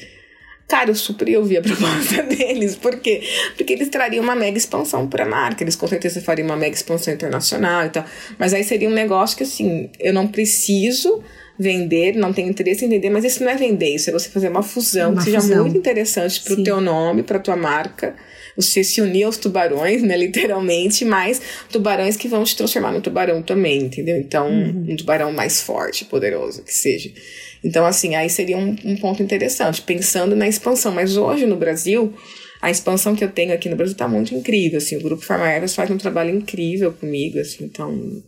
cara, 0.67 0.89
eu 0.89 0.95
super 0.95 1.28
ia 1.30 1.39
ouvir 1.39 1.57
a 1.57 1.61
proposta 1.63 2.24
deles. 2.24 2.76
Por 2.76 2.99
quê? 2.99 3.24
Porque 3.55 3.74
eles 3.74 3.89
trariam 3.89 4.24
uma 4.24 4.36
mega 4.36 4.57
expansão 4.57 5.07
para 5.07 5.24
a 5.24 5.28
marca. 5.28 5.63
Eles 5.63 5.76
com 5.76 5.88
certeza 5.88 6.21
fariam 6.21 6.45
uma 6.45 6.57
mega 6.57 6.76
expansão 6.76 7.13
internacional 7.13 7.86
e 7.86 7.89
tal. 7.89 8.05
Mas 8.38 8.53
aí 8.53 8.63
seria 8.63 8.89
um 8.89 8.93
negócio 8.93 9.36
que, 9.36 9.43
assim, 9.43 9.89
eu 9.99 10.13
não 10.13 10.28
preciso 10.28 11.24
vender, 11.57 12.15
não 12.15 12.33
tenho 12.33 12.49
interesse 12.49 12.85
em 12.85 12.89
vender, 12.89 13.09
mas 13.09 13.23
isso 13.23 13.43
não 13.43 13.51
é 13.51 13.55
vender, 13.55 13.95
isso 13.95 14.09
é 14.09 14.13
você 14.13 14.30
fazer 14.30 14.49
uma 14.49 14.63
fusão 14.63 15.11
Uma 15.11 15.19
que 15.19 15.25
seja 15.25 15.41
fusão. 15.41 15.63
muito 15.63 15.77
interessante 15.77 16.41
para 16.41 16.53
o 16.53 16.63
teu 16.63 16.81
nome, 16.81 17.23
para 17.23 17.39
tua 17.39 17.55
marca. 17.55 18.15
Você 18.55 18.84
se 18.84 19.01
unir 19.01 19.23
aos 19.23 19.38
tubarões, 19.38 20.01
né, 20.03 20.15
literalmente, 20.17 21.05
mas 21.05 21.41
tubarões 21.71 22.15
que 22.17 22.27
vão 22.27 22.43
te 22.43 22.55
transformar 22.55 22.91
no 22.91 23.01
tubarão 23.01 23.41
também, 23.41 23.84
entendeu? 23.84 24.17
Então, 24.17 24.49
um 24.51 24.95
tubarão 24.95 25.31
mais 25.31 25.61
forte, 25.61 26.05
poderoso, 26.05 26.63
que 26.63 26.73
seja. 26.73 27.11
Então, 27.63 27.85
assim, 27.85 28.15
aí 28.15 28.30
seria 28.30 28.57
um, 28.57 28.75
um 28.84 28.95
ponto 28.97 29.23
interessante, 29.23 29.81
pensando 29.81 30.35
na 30.35 30.47
expansão. 30.47 30.91
Mas 30.91 31.15
hoje 31.15 31.45
no 31.45 31.55
Brasil, 31.55 32.13
a 32.61 32.69
expansão 32.69 33.15
que 33.15 33.23
eu 33.23 33.31
tenho 33.31 33.53
aqui 33.53 33.69
no 33.69 33.75
Brasil 33.75 33.95
tá 33.95 34.07
muito 34.07 34.35
incrível, 34.35 34.77
assim, 34.77 34.97
o 34.97 35.01
Grupo 35.01 35.23
Farmaevas 35.23 35.73
faz 35.73 35.89
um 35.89 35.97
trabalho 35.97 36.35
incrível 36.35 36.91
comigo, 36.93 37.39
assim, 37.39 37.63
então 37.65 38.23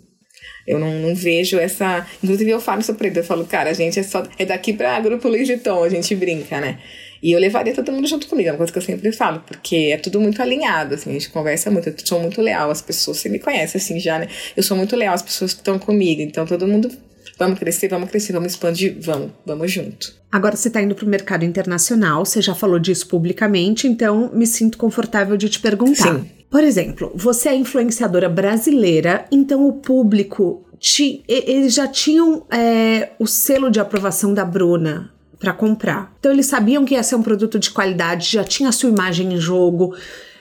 eu 0.68 0.80
não, 0.80 0.94
não 1.00 1.16
vejo 1.16 1.58
essa. 1.58 2.06
Inclusive, 2.24 2.50
eu 2.50 2.60
falo 2.60 2.82
sobre 2.82 3.08
ele, 3.08 3.20
eu 3.20 3.24
falo, 3.24 3.46
cara, 3.46 3.70
a 3.70 3.74
gente 3.74 4.00
é 4.00 4.04
só. 4.04 4.24
É 4.38 4.46
daqui 4.46 4.74
pra 4.74 5.00
Grupo 5.00 5.28
Louis 5.28 5.48
Vuitton, 5.48 5.84
a 5.84 5.90
gente 5.90 6.16
brinca, 6.16 6.60
né? 6.60 6.80
E 7.22 7.32
eu 7.32 7.40
levaria 7.40 7.74
todo 7.74 7.92
mundo 7.92 8.08
junto 8.08 8.28
comigo, 8.28 8.50
é 8.50 8.52
uma 8.52 8.58
coisa 8.58 8.72
que 8.72 8.78
eu 8.78 8.84
sempre 8.84 9.12
falo, 9.12 9.42
porque 9.48 9.90
é 9.92 9.98
tudo 9.98 10.20
muito 10.20 10.40
alinhado, 10.42 10.94
assim, 10.94 11.10
a 11.10 11.14
gente 11.14 11.30
conversa 11.30 11.72
muito, 11.72 11.90
eu 11.90 11.96
sou 12.04 12.20
muito 12.20 12.40
leal 12.40 12.70
às 12.70 12.84
pessoas, 12.84 13.18
você 13.18 13.30
me 13.30 13.40
conhece 13.40 13.78
assim 13.78 14.00
já, 14.00 14.20
né? 14.20 14.28
Eu 14.56 14.62
sou 14.62 14.78
muito 14.78 14.96
leal 14.96 15.14
às 15.16 15.24
pessoas 15.24 15.54
que 15.54 15.62
estão 15.62 15.80
comigo, 15.80 16.22
então 16.22 16.46
todo 16.46 16.68
mundo 16.68 16.92
vamos 17.40 17.58
crescer, 17.58 17.88
vamos 17.88 18.10
crescer, 18.10 18.34
vamos 18.34 18.52
expandir, 18.52 18.98
vamos, 19.00 19.32
vamos 19.46 19.72
junto. 19.72 20.14
Agora 20.32 20.56
você 20.56 20.68
está 20.68 20.82
indo 20.82 20.94
para 20.94 21.06
o 21.06 21.10
mercado 21.10 21.44
internacional, 21.46 22.26
você 22.26 22.42
já 22.42 22.54
falou 22.54 22.78
disso 22.78 23.08
publicamente, 23.08 23.88
então 23.88 24.30
me 24.34 24.46
sinto 24.46 24.78
confortável 24.78 25.36
de 25.36 25.50
te 25.50 25.60
perguntar. 25.60 26.20
Sim. 26.20 26.30
Por 26.49 26.63
exemplo, 26.63 27.11
você 27.15 27.49
é 27.49 27.55
influenciadora 27.55 28.30
brasileira, 28.30 29.26
então 29.31 29.67
o 29.67 29.73
público 29.73 30.65
te, 30.80 31.23
eles 31.27 31.73
já 31.73 31.88
tinham 31.88 32.45
é, 32.51 33.09
o 33.19 33.27
selo 33.27 33.69
de 33.69 33.80
aprovação 33.80 34.34
da 34.34 34.45
Bruna 34.45 35.11
para 35.39 35.53
comprar. 35.53 36.13
Então 36.19 36.31
eles 36.31 36.45
sabiam 36.45 36.85
que 36.85 36.93
ia 36.93 37.03
ser 37.03 37.15
um 37.15 37.23
produto 37.23 37.59
de 37.59 37.72
qualidade, 37.72 38.31
já 38.31 38.43
tinha 38.43 38.69
a 38.69 38.72
sua 38.72 38.89
imagem 38.89 39.34
em 39.34 39.38
jogo. 39.38 39.95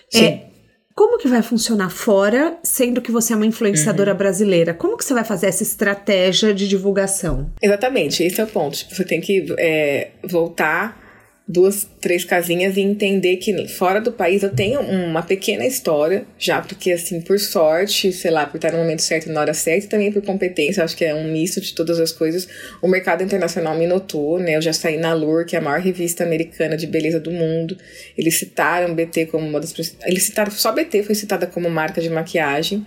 Sim. 0.08 0.24
É, 0.24 0.46
como 0.94 1.18
que 1.18 1.26
vai 1.26 1.42
funcionar 1.42 1.90
fora, 1.90 2.56
sendo 2.62 3.02
que 3.02 3.10
você 3.10 3.32
é 3.32 3.36
uma 3.36 3.46
influenciadora 3.46 4.12
uhum. 4.12 4.18
brasileira? 4.18 4.72
Como 4.72 4.96
que 4.96 5.04
você 5.04 5.12
vai 5.12 5.24
fazer 5.24 5.48
essa 5.48 5.64
estratégia 5.64 6.54
de 6.54 6.68
divulgação? 6.68 7.50
Exatamente, 7.60 8.22
esse 8.22 8.40
é 8.40 8.44
o 8.44 8.46
ponto. 8.46 8.76
Você 8.76 9.04
tem 9.04 9.20
que 9.20 9.52
é, 9.58 10.10
voltar 10.22 11.03
duas, 11.46 11.86
três 12.00 12.24
casinhas 12.24 12.76
e 12.76 12.80
entender 12.80 13.36
que 13.36 13.68
fora 13.68 14.00
do 14.00 14.10
país 14.10 14.42
eu 14.42 14.50
tenho 14.50 14.80
uma 14.80 15.22
pequena 15.22 15.66
história, 15.66 16.24
já 16.38 16.62
porque, 16.62 16.92
assim, 16.92 17.20
por 17.20 17.38
sorte, 17.38 18.12
sei 18.12 18.30
lá, 18.30 18.46
por 18.46 18.56
estar 18.56 18.72
no 18.72 18.78
momento 18.78 19.02
certo 19.02 19.30
na 19.30 19.40
hora 19.40 19.52
certa, 19.52 19.84
e 19.84 19.88
também 19.88 20.12
por 20.12 20.22
competência, 20.22 20.82
acho 20.82 20.96
que 20.96 21.04
é 21.04 21.14
um 21.14 21.30
misto 21.30 21.60
de 21.60 21.74
todas 21.74 22.00
as 22.00 22.10
coisas. 22.10 22.48
O 22.80 22.88
mercado 22.88 23.22
internacional 23.22 23.76
me 23.76 23.86
notou, 23.86 24.38
né? 24.38 24.56
Eu 24.56 24.62
já 24.62 24.72
saí 24.72 24.96
na 24.96 25.12
Lure, 25.12 25.44
que 25.44 25.54
é 25.54 25.58
a 25.58 25.62
maior 25.62 25.80
revista 25.80 26.24
americana 26.24 26.76
de 26.76 26.86
beleza 26.86 27.20
do 27.20 27.30
mundo. 27.30 27.76
Eles 28.16 28.38
citaram 28.38 28.94
BT 28.94 29.26
como 29.26 29.46
uma 29.46 29.60
das. 29.60 29.74
Eles 30.06 30.22
citaram, 30.22 30.50
só 30.50 30.72
BT 30.72 31.02
foi 31.02 31.14
citada 31.14 31.46
como 31.46 31.68
marca 31.68 32.00
de 32.00 32.08
maquiagem. 32.08 32.86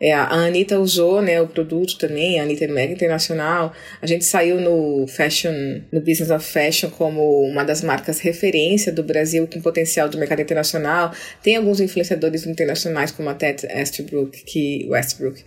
É, 0.00 0.12
a 0.12 0.28
Anitta 0.32 0.78
usou 0.78 1.22
né, 1.22 1.40
o 1.40 1.46
produto 1.46 1.96
também, 1.98 2.38
a 2.38 2.42
Anitta 2.42 2.64
é 2.64 2.68
mega 2.68 2.92
internacional. 2.92 3.72
A 4.02 4.06
gente 4.06 4.24
saiu 4.24 4.60
no 4.60 5.06
Fashion, 5.06 5.52
no 5.92 6.00
Business 6.00 6.30
of 6.30 6.44
Fashion 6.44 6.90
como 6.90 7.42
uma 7.42 7.64
das 7.64 7.82
marcas 7.82 8.20
referência 8.20 8.92
do 8.92 9.02
Brasil 9.02 9.48
com 9.52 9.60
potencial 9.60 10.08
do 10.08 10.18
mercado 10.18 10.42
internacional. 10.42 11.12
Tem 11.42 11.56
alguns 11.56 11.80
influenciadores 11.80 12.46
internacionais 12.46 13.10
como 13.10 13.28
a 13.28 13.34
Ted 13.34 13.66
Westbrook, 13.66 14.44
que, 14.44 14.86
Westbrook 14.88 15.42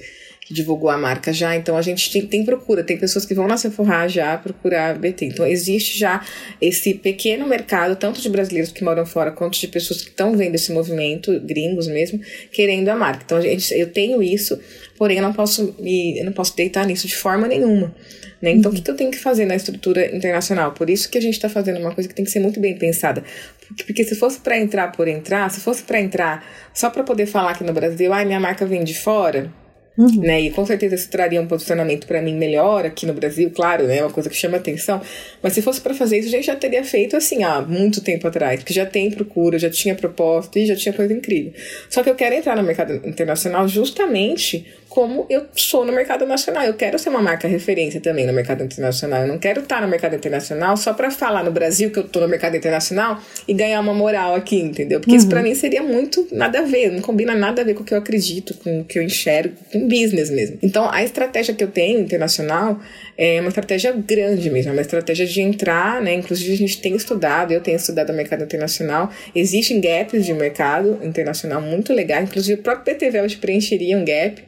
que 0.48 0.54
divulgou 0.54 0.90
a 0.90 0.98
marca 0.98 1.34
já, 1.34 1.58
então 1.58 1.76
a 1.76 1.82
gente 1.82 2.10
tem, 2.10 2.26
tem, 2.26 2.46
procura, 2.46 2.82
tem 2.82 2.98
pessoas 2.98 3.26
que 3.26 3.34
vão 3.34 3.50
na 3.50 3.58
Sephora 3.58 4.08
já 4.08 4.38
procurar 4.38 4.98
BT. 4.98 5.26
Então 5.26 5.46
existe 5.46 6.00
já 6.00 6.26
esse 6.62 6.94
pequeno 6.94 7.46
mercado, 7.46 7.98
tanto 7.98 8.22
de 8.22 8.30
brasileiros 8.30 8.72
que 8.72 8.82
moram 8.82 9.06
fora, 9.06 9.30
quanto 9.30 9.60
de 9.60 9.68
pessoas 9.68 10.02
que 10.02 10.10
estão 10.10 10.38
vendo 10.38 10.56
esse 10.56 10.72
movimento, 10.72 11.38
gringos 11.42 11.88
mesmo, 11.88 12.22
querendo 12.50 12.88
a 12.88 12.96
marca. 12.96 13.24
Então 13.26 13.38
a 13.38 13.42
gente, 13.42 13.74
eu 13.74 13.92
tenho 13.92 14.24
isso, 14.24 14.58
porém 14.98 15.18
eu 15.18 15.24
não 15.24 15.34
posso 15.34 15.76
me, 15.80 16.18
eu 16.18 16.24
não 16.24 16.32
posso 16.32 16.56
deitar 16.56 16.86
nisso 16.86 17.08
de 17.08 17.18
forma 17.18 17.46
nenhuma. 17.46 17.94
Né? 18.42 18.52
Então, 18.52 18.72
uhum. 18.72 18.78
o 18.78 18.80
que, 18.80 18.86
que 18.86 18.92
eu 18.92 18.96
tenho 18.96 19.12
que 19.12 19.18
fazer 19.18 19.46
na 19.46 19.56
estrutura 19.56 20.16
internacional? 20.16 20.72
Por 20.72 20.90
isso 20.90 21.10
que 21.10 21.18
a 21.18 21.22
gente 21.22 21.34
está 21.34 21.50
fazendo 21.50 21.80
uma 21.80 21.94
coisa 21.94 22.08
que 22.08 22.16
tem 22.16 22.24
que 22.24 22.32
ser 22.32 22.40
muito 22.40 22.60
bem 22.60 22.78
pensada. 22.78 23.22
Porque, 23.68 23.84
porque 23.84 24.04
se 24.06 24.16
fosse 24.16 24.40
para 24.40 24.58
entrar 24.58 24.94
por 24.94 25.10
entrar, 25.10 25.50
se 25.52 25.60
fosse 25.60 25.84
para 25.84 26.00
entrar 26.00 26.46
só 26.74 26.90
para 26.90 27.04
poder 27.04 27.26
falar 27.26 27.52
aqui 27.52 27.66
no 27.66 27.74
Brasil, 27.74 28.14
ai, 28.14 28.24
minha 28.24 28.40
marca 28.40 28.66
vem 28.66 28.84
de 28.84 28.94
fora, 28.94 29.52
Uhum. 29.98 30.22
Né? 30.22 30.42
E 30.42 30.52
com 30.52 30.64
certeza 30.66 30.94
isso 30.94 31.10
traria 31.10 31.42
um 31.42 31.48
posicionamento 31.48 32.06
para 32.06 32.22
mim 32.22 32.36
melhor 32.36 32.86
aqui 32.86 33.06
no 33.06 33.14
Brasil, 33.14 33.50
claro, 33.50 33.88
né? 33.88 34.04
Uma 34.04 34.12
coisa 34.12 34.30
que 34.30 34.36
chama 34.36 34.58
atenção. 34.58 35.02
Mas 35.42 35.54
se 35.54 35.62
fosse 35.62 35.82
para 35.82 35.94
fazer 35.94 36.20
isso, 36.20 36.28
a 36.28 36.32
gente 36.32 36.46
já 36.46 36.56
teria 36.56 36.84
feito 36.84 37.18
assim 37.18 37.44
há 37.44 37.62
muito 37.62 38.02
tempo 38.02 38.28
atrás, 38.28 38.60
porque 38.60 38.74
já 38.74 38.86
tem 38.86 39.10
procura, 39.10 39.58
já 39.58 39.70
tinha 39.70 39.96
proposta 39.96 40.60
e 40.60 40.68
já 40.68 40.76
tinha 40.76 40.94
coisa 40.94 41.14
incrível. 41.14 41.52
Só 41.90 42.04
que 42.04 42.10
eu 42.10 42.16
quero 42.16 42.36
entrar 42.36 42.56
no 42.56 42.64
mercado 42.64 42.94
internacional 43.08 43.68
justamente 43.68 44.68
como 44.98 45.28
eu 45.30 45.46
sou 45.56 45.86
no 45.86 45.94
mercado 45.94 46.26
nacional. 46.26 46.64
Eu 46.64 46.74
quero 46.74 46.98
ser 46.98 47.10
uma 47.10 47.22
marca 47.22 47.48
referência 47.48 48.02
também 48.02 48.26
no 48.26 48.34
mercado 48.34 48.64
internacional. 48.64 49.22
Eu 49.22 49.28
não 49.28 49.38
quero 49.38 49.62
estar 49.62 49.80
no 49.80 49.88
mercado 49.88 50.16
internacional 50.16 50.76
só 50.76 50.92
para 50.92 51.12
falar 51.12 51.44
no 51.44 51.52
Brasil 51.52 51.92
que 51.92 52.00
eu 52.00 52.06
estou 52.06 52.20
no 52.24 52.28
mercado 52.28 52.58
internacional 52.58 53.22
e 53.48 53.54
ganhar 53.54 53.80
uma 53.80 53.94
moral 53.94 54.34
aqui, 54.34 54.56
entendeu? 54.56 55.00
Porque 55.00 55.12
uhum. 55.12 55.18
isso 55.18 55.30
para 55.30 55.44
mim 55.44 55.54
seria 55.54 55.84
muito 55.84 56.28
nada 56.32 56.62
a 56.62 56.62
ver, 56.64 56.92
não 56.92 57.00
combina 57.00 57.36
nada 57.36 57.62
a 57.62 57.64
ver 57.64 57.76
com 57.76 57.84
o 57.84 57.86
que 57.86 57.94
eu 57.94 57.98
acredito, 58.00 58.56
com 58.56 58.80
o 58.80 58.86
que 58.86 58.98
eu 58.98 59.04
enxergo, 59.04 59.54
com 59.72 59.88
business 59.88 60.32
mesmo. 60.32 60.58
Então, 60.64 60.90
a 60.92 61.04
estratégia 61.04 61.54
que 61.54 61.64
eu 61.64 61.68
tenho 61.68 62.00
internacional 62.00 62.80
é 63.16 63.40
uma 63.40 63.50
estratégia 63.50 63.92
grande 63.92 64.50
mesmo, 64.50 64.72
é 64.72 64.74
uma 64.74 64.82
estratégia 64.82 65.28
de 65.28 65.42
entrar, 65.42 66.02
né? 66.02 66.16
Inclusive 66.16 66.52
a 66.54 66.58
gente 66.58 66.82
tem 66.82 66.96
estudado, 66.96 67.54
eu 67.54 67.62
tenho 67.62 67.78
estudado 67.78 68.10
o 68.10 68.16
mercado 68.16 68.44
internacional, 68.44 69.12
existem 69.36 69.80
gaps 69.80 70.26
de 70.26 70.34
mercado 70.34 70.98
internacional 71.04 71.62
muito 71.62 71.94
legais, 71.94 72.28
inclusive 72.28 72.60
o 72.60 72.64
próprio 72.64 72.96
PTV 72.96 73.38
preencheria 73.40 73.96
um 73.96 74.04
gap 74.04 74.42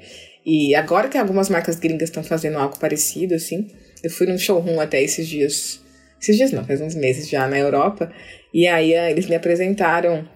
e 0.46 0.74
agora 0.76 1.10
que 1.10 1.18
algumas 1.18 1.50
marcas 1.50 1.78
gringas 1.78 2.10
estão 2.10 2.24
fazendo 2.24 2.58
algo 2.58 2.80
parecido, 2.80 3.36
assim, 3.36 3.68
eu 4.04 4.10
fui 4.10 4.28
num 4.28 4.38
showroom 4.38 4.80
até 4.80 5.02
esses 5.02 5.28
dias. 5.28 5.82
Esses 6.22 6.38
dias 6.38 6.52
não, 6.52 6.66
faz 6.66 6.82
uns 6.82 6.96
meses 6.96 7.30
já 7.30 7.48
na 7.48 7.58
Europa. 7.58 8.12
E 8.54 8.68
aí 8.68 8.96
ah, 8.96 9.10
eles 9.10 9.28
me 9.28 9.36
apresentaram 9.36 10.28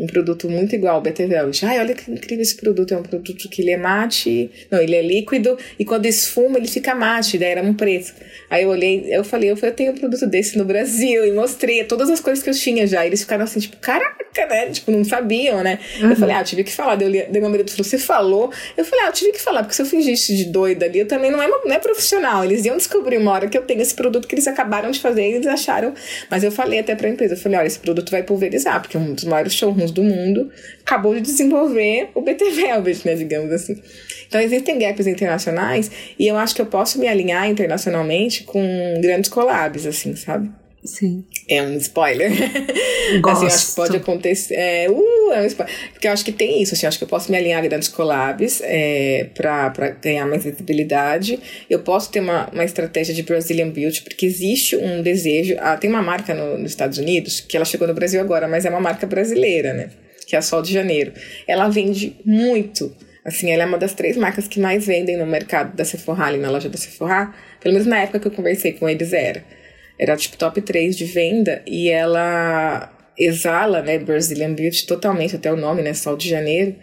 um 0.00 0.06
produto 0.06 0.48
muito 0.48 0.74
igual 0.74 0.94
ao 0.94 1.02
BT 1.02 1.26
Velvet. 1.26 1.66
Ai, 1.66 1.78
olha 1.78 1.94
que 1.94 2.10
incrível 2.10 2.42
esse 2.42 2.56
produto. 2.56 2.94
É 2.94 2.96
um 2.96 3.02
produto 3.02 3.48
que 3.50 3.60
ele 3.60 3.70
é 3.70 3.76
mate. 3.76 4.50
Não, 4.70 4.80
ele 4.80 4.96
é 4.96 5.02
líquido 5.02 5.58
e 5.78 5.84
quando 5.84 6.06
esfuma 6.06 6.56
ele 6.56 6.66
fica 6.66 6.94
mate. 6.94 7.36
Daí 7.36 7.50
era 7.50 7.62
um 7.62 7.74
preço. 7.74 8.14
Aí 8.48 8.64
eu 8.64 8.70
olhei, 8.70 9.04
eu 9.10 9.22
falei, 9.22 9.50
eu, 9.50 9.56
falei, 9.56 9.72
eu 9.72 9.76
tenho 9.76 9.92
um 9.92 9.94
produto 9.94 10.26
desse 10.26 10.56
no 10.56 10.64
Brasil 10.64 11.26
e 11.26 11.32
mostrei 11.32 11.84
todas 11.84 12.08
as 12.08 12.18
coisas 12.18 12.42
que 12.42 12.48
eu 12.48 12.54
tinha 12.54 12.86
já. 12.86 13.04
E 13.04 13.10
eles 13.10 13.20
ficaram 13.20 13.44
assim, 13.44 13.60
tipo, 13.60 13.76
caraca, 13.76 14.46
né? 14.46 14.70
Tipo, 14.70 14.90
não 14.90 15.04
sabiam, 15.04 15.62
né? 15.62 15.78
Uhum. 16.00 16.10
Eu 16.10 16.16
falei, 16.16 16.34
ah, 16.36 16.40
eu 16.40 16.44
tive 16.44 16.64
que 16.64 16.72
falar. 16.72 16.94
Daí, 16.94 17.18
eu, 17.18 17.26
daí 17.30 17.40
meu 17.40 17.50
marido 17.50 17.70
falou, 17.70 17.84
você 17.84 17.98
falou? 17.98 18.50
Eu 18.78 18.84
falei, 18.86 19.04
ah, 19.04 19.08
eu 19.08 19.12
tive 19.12 19.32
que 19.32 19.40
falar, 19.40 19.62
porque 19.62 19.74
se 19.74 19.82
eu 19.82 19.86
fingisse 19.86 20.34
de 20.34 20.46
doida 20.46 20.86
ali, 20.86 21.00
eu 21.00 21.06
também 21.06 21.30
não 21.30 21.42
é, 21.42 21.46
não 21.46 21.74
é 21.74 21.78
profissional. 21.78 22.42
Eles 22.42 22.64
iam 22.64 22.76
descobrir 22.78 23.18
uma 23.18 23.32
hora 23.32 23.48
que 23.48 23.58
eu 23.58 23.62
tenho 23.62 23.82
esse 23.82 23.94
produto 23.94 24.26
que 24.26 24.34
eles 24.34 24.46
acabaram 24.46 24.90
de 24.90 24.98
fazer 24.98 25.28
e 25.28 25.34
eles 25.34 25.46
acharam. 25.46 25.92
Mas 26.30 26.42
eu 26.42 26.50
falei 26.50 26.78
até 26.78 26.94
pra 26.94 27.06
empresa, 27.06 27.34
eu 27.34 27.38
falei, 27.38 27.58
olha, 27.58 27.66
esse 27.66 27.78
produto 27.78 28.10
vai 28.10 28.22
pulverizar, 28.22 28.80
porque 28.80 28.96
é 28.96 29.00
um 29.00 29.12
dos 29.12 29.24
maiores 29.24 29.52
showrooms 29.52 29.89
do 29.90 30.02
mundo 30.02 30.50
acabou 30.80 31.14
de 31.14 31.20
desenvolver 31.20 32.10
o 32.14 32.20
BT 32.20 32.50
Velvet, 32.50 33.06
né, 33.06 33.14
digamos 33.14 33.52
assim. 33.52 33.80
Então 34.26 34.40
existem 34.40 34.78
gaps 34.78 35.06
internacionais 35.06 35.90
e 36.18 36.26
eu 36.26 36.36
acho 36.36 36.54
que 36.54 36.62
eu 36.62 36.66
posso 36.66 36.98
me 36.98 37.08
alinhar 37.08 37.48
internacionalmente 37.48 38.44
com 38.44 38.62
grandes 39.00 39.28
collabs, 39.28 39.86
assim, 39.86 40.14
sabe? 40.14 40.50
Sim. 40.84 41.24
É 41.46 41.62
um 41.62 41.76
spoiler. 41.76 42.30
Gosto. 43.20 43.44
assim, 43.44 43.54
acho 43.54 43.68
que 43.68 43.76
pode 43.76 43.96
acontecer. 43.98 44.54
É, 44.54 44.90
uh, 44.90 45.32
é 45.32 45.42
um 45.42 45.46
spoiler. 45.46 45.74
Porque 45.92 46.08
eu 46.08 46.12
acho 46.12 46.24
que 46.24 46.32
tem 46.32 46.62
isso, 46.62 46.74
assim, 46.74 46.86
acho 46.86 46.96
que 46.96 47.04
eu 47.04 47.08
posso 47.08 47.30
me 47.30 47.36
alinhar 47.36 47.62
a 47.62 47.66
grandes 47.66 47.88
collabs 47.88 48.62
é, 48.64 49.28
para 49.34 49.68
ganhar 50.02 50.26
mais 50.26 50.44
visibilidade. 50.44 51.38
Eu 51.68 51.80
posso 51.80 52.10
ter 52.10 52.20
uma, 52.20 52.48
uma 52.50 52.64
estratégia 52.64 53.14
de 53.14 53.22
Brazilian 53.22 53.68
Beauty, 53.68 54.02
porque 54.02 54.24
existe 54.24 54.74
um 54.76 55.02
desejo. 55.02 55.56
Ah, 55.58 55.76
tem 55.76 55.90
uma 55.90 56.02
marca 56.02 56.34
no, 56.34 56.56
nos 56.56 56.70
Estados 56.70 56.96
Unidos, 56.96 57.40
que 57.40 57.56
ela 57.56 57.66
chegou 57.66 57.86
no 57.86 57.94
Brasil 57.94 58.20
agora, 58.20 58.48
mas 58.48 58.64
é 58.64 58.70
uma 58.70 58.80
marca 58.80 59.06
brasileira, 59.06 59.74
né? 59.74 59.90
Que 60.26 60.34
é 60.34 60.38
a 60.38 60.42
Sol 60.42 60.62
de 60.62 60.72
Janeiro. 60.72 61.12
Ela 61.46 61.68
vende 61.68 62.16
muito. 62.24 62.94
Assim, 63.22 63.50
ela 63.50 63.64
é 63.64 63.66
uma 63.66 63.76
das 63.76 63.92
três 63.92 64.16
marcas 64.16 64.48
que 64.48 64.58
mais 64.58 64.86
vendem 64.86 65.18
no 65.18 65.26
mercado 65.26 65.76
da 65.76 65.84
Sephora, 65.84 66.24
ali 66.24 66.38
na 66.38 66.50
loja 66.50 66.70
da 66.70 66.78
Sephora. 66.78 67.34
Pelo 67.60 67.74
menos 67.74 67.86
na 67.86 67.98
época 67.98 68.18
que 68.18 68.28
eu 68.28 68.32
conversei 68.32 68.72
com 68.72 68.88
eles 68.88 69.12
era 69.12 69.44
era 70.00 70.16
tipo 70.16 70.38
top 70.38 70.62
3 70.62 70.96
de 70.96 71.04
venda 71.04 71.60
e 71.66 71.90
ela 71.90 72.90
exala, 73.18 73.82
né, 73.82 73.98
Brazilian 73.98 74.54
Beauty 74.54 74.86
totalmente, 74.86 75.36
até 75.36 75.52
o 75.52 75.56
nome, 75.56 75.82
né, 75.82 75.92
Sol 75.92 76.16
de 76.16 76.26
Janeiro. 76.26 76.74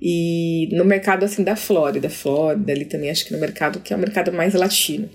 E 0.00 0.68
no 0.70 0.84
mercado 0.84 1.24
assim 1.24 1.42
da 1.42 1.56
Flórida, 1.56 2.10
Flórida 2.10 2.70
ali 2.70 2.84
também 2.84 3.10
acho 3.10 3.24
que 3.24 3.32
no 3.32 3.40
mercado 3.40 3.80
que 3.80 3.92
é 3.92 3.96
o 3.96 3.98
mercado 3.98 4.30
mais 4.32 4.52
latino. 4.52 5.08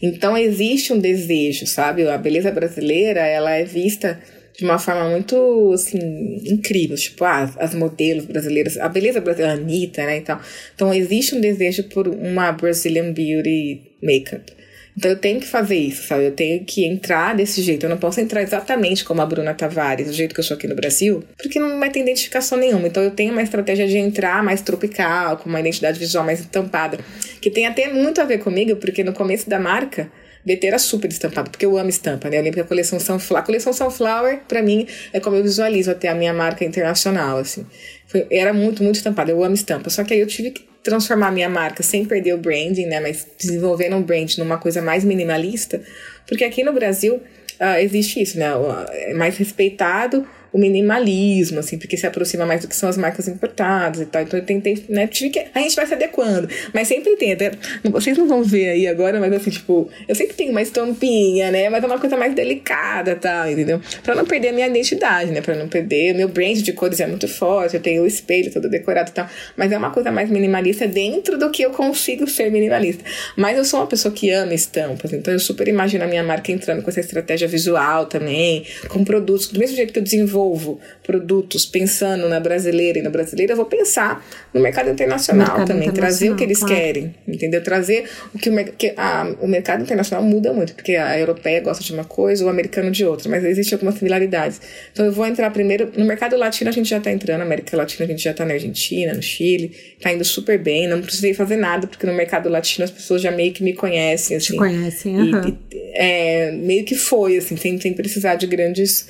Então 0.00 0.38
existe 0.38 0.92
um 0.92 0.98
desejo, 1.00 1.66
sabe? 1.66 2.08
A 2.08 2.16
beleza 2.16 2.50
brasileira, 2.52 3.20
ela 3.26 3.50
é 3.50 3.64
vista 3.64 4.20
de 4.56 4.64
uma 4.64 4.78
forma 4.78 5.10
muito, 5.10 5.72
assim, 5.72 5.98
incrível. 6.46 6.96
Tipo, 6.96 7.24
ah, 7.24 7.52
as 7.58 7.74
modelos 7.74 8.24
brasileiras, 8.24 8.78
a 8.78 8.88
beleza 8.88 9.20
brasileira, 9.20 9.54
a 9.54 9.56
Anitta, 9.56 10.06
né, 10.06 10.18
então 10.18 10.38
Então 10.76 10.94
existe 10.94 11.34
um 11.34 11.40
desejo 11.40 11.82
por 11.88 12.06
uma 12.06 12.52
Brazilian 12.52 13.12
Beauty 13.12 13.82
makeup. 14.00 14.63
Então 14.96 15.10
eu 15.10 15.18
tenho 15.18 15.40
que 15.40 15.46
fazer 15.46 15.76
isso, 15.76 16.06
sabe? 16.06 16.24
Eu 16.26 16.32
tenho 16.32 16.64
que 16.64 16.86
entrar 16.86 17.34
desse 17.34 17.60
jeito. 17.62 17.84
Eu 17.84 17.90
não 17.90 17.98
posso 17.98 18.20
entrar 18.20 18.42
exatamente 18.42 19.04
como 19.04 19.20
a 19.20 19.26
Bruna 19.26 19.52
Tavares, 19.52 20.06
do 20.06 20.12
jeito 20.12 20.34
que 20.34 20.40
eu 20.40 20.44
sou 20.44 20.56
aqui 20.56 20.68
no 20.68 20.76
Brasil, 20.76 21.24
porque 21.36 21.58
não 21.58 21.78
vai 21.80 21.90
ter 21.90 22.00
identificação 22.00 22.56
nenhuma. 22.56 22.86
Então 22.86 23.02
eu 23.02 23.10
tenho 23.10 23.32
uma 23.32 23.42
estratégia 23.42 23.88
de 23.88 23.98
entrar 23.98 24.42
mais 24.42 24.62
tropical, 24.62 25.36
com 25.38 25.48
uma 25.48 25.60
identidade 25.60 25.98
visual 25.98 26.24
mais 26.24 26.40
estampada, 26.40 26.98
que 27.40 27.50
tem 27.50 27.66
até 27.66 27.92
muito 27.92 28.20
a 28.20 28.24
ver 28.24 28.38
comigo, 28.38 28.76
porque 28.76 29.02
no 29.02 29.12
começo 29.12 29.50
da 29.50 29.58
marca 29.58 30.10
BT 30.44 30.66
era 30.66 30.78
super 30.78 31.10
estampado, 31.10 31.50
porque 31.50 31.64
eu 31.64 31.76
amo 31.78 31.88
estampa, 31.88 32.28
né? 32.28 32.38
Eu 32.38 32.42
lembro 32.42 32.54
que 32.54 32.60
a 32.60 32.64
coleção 32.64 33.00
Sunflower, 33.00 33.42
a 33.42 33.46
coleção 33.46 33.72
Sunflower, 33.72 34.40
pra 34.46 34.62
mim, 34.62 34.86
é 35.12 35.20
como 35.20 35.36
eu 35.36 35.42
visualizo 35.42 35.90
até 35.90 36.08
a 36.08 36.14
minha 36.14 36.34
marca 36.34 36.64
internacional, 36.64 37.38
assim. 37.38 37.66
Foi, 38.06 38.26
era 38.30 38.52
muito, 38.52 38.82
muito 38.82 38.96
estampada, 38.96 39.30
eu 39.30 39.42
amo 39.42 39.54
estampa. 39.54 39.88
Só 39.88 40.04
que 40.04 40.12
aí 40.12 40.20
eu 40.20 40.26
tive 40.26 40.50
que 40.50 40.62
transformar 40.82 41.28
a 41.28 41.32
minha 41.32 41.48
marca 41.48 41.82
sem 41.82 42.04
perder 42.04 42.34
o 42.34 42.38
branding, 42.38 42.86
né? 42.86 43.00
Mas 43.00 43.26
desenvolvendo 43.38 43.96
um 43.96 44.02
brand 44.02 44.36
numa 44.36 44.58
coisa 44.58 44.82
mais 44.82 45.02
minimalista, 45.02 45.82
porque 46.26 46.44
aqui 46.44 46.62
no 46.62 46.72
Brasil 46.72 47.14
uh, 47.14 47.78
existe 47.80 48.20
isso, 48.20 48.38
né? 48.38 48.48
É 48.92 49.14
mais 49.14 49.36
respeitado 49.38 50.26
o 50.54 50.58
minimalismo, 50.58 51.58
assim, 51.58 51.76
porque 51.76 51.96
se 51.96 52.06
aproxima 52.06 52.46
mais 52.46 52.60
do 52.60 52.68
que 52.68 52.76
são 52.76 52.88
as 52.88 52.96
marcas 52.96 53.26
importadas 53.26 54.00
e 54.00 54.06
tal. 54.06 54.22
Então 54.22 54.38
eu 54.38 54.46
tentei, 54.46 54.84
né, 54.88 55.08
tive 55.08 55.30
que. 55.30 55.44
A 55.52 55.58
gente 55.58 55.74
vai 55.74 55.84
se 55.84 55.94
adequando. 55.94 56.48
Mas 56.72 56.86
sempre 56.86 57.16
tem, 57.16 57.32
até. 57.32 57.50
Vocês 57.82 58.16
não 58.16 58.28
vão 58.28 58.44
ver 58.44 58.68
aí 58.68 58.86
agora, 58.86 59.18
mas 59.18 59.32
assim, 59.32 59.50
tipo, 59.50 59.90
eu 60.06 60.14
sempre 60.14 60.34
tenho 60.36 60.52
uma 60.52 60.62
estampinha, 60.62 61.50
né? 61.50 61.68
Mas 61.68 61.82
é 61.82 61.86
uma 61.88 61.98
coisa 61.98 62.16
mais 62.16 62.36
delicada 62.36 63.10
e 63.10 63.16
tal, 63.16 63.50
entendeu? 63.50 63.80
Pra 64.04 64.14
não 64.14 64.24
perder 64.24 64.50
a 64.50 64.52
minha 64.52 64.68
identidade, 64.68 65.32
né? 65.32 65.40
Pra 65.40 65.56
não 65.56 65.68
perder. 65.68 66.14
O 66.14 66.18
meu 66.18 66.28
brand 66.28 66.58
de 66.58 66.72
cores 66.72 67.00
é 67.00 67.06
muito 67.08 67.26
forte, 67.26 67.74
eu 67.74 67.82
tenho 67.82 68.04
o 68.04 68.06
espelho 68.06 68.52
todo 68.52 68.70
decorado 68.70 69.10
e 69.10 69.12
tal. 69.12 69.28
Mas 69.56 69.72
é 69.72 69.76
uma 69.76 69.90
coisa 69.90 70.12
mais 70.12 70.30
minimalista 70.30 70.86
dentro 70.86 71.36
do 71.36 71.50
que 71.50 71.62
eu 71.62 71.70
consigo 71.70 72.28
ser 72.28 72.52
minimalista. 72.52 73.02
Mas 73.36 73.58
eu 73.58 73.64
sou 73.64 73.80
uma 73.80 73.88
pessoa 73.88 74.14
que 74.14 74.30
ama 74.30 74.54
estampas, 74.54 75.12
então 75.12 75.34
eu 75.34 75.40
super 75.40 75.66
imagino 75.66 76.04
a 76.04 76.06
minha 76.06 76.22
marca 76.22 76.52
entrando 76.52 76.80
com 76.80 76.90
essa 76.90 77.00
estratégia 77.00 77.48
visual 77.48 78.06
também, 78.06 78.64
com 78.88 79.02
produtos, 79.02 79.48
do 79.48 79.58
mesmo 79.58 79.74
jeito 79.74 79.92
que 79.92 79.98
eu 79.98 80.02
desenvolvo 80.02 80.43
desenvolvo 80.44 80.80
produtos 81.02 81.64
pensando 81.64 82.28
na 82.28 82.38
brasileira 82.38 82.98
e 82.98 83.02
na 83.02 83.10
brasileira, 83.10 83.52
eu 83.52 83.56
vou 83.56 83.66
pensar 83.66 84.24
no 84.52 84.60
mercado 84.60 84.90
internacional 84.90 85.46
mercado 85.46 85.66
também, 85.66 85.88
internacional, 85.88 86.10
trazer 86.10 86.30
o 86.30 86.36
que 86.36 86.44
eles 86.44 86.58
claro. 86.58 86.74
querem, 86.74 87.14
entendeu? 87.26 87.62
Trazer 87.62 88.08
o 88.34 88.38
que, 88.38 88.50
o, 88.50 88.72
que 88.72 88.94
a, 88.96 89.34
o 89.40 89.46
mercado 89.46 89.82
internacional 89.82 90.24
muda 90.24 90.52
muito, 90.52 90.74
porque 90.74 90.96
a 90.96 91.18
europeia 91.18 91.60
gosta 91.60 91.82
de 91.82 91.92
uma 91.92 92.04
coisa, 92.04 92.44
o 92.44 92.48
americano 92.48 92.90
de 92.90 93.04
outra, 93.04 93.28
mas 93.28 93.44
existem 93.44 93.76
algumas 93.76 93.96
similaridades. 93.96 94.60
Então 94.92 95.06
eu 95.06 95.12
vou 95.12 95.26
entrar 95.26 95.50
primeiro, 95.50 95.90
no 95.96 96.04
mercado 96.04 96.36
latino 96.36 96.70
a 96.70 96.72
gente 96.72 96.88
já 96.88 96.98
está 96.98 97.10
entrando, 97.10 97.38
na 97.38 97.44
América 97.44 97.76
Latina 97.76 98.04
a 98.04 98.08
gente 98.08 98.22
já 98.22 98.30
está 98.30 98.44
na 98.44 98.54
Argentina, 98.54 99.14
no 99.14 99.22
Chile, 99.22 99.72
está 99.96 100.12
indo 100.12 100.24
super 100.24 100.58
bem, 100.58 100.86
não 100.88 101.00
precisei 101.00 101.34
fazer 101.34 101.56
nada, 101.56 101.86
porque 101.86 102.06
no 102.06 102.12
mercado 102.12 102.48
latino 102.48 102.84
as 102.84 102.90
pessoas 102.90 103.22
já 103.22 103.30
meio 103.30 103.52
que 103.52 103.62
me 103.62 103.72
conhecem, 103.72 104.36
assim. 104.36 104.54
Te 104.54 104.58
conhecem, 104.58 105.16
uhum. 105.16 105.48
e, 105.48 105.58
é, 105.94 106.52
meio 106.52 106.84
que 106.84 106.94
foi, 106.94 107.36
assim, 107.36 107.56
sem, 107.56 107.80
sem 107.80 107.92
precisar 107.92 108.34
de 108.36 108.46
grandes 108.46 109.08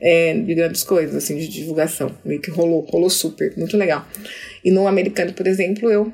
é, 0.00 0.34
de 0.34 0.54
grandes 0.54 0.82
coisas, 0.82 1.14
assim, 1.14 1.36
de 1.36 1.48
divulgação. 1.48 2.10
Meio 2.24 2.40
que 2.40 2.50
rolou, 2.50 2.80
rolou 2.90 3.10
super, 3.10 3.52
muito 3.56 3.76
legal. 3.76 4.06
E 4.64 4.70
no 4.70 4.86
americano, 4.86 5.32
por 5.32 5.46
exemplo, 5.46 5.90
eu 5.90 6.12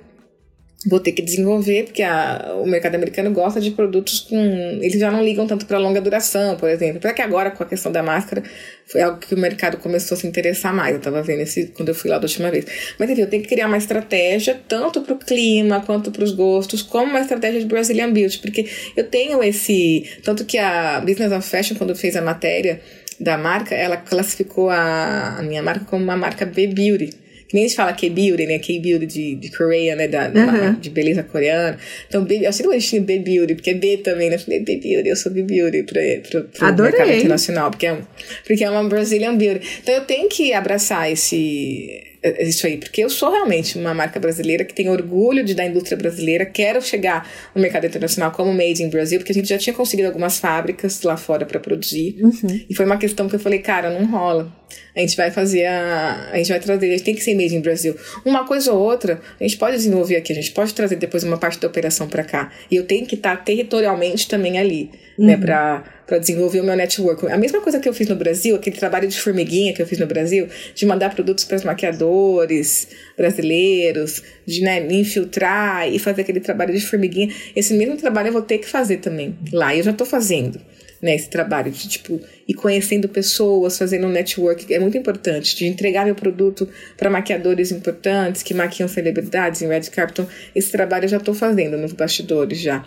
vou 0.87 0.99
ter 0.99 1.13
que 1.13 1.23
desenvolver, 1.23 1.85
porque 1.85 2.03
a, 2.03 2.57
o 2.61 2.67
mercado 2.67 2.95
americano 2.95 3.31
gosta 3.31 3.61
de 3.61 3.71
produtos 3.71 4.21
com. 4.21 4.37
Eles 4.81 4.99
já 4.99 5.11
não 5.11 5.23
ligam 5.23 5.47
tanto 5.47 5.67
para 5.67 5.79
longa 5.79 6.01
duração, 6.01 6.57
por 6.57 6.69
exemplo. 6.69 6.99
Apesar 6.99 7.15
que 7.15 7.23
agora, 7.23 7.51
com 7.51 7.63
a 7.63 7.67
questão 7.67 7.93
da 7.93 8.03
máscara, 8.03 8.43
foi 8.87 9.01
algo 9.01 9.19
que 9.19 9.35
o 9.35 9.39
mercado 9.39 9.77
começou 9.79 10.17
a 10.17 10.21
se 10.21 10.27
interessar 10.27 10.75
mais. 10.75 10.93
Eu 10.93 10.99
estava 10.99 11.23
vendo 11.23 11.41
esse 11.41 11.69
quando 11.69 11.91
eu 11.91 11.95
fui 11.95 12.11
lá 12.11 12.19
da 12.19 12.25
última 12.25 12.51
vez. 12.51 12.67
Mas 12.99 13.11
enfim, 13.11 13.23
eu 13.23 13.31
tenho 13.31 13.43
que 13.43 13.49
criar 13.49 13.67
uma 13.67 13.79
estratégia, 13.79 14.61
tanto 14.69 15.01
para 15.03 15.15
o 15.15 15.19
clima 15.19 15.81
quanto 15.81 16.11
para 16.11 16.25
os 16.25 16.33
gostos, 16.33 16.83
como 16.83 17.11
uma 17.11 17.21
estratégia 17.21 17.61
de 17.61 17.67
Brazilian 17.67 18.13
Beauty, 18.13 18.39
porque 18.39 18.67
eu 18.97 19.05
tenho 19.05 19.43
esse. 19.43 20.05
Tanto 20.25 20.45
que 20.45 20.59
a 20.59 21.01
Business 21.01 21.33
of 21.33 21.49
Fashion, 21.49 21.77
quando 21.77 21.95
fez 21.95 22.17
a 22.17 22.23
matéria 22.23 22.81
da 23.23 23.39
marca, 23.39 23.75
ela 23.75 23.97
classificou 23.97 24.69
a, 24.71 25.37
a 25.39 25.43
minha 25.43 25.63
marca 25.63 25.85
como 25.85 26.03
uma 26.03 26.17
marca 26.17 26.45
B-Beauty. 26.45 27.23
Que 27.49 27.57
nem 27.57 27.67
a 27.67 27.69
gente 27.69 27.77
fala 27.77 27.93
K-Beauty, 27.93 28.47
né? 28.47 28.59
K-Beauty 28.59 29.05
de, 29.07 29.35
de 29.35 29.51
Coreia, 29.55 29.95
né? 29.95 30.09
Da, 30.09 30.29
uhum. 30.29 30.73
De 30.73 30.89
beleza 30.89 31.23
coreana. 31.23 31.79
Então, 32.09 32.25
B, 32.25 32.41
eu 32.47 32.53
sempre 32.53 32.75
gostei 32.75 32.99
de 32.99 33.05
B-Beauty, 33.05 33.55
porque 33.57 33.71
é 33.71 33.75
B 33.75 33.99
também, 33.99 34.31
né? 34.31 34.37
Eu 34.37 34.41
falei 34.41 34.61
B-Beauty, 34.61 35.09
eu 35.09 35.17
sou 35.17 35.31
B-Beauty 35.31 35.83
para 35.83 36.41
o 36.41 36.85
mercado 36.89 37.13
internacional, 37.13 37.71
porque 37.71 37.87
é, 37.87 37.99
porque 38.47 38.65
é 38.65 38.71
uma 38.71 38.83
Brazilian 38.89 39.37
Beauty. 39.37 39.81
Então, 39.83 39.95
eu 39.95 40.01
tenho 40.07 40.31
que 40.31 40.55
abraçar 40.55 41.13
esse 41.13 42.12
isso 42.41 42.67
aí, 42.67 42.77
porque 42.77 43.03
eu 43.03 43.11
sou 43.11 43.31
realmente 43.31 43.79
uma 43.79 43.93
marca 43.93 44.21
brasileira 44.21 44.65
que 44.65 44.75
tem 44.75 44.89
orgulho 44.89 45.45
de 45.45 45.55
da 45.55 45.65
indústria 45.65 45.97
brasileira, 45.97 46.47
quero 46.47 46.81
chegar 46.81 47.29
no 47.55 47.61
mercado 47.61 47.87
internacional 47.87 48.31
como 48.31 48.53
Made 48.53 48.83
in 48.83 48.89
Brasil, 48.89 49.19
porque 49.19 49.33
a 49.33 49.35
gente 49.35 49.49
já 49.49 49.59
tinha 49.59 49.75
conseguido 49.75 50.09
algumas 50.09 50.39
fábricas 50.39 51.03
lá 51.03 51.17
fora 51.17 51.45
para 51.45 51.59
produzir. 51.59 52.17
Uhum. 52.21 52.61
E 52.69 52.75
foi 52.75 52.87
uma 52.87 52.97
questão 52.97 53.29
que 53.29 53.35
eu 53.35 53.41
falei, 53.41 53.59
cara, 53.59 53.91
não 53.91 54.07
rola. 54.07 54.53
A 54.95 55.01
gente 55.01 55.17
vai 55.17 55.31
fazer 55.31 55.67
a. 55.67 56.31
A 56.33 56.37
gente 56.37 56.49
vai 56.49 56.61
trazer, 56.61 56.87
a 56.87 56.91
gente 56.91 57.05
tem 57.05 57.15
que 57.15 57.23
ser 57.23 57.35
made 57.35 57.55
in 57.55 57.61
Brasil. 57.61 57.97
Uma 58.25 58.47
coisa 58.47 58.73
ou 58.73 58.81
outra, 58.83 59.21
a 59.41 59.43
gente 59.43 59.57
pode 59.57 59.77
desenvolver 59.77 60.17
aqui, 60.17 60.33
a 60.33 60.37
gente 60.37 60.53
pode 60.53 60.75
trazer 60.75 60.97
depois 60.97 61.25
uma 61.25 61.39
parte 61.39 61.59
da 61.61 61.69
operação 61.69 62.09
para 62.09 62.23
cá. 62.25 62.53
E 62.71 62.77
eu 62.77 62.85
tenho 62.85 63.07
que 63.07 63.15
estar 63.15 63.37
territorialmente 63.45 64.29
também 64.29 64.59
ali, 64.59 64.91
né, 64.93 64.99
uhum. 65.19 65.27
né, 65.27 65.37
para 65.37 65.85
para 66.13 66.19
desenvolver 66.19 66.61
o 66.61 66.65
meu 66.65 66.77
network. 66.77 67.27
A 67.27 67.39
mesma 67.39 67.63
coisa 67.63 67.81
que 67.81 67.89
eu 67.89 67.95
fiz 67.95 68.07
no 68.07 68.17
Brasil, 68.17 68.55
aquele 68.55 68.77
trabalho 68.77 69.09
de 69.09 69.19
formiguinha 69.19 69.73
que 69.73 69.81
eu 69.81 69.87
fiz 69.87 69.99
no 69.99 70.07
Brasil, 70.07 70.47
de 70.75 70.85
mandar 70.85 71.15
produtos 71.15 71.45
para 71.45 71.57
os 71.57 71.65
maquiadores 71.65 72.89
brasileiros, 73.17 74.23
de 74.45 74.61
né, 74.61 74.87
infiltrar 74.93 75.91
e 75.91 75.99
fazer 75.99 76.21
aquele 76.21 76.41
trabalho 76.41 76.75
de 76.75 76.85
formiguinha. 76.85 77.35
Esse 77.57 77.73
mesmo 77.73 77.97
trabalho 77.97 78.29
eu 78.29 78.33
vou 78.35 78.43
ter 78.43 78.59
que 78.59 78.69
fazer 78.69 78.99
também 78.99 79.39
lá. 79.51 79.75
E 79.75 79.79
eu 79.79 79.85
já 79.85 79.91
estou 79.93 80.07
fazendo 80.07 80.61
né, 81.03 81.17
esse 81.17 81.29
trabalho 81.29 81.71
de 81.71 81.89
tipo 81.89 82.21
ir 82.47 82.55
conhecendo 82.55 83.09
pessoas, 83.09 83.77
fazendo 83.77 84.07
um 84.07 84.11
network 84.11 84.73
é 84.73 84.79
muito 84.79 84.97
importante, 84.97 85.57
de 85.57 85.67
entregar 85.67 86.05
meu 86.07 86.15
produto 86.15 86.69
para 86.97 87.11
maquiadores 87.11 87.73
importantes 87.73 88.43
que 88.43 88.55
maquiam 88.55 88.89
celebridades 88.89 89.61
em 89.61 89.67
red 89.67 89.83
carpet. 89.91 90.27
Esse 90.55 90.71
trabalho 90.71 91.07
eu 91.07 91.09
já 91.09 91.17
estou 91.17 91.35
fazendo 91.35 91.77
nos 91.77 91.93
bastidores 91.93 92.61
já. 92.61 92.85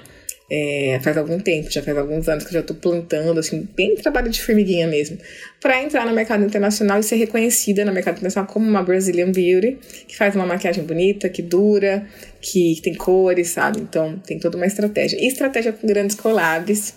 É, 0.47 0.99
faz 1.01 1.17
algum 1.17 1.39
tempo, 1.39 1.71
já 1.71 1.81
faz 1.81 1.97
alguns 1.97 2.29
anos 2.29 2.43
que 2.43 2.51
eu 2.51 2.53
já 2.53 2.59
estou 2.59 2.75
plantando, 2.75 3.39
assim, 3.39 3.67
bem 3.75 3.95
trabalho 3.95 4.29
de 4.29 4.39
formiguinha 4.39 4.87
mesmo, 4.87 5.17
para 5.59 5.81
entrar 5.81 6.05
no 6.05 6.13
mercado 6.13 6.45
internacional 6.45 6.99
e 6.99 7.03
ser 7.03 7.15
reconhecida 7.15 7.83
no 7.83 7.91
mercado 7.91 8.17
internacional 8.17 8.47
como 8.47 8.69
uma 8.69 8.83
Brazilian 8.83 9.31
Beauty, 9.31 9.79
que 10.07 10.15
faz 10.15 10.35
uma 10.35 10.45
maquiagem 10.45 10.83
bonita, 10.83 11.27
que 11.29 11.41
dura, 11.41 12.05
que 12.39 12.79
tem 12.83 12.93
cores, 12.93 13.47
sabe? 13.49 13.79
Então 13.79 14.19
tem 14.19 14.37
toda 14.37 14.55
uma 14.55 14.67
estratégia. 14.67 15.17
E 15.19 15.27
estratégia 15.27 15.73
com 15.73 15.87
grandes 15.87 16.15
collabs 16.15 16.93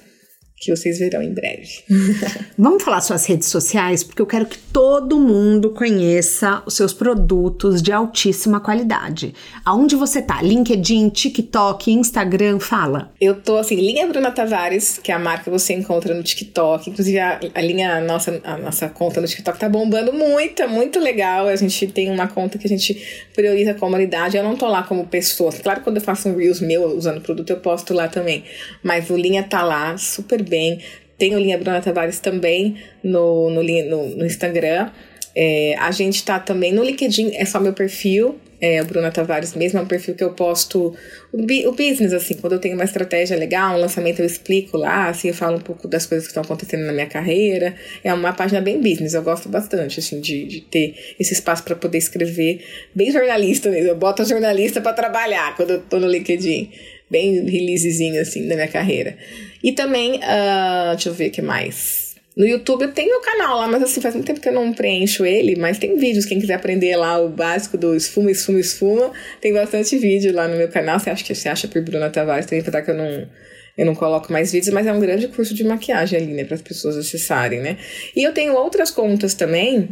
que 0.61 0.75
vocês 0.75 0.99
verão 0.99 1.23
em 1.23 1.33
breve. 1.33 1.69
Vamos 2.59 2.83
falar 2.83 3.01
suas 3.01 3.25
redes 3.27 3.49
sociais, 3.49 4.03
porque 4.03 4.21
eu 4.21 4.27
quero 4.27 4.47
que 4.47 4.59
todo 4.59 5.19
mundo 5.19 5.71
conheça 5.71 6.63
os 6.67 6.75
seus 6.75 6.93
produtos 6.93 7.81
de 7.81 7.93
altíssima 7.93 8.61
qualidade. 8.61 9.35
Aonde 9.65 9.95
você 9.95 10.21
tá? 10.21 10.43
LinkedIn, 10.43 11.11
TikTok, 11.11 11.93
Instagram, 11.93 12.59
fala. 12.59 13.13
Eu 13.21 13.41
tô 13.41 13.57
assim, 13.57 13.77
linha 13.77 14.07
Bruna 14.07 14.31
Tavares, 14.31 14.99
que 14.99 15.13
é 15.13 15.15
a 15.15 15.19
marca 15.19 15.45
que 15.45 15.51
você 15.51 15.73
encontra 15.75 16.15
no 16.15 16.23
TikTok. 16.23 16.91
Inclusive 16.91 17.19
a, 17.19 17.41
a 17.55 17.61
linha 17.61 18.01
nossa, 18.01 18.41
a 18.45 18.57
nossa 18.57 18.89
conta 18.89 19.21
no 19.21 19.27
TikTok 19.27 19.59
tá 19.59 19.69
bombando 19.69 20.13
muito, 20.13 20.63
é 20.63 20.67
muito 20.67 20.99
legal. 20.99 21.47
A 21.47 21.57
gente 21.57 21.87
tem 21.87 22.11
uma 22.11 22.27
conta 22.27 22.59
que 22.59 22.67
a 22.67 22.71
gente 22.71 23.29
prioriza 23.35 23.71
a 23.73 23.75
comunidade. 23.75 24.37
Eu 24.37 24.43
não 24.43 24.57
tô 24.57 24.67
lá 24.67 24.83
como 24.83 25.07
pessoa. 25.07 25.53
Claro, 25.53 25.83
quando 25.83 25.97
eu 25.97 26.03
faço 26.03 26.29
um 26.29 26.37
Reels 26.37 26.61
meu 26.61 26.97
usando 26.97 27.19
o 27.19 27.21
produto, 27.21 27.51
eu 27.51 27.59
posto 27.59 27.95
lá 27.95 28.09
também. 28.09 28.45
Mas 28.83 29.09
o 29.11 29.17
linha 29.17 29.43
tá 29.43 29.63
lá, 29.63 29.97
super 29.97 30.43
bem. 30.49 30.81
Tenho 31.17 31.39
Linha 31.39 31.59
Bruna 31.59 31.81
Tavares 31.81 32.21
também 32.21 32.77
no, 33.03 33.51
no, 33.51 33.63
no, 33.63 34.17
no 34.17 34.27
Instagram. 34.27 34.91
É, 35.35 35.77
a 35.79 35.91
gente 35.91 36.25
tá 36.25 36.41
também 36.41 36.73
no 36.73 36.83
LinkedIn, 36.83 37.37
é 37.37 37.45
só 37.45 37.61
meu 37.61 37.73
perfil, 37.73 38.41
é, 38.61 38.83
o 38.83 38.85
Bruna 38.85 39.11
Tavares 39.11 39.55
mesmo, 39.55 39.79
é 39.79 39.83
um 39.83 39.87
perfil 39.87 40.15
que 40.15 40.25
eu 40.25 40.33
posto 40.33 40.97
o, 41.33 41.39
o, 41.41 41.73
business, 41.73 42.13
assim, 42.13 42.35
quando 42.35 42.55
eu 42.55 42.59
tenho 42.59 42.75
uma 42.75 42.85
estratégia 42.85 43.37
legal, 43.37 43.77
um 43.77 43.81
lançamento 43.81 44.19
eu 44.19 44.27
explico 44.27 44.77
lá, 44.77 45.09
assim, 45.09 45.29
eu 45.29 45.35
falo 45.35 45.59
um 45.59 45.61
pouco 45.61 45.87
das 45.87 46.07
coisas 46.07 46.27
que 46.27 46.33
estão 46.33 46.43
acontecendo 46.43 46.85
na 46.85 46.93
minha 46.93 47.07
carreira. 47.07 47.77
É 48.03 48.13
uma 48.13 48.33
página 48.33 48.61
bem 48.61 48.81
business, 48.81 49.15
eu 49.15 49.23
gosto 49.23 49.49
bastante, 49.49 50.01
assim, 50.01 50.21
de, 50.21 50.45
de 50.45 50.61
ter 50.63 51.15
esse 51.21 51.35
espaço 51.35 51.63
para 51.63 51.77
poder 51.77 51.99
escrever, 51.99 52.65
bem 52.93 53.13
jornalista 53.13 53.71
mesmo, 53.71 53.91
eu 53.91 53.97
boto 53.97 54.25
jornalista 54.25 54.81
para 54.81 54.93
trabalhar 54.93 55.55
quando 55.55 55.71
eu 55.71 55.81
tô 55.83 56.01
no 56.01 56.09
LinkedIn 56.09 56.71
bem 57.11 57.45
releasezinho, 57.45 58.21
assim, 58.21 58.47
da 58.49 58.55
minha 58.55 58.69
carreira. 58.69 59.17
E 59.63 59.73
também, 59.73 60.17
uh, 60.17 60.91
deixa 60.93 61.09
eu 61.09 61.15
ver 61.15 61.29
o 61.29 61.31
que 61.31 61.43
mais. 61.43 62.09
No 62.37 62.47
YouTube 62.47 62.83
eu 62.83 62.93
tenho 62.93 63.11
meu 63.11 63.21
canal 63.21 63.59
lá, 63.59 63.67
mas 63.67 63.83
assim, 63.83 64.01
faz 64.01 64.15
muito 64.15 64.29
tempo 64.29 64.41
que 64.41 64.49
eu 64.49 64.53
não 64.53 64.73
preencho 64.73 65.27
ele, 65.27 65.57
mas 65.57 65.77
tem 65.77 65.97
vídeos, 65.97 66.25
quem 66.25 66.39
quiser 66.39 66.55
aprender 66.55 66.95
lá 66.95 67.19
o 67.19 67.29
básico 67.29 67.77
do 67.77 67.97
esfuma, 67.97 68.31
esfuma, 68.31 68.61
esfuma, 68.61 69.13
tem 69.41 69.53
bastante 69.53 69.99
vídeo 69.99 70.33
lá 70.33 70.47
no 70.47 70.57
meu 70.57 70.69
canal, 70.69 71.01
você 71.01 71.11
acha 71.11 71.25
que 71.25 71.35
você 71.35 71.49
acha 71.49 71.67
por 71.67 71.83
Bruna 71.83 72.09
Tavares, 72.09 72.47
tem 72.47 72.61
apesar 72.61 72.83
que 72.83 72.93
eu 72.93 72.95
não 72.95 73.29
eu 73.77 73.87
não 73.87 73.95
coloco 73.95 74.33
mais 74.33 74.53
vídeos, 74.53 74.73
mas 74.73 74.87
é 74.87 74.93
um 74.93 75.01
grande 75.01 75.27
curso 75.29 75.53
de 75.53 75.65
maquiagem 75.65 76.19
ali, 76.19 76.33
né, 76.33 76.45
para 76.45 76.57
as 76.57 76.63
pessoas 76.63 76.97
acessarem, 76.97 77.61
né? 77.61 77.77
E 78.15 78.25
eu 78.25 78.33
tenho 78.33 78.55
outras 78.55 78.91
contas 78.91 79.35
também. 79.35 79.89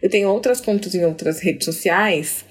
Eu 0.00 0.08
tenho 0.08 0.28
outras 0.28 0.60
contas 0.60 0.94
em 0.94 1.04
outras 1.04 1.40
redes 1.40 1.64
sociais 1.64 2.44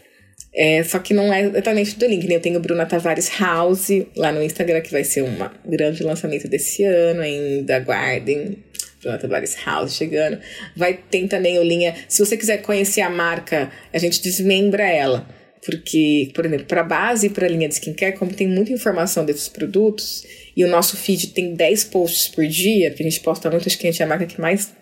é, 0.56 0.84
só 0.84 1.00
que 1.00 1.14
não 1.14 1.34
é 1.34 1.42
exatamente 1.42 1.98
do 1.98 2.06
link, 2.06 2.28
né? 2.28 2.36
Eu 2.36 2.40
tenho 2.40 2.60
Bruna 2.60 2.86
Tavares 2.86 3.32
House 3.40 3.90
lá 4.16 4.32
no 4.32 4.44
Instagram, 4.44 4.82
que 4.82 4.92
vai 4.92 5.04
ser 5.04 5.24
um 5.24 5.36
grande 5.66 6.04
lançamento 6.04 6.48
desse 6.48 6.84
ano 6.84 7.22
ainda. 7.22 7.78
Aguardem. 7.78 8.58
Bruna 9.02 9.18
Tavares 9.18 9.58
House 9.66 9.96
chegando. 9.96 10.40
Vai 10.78 10.94
ter 10.94 11.28
também 11.28 11.58
o 11.58 11.64
linha. 11.64 11.96
Se 12.08 12.24
você 12.24 12.38
quiser 12.38 12.62
conhecer 12.62 13.02
a 13.02 13.10
marca, 13.10 13.72
a 13.92 13.98
gente 13.98 14.22
desmembra 14.22 14.84
ela. 14.84 15.28
Porque, 15.66 16.30
por 16.36 16.46
exemplo, 16.46 16.66
para 16.66 16.84
base 16.84 17.28
e 17.28 17.30
para 17.30 17.48
linha 17.48 17.68
de 17.68 17.76
skincare, 17.76 18.18
como 18.18 18.34
tem 18.34 18.48
muita 18.48 18.72
informação 18.74 19.26
desses 19.26 19.48
produtos, 19.48 20.24
e 20.56 20.64
o 20.64 20.68
nosso 20.68 20.98
feed 20.98 21.28
tem 21.28 21.56
10 21.56 21.86
posts 21.86 22.28
por 22.28 22.46
dia, 22.46 22.92
que 22.92 23.02
a 23.02 23.10
gente 23.10 23.22
posta 23.22 23.50
muito, 23.50 23.68
acho 23.68 23.78
que 23.78 23.88
a 23.88 23.92
gente 23.92 24.02
é 24.02 24.06
a 24.06 24.08
marca 24.08 24.26
que 24.26 24.40
mais 24.40 24.74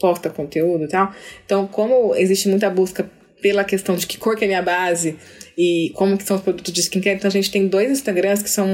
posta 0.00 0.30
conteúdo 0.30 0.84
e 0.84 0.88
tal. 0.88 1.14
Então, 1.44 1.66
como 1.66 2.14
existe 2.16 2.48
muita 2.48 2.70
busca 2.70 3.08
pela 3.40 3.64
questão 3.64 3.96
de 3.96 4.06
que 4.06 4.18
cor 4.18 4.36
que 4.36 4.44
é 4.44 4.46
a 4.46 4.48
minha 4.48 4.62
base 4.62 5.16
e 5.56 5.92
como 5.94 6.16
que 6.16 6.24
são 6.24 6.36
os 6.36 6.42
produtos 6.42 6.72
de 6.72 6.80
skincare, 6.80 7.16
então 7.16 7.28
a 7.28 7.32
gente 7.32 7.50
tem 7.50 7.66
dois 7.66 7.90
Instagrams 7.90 8.42
que 8.42 8.50
são 8.50 8.68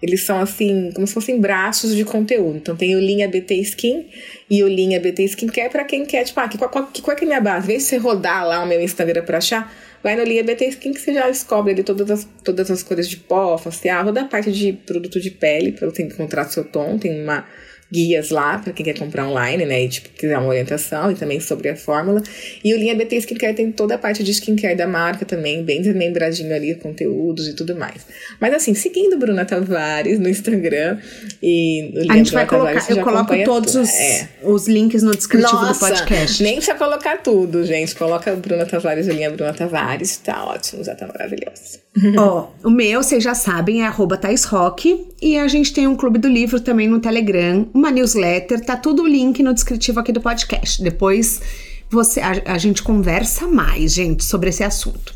eles 0.00 0.24
são 0.24 0.40
assim, 0.40 0.92
como 0.94 1.06
se 1.06 1.14
fossem 1.14 1.40
braços 1.40 1.94
de 1.94 2.04
conteúdo. 2.04 2.56
Então 2.56 2.76
tem 2.76 2.94
o 2.94 3.00
linha 3.00 3.28
BT 3.28 3.54
Skin 3.56 4.06
e 4.48 4.62
o 4.62 4.68
linha 4.68 5.00
BT 5.00 5.24
Skincare 5.24 5.70
para 5.70 5.84
quem 5.84 6.04
quer, 6.04 6.24
tipo, 6.24 6.38
ah, 6.38 6.48
que, 6.48 6.56
qual, 6.56 6.86
que, 6.86 7.02
qual 7.02 7.16
é, 7.16 7.20
é 7.20 7.24
a 7.24 7.26
minha 7.26 7.40
base? 7.40 7.66
Vê 7.66 7.80
se 7.80 7.86
você 7.86 7.96
rodar 7.96 8.46
lá 8.46 8.62
o 8.62 8.66
meu 8.66 8.80
Instagram 8.80 9.24
para 9.24 9.38
achar, 9.38 9.74
vai 10.02 10.14
no 10.14 10.22
linha 10.22 10.44
BT 10.44 10.66
Skin 10.68 10.92
que 10.92 11.00
você 11.00 11.12
já 11.12 11.26
descobre 11.26 11.72
ali 11.72 11.82
todas 11.82 12.10
as, 12.10 12.28
todas 12.44 12.70
as 12.70 12.82
cores 12.82 13.08
de 13.08 13.16
pó, 13.16 13.58
facial, 13.58 14.04
toda 14.04 14.20
a 14.20 14.24
parte 14.24 14.52
de 14.52 14.72
produto 14.72 15.20
de 15.20 15.32
pele 15.32 15.72
para 15.72 15.90
você 15.90 16.04
encontrar 16.04 16.44
seu 16.44 16.64
tom. 16.64 16.96
Tem 16.96 17.22
uma 17.24 17.44
guias 17.90 18.30
lá 18.30 18.58
para 18.58 18.72
quem 18.72 18.84
quer 18.84 18.98
comprar 18.98 19.26
online, 19.26 19.64
né? 19.64 19.84
E 19.84 19.88
tipo, 19.88 20.08
quiser 20.10 20.36
uma 20.38 20.48
orientação 20.48 21.10
e 21.10 21.14
também 21.14 21.40
sobre 21.40 21.68
a 21.68 21.76
fórmula. 21.76 22.22
E 22.62 22.74
o 22.74 22.76
Linha 22.76 22.94
BT 22.94 23.16
Skincare 23.16 23.54
tem 23.54 23.72
toda 23.72 23.94
a 23.94 23.98
parte 23.98 24.22
de 24.22 24.30
skincare 24.30 24.76
da 24.76 24.86
marca 24.86 25.24
também, 25.24 25.64
bem 25.64 25.80
desmembradinho 25.80 26.54
ali, 26.54 26.74
conteúdos 26.74 27.48
e 27.48 27.54
tudo 27.54 27.74
mais. 27.76 28.06
Mas 28.40 28.54
assim, 28.54 28.74
seguindo 28.74 29.16
Bruna 29.16 29.44
Tavares 29.44 30.18
no 30.18 30.28
Instagram 30.28 30.98
e 31.42 31.92
o 31.94 32.00
Linha 32.00 32.12
A 32.12 32.16
gente 32.16 32.32
vai 32.32 32.46
colocar, 32.46 32.74
Tavares, 32.74 32.90
eu 32.90 33.02
coloco 33.02 33.44
todos 33.44 33.74
os, 33.74 33.88
é. 33.88 34.28
os 34.42 34.68
links 34.68 35.02
no 35.02 35.12
descritivo 35.12 35.52
Nossa, 35.54 35.86
do 35.86 35.92
podcast. 35.92 36.42
Nem 36.42 36.56
precisa 36.56 36.76
colocar 36.76 37.18
tudo, 37.18 37.64
gente. 37.64 37.94
Coloca 37.94 38.34
Bruna 38.36 38.66
Tavares 38.66 39.06
e 39.06 39.12
Linha 39.12 39.30
Bruna 39.30 39.54
Tavares, 39.54 40.18
tá 40.18 40.44
ótimo, 40.44 40.84
já 40.84 40.94
tá 40.94 41.06
maravilhoso. 41.06 41.88
Ó, 42.16 42.48
oh, 42.62 42.68
o 42.68 42.70
meu, 42.70 43.02
vocês 43.02 43.22
já 43.22 43.34
sabem, 43.34 43.82
é 43.82 43.86
arroba 43.86 44.18
Rock, 44.48 45.06
e 45.20 45.36
a 45.36 45.48
gente 45.48 45.72
tem 45.72 45.86
um 45.86 45.96
clube 45.96 46.18
do 46.18 46.28
livro 46.28 46.60
também 46.60 46.86
no 46.86 47.00
Telegram, 47.00 47.66
uma 47.78 47.92
newsletter, 47.92 48.60
tá 48.64 48.76
tudo 48.76 49.04
o 49.04 49.06
link 49.06 49.40
no 49.40 49.54
descritivo 49.54 50.00
aqui 50.00 50.12
do 50.12 50.20
podcast. 50.20 50.82
Depois 50.82 51.40
você 51.88 52.20
a, 52.20 52.42
a 52.46 52.58
gente 52.58 52.82
conversa 52.82 53.46
mais, 53.46 53.94
gente, 53.94 54.24
sobre 54.24 54.50
esse 54.50 54.64
assunto. 54.64 55.14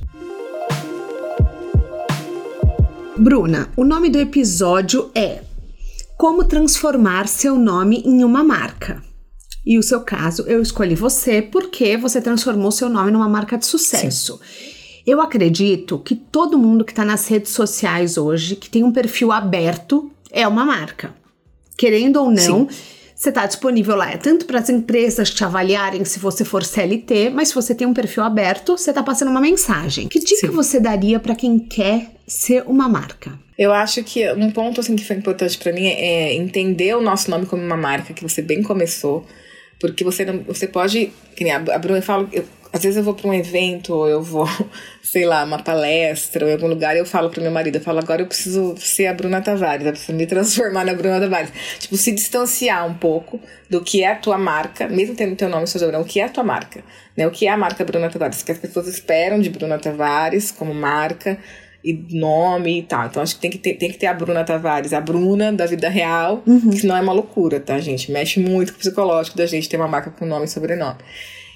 Bruna, 3.19 3.69
o 3.77 3.85
nome 3.85 4.09
do 4.09 4.19
episódio 4.19 5.11
é 5.13 5.43
Como 6.17 6.45
transformar 6.45 7.27
seu 7.27 7.59
nome 7.59 8.01
em 8.07 8.23
uma 8.23 8.45
marca. 8.45 9.03
E 9.67 9.77
o 9.77 9.83
seu 9.83 10.01
caso, 10.01 10.43
eu 10.43 10.63
escolhi 10.63 10.95
você 10.95 11.43
porque 11.43 11.97
você 11.97 12.21
transformou 12.21 12.71
seu 12.71 12.89
nome 12.89 13.11
numa 13.11 13.29
marca 13.29 13.59
de 13.59 13.67
sucesso. 13.67 14.39
Sim. 14.39 14.73
Eu 15.05 15.21
acredito 15.21 15.99
que 15.99 16.15
todo 16.15 16.59
mundo 16.59 16.85
que 16.85 16.93
está 16.93 17.05
nas 17.05 17.27
redes 17.27 17.51
sociais 17.51 18.17
hoje, 18.17 18.55
que 18.55 18.71
tem 18.71 18.85
um 18.85 18.93
perfil 18.93 19.33
aberto, 19.33 20.13
é 20.31 20.47
uma 20.47 20.65
marca 20.65 21.22
querendo 21.83 22.19
ou 22.19 22.31
não. 22.31 22.69
Sim. 22.69 22.77
Você 23.13 23.29
está 23.29 23.45
disponível 23.45 23.97
lá, 23.97 24.13
é 24.13 24.17
tanto 24.17 24.47
para 24.47 24.61
as 24.61 24.69
empresas 24.69 25.31
te 25.31 25.45
avaliarem 25.45 26.05
se 26.05 26.21
você 26.21 26.45
for 26.45 26.65
CLT, 26.65 27.31
mas 27.31 27.49
se 27.49 27.55
você 27.55 27.75
tem 27.75 27.87
um 27.87 27.95
perfil 27.95 28.23
aberto, 28.23 28.77
você 28.77 28.91
está 28.91 29.03
passando 29.03 29.31
uma 29.31 29.41
mensagem. 29.41 30.09
Que 30.09 30.21
dica 30.21 30.47
Sim. 30.47 30.53
você 30.53 30.79
daria 30.79 31.19
para 31.19 31.35
quem 31.35 31.59
quer 31.59 32.13
ser 32.27 32.63
uma 32.67 32.89
marca? 32.89 33.37
Eu 33.59 33.73
acho 33.73 34.03
que 34.05 34.29
um 34.33 34.51
ponto 34.51 34.81
assim 34.81 34.95
que 34.95 35.05
foi 35.05 35.17
importante 35.17 35.59
para 35.59 35.73
mim 35.73 35.87
é 35.87 36.35
entender 36.35 36.97
o 36.97 37.01
nosso 37.01 37.31
nome 37.31 37.47
como 37.47 37.63
uma 37.63 37.77
marca 37.77 38.15
que 38.15 38.23
você 38.23 38.43
bem 38.43 38.63
começou, 38.63 39.27
porque 39.81 40.05
você 40.05 40.25
não, 40.25 40.39
você 40.45 40.69
pode, 40.69 41.13
que 41.37 41.43
nem 41.45 41.53
a, 41.53 41.59
Bruna 41.59 42.01
fala, 42.01 42.29
eu 42.33 42.45
às 42.73 42.83
vezes 42.83 42.97
eu 42.97 43.05
vou 43.05 43.13
para 43.13 43.29
um 43.29 43.35
evento, 43.35 43.93
ou 43.93 44.09
eu 44.09 44.23
vou, 44.23 44.49
sei 45.03 45.27
lá, 45.27 45.45
uma 45.45 45.63
palestra, 45.63 46.45
ou 46.45 46.51
em 46.51 46.55
algum 46.55 46.69
lugar, 46.69 46.97
e 46.97 47.01
eu 47.01 47.05
falo 47.05 47.29
pro 47.29 47.43
meu 47.43 47.51
marido, 47.51 47.77
eu 47.77 47.83
falo, 47.83 47.99
agora 47.99 48.23
eu 48.23 48.27
preciso 48.27 48.75
ser 48.79 49.07
a 49.07 49.15
Bruna 49.15 49.43
Tavares, 49.43 49.85
eu 49.85 49.93
preciso 49.93 50.15
me 50.15 50.27
transformar 50.27 50.85
na 50.85 50.95
Bruna 50.95 51.21
Tavares. 51.21 51.53
Tipo, 51.79 51.97
se 51.97 52.13
distanciar 52.13 52.87
um 52.87 52.95
pouco 52.95 53.39
do 53.69 53.83
que 53.83 54.03
é 54.03 54.13
a 54.13 54.17
tua 54.17 54.39
marca, 54.39 54.89
mesmo 54.89 55.15
tendo 55.15 55.37
teu 55.37 55.51
nome 55.51 55.67
seu 55.67 55.83
o 56.01 56.05
que 56.05 56.21
é 56.21 56.25
a 56.25 56.29
tua 56.29 56.45
marca, 56.45 56.83
né? 57.17 57.27
O 57.27 57.31
que 57.31 57.47
é 57.47 57.51
a 57.51 57.57
marca 57.57 57.85
Bruna 57.85 58.09
Tavares, 58.09 58.41
o 58.41 58.45
que 58.45 58.53
as 58.53 58.59
pessoas 58.59 58.89
esperam 58.89 59.39
de 59.39 59.51
Bruna 59.51 59.79
Tavares 59.79 60.51
como 60.51 60.73
marca, 60.73 61.39
e 61.85 61.93
nome 62.17 62.79
e 62.79 62.83
tal. 62.85 63.07
Então 63.07 63.23
acho 63.23 63.35
que 63.35 63.41
tem 63.41 63.51
que 63.51 63.59
ter, 63.59 63.75
tem 63.75 63.91
que 63.91 63.99
ter 63.99 64.07
a 64.07 64.15
Bruna 64.15 64.45
Tavares, 64.45 64.93
a 64.93 65.01
Bruna 65.01 65.53
da 65.53 65.67
vida 65.67 65.89
real, 65.89 66.41
uhum. 66.47 66.71
que 66.71 66.87
não 66.87 66.97
é 66.97 67.01
uma 67.01 67.13
loucura, 67.13 67.59
tá, 67.59 67.79
gente? 67.81 68.11
Mexe 68.13 68.39
muito 68.39 68.73
com 68.73 68.77
o 68.77 68.81
psicológico 68.81 69.37
da 69.37 69.47
gente 69.47 69.69
ter 69.69 69.77
uma 69.77 69.89
marca 69.89 70.11
com 70.11 70.25
nome 70.25 70.45
e 70.45 70.49
sobrenome 70.49 70.99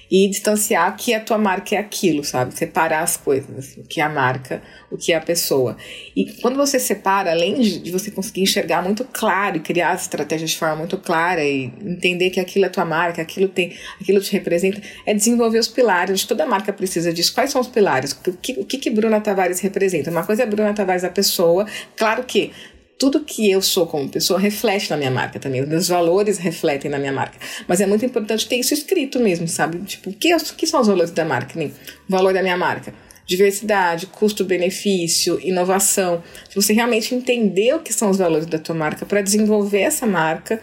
e 0.09 0.29
distanciar 0.29 0.95
que 0.95 1.13
a 1.13 1.19
tua 1.19 1.37
marca 1.37 1.75
é 1.75 1.77
aquilo, 1.77 2.23
sabe? 2.23 2.53
Separar 2.57 3.01
as 3.01 3.17
coisas, 3.17 3.57
assim, 3.57 3.81
o 3.81 3.83
que 3.83 3.99
é 3.99 4.03
a 4.03 4.09
marca, 4.09 4.61
o 4.89 4.97
que 4.97 5.11
é 5.11 5.15
a 5.15 5.21
pessoa. 5.21 5.75
E 6.15 6.25
quando 6.41 6.55
você 6.55 6.79
separa, 6.79 7.31
além 7.31 7.59
de 7.59 7.91
você 7.91 8.09
conseguir 8.09 8.41
enxergar 8.41 8.81
muito 8.81 9.05
claro 9.05 9.57
e 9.57 9.59
criar 9.59 9.91
as 9.91 10.03
estratégias 10.03 10.51
de 10.51 10.57
forma 10.57 10.77
muito 10.77 10.97
clara 10.97 11.43
e 11.43 11.65
entender 11.81 12.29
que 12.29 12.39
aquilo 12.39 12.65
é 12.65 12.69
tua 12.69 12.85
marca, 12.85 13.21
aquilo 13.21 13.49
tem, 13.49 13.75
aquilo 13.99 14.21
te 14.21 14.31
representa, 14.31 14.81
é 15.05 15.13
desenvolver 15.13 15.59
os 15.59 15.67
pilares. 15.67 16.23
Toda 16.23 16.45
marca 16.45 16.71
precisa 16.71 17.11
disso. 17.11 17.33
Quais 17.33 17.51
são 17.51 17.61
os 17.61 17.67
pilares? 17.67 18.13
O 18.13 18.33
que, 18.33 18.53
o 18.59 18.65
que, 18.65 18.77
que 18.77 18.89
Bruna 18.89 19.19
Tavares 19.19 19.59
representa? 19.59 20.09
Uma 20.09 20.25
coisa 20.25 20.43
é 20.43 20.45
Bruna 20.45 20.73
Tavares 20.73 21.03
a 21.03 21.09
pessoa, 21.09 21.65
claro 21.95 22.23
que 22.23 22.51
tudo 22.97 23.19
que 23.19 23.49
eu 23.49 23.61
sou 23.61 23.85
como 23.85 24.09
pessoa 24.09 24.39
reflete 24.39 24.89
na 24.89 24.97
minha 24.97 25.11
marca 25.11 25.39
também. 25.39 25.61
Os 25.61 25.67
meus 25.67 25.87
valores 25.87 26.37
refletem 26.37 26.89
na 26.89 26.97
minha 26.97 27.11
marca. 27.11 27.37
Mas 27.67 27.79
é 27.79 27.85
muito 27.85 28.05
importante 28.05 28.47
ter 28.47 28.57
isso 28.57 28.73
escrito 28.73 29.19
mesmo, 29.19 29.47
sabe? 29.47 29.79
Tipo, 29.79 30.09
o 30.09 30.13
que, 30.13 30.35
que 30.55 30.67
são 30.67 30.81
os 30.81 30.87
valores 30.87 31.11
da 31.11 31.23
marca? 31.23 31.59
O 31.59 31.71
valor 32.09 32.33
da 32.33 32.41
minha 32.41 32.57
marca. 32.57 32.93
Diversidade, 33.25 34.07
custo-benefício, 34.07 35.39
inovação. 35.41 36.23
Se 36.49 36.55
você 36.55 36.73
realmente 36.73 37.13
entender 37.13 37.75
o 37.75 37.79
que 37.79 37.93
são 37.93 38.09
os 38.09 38.17
valores 38.17 38.45
da 38.45 38.57
tua 38.57 38.73
marca 38.73 39.05
para 39.05 39.21
desenvolver 39.21 39.81
essa 39.81 40.05
marca 40.05 40.61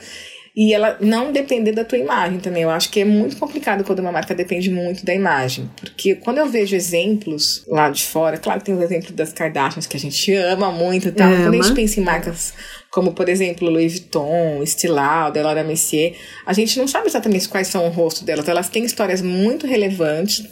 e 0.56 0.72
ela 0.72 0.96
não 1.00 1.32
depender 1.32 1.72
da 1.72 1.84
tua 1.84 1.98
imagem 1.98 2.38
também. 2.38 2.62
Eu 2.62 2.70
acho 2.70 2.88
que 2.88 3.00
é 3.00 3.04
muito 3.04 3.36
complicado 3.36 3.82
quando 3.82 3.98
uma 3.98 4.12
marca 4.12 4.34
depende 4.34 4.70
muito 4.70 5.04
da 5.04 5.12
imagem. 5.12 5.68
Porque 5.76 6.14
quando 6.14 6.38
eu 6.38 6.48
vejo 6.48 6.76
exemplos 6.76 7.64
lá 7.66 7.90
de 7.90 8.04
fora, 8.04 8.38
claro 8.38 8.60
que 8.60 8.66
tem 8.66 8.74
os 8.74 8.82
exemplos 8.82 9.12
das 9.12 9.32
Kardashians 9.32 9.86
que 9.86 9.96
a 9.96 10.00
gente 10.00 10.32
ama 10.34 10.70
muito 10.70 11.08
e 11.08 11.12
tal. 11.12 11.26
Ama. 11.26 11.44
Quando 11.44 11.60
a 11.60 11.62
gente 11.62 11.74
pensa 11.74 11.98
em 11.98 12.04
marcas 12.04 12.54
como, 12.88 13.12
por 13.12 13.28
exemplo, 13.28 13.68
Louis 13.68 13.98
Vuitton, 13.98 14.62
Estilal, 14.62 15.32
Delora 15.32 15.64
Messier, 15.64 16.14
a 16.46 16.52
gente 16.52 16.78
não 16.78 16.86
sabe 16.86 17.08
exatamente 17.08 17.48
quais 17.48 17.66
são 17.66 17.86
o 17.86 17.90
rosto 17.90 18.24
delas. 18.24 18.48
Elas 18.48 18.68
têm 18.68 18.84
histórias 18.84 19.20
muito 19.20 19.66
relevantes 19.66 20.46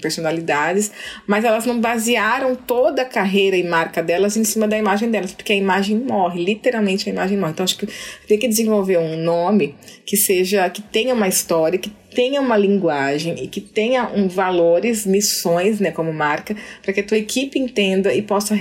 personalidades, 0.00 0.90
mas 1.26 1.44
elas 1.44 1.66
não 1.66 1.78
basearam 1.78 2.56
toda 2.56 3.02
a 3.02 3.04
carreira 3.04 3.56
e 3.56 3.62
marca 3.62 4.02
delas 4.02 4.36
em 4.36 4.44
cima 4.44 4.66
da 4.66 4.78
imagem 4.78 5.10
delas, 5.10 5.32
porque 5.32 5.52
a 5.52 5.56
imagem 5.56 5.96
morre, 5.96 6.42
literalmente 6.42 7.08
a 7.08 7.12
imagem 7.12 7.36
morre. 7.36 7.52
Então 7.52 7.64
acho 7.64 7.76
que 7.76 7.88
tem 8.26 8.38
que 8.38 8.48
desenvolver 8.48 8.98
um 8.98 9.22
nome 9.22 9.74
que 10.06 10.16
seja, 10.16 10.68
que 10.70 10.80
tenha 10.80 11.12
uma 11.12 11.28
história, 11.28 11.78
que 11.78 11.90
tenha 12.14 12.40
uma 12.40 12.56
linguagem 12.56 13.44
e 13.44 13.46
que 13.46 13.60
tenha 13.60 14.08
um 14.08 14.26
valores, 14.26 15.04
missões, 15.04 15.80
né, 15.80 15.90
como 15.90 16.12
marca, 16.12 16.56
para 16.82 16.92
que 16.92 17.00
a 17.00 17.04
tua 17.04 17.18
equipe 17.18 17.58
entenda 17.58 18.14
e 18.14 18.22
possa 18.22 18.58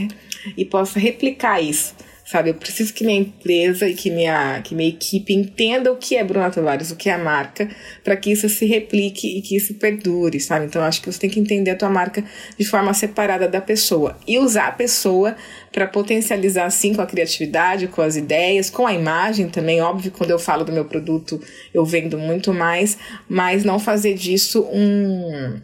e 0.57 0.65
possa 0.65 0.99
replicar 0.99 1.61
isso 1.61 1.95
sabe? 2.27 2.49
Eu 2.49 2.55
preciso 2.55 2.93
que 2.93 3.05
minha 3.05 3.21
empresa 3.21 3.87
e 3.87 3.93
que 3.93 4.09
minha, 4.09 4.61
que 4.61 4.75
minha 4.75 4.89
equipe 4.89 5.33
entenda 5.33 5.93
o 5.93 5.95
que 5.95 6.17
é 6.17 6.23
Bruna 6.25 6.51
Tavares, 6.51 6.91
o 6.91 6.97
que 6.97 7.09
é 7.09 7.13
a 7.13 7.17
marca, 7.17 7.69
para 8.03 8.17
que 8.17 8.29
isso 8.29 8.49
se 8.49 8.65
replique 8.65 9.37
e 9.37 9.41
que 9.41 9.55
isso 9.55 9.75
perdure, 9.75 10.37
sabe? 10.37 10.65
Então 10.65 10.83
acho 10.83 11.01
que 11.01 11.09
você 11.09 11.19
tem 11.19 11.29
que 11.29 11.39
entender 11.39 11.71
a 11.71 11.77
tua 11.77 11.89
marca 11.89 12.21
de 12.59 12.65
forma 12.65 12.93
separada 12.93 13.47
da 13.47 13.61
pessoa 13.61 14.19
e 14.27 14.37
usar 14.37 14.67
a 14.67 14.71
pessoa 14.73 15.37
para 15.71 15.87
potencializar 15.87 16.65
assim 16.65 16.93
com 16.93 17.01
a 17.01 17.05
criatividade, 17.05 17.87
com 17.87 18.01
as 18.01 18.17
ideias, 18.17 18.69
com 18.69 18.85
a 18.85 18.93
imagem 18.93 19.47
também. 19.47 19.79
Óbvio, 19.79 20.11
quando 20.11 20.31
eu 20.31 20.39
falo 20.39 20.65
do 20.65 20.73
meu 20.73 20.83
produto, 20.83 21.41
eu 21.73 21.85
vendo 21.85 22.17
muito 22.17 22.53
mais, 22.53 22.97
mas 23.29 23.63
não 23.63 23.79
fazer 23.79 24.15
disso 24.15 24.67
um 24.73 25.61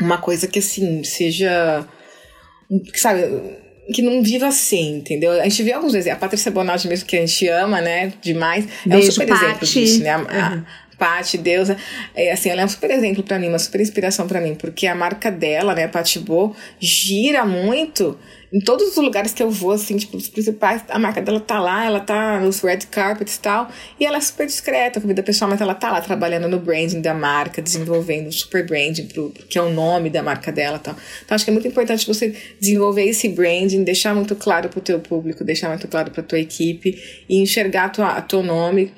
uma 0.00 0.16
coisa 0.16 0.46
que 0.46 0.60
assim 0.60 1.04
seja 1.04 1.86
sabe 2.94 3.67
que 3.92 4.02
não 4.02 4.22
viva 4.22 4.46
assim, 4.46 4.96
entendeu? 4.96 5.32
A 5.32 5.44
gente 5.44 5.62
vê 5.62 5.72
alguns 5.72 5.94
exemplos. 5.94 6.18
A 6.18 6.20
Patrícia 6.20 6.50
Bonaldi 6.50 6.88
mesmo, 6.88 7.06
que 7.06 7.16
a 7.16 7.20
gente 7.20 7.48
ama, 7.48 7.80
né? 7.80 8.12
Demais. 8.20 8.66
É 8.86 8.90
Beijo, 8.90 9.08
um 9.08 9.12
super 9.12 9.28
exemplo 9.30 9.66
disso, 9.66 10.02
né? 10.02 10.10
A, 10.10 10.18
uhum. 10.18 10.64
Paty, 10.98 11.38
deusa, 11.38 11.76
é, 12.14 12.32
assim, 12.32 12.50
ela 12.50 12.62
é 12.62 12.64
um 12.64 12.68
super 12.68 12.90
exemplo 12.90 13.22
para 13.22 13.38
mim, 13.38 13.48
uma 13.48 13.58
super 13.58 13.80
inspiração 13.80 14.26
para 14.26 14.40
mim, 14.40 14.54
porque 14.54 14.86
a 14.86 14.94
marca 14.94 15.30
dela, 15.30 15.74
né, 15.74 15.86
Paty 15.86 16.18
Bo, 16.18 16.56
gira 16.80 17.44
muito 17.46 18.18
em 18.52 18.60
todos 18.60 18.88
os 18.88 18.96
lugares 18.96 19.32
que 19.32 19.42
eu 19.42 19.50
vou, 19.50 19.72
assim, 19.72 19.96
tipo, 19.96 20.16
os 20.16 20.26
principais, 20.26 20.82
a 20.88 20.98
marca 20.98 21.20
dela 21.20 21.38
tá 21.38 21.60
lá, 21.60 21.84
ela 21.84 22.00
tá 22.00 22.40
nos 22.40 22.60
red 22.60 22.78
carpets 22.90 23.36
e 23.36 23.40
tal, 23.40 23.70
e 24.00 24.06
ela 24.06 24.16
é 24.16 24.20
super 24.20 24.46
discreta 24.46 25.00
com 25.00 25.06
vida 25.06 25.22
pessoal, 25.22 25.50
mas 25.50 25.60
ela 25.60 25.74
tá 25.74 25.92
lá 25.92 26.00
trabalhando 26.00 26.48
no 26.48 26.58
branding 26.58 27.00
da 27.00 27.12
marca, 27.12 27.60
desenvolvendo 27.60 28.28
o 28.28 28.32
super 28.32 28.66
branding, 28.66 29.06
pro, 29.06 29.30
que 29.30 29.58
é 29.58 29.62
o 29.62 29.70
nome 29.70 30.08
da 30.08 30.22
marca 30.22 30.50
dela 30.50 30.78
e 30.78 30.80
tal. 30.80 30.96
Então, 31.24 31.34
acho 31.34 31.44
que 31.44 31.50
é 31.50 31.52
muito 31.52 31.68
importante 31.68 32.06
você 32.06 32.34
desenvolver 32.58 33.04
esse 33.04 33.28
branding, 33.28 33.84
deixar 33.84 34.14
muito 34.14 34.34
claro 34.34 34.68
pro 34.68 34.80
teu 34.80 34.98
público, 34.98 35.44
deixar 35.44 35.68
muito 35.68 35.86
claro 35.86 36.10
pra 36.10 36.22
tua 36.22 36.38
equipe 36.38 36.98
e 37.28 37.40
enxergar 37.42 37.90
tua, 37.90 38.20
teu 38.22 38.42
nome 38.42 38.92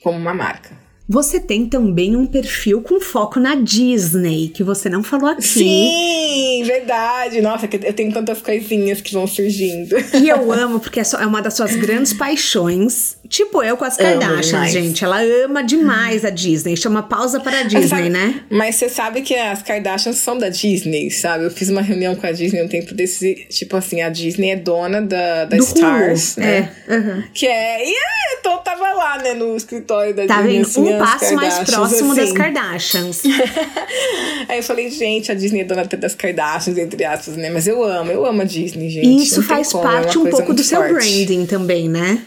como 0.00 0.16
uma 0.16 0.32
marca. 0.32 0.81
Você 1.12 1.38
tem 1.38 1.66
também 1.66 2.16
um 2.16 2.24
perfil 2.24 2.80
com 2.80 2.98
foco 2.98 3.38
na 3.38 3.54
Disney, 3.54 4.48
que 4.48 4.64
você 4.64 4.88
não 4.88 5.02
falou 5.02 5.28
aqui. 5.28 5.42
Sim, 5.42 6.62
verdade. 6.64 7.42
Nossa, 7.42 7.68
eu 7.70 7.92
tenho 7.92 8.10
tantas 8.10 8.40
coisinhas 8.40 9.02
que 9.02 9.12
vão 9.12 9.26
surgindo. 9.26 9.94
E 10.14 10.30
eu 10.30 10.50
amo, 10.50 10.80
porque 10.80 11.00
é, 11.00 11.02
é 11.02 11.26
uma 11.26 11.42
das 11.42 11.52
suas 11.52 11.76
grandes 11.76 12.14
paixões. 12.14 13.18
Tipo 13.32 13.62
eu 13.62 13.78
com 13.78 13.84
as 13.86 13.96
Kardashians, 13.96 14.70
gente. 14.70 15.02
Ela 15.02 15.22
ama 15.42 15.64
demais 15.64 16.22
a 16.22 16.28
Disney. 16.28 16.76
Chama 16.76 17.02
pausa 17.02 17.40
para 17.40 17.60
a 17.60 17.62
Disney, 17.62 17.88
sabe, 17.88 18.10
né? 18.10 18.42
Mas 18.50 18.74
você 18.74 18.90
sabe 18.90 19.22
que 19.22 19.34
as 19.34 19.62
Kardashians 19.62 20.16
são 20.16 20.36
da 20.36 20.50
Disney, 20.50 21.10
sabe? 21.10 21.46
Eu 21.46 21.50
fiz 21.50 21.70
uma 21.70 21.80
reunião 21.80 22.14
com 22.14 22.26
a 22.26 22.30
Disney 22.30 22.60
um 22.62 22.68
tempo 22.68 22.92
desse. 22.92 23.46
Tipo 23.48 23.78
assim, 23.78 24.02
a 24.02 24.10
Disney 24.10 24.50
é 24.50 24.56
dona 24.56 25.00
da, 25.00 25.46
da 25.46 25.56
Stars, 25.56 26.36
Hulu. 26.36 26.46
né? 26.46 26.72
É. 26.86 26.94
Uhum. 26.94 27.22
Que 27.32 27.46
é. 27.46 27.82
E 27.88 27.94
é, 27.94 28.38
então 28.38 28.58
tava 28.58 28.92
lá, 28.92 29.16
né, 29.16 29.32
no 29.32 29.56
escritório 29.56 30.14
da 30.14 30.26
tá 30.26 30.42
Disney. 30.42 30.60
Assim, 30.60 30.94
um 30.94 30.98
passo 30.98 31.34
mais 31.34 31.58
próximo 31.60 32.12
assim. 32.12 32.20
das 32.20 32.32
Kardashians. 32.32 33.22
Aí 34.46 34.58
eu 34.58 34.62
falei, 34.62 34.90
gente, 34.90 35.32
a 35.32 35.34
Disney 35.34 35.62
é 35.62 35.64
dona 35.64 35.84
das 35.84 36.14
Kardashians, 36.14 36.76
entre 36.76 37.02
aspas, 37.02 37.34
né? 37.38 37.48
Mas 37.48 37.66
eu 37.66 37.82
amo, 37.82 38.12
eu 38.12 38.26
amo 38.26 38.42
a 38.42 38.44
Disney, 38.44 38.90
gente. 38.90 39.22
Isso 39.22 39.42
faz 39.42 39.72
como, 39.72 39.88
é 39.88 39.90
parte 39.90 40.18
é 40.18 40.20
um 40.20 40.26
pouco 40.26 40.52
do 40.52 40.62
seu 40.62 40.82
branding 40.82 41.46
também, 41.46 41.88
né? 41.88 42.20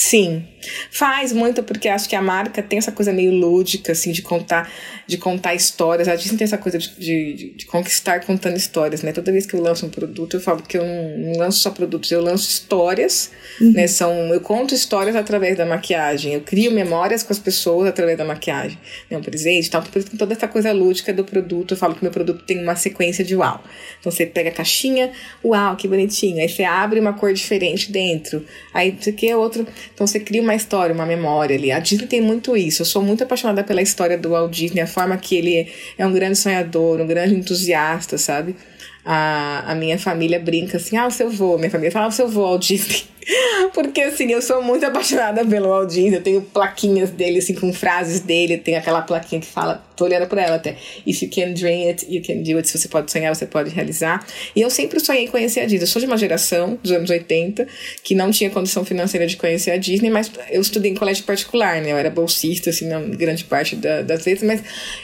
Sim, 0.00 0.46
faz 0.90 1.32
muito 1.32 1.62
porque 1.62 1.88
acho 1.88 2.08
que 2.08 2.16
a 2.16 2.22
marca 2.22 2.62
tem 2.62 2.78
essa 2.78 2.92
coisa 2.92 3.12
meio 3.12 3.32
lúdica, 3.32 3.92
assim, 3.92 4.12
de 4.12 4.22
contar, 4.22 4.70
de 5.06 5.16
contar 5.16 5.54
histórias. 5.54 6.08
A 6.08 6.16
Disney 6.16 6.38
tem 6.38 6.44
essa 6.44 6.58
coisa 6.58 6.78
de, 6.78 6.88
de, 6.98 7.52
de, 7.56 7.66
conquistar 7.66 8.20
contando 8.24 8.56
histórias, 8.56 9.02
né? 9.02 9.12
Toda 9.12 9.32
vez 9.32 9.46
que 9.46 9.54
eu 9.54 9.60
lanço 9.60 9.86
um 9.86 9.90
produto, 9.90 10.36
eu 10.36 10.40
falo 10.40 10.62
que 10.62 10.76
eu 10.76 10.84
não, 10.84 11.18
não 11.18 11.38
lanço 11.38 11.60
só 11.60 11.70
produtos, 11.70 12.10
eu 12.10 12.22
lanço 12.22 12.48
histórias, 12.48 13.30
uhum. 13.60 13.72
né? 13.72 13.86
São, 13.86 14.12
eu 14.32 14.40
conto 14.40 14.74
histórias 14.74 15.16
através 15.16 15.56
da 15.56 15.66
maquiagem, 15.66 16.34
eu 16.34 16.40
crio 16.40 16.72
memórias 16.72 17.22
com 17.22 17.32
as 17.32 17.38
pessoas 17.38 17.88
através 17.88 18.18
da 18.18 18.24
maquiagem. 18.24 18.78
Né? 19.10 19.16
Um 19.16 19.22
presente 19.22 19.70
tal, 19.70 19.82
por 19.82 19.98
isso 19.98 20.16
toda 20.16 20.32
essa 20.32 20.48
coisa 20.48 20.72
lúdica 20.72 21.12
do 21.12 21.24
produto, 21.24 21.74
eu 21.74 21.76
falo 21.76 21.94
que 21.94 22.02
meu 22.02 22.12
produto 22.12 22.44
tem 22.44 22.62
uma 22.62 22.76
sequência 22.76 23.24
de 23.24 23.36
uau. 23.36 23.62
Então 24.00 24.10
você 24.10 24.26
pega 24.26 24.50
a 24.50 24.52
caixinha, 24.52 25.12
uau, 25.44 25.76
que 25.76 25.86
bonitinho. 25.86 26.40
Aí 26.40 26.48
você 26.48 26.64
abre 26.64 27.00
uma 27.00 27.12
cor 27.12 27.32
diferente 27.32 27.90
dentro. 27.90 28.44
Aí 28.72 28.96
aqui 29.06 29.28
é 29.28 29.36
outro 29.36 29.66
então 29.94 30.06
você 30.06 30.20
cria 30.20 30.42
uma 30.42 30.47
história, 30.54 30.94
uma 30.94 31.06
memória 31.06 31.56
ali. 31.56 31.70
A 31.70 31.78
Disney 31.78 32.06
tem 32.06 32.20
muito 32.20 32.56
isso. 32.56 32.82
Eu 32.82 32.86
sou 32.86 33.02
muito 33.02 33.24
apaixonada 33.24 33.64
pela 33.64 33.82
história 33.82 34.16
do 34.16 34.30
Walt 34.30 34.52
Disney, 34.52 34.80
a 34.80 34.86
forma 34.86 35.16
que 35.16 35.36
ele 35.36 35.72
é 35.96 36.06
um 36.06 36.12
grande 36.12 36.36
sonhador, 36.36 37.00
um 37.00 37.06
grande 37.06 37.34
entusiasta, 37.34 38.18
sabe? 38.18 38.56
A, 39.04 39.64
a 39.72 39.74
minha 39.74 39.98
família 39.98 40.38
brinca 40.38 40.76
assim, 40.76 40.96
ah, 40.96 41.06
o 41.06 41.10
seu 41.10 41.30
vô. 41.30 41.56
Minha 41.56 41.70
família 41.70 41.90
fala, 41.90 42.06
ah, 42.06 42.08
o 42.08 42.12
seu 42.12 42.28
vô, 42.28 42.42
Walt 42.42 42.66
Disney. 42.66 43.02
Porque 43.74 44.00
assim, 44.00 44.30
eu 44.30 44.40
sou 44.40 44.62
muito 44.62 44.84
apaixonada 44.84 45.44
pelo 45.44 45.68
Walt. 45.68 45.94
Eu 45.96 46.22
tenho 46.22 46.42
plaquinhas 46.42 47.10
dele, 47.10 47.38
assim, 47.38 47.54
com 47.54 47.72
frases 47.72 48.20
dele. 48.20 48.58
Tem 48.58 48.76
aquela 48.76 49.02
plaquinha 49.02 49.40
que 49.40 49.46
fala, 49.46 49.84
tô 49.96 50.04
olhando 50.04 50.26
por 50.26 50.38
ela 50.38 50.56
até. 50.56 50.76
If 51.06 51.22
you 51.22 51.30
can 51.30 51.52
dream 51.52 51.88
it, 51.88 52.06
you 52.08 52.22
can 52.24 52.42
do 52.42 52.56
it. 52.56 52.68
Se 52.68 52.78
você 52.78 52.88
pode 52.88 53.10
sonhar, 53.10 53.34
você 53.34 53.46
pode 53.46 53.70
realizar. 53.70 54.26
E 54.56 54.60
eu 54.60 54.70
sempre 54.70 54.98
sonhei 55.00 55.24
em 55.24 55.28
conhecer 55.28 55.60
a 55.60 55.64
Disney. 55.64 55.82
Eu 55.82 55.86
sou 55.86 56.00
de 56.00 56.06
uma 56.06 56.16
geração 56.16 56.78
dos 56.82 56.92
anos 56.92 57.10
80 57.10 57.66
que 58.02 58.14
não 58.14 58.30
tinha 58.30 58.48
condição 58.50 58.84
financeira 58.84 59.26
de 59.26 59.36
conhecer 59.36 59.72
a 59.72 59.76
Disney, 59.76 60.10
mas 60.10 60.30
eu 60.50 60.60
estudei 60.60 60.90
em 60.90 60.94
colégio 60.94 61.24
particular, 61.24 61.80
né? 61.82 61.92
Eu 61.92 61.96
era 61.96 62.10
bolsista, 62.10 62.70
assim, 62.70 62.86
na 62.86 63.00
grande 63.00 63.44
parte 63.44 63.76
da, 63.76 64.02
das 64.02 64.24
vezes, 64.24 64.42
mas 64.42 64.62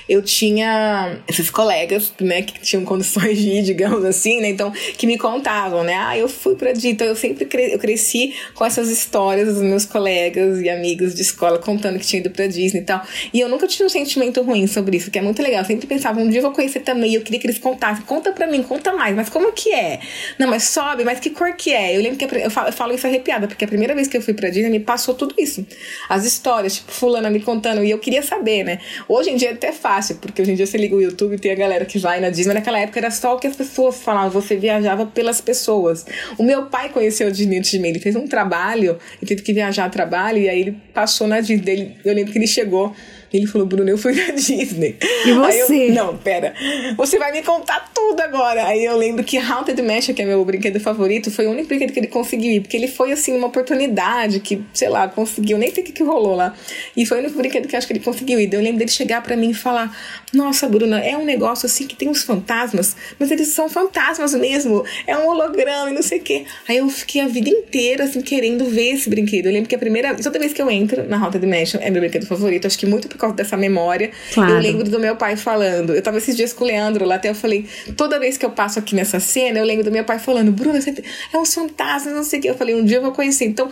eu 0.08 0.22
tinha 0.22 1.18
esses 1.28 1.50
colegas, 1.50 2.12
né, 2.20 2.42
que 2.42 2.60
tinham 2.60 2.84
condições 2.84 3.38
de 3.38 3.50
ir, 3.50 3.62
digamos 3.64 4.04
assim, 4.04 4.40
né? 4.40 4.48
Então, 4.48 4.72
que 4.96 5.06
me 5.06 5.18
contavam, 5.18 5.84
né? 5.84 5.94
Ah, 5.94 6.16
eu 6.16 6.28
fui 6.28 6.54
pra 6.54 6.72
Disney. 6.72 6.92
Então, 6.92 7.06
eu 7.06 7.16
sempre 7.16 7.44
cre 7.44 7.74
eu 7.74 7.78
cresci 7.78 8.13
cresci 8.14 8.34
com 8.54 8.64
essas 8.64 8.88
histórias 8.88 9.52
dos 9.52 9.62
meus 9.62 9.84
colegas 9.84 10.60
e 10.60 10.68
amigos 10.68 11.14
de 11.14 11.22
escola 11.22 11.58
contando 11.58 11.98
que 11.98 12.06
tinha 12.06 12.20
ido 12.20 12.30
pra 12.30 12.46
Disney 12.46 12.80
e 12.80 12.84
tal. 12.84 13.02
E 13.32 13.40
eu 13.40 13.48
nunca 13.48 13.66
tive 13.66 13.84
um 13.84 13.88
sentimento 13.88 14.40
ruim 14.42 14.66
sobre 14.66 14.96
isso, 14.96 15.10
que 15.10 15.18
é 15.18 15.22
muito 15.22 15.42
legal. 15.42 15.60
Eu 15.60 15.64
sempre 15.64 15.86
pensava, 15.86 16.20
um 16.20 16.28
dia 16.28 16.38
eu 16.38 16.42
vou 16.42 16.52
conhecer 16.52 16.80
também. 16.80 17.14
Eu 17.14 17.22
queria 17.22 17.40
que 17.40 17.46
eles 17.46 17.58
contassem. 17.58 18.04
Conta 18.04 18.32
pra 18.32 18.46
mim, 18.46 18.62
conta 18.62 18.92
mais. 18.92 19.14
Mas 19.16 19.28
como 19.28 19.52
que 19.52 19.72
é? 19.72 19.98
Não, 20.38 20.48
mas 20.48 20.64
sobe, 20.64 21.04
mas 21.04 21.18
que 21.18 21.30
cor 21.30 21.54
que 21.54 21.72
é? 21.72 21.96
Eu 21.96 22.02
lembro 22.02 22.16
que 22.16 22.24
eu 22.24 22.50
falo, 22.50 22.68
eu 22.68 22.72
falo 22.72 22.94
isso 22.94 23.06
arrepiada, 23.06 23.48
porque 23.48 23.64
a 23.64 23.68
primeira 23.68 23.94
vez 23.94 24.06
que 24.06 24.16
eu 24.16 24.22
fui 24.22 24.34
pra 24.34 24.48
Disney 24.48 24.70
me 24.70 24.80
passou 24.80 25.14
tudo 25.14 25.34
isso. 25.38 25.66
As 26.08 26.24
histórias, 26.24 26.76
tipo, 26.76 26.92
fulana 26.92 27.30
me 27.30 27.40
contando. 27.40 27.82
E 27.82 27.90
eu 27.90 27.98
queria 27.98 28.22
saber, 28.22 28.64
né? 28.64 28.78
Hoje 29.08 29.30
em 29.30 29.36
dia 29.36 29.50
é 29.50 29.52
até 29.52 29.72
fácil, 29.72 30.16
porque 30.16 30.42
hoje 30.42 30.52
em 30.52 30.54
dia 30.54 30.66
você 30.66 30.78
liga 30.78 30.94
o 30.94 31.00
YouTube 31.00 31.34
e 31.34 31.38
tem 31.38 31.52
a 31.52 31.54
galera 31.54 31.84
que 31.84 31.98
vai 31.98 32.20
na 32.20 32.30
Disney. 32.30 32.54
Naquela 32.54 32.78
época 32.78 33.00
era 33.00 33.10
só 33.10 33.34
o 33.34 33.38
que 33.38 33.46
as 33.46 33.56
pessoas 33.56 34.02
falavam. 34.02 34.30
Você 34.30 34.56
viajava 34.56 35.06
pelas 35.06 35.40
pessoas. 35.40 36.06
O 36.38 36.42
meu 36.42 36.66
pai 36.66 36.88
conheceu 36.88 37.28
o 37.28 37.32
Disney 37.32 37.60
de 37.60 37.78
mim. 37.78 37.93
Ele 37.94 38.02
fez 38.02 38.16
um 38.16 38.26
trabalho, 38.26 38.98
ele 39.20 39.26
teve 39.26 39.42
que 39.42 39.52
viajar 39.52 39.84
a 39.84 39.88
trabalho, 39.88 40.38
e 40.38 40.48
aí 40.48 40.60
ele 40.60 40.76
passou 40.92 41.26
na 41.26 41.40
Disney. 41.40 41.96
Eu 42.04 42.12
lembro 42.14 42.32
que 42.32 42.38
ele 42.38 42.46
chegou 42.46 42.94
ele 43.38 43.46
falou, 43.46 43.66
Bruno, 43.66 43.88
eu 43.88 43.98
fui 43.98 44.14
na 44.16 44.32
Disney. 44.32 44.96
E 45.26 45.32
você? 45.32 45.88
Eu, 45.90 45.94
não, 45.94 46.16
pera. 46.16 46.54
Você 46.96 47.18
vai 47.18 47.32
me 47.32 47.42
contar 47.42 47.90
tudo 47.92 48.20
agora. 48.20 48.66
Aí 48.66 48.84
eu 48.84 48.96
lembro 48.96 49.24
que 49.24 49.36
Haunted 49.36 49.80
Mansion, 49.82 50.14
que 50.14 50.22
é 50.22 50.24
meu 50.24 50.44
brinquedo 50.44 50.78
favorito, 50.78 51.30
foi 51.30 51.46
o 51.46 51.50
único 51.50 51.68
brinquedo 51.68 51.92
que 51.92 52.00
ele 52.00 52.06
conseguiu 52.06 52.52
ir. 52.52 52.60
Porque 52.60 52.76
ele 52.76 52.88
foi, 52.88 53.12
assim, 53.12 53.36
uma 53.36 53.48
oportunidade 53.48 54.40
que, 54.40 54.62
sei 54.72 54.88
lá, 54.88 55.08
conseguiu. 55.08 55.58
Nem 55.58 55.72
sei 55.72 55.82
o 55.82 55.86
que, 55.86 55.92
que 55.92 56.02
rolou 56.02 56.34
lá. 56.34 56.54
E 56.96 57.04
foi 57.04 57.18
o 57.18 57.20
único 57.20 57.36
brinquedo 57.36 57.66
que 57.66 57.76
acho 57.76 57.86
que 57.86 57.92
ele 57.92 58.00
conseguiu 58.00 58.38
ir. 58.38 58.52
Eu 58.52 58.60
lembro 58.60 58.78
dele 58.78 58.90
chegar 58.90 59.22
para 59.22 59.36
mim 59.36 59.50
e 59.50 59.54
falar, 59.54 59.96
nossa, 60.32 60.68
Bruna, 60.68 61.00
é 61.00 61.16
um 61.16 61.24
negócio 61.24 61.66
assim 61.66 61.86
que 61.86 61.96
tem 61.96 62.08
uns 62.08 62.22
fantasmas, 62.22 62.96
mas 63.18 63.30
eles 63.30 63.48
são 63.48 63.68
fantasmas 63.68 64.34
mesmo. 64.34 64.84
É 65.06 65.16
um 65.16 65.26
holograma 65.26 65.90
e 65.90 65.94
não 65.94 66.02
sei 66.02 66.18
o 66.18 66.22
quê. 66.22 66.44
Aí 66.68 66.76
eu 66.76 66.88
fiquei 66.88 67.20
a 67.20 67.26
vida 67.28 67.48
inteira, 67.48 68.04
assim, 68.04 68.20
querendo 68.20 68.64
ver 68.66 68.94
esse 68.94 69.08
brinquedo. 69.08 69.46
Eu 69.46 69.52
lembro 69.52 69.68
que 69.68 69.74
a 69.74 69.78
primeira... 69.78 70.14
Toda 70.14 70.38
vez 70.38 70.52
que 70.52 70.62
eu 70.62 70.70
entro 70.70 71.08
na 71.08 71.16
Haunted 71.16 71.46
Mansion, 71.46 71.80
é 71.80 71.90
meu 71.90 72.00
brinquedo 72.00 72.26
favorito. 72.26 72.66
Acho 72.66 72.78
que 72.78 72.86
muito 72.86 73.08
por 73.08 73.23
causa 73.26 73.36
dessa 73.36 73.56
memória. 73.56 74.10
Claro. 74.32 74.52
Eu 74.52 74.58
lembro 74.58 74.88
do 74.88 74.98
meu 74.98 75.16
pai 75.16 75.36
falando. 75.36 75.94
Eu 75.94 76.02
tava 76.02 76.18
esses 76.18 76.36
dias 76.36 76.52
com 76.52 76.64
o 76.64 76.66
Leandro 76.66 77.04
lá, 77.04 77.16
até 77.16 77.30
eu 77.30 77.34
falei, 77.34 77.66
toda 77.96 78.18
vez 78.18 78.36
que 78.36 78.44
eu 78.44 78.50
passo 78.50 78.78
aqui 78.78 78.94
nessa 78.94 79.20
cena, 79.20 79.58
eu 79.58 79.64
lembro 79.64 79.84
do 79.84 79.90
meu 79.90 80.04
pai 80.04 80.18
falando, 80.18 80.52
Bruna, 80.52 80.80
você 80.80 80.94
é 81.32 81.38
um 81.38 81.44
fantasma, 81.44 82.12
não 82.12 82.24
sei 82.24 82.38
o 82.38 82.42
que. 82.42 82.48
Eu 82.48 82.54
falei, 82.54 82.74
um 82.74 82.84
dia 82.84 82.98
eu 82.98 83.02
vou 83.02 83.12
conhecer. 83.12 83.44
Então, 83.44 83.70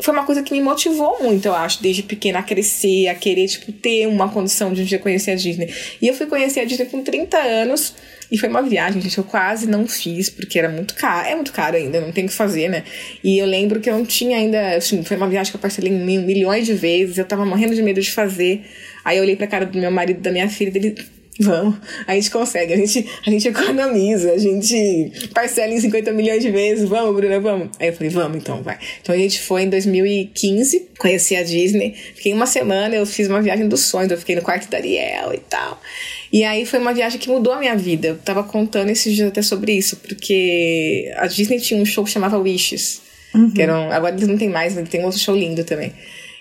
foi 0.00 0.12
uma 0.12 0.24
coisa 0.24 0.42
que 0.42 0.52
me 0.52 0.60
motivou 0.60 1.22
muito, 1.22 1.46
eu 1.46 1.54
acho, 1.54 1.82
desde 1.82 2.02
pequena 2.02 2.40
a 2.40 2.42
crescer, 2.42 3.08
a 3.08 3.14
querer, 3.14 3.46
tipo, 3.46 3.72
ter 3.72 4.06
uma 4.06 4.28
condição 4.28 4.72
de 4.72 4.82
um 4.82 4.84
dia 4.84 4.98
conhecer 4.98 5.32
a 5.32 5.34
Disney. 5.34 5.72
E 6.00 6.08
eu 6.08 6.14
fui 6.14 6.26
conhecer 6.26 6.60
a 6.60 6.64
Disney 6.64 6.86
com 6.86 7.02
30 7.02 7.38
anos. 7.38 7.94
E 8.30 8.38
foi 8.38 8.48
uma 8.48 8.62
viagem, 8.62 9.00
gente, 9.00 9.16
eu 9.18 9.24
quase 9.24 9.68
não 9.68 9.86
fiz, 9.86 10.28
porque 10.30 10.58
era 10.58 10.68
muito 10.68 10.94
caro. 10.94 11.28
É 11.28 11.34
muito 11.34 11.52
caro 11.52 11.76
ainda, 11.76 12.00
não 12.00 12.10
tem 12.10 12.24
o 12.24 12.28
que 12.28 12.34
fazer, 12.34 12.68
né? 12.68 12.82
E 13.22 13.38
eu 13.38 13.46
lembro 13.46 13.80
que 13.80 13.88
eu 13.88 13.94
não 13.94 14.04
tinha 14.04 14.38
ainda. 14.38 14.76
Assim, 14.76 15.04
foi 15.04 15.16
uma 15.16 15.28
viagem 15.28 15.52
que 15.52 15.56
eu 15.56 15.60
parcelei 15.60 15.92
milhões 15.92 16.66
de 16.66 16.74
vezes, 16.74 17.18
eu 17.18 17.24
tava 17.24 17.44
morrendo 17.44 17.74
de 17.74 17.82
medo 17.82 18.00
de 18.00 18.10
fazer. 18.10 18.62
Aí 19.04 19.18
eu 19.18 19.22
olhei 19.22 19.36
pra 19.36 19.46
cara 19.46 19.66
do 19.66 19.78
meu 19.78 19.90
marido 19.90 20.20
da 20.20 20.30
minha 20.30 20.48
filha 20.48 20.68
e 20.68 20.72
dele. 20.72 20.94
Vamos, 21.40 21.74
a 22.06 22.14
gente 22.14 22.30
consegue, 22.30 22.72
a 22.72 22.76
gente, 22.76 23.04
a 23.26 23.30
gente 23.30 23.48
economiza, 23.48 24.32
a 24.32 24.38
gente 24.38 25.28
parcela 25.34 25.72
em 25.72 25.80
50 25.80 26.12
milhões 26.12 26.40
de 26.40 26.50
vezes, 26.50 26.88
vamos, 26.88 27.12
Bruna, 27.16 27.40
vamos. 27.40 27.70
Aí 27.80 27.88
eu 27.88 27.92
falei, 27.92 28.08
vamos 28.08 28.36
então, 28.36 28.62
vai. 28.62 28.78
Então 29.02 29.12
a 29.12 29.18
gente 29.18 29.40
foi 29.40 29.62
em 29.62 29.68
2015, 29.68 30.90
conheci 30.96 31.34
a 31.34 31.42
Disney, 31.42 31.92
fiquei 32.14 32.32
uma 32.32 32.46
semana, 32.46 32.94
eu 32.94 33.04
fiz 33.04 33.28
uma 33.28 33.42
viagem 33.42 33.66
dos 33.66 33.80
sonhos, 33.80 34.12
eu 34.12 34.18
fiquei 34.18 34.36
no 34.36 34.42
quarto 34.42 34.70
da 34.70 34.76
Ariel 34.76 35.34
e 35.34 35.38
tal. 35.38 35.80
E 36.32 36.44
aí 36.44 36.64
foi 36.64 36.78
uma 36.78 36.94
viagem 36.94 37.18
que 37.18 37.28
mudou 37.28 37.52
a 37.52 37.58
minha 37.58 37.76
vida. 37.76 38.08
Eu 38.08 38.18
tava 38.18 38.44
contando 38.44 38.90
esses 38.90 39.12
dias 39.12 39.28
até 39.28 39.42
sobre 39.42 39.72
isso, 39.72 39.96
porque 39.96 41.12
a 41.16 41.26
Disney 41.26 41.58
tinha 41.58 41.80
um 41.80 41.84
show 41.84 42.04
que 42.04 42.12
chamava 42.12 42.38
Wishes, 42.38 43.00
uhum. 43.34 43.50
que 43.50 43.60
eram, 43.60 43.90
agora 43.90 44.14
eles 44.14 44.28
não 44.28 44.38
tem 44.38 44.48
mais, 44.48 44.74
mas 44.74 44.88
tem 44.88 45.04
outro 45.04 45.18
show 45.18 45.34
lindo 45.34 45.64
também. 45.64 45.92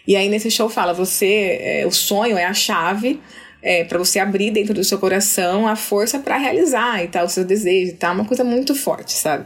E 0.07 0.15
aí 0.15 0.29
nesse 0.29 0.51
show 0.51 0.69
fala, 0.69 0.93
você, 0.93 1.57
é, 1.61 1.85
o 1.87 1.91
sonho 1.91 2.37
é 2.37 2.45
a 2.45 2.53
chave 2.53 3.19
é, 3.63 3.85
para 3.85 3.97
você 3.97 4.19
abrir 4.19 4.51
dentro 4.51 4.73
do 4.73 4.83
seu 4.83 4.99
coração 4.99 5.65
a 5.67 5.75
força 5.75 6.19
para 6.19 6.37
realizar 6.37 7.01
e 7.01 7.07
tal, 7.07 7.25
os 7.25 7.31
seus 7.31 7.45
desejos 7.45 7.93
e 7.93 7.95
tal, 7.95 8.13
uma 8.13 8.25
coisa 8.25 8.43
muito 8.43 8.75
forte, 8.75 9.13
sabe? 9.13 9.45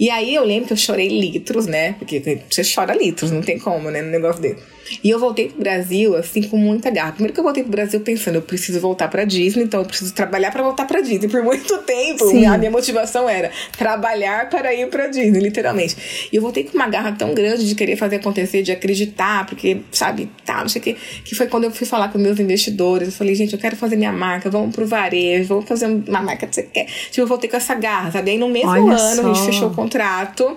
E 0.00 0.08
aí 0.08 0.34
eu 0.34 0.42
lembro 0.42 0.68
que 0.68 0.72
eu 0.72 0.76
chorei 0.76 1.08
litros, 1.08 1.66
né? 1.66 1.92
Porque 1.92 2.40
você 2.50 2.62
chora 2.64 2.96
litros, 2.96 3.30
não 3.30 3.42
tem 3.42 3.58
como, 3.58 3.90
né? 3.90 4.00
No 4.00 4.10
negócio 4.10 4.40
dele. 4.40 4.58
E 5.02 5.10
eu 5.10 5.18
voltei 5.18 5.48
pro 5.48 5.60
Brasil, 5.60 6.16
assim, 6.16 6.42
com 6.42 6.56
muita 6.56 6.90
garra. 6.90 7.12
Primeiro 7.12 7.34
que 7.34 7.40
eu 7.40 7.44
voltei 7.44 7.62
pro 7.62 7.72
Brasil 7.72 8.00
pensando, 8.00 8.36
eu 8.36 8.42
preciso 8.42 8.80
voltar 8.80 9.08
pra 9.08 9.24
Disney, 9.24 9.64
então 9.64 9.80
eu 9.80 9.86
preciso 9.86 10.12
trabalhar 10.12 10.50
para 10.50 10.62
voltar 10.62 10.86
pra 10.86 11.00
Disney. 11.00 11.28
Por 11.28 11.42
muito 11.42 11.78
tempo, 11.78 12.28
Sim. 12.28 12.46
a 12.46 12.58
minha 12.58 12.70
motivação 12.70 13.28
era 13.28 13.50
trabalhar 13.76 14.48
para 14.48 14.74
ir 14.74 14.88
pra 14.88 15.06
Disney, 15.06 15.40
literalmente. 15.40 16.28
E 16.32 16.36
eu 16.36 16.42
voltei 16.42 16.64
com 16.64 16.76
uma 16.76 16.88
garra 16.88 17.12
tão 17.12 17.34
grande 17.34 17.66
de 17.66 17.74
querer 17.74 17.96
fazer 17.96 18.16
acontecer, 18.16 18.62
de 18.62 18.72
acreditar, 18.72 19.46
porque, 19.46 19.78
sabe, 19.92 20.30
tá, 20.44 20.60
não 20.60 20.68
sei 20.68 20.80
o 20.80 20.84
que. 20.84 20.96
Que 21.24 21.34
foi 21.34 21.46
quando 21.46 21.64
eu 21.64 21.70
fui 21.70 21.86
falar 21.86 22.08
com 22.08 22.18
meus 22.18 22.38
investidores. 22.38 23.08
Eu 23.08 23.14
falei, 23.14 23.34
gente, 23.34 23.52
eu 23.52 23.58
quero 23.58 23.76
fazer 23.76 23.96
minha 23.96 24.12
marca, 24.12 24.50
vamos 24.50 24.74
pro 24.74 24.86
varejo, 24.86 25.48
vamos 25.48 25.68
fazer 25.68 25.86
uma 25.86 26.22
marca 26.22 26.46
que 26.46 26.54
você 26.54 26.62
quer. 26.62 26.86
Tipo, 26.86 27.20
eu 27.20 27.26
voltei 27.26 27.48
com 27.48 27.56
essa 27.56 27.74
garra, 27.74 28.10
sabe? 28.10 28.30
Aí 28.30 28.38
no 28.38 28.48
mesmo 28.48 28.70
Olha 28.70 28.94
ano 28.94 28.98
só. 28.98 29.30
a 29.30 29.34
gente 29.34 29.46
fechou 29.46 29.68
o 29.68 29.74
contrato 29.74 30.56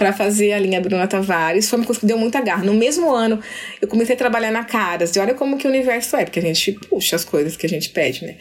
para 0.00 0.14
fazer 0.14 0.54
a 0.54 0.58
linha 0.58 0.80
Bruna 0.80 1.06
Tavares. 1.06 1.68
Foi 1.68 1.78
uma 1.78 1.84
coisa 1.84 2.00
que 2.00 2.06
deu 2.06 2.16
muita 2.16 2.40
garra. 2.40 2.64
No 2.64 2.72
mesmo 2.72 3.14
ano, 3.14 3.38
eu 3.82 3.86
comecei 3.86 4.14
a 4.14 4.18
trabalhar 4.18 4.50
na 4.50 4.64
Caras. 4.64 5.14
E 5.14 5.18
olha 5.18 5.34
como 5.34 5.58
que 5.58 5.66
o 5.66 5.70
universo 5.70 6.16
é, 6.16 6.24
porque 6.24 6.38
a 6.38 6.42
gente 6.42 6.72
puxa 6.72 7.16
as 7.16 7.22
coisas 7.22 7.54
que 7.54 7.66
a 7.66 7.68
gente 7.68 7.90
pede, 7.90 8.24
né? 8.24 8.36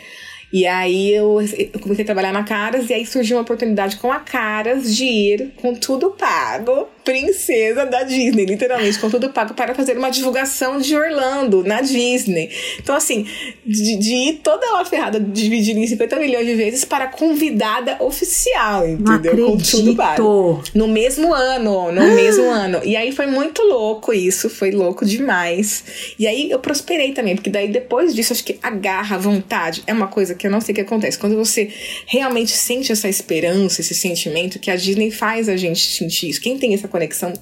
E 0.54 0.66
aí 0.66 1.14
eu, 1.14 1.38
eu, 1.42 1.80
comecei 1.82 2.04
a 2.04 2.06
trabalhar 2.06 2.32
na 2.32 2.46
Caras 2.46 2.90
e 2.90 2.94
aí 2.94 3.06
surgiu 3.06 3.36
uma 3.36 3.44
oportunidade 3.44 3.98
com 3.98 4.10
a 4.10 4.22
Caras 4.22 4.96
de 4.96 5.04
ir 5.04 5.52
com 5.58 5.76
tudo 5.76 6.12
pago 6.12 6.88
princesa 7.10 7.88
da 7.88 8.04
Disney, 8.04 8.46
literalmente, 8.46 9.00
com 9.00 9.10
tudo 9.10 9.30
pago 9.30 9.56
para 9.56 9.74
fazer 9.74 9.98
uma 9.98 10.12
divulgação 10.12 10.78
de 10.78 10.96
Orlando 10.96 11.64
na 11.64 11.82
Disney. 11.82 12.52
Então, 12.78 12.96
assim, 12.96 13.26
de, 13.66 13.96
de 13.96 14.14
ir 14.14 14.34
toda 14.44 14.72
lá 14.74 14.86
ferrada, 14.86 15.20
dividida 15.20 15.80
em 15.80 15.88
50 15.88 16.18
milhões 16.18 16.46
de 16.46 16.54
vezes 16.54 16.86
para 16.86 17.08
convidada 17.08 17.98
oficial, 18.00 18.88
entendeu? 18.88 19.36
Não 19.36 19.52
com 19.54 19.58
tudo 19.58 19.96
pago. 19.96 20.64
No 20.76 20.88
mesmo 20.88 21.34
ano, 21.34 21.92
no 21.92 22.00
ah. 22.00 22.06
mesmo 22.14 22.48
ano. 22.48 22.80
E 22.84 22.96
aí 22.96 23.12
foi 23.12 23.26
muito 23.26 23.64
louco 23.64 24.14
isso, 24.14 24.48
foi 24.48 24.70
louco 24.70 25.04
demais. 25.04 26.14
E 26.20 26.28
aí 26.28 26.52
eu 26.52 26.60
prosperei 26.60 27.12
também, 27.14 27.34
porque 27.34 27.50
daí 27.50 27.70
depois 27.70 28.14
disso, 28.14 28.34
acho 28.34 28.44
que 28.44 28.60
a 28.62 28.70
garra, 28.70 29.16
a 29.16 29.20
vontade, 29.20 29.82
é 29.88 29.94
uma 29.94 30.08
coisa 30.08 30.36
que 30.36 30.46
eu 30.46 30.52
não 30.52 30.62
sei 30.62 30.74
o 30.74 30.76
que 30.76 30.82
acontece. 30.82 31.18
Quando 31.18 31.36
você 31.36 31.70
realmente 32.06 32.52
sente 32.52 32.92
essa 32.92 33.10
esperança, 33.10 33.82
esse 33.82 33.96
sentimento, 33.96 34.60
que 34.60 34.70
a 34.70 34.76
Disney 34.76 35.10
faz 35.10 35.50
a 35.50 35.58
gente 35.58 35.80
sentir 35.80 36.30
isso. 36.30 36.40
Quem 36.40 36.56
tem 36.56 36.76
essa 36.76 36.88
conexão 37.00 37.34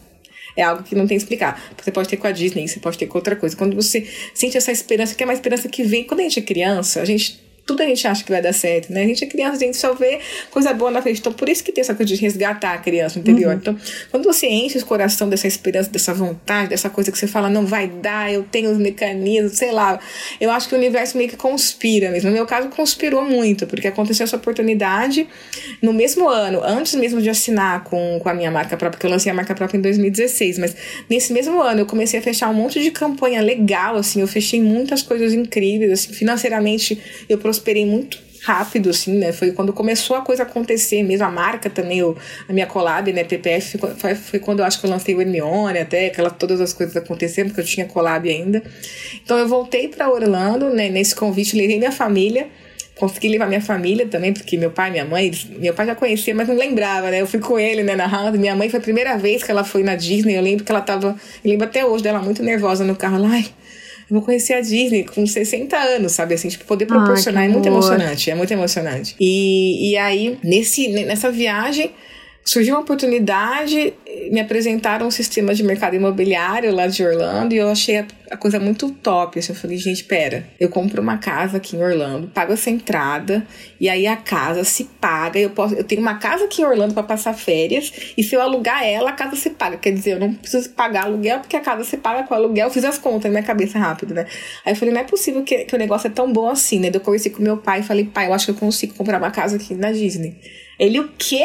é 0.56 0.64
algo 0.64 0.84
que 0.84 0.96
não 0.96 1.08
tem 1.08 1.18
que 1.18 1.24
explicar. 1.24 1.62
Você 1.78 1.92
pode 1.92 2.10
ter 2.10 2.18
com 2.18 2.28
a 2.28 2.32
Disney, 2.32 2.68
você 2.68 2.80
pode 2.80 2.98
ter 2.98 3.08
com 3.08 3.18
outra 3.18 3.36
coisa. 3.36 3.56
Quando 3.56 3.76
você 3.76 4.08
sente 4.34 4.58
essa 4.58 4.72
esperança, 4.72 5.14
que 5.16 5.24
é 5.24 5.26
uma 5.26 5.34
esperança 5.34 5.68
que 5.68 5.84
vem. 5.84 6.04
Quando 6.04 6.22
a 6.22 6.24
gente 6.24 6.40
é 6.40 6.42
criança, 6.42 7.02
a 7.02 7.06
gente 7.06 7.40
tudo 7.68 7.84
a 7.84 7.86
gente 7.86 8.08
acha 8.08 8.24
que 8.24 8.32
vai 8.32 8.42
dar 8.42 8.54
certo, 8.54 8.92
né? 8.92 9.04
A 9.04 9.06
gente 9.06 9.24
é 9.26 9.28
criança, 9.28 9.58
a 9.58 9.60
gente 9.60 9.76
só 9.76 9.94
vê 9.94 10.20
coisa 10.50 10.74
boa 10.74 10.90
na 10.90 11.02
frente. 11.02 11.20
Então, 11.20 11.34
por 11.34 11.50
isso 11.50 11.62
que 11.62 11.72
tem 11.74 11.82
essa 11.82 11.94
coisa 11.94 12.16
de 12.16 12.20
resgatar 12.20 12.74
a 12.74 12.78
criança 12.78 13.20
interior. 13.20 13.52
Uhum. 13.52 13.58
Então, 13.58 13.78
quando 14.10 14.24
você 14.24 14.48
enche 14.48 14.78
o 14.78 14.86
coração 14.86 15.28
dessa 15.28 15.48
esperança, 15.48 15.90
dessa 15.90 16.14
vontade, 16.14 16.70
dessa 16.70 16.90
coisa 16.90 17.12
que 17.12 17.20
você 17.20 17.28
fala, 17.28 17.50
não 17.50 17.66
vai 17.66 17.90
dar, 17.90 18.32
eu 18.32 18.44
tenho 18.44 18.72
os 18.72 18.78
mecanismos, 18.78 19.58
sei 19.58 19.74
lá. 19.74 20.00
Eu 20.40 20.50
acho 20.50 20.70
que 20.70 20.76
o 20.76 20.78
universo 20.78 21.18
meio 21.18 21.30
que 21.30 21.36
conspira 21.36 22.10
mesmo. 22.10 22.30
No 22.30 22.36
meu 22.36 22.46
caso, 22.46 22.70
conspirou 22.70 23.24
muito, 23.26 23.68
porque 23.68 23.90
aconteceu 23.90 24.24
essa 24.24 24.38
oportunidade 24.38 25.28
no 25.82 25.92
mesmo 25.92 26.30
ano, 26.30 26.62
antes 26.64 26.96
mesmo 26.96 27.22
de 27.22 27.30
assinar 27.30 27.84
com, 27.84 28.20
com 28.24 28.30
a 28.30 28.34
minha 28.34 28.50
marca 28.50 28.78
própria, 28.78 28.92
porque 28.92 29.06
eu 29.06 29.12
lancei 29.12 29.30
a 29.30 29.36
marca 29.36 29.54
própria 29.54 29.78
em 29.78 29.82
2016, 29.82 30.58
mas 30.58 30.76
nesse 31.10 31.34
mesmo 31.34 31.62
ano 31.62 31.82
eu 31.82 31.86
comecei 31.86 32.18
a 32.20 32.24
fechar 32.24 32.50
um 32.50 32.54
monte 32.54 32.82
de 32.82 32.92
campanha 32.92 33.42
legal, 33.42 33.98
assim, 33.98 34.22
eu 34.22 34.28
fechei 34.28 34.62
muitas 34.62 35.02
coisas 35.02 35.34
incríveis, 35.34 35.92
assim, 35.92 36.14
financeiramente 36.14 36.98
eu 37.28 37.38
prosperei 37.58 37.86
muito 37.86 38.20
rápido, 38.44 38.90
assim, 38.90 39.18
né? 39.18 39.34
Foi 39.34 39.52
quando 39.52 39.74
começou 39.74 40.16
a 40.16 40.22
coisa 40.22 40.44
acontecer 40.44 41.04
mesmo, 41.04 41.26
a 41.26 41.32
marca 41.32 41.70
também, 41.70 42.04
o, 42.04 42.16
a 42.48 42.54
minha 42.54 42.66
collab, 42.66 43.12
né, 43.12 43.24
PPF, 43.24 43.78
foi, 43.98 44.16
foi 44.16 44.40
quando 44.40 44.60
eu 44.60 44.66
acho 44.66 44.80
que 44.80 44.86
eu 44.86 44.90
lancei 44.90 45.16
o 45.16 45.22
Hermione, 45.22 45.80
até 45.80 46.08
aquela, 46.08 46.30
todas 46.30 46.62
as 46.62 46.72
coisas 46.72 46.96
acontecendo, 46.96 47.48
porque 47.48 47.62
eu 47.62 47.66
tinha 47.66 47.86
collab 47.86 48.30
ainda. 48.30 48.64
Então 49.24 49.38
eu 49.38 49.48
voltei 49.48 49.88
para 49.88 50.10
Orlando, 50.10 50.70
né, 50.70 50.88
nesse 50.88 51.16
convite, 51.16 51.58
levei 51.58 51.78
minha 51.78 51.92
família, 51.92 52.48
consegui 52.98 53.28
levar 53.28 53.48
minha 53.48 53.62
família 53.62 54.08
também, 54.08 54.32
porque 54.32 54.56
meu 54.56 54.72
pai, 54.72 54.92
minha 54.92 55.06
mãe, 55.06 55.32
meu 55.60 55.74
pai 55.74 55.86
já 55.88 55.96
conhecia, 55.96 56.34
mas 56.34 56.48
não 56.48 56.56
lembrava, 56.56 57.12
né? 57.12 57.22
Eu 57.22 57.28
fui 57.28 57.40
com 57.40 57.60
ele, 57.60 57.84
né, 57.84 57.96
na 57.96 58.08
House. 58.08 58.38
Minha 58.38 58.56
mãe 58.56 58.70
foi 58.70 58.80
a 58.80 58.82
primeira 58.82 59.18
vez 59.18 59.44
que 59.44 59.52
ela 59.52 59.64
foi 59.64 59.84
na 59.84 59.96
Disney. 59.96 60.36
Eu 60.36 60.42
lembro 60.42 60.64
que 60.64 60.72
ela 60.72 60.82
tava, 60.82 61.16
eu 61.44 61.52
lembro 61.52 61.68
até 61.68 61.86
hoje 61.86 62.04
dela 62.04 62.20
muito 62.20 62.42
nervosa 62.42 62.84
no 62.84 62.96
carro. 62.96 63.22
Lá, 63.22 63.30
ai, 63.30 63.46
eu 64.10 64.16
vou 64.16 64.22
conhecer 64.22 64.54
a 64.54 64.62
Disney 64.62 65.04
com 65.04 65.26
60 65.26 65.76
anos, 65.76 66.14
sabe? 66.14 66.34
Assim, 66.34 66.48
tipo, 66.48 66.64
poder 66.66 66.86
proporcionar 66.86 67.44
é 67.44 67.50
muito 67.50 67.68
emocionante. 67.68 68.32
É 68.32 68.36
muito 68.36 68.52
emocionante. 68.52 69.16
E, 69.20 69.92
e 69.92 69.98
aí, 69.98 70.38
nesse, 70.44 70.88
nessa 70.88 71.30
viagem, 71.30 71.92
surgiu 72.48 72.76
uma 72.76 72.82
oportunidade, 72.82 73.94
me 74.32 74.40
apresentaram 74.40 75.06
um 75.06 75.12
sistema 75.12 75.54
de 75.54 75.62
mercado 75.64 75.98
imobiliário 75.98 76.74
lá 76.74 76.88
de 76.88 77.04
Orlando 77.04 77.54
e 77.54 77.58
eu 77.58 77.70
achei 77.70 77.98
a, 77.98 78.08
a, 78.32 78.38
coisa 78.38 78.58
muito 78.58 78.90
top. 78.90 79.38
Assim, 79.38 79.52
eu 79.52 79.56
falei, 79.60 79.78
gente, 79.78 80.06
pera, 80.06 80.48
eu 80.58 80.70
compro 80.70 81.02
uma 81.02 81.18
casa 81.18 81.58
aqui 81.58 81.76
em 81.76 81.84
Orlando, 81.84 82.30
pago 82.30 82.54
essa 82.54 82.70
entrada 82.70 83.46
e 83.82 83.90
aí 83.90 84.08
a 84.08 84.16
casa 84.16 84.64
se 84.64 84.86
paga. 84.86 85.38
Eu, 85.38 85.50
posso, 85.50 85.76
eu 85.76 85.84
tenho 85.84 86.00
uma 86.00 86.16
casa 86.16 86.46
aqui 86.46 86.62
em 86.62 86.66
Orlando 86.66 86.94
para 86.94 87.04
passar 87.04 87.34
férias 87.34 87.92
e 88.18 88.24
se 88.24 88.34
eu 88.34 88.42
alugar 88.42 88.82
ela, 88.82 89.10
a 89.10 89.14
casa 89.14 89.36
se 89.36 89.50
paga. 89.50 89.76
Quer 89.76 89.92
dizer, 89.92 90.14
eu 90.14 90.20
não 90.22 90.34
preciso 90.34 90.70
pagar 90.70 91.04
aluguel 91.04 91.42
porque 91.42 91.58
a 91.58 91.62
casa 91.62 91.84
se 91.84 91.98
paga 91.98 92.24
com 92.24 92.34
aluguel. 92.34 92.68
Eu 92.68 92.72
fiz 92.72 92.86
as 92.86 92.98
contas 92.98 93.26
na 93.26 93.32
minha 93.32 93.44
cabeça 93.44 93.78
rápido, 93.78 94.14
né? 94.14 94.26
Aí 94.66 94.72
eu 94.72 94.76
falei, 94.78 94.94
não 94.94 95.02
é 95.02 95.04
possível 95.04 95.44
que, 95.44 95.66
que 95.66 95.76
o 95.76 95.78
negócio 95.78 96.08
é 96.08 96.12
tão 96.12 96.32
bom 96.32 96.48
assim, 96.48 96.80
né? 96.80 96.92
Eu 96.94 97.02
conversei 97.02 97.30
com 97.30 97.44
meu 97.44 97.58
pai 97.58 97.82
e 97.82 97.84
falei, 97.84 98.06
pai, 98.06 98.28
eu 98.28 98.34
acho 98.34 98.46
que 98.46 98.52
eu 98.52 98.56
consigo 98.56 98.94
comprar 98.94 99.18
uma 99.18 99.32
casa 99.32 99.58
aqui 99.58 99.76
na 99.76 99.92
Disney. 99.92 100.38
Ele, 100.80 101.00
o 101.00 101.10
quê? 101.18 101.44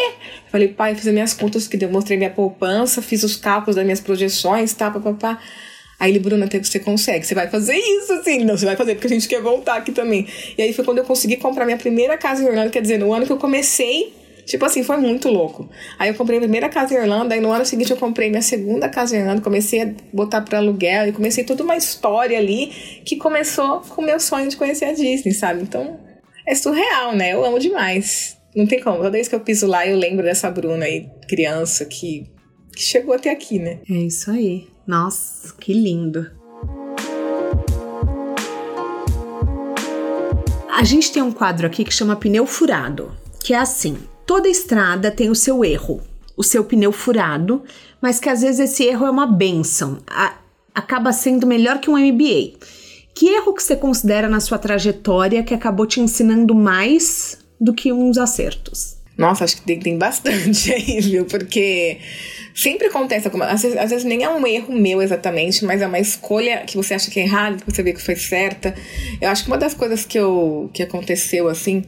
Falei, 0.51 0.69
pai, 0.69 0.95
fiz 0.95 1.07
as 1.07 1.13
minhas 1.13 1.33
contas 1.33 1.67
que 1.67 1.77
demonstrei 1.77 2.19
minha 2.19 2.31
poupança, 2.31 3.01
fiz 3.01 3.23
os 3.23 3.37
cálculos 3.37 3.77
das 3.77 3.85
minhas 3.85 4.01
projeções, 4.01 4.73
tá, 4.75 4.91
papapá. 4.91 5.39
Aí 5.99 6.11
ele, 6.11 6.19
Bruna, 6.19 6.47
até 6.47 6.59
que 6.59 6.67
você 6.67 6.81
consegue, 6.81 7.25
você 7.25 7.33
vai 7.33 7.49
fazer 7.49 7.77
isso, 7.77 8.13
assim. 8.15 8.45
Não, 8.45 8.57
você 8.57 8.67
vai 8.67 8.75
fazer 8.75 8.95
porque 8.95 9.07
a 9.07 9.11
gente 9.11 9.29
quer 9.29 9.41
voltar 9.41 9.77
aqui 9.77 9.93
também. 9.93 10.27
E 10.59 10.61
aí 10.61 10.73
foi 10.73 10.85
quando 10.85 10.99
eu 10.99 11.05
consegui 11.05 11.37
comprar 11.37 11.65
minha 11.65 11.79
primeira 11.79 12.19
casa 12.19 12.43
em 12.43 12.47
Orlando, 12.47 12.71
quer 12.71 12.83
dizer, 12.83 12.99
no 12.99 13.15
ano 13.15 13.25
que 13.25 13.31
eu 13.31 13.37
comecei, 13.37 14.13
tipo 14.45 14.65
assim, 14.65 14.83
foi 14.83 14.97
muito 14.97 15.29
louco. 15.29 15.71
Aí 15.99 16.09
eu 16.09 16.15
comprei 16.17 16.39
a 16.39 16.41
primeira 16.41 16.69
casa 16.69 16.93
em 16.93 16.99
Orlando, 16.99 17.33
aí 17.33 17.41
no 17.41 17.53
ano 17.53 17.65
seguinte 17.65 17.93
eu 17.93 17.97
comprei 17.97 18.29
minha 18.29 18.43
segunda 18.43 18.89
casa 18.89 19.17
em 19.17 19.21
Orlando, 19.21 19.43
comecei 19.43 19.81
a 19.81 19.95
botar 20.13 20.41
para 20.41 20.59
aluguel 20.59 21.07
e 21.07 21.13
comecei 21.13 21.45
toda 21.45 21.63
uma 21.63 21.77
história 21.77 22.37
ali 22.37 22.67
que 23.05 23.17
começou 23.17 23.81
com 23.83 24.03
o 24.03 24.05
meu 24.05 24.19
sonho 24.19 24.49
de 24.49 24.57
conhecer 24.57 24.87
a 24.87 24.93
Disney, 24.93 25.33
sabe? 25.33 25.63
Então, 25.63 26.01
é 26.45 26.55
surreal, 26.57 27.15
né? 27.15 27.33
Eu 27.33 27.45
amo 27.45 27.61
demais. 27.61 28.42
Não 28.55 28.67
tem 28.67 28.81
como. 28.81 28.99
Toda 28.99 29.11
vez 29.11 29.29
que 29.29 29.35
eu 29.35 29.41
piso 29.41 29.67
lá, 29.67 29.87
eu 29.87 29.97
lembro 29.97 30.25
dessa 30.25 30.51
Bruna 30.51 30.85
aí, 30.85 31.09
criança, 31.27 31.87
que, 31.87 32.27
que 32.75 32.83
chegou 32.83 33.15
até 33.15 33.31
aqui, 33.31 33.59
né? 33.59 33.81
É 33.89 33.95
isso 33.95 34.31
aí. 34.31 34.69
Nossa, 34.87 35.55
que 35.59 35.73
lindo. 35.73 36.31
A 40.71 40.85
gente 40.85 41.13
tem 41.13 41.23
um 41.23 41.33
quadro 41.33 41.67
aqui 41.67 41.85
que 41.85 41.95
chama 41.95 42.17
pneu 42.17 42.45
furado, 42.45 43.17
que 43.43 43.55
é 43.55 43.59
assim: 43.59 43.97
toda 44.27 44.49
estrada 44.49 45.11
tem 45.11 45.31
o 45.31 45.35
seu 45.35 45.65
erro, 45.65 46.03
o 46.37 46.43
seu 46.43 46.65
pneu 46.65 46.93
furado, 46.93 47.63
mas 48.03 48.21
que 48.21 48.29
às 48.29 48.43
vezes 48.43 48.59
esse 48.61 48.85
erro 48.85 49.07
é 49.07 49.11
uma 49.11 49.27
benção, 49.27 49.99
a, 50.07 50.35
acaba 50.75 51.13
sendo 51.13 51.47
melhor 51.47 51.79
que 51.79 51.89
um 51.89 51.97
MBA. 51.97 52.59
Que 53.15 53.29
erro 53.29 53.55
que 53.55 53.63
você 53.63 53.77
considera 53.77 54.29
na 54.29 54.41
sua 54.41 54.59
trajetória 54.59 55.43
que 55.43 55.55
acabou 55.55 55.87
te 55.87 56.01
ensinando 56.01 56.55
mais 56.55 57.42
do 57.63 57.73
que 57.73 57.93
uns 57.93 58.19
acertos. 58.19 58.97
Nossa, 59.17 59.45
acho 59.45 59.57
que 59.57 59.63
tem, 59.63 59.79
tem 59.79 59.99
bastante 59.99 60.73
aí, 60.75 61.01
viu? 61.01 61.25
Porque 61.27 61.99
sempre 62.55 62.89
acontece 62.89 63.27
alguma. 63.27 63.47
Às 63.47 63.63
vezes, 63.63 63.79
às 63.79 63.91
vezes, 63.91 64.05
nem 64.05 64.25
é 64.25 64.29
um 64.29 64.45
erro 64.47 64.75
meu 64.75 65.01
exatamente, 65.01 65.65
mas 65.65 65.81
é 65.81 65.87
uma 65.87 65.99
escolha 65.99 66.65
que 66.67 66.77
você 66.77 66.95
acha 66.95 67.11
que 67.11 67.21
é 67.21 67.25
errada, 67.25 67.59
que 67.59 67.71
você 67.71 67.83
vê 67.83 67.93
que 67.93 68.03
foi 68.03 68.17
certa. 68.17 68.75
Eu 69.21 69.31
acho 69.31 69.45
que 69.45 69.51
uma 69.51 69.59
das 69.59 69.75
coisas 69.75 70.05
que, 70.05 70.19
eu, 70.19 70.71
que 70.73 70.83
aconteceu 70.83 71.49
assim. 71.49 71.85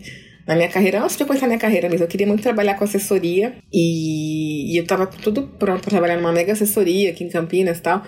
Na 0.46 0.54
minha 0.54 0.68
carreira, 0.68 1.02
antes 1.02 1.16
de 1.16 1.22
eu 1.22 1.26
começar 1.26 1.46
minha 1.46 1.58
carreira 1.58 1.88
mesmo, 1.88 2.04
eu 2.04 2.08
queria 2.08 2.26
muito 2.26 2.42
trabalhar 2.42 2.74
com 2.74 2.84
assessoria 2.84 3.54
e, 3.72 4.74
e 4.74 4.76
eu 4.76 4.86
tava 4.86 5.06
tudo 5.06 5.44
pronto 5.58 5.80
para 5.80 5.90
trabalhar 5.90 6.16
numa 6.16 6.32
mega 6.32 6.52
assessoria 6.52 7.08
aqui 7.08 7.24
em 7.24 7.30
Campinas 7.30 7.78
e 7.78 7.80
tal. 7.80 8.02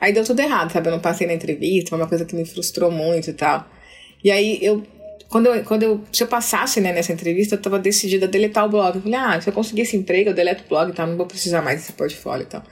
Aí 0.00 0.12
deu 0.12 0.22
tudo 0.24 0.38
errado, 0.38 0.70
sabe? 0.70 0.86
Eu 0.86 0.92
não 0.92 1.00
passei 1.00 1.26
na 1.26 1.32
entrevista, 1.32 1.90
foi 1.90 1.98
uma 1.98 2.06
coisa 2.06 2.24
que 2.24 2.36
me 2.36 2.44
frustrou 2.44 2.92
muito 2.92 3.30
e 3.30 3.32
tal. 3.32 3.68
E 4.22 4.30
aí 4.30 4.60
eu 4.62 4.86
quando 5.30 5.46
eu, 5.46 5.62
quando 5.62 5.84
eu, 5.84 6.00
se 6.12 6.24
eu 6.24 6.26
passasse 6.26 6.80
né, 6.80 6.92
nessa 6.92 7.12
entrevista, 7.12 7.54
eu 7.54 7.62
tava 7.62 7.78
decidida 7.78 8.26
a 8.26 8.28
deletar 8.28 8.66
o 8.66 8.68
blog. 8.68 8.96
Eu 8.96 9.02
falei, 9.02 9.16
ah, 9.16 9.40
se 9.40 9.48
eu 9.48 9.52
conseguir 9.52 9.82
esse 9.82 9.96
emprego, 9.96 10.30
eu 10.30 10.34
deleto 10.34 10.64
o 10.64 10.68
blog 10.68 10.90
e 10.90 10.92
tal, 10.92 11.06
não 11.06 11.16
vou 11.16 11.24
precisar 11.24 11.62
mais 11.62 11.78
desse 11.78 11.92
portfólio 11.92 12.42
e 12.42 12.46
tal. 12.46 12.64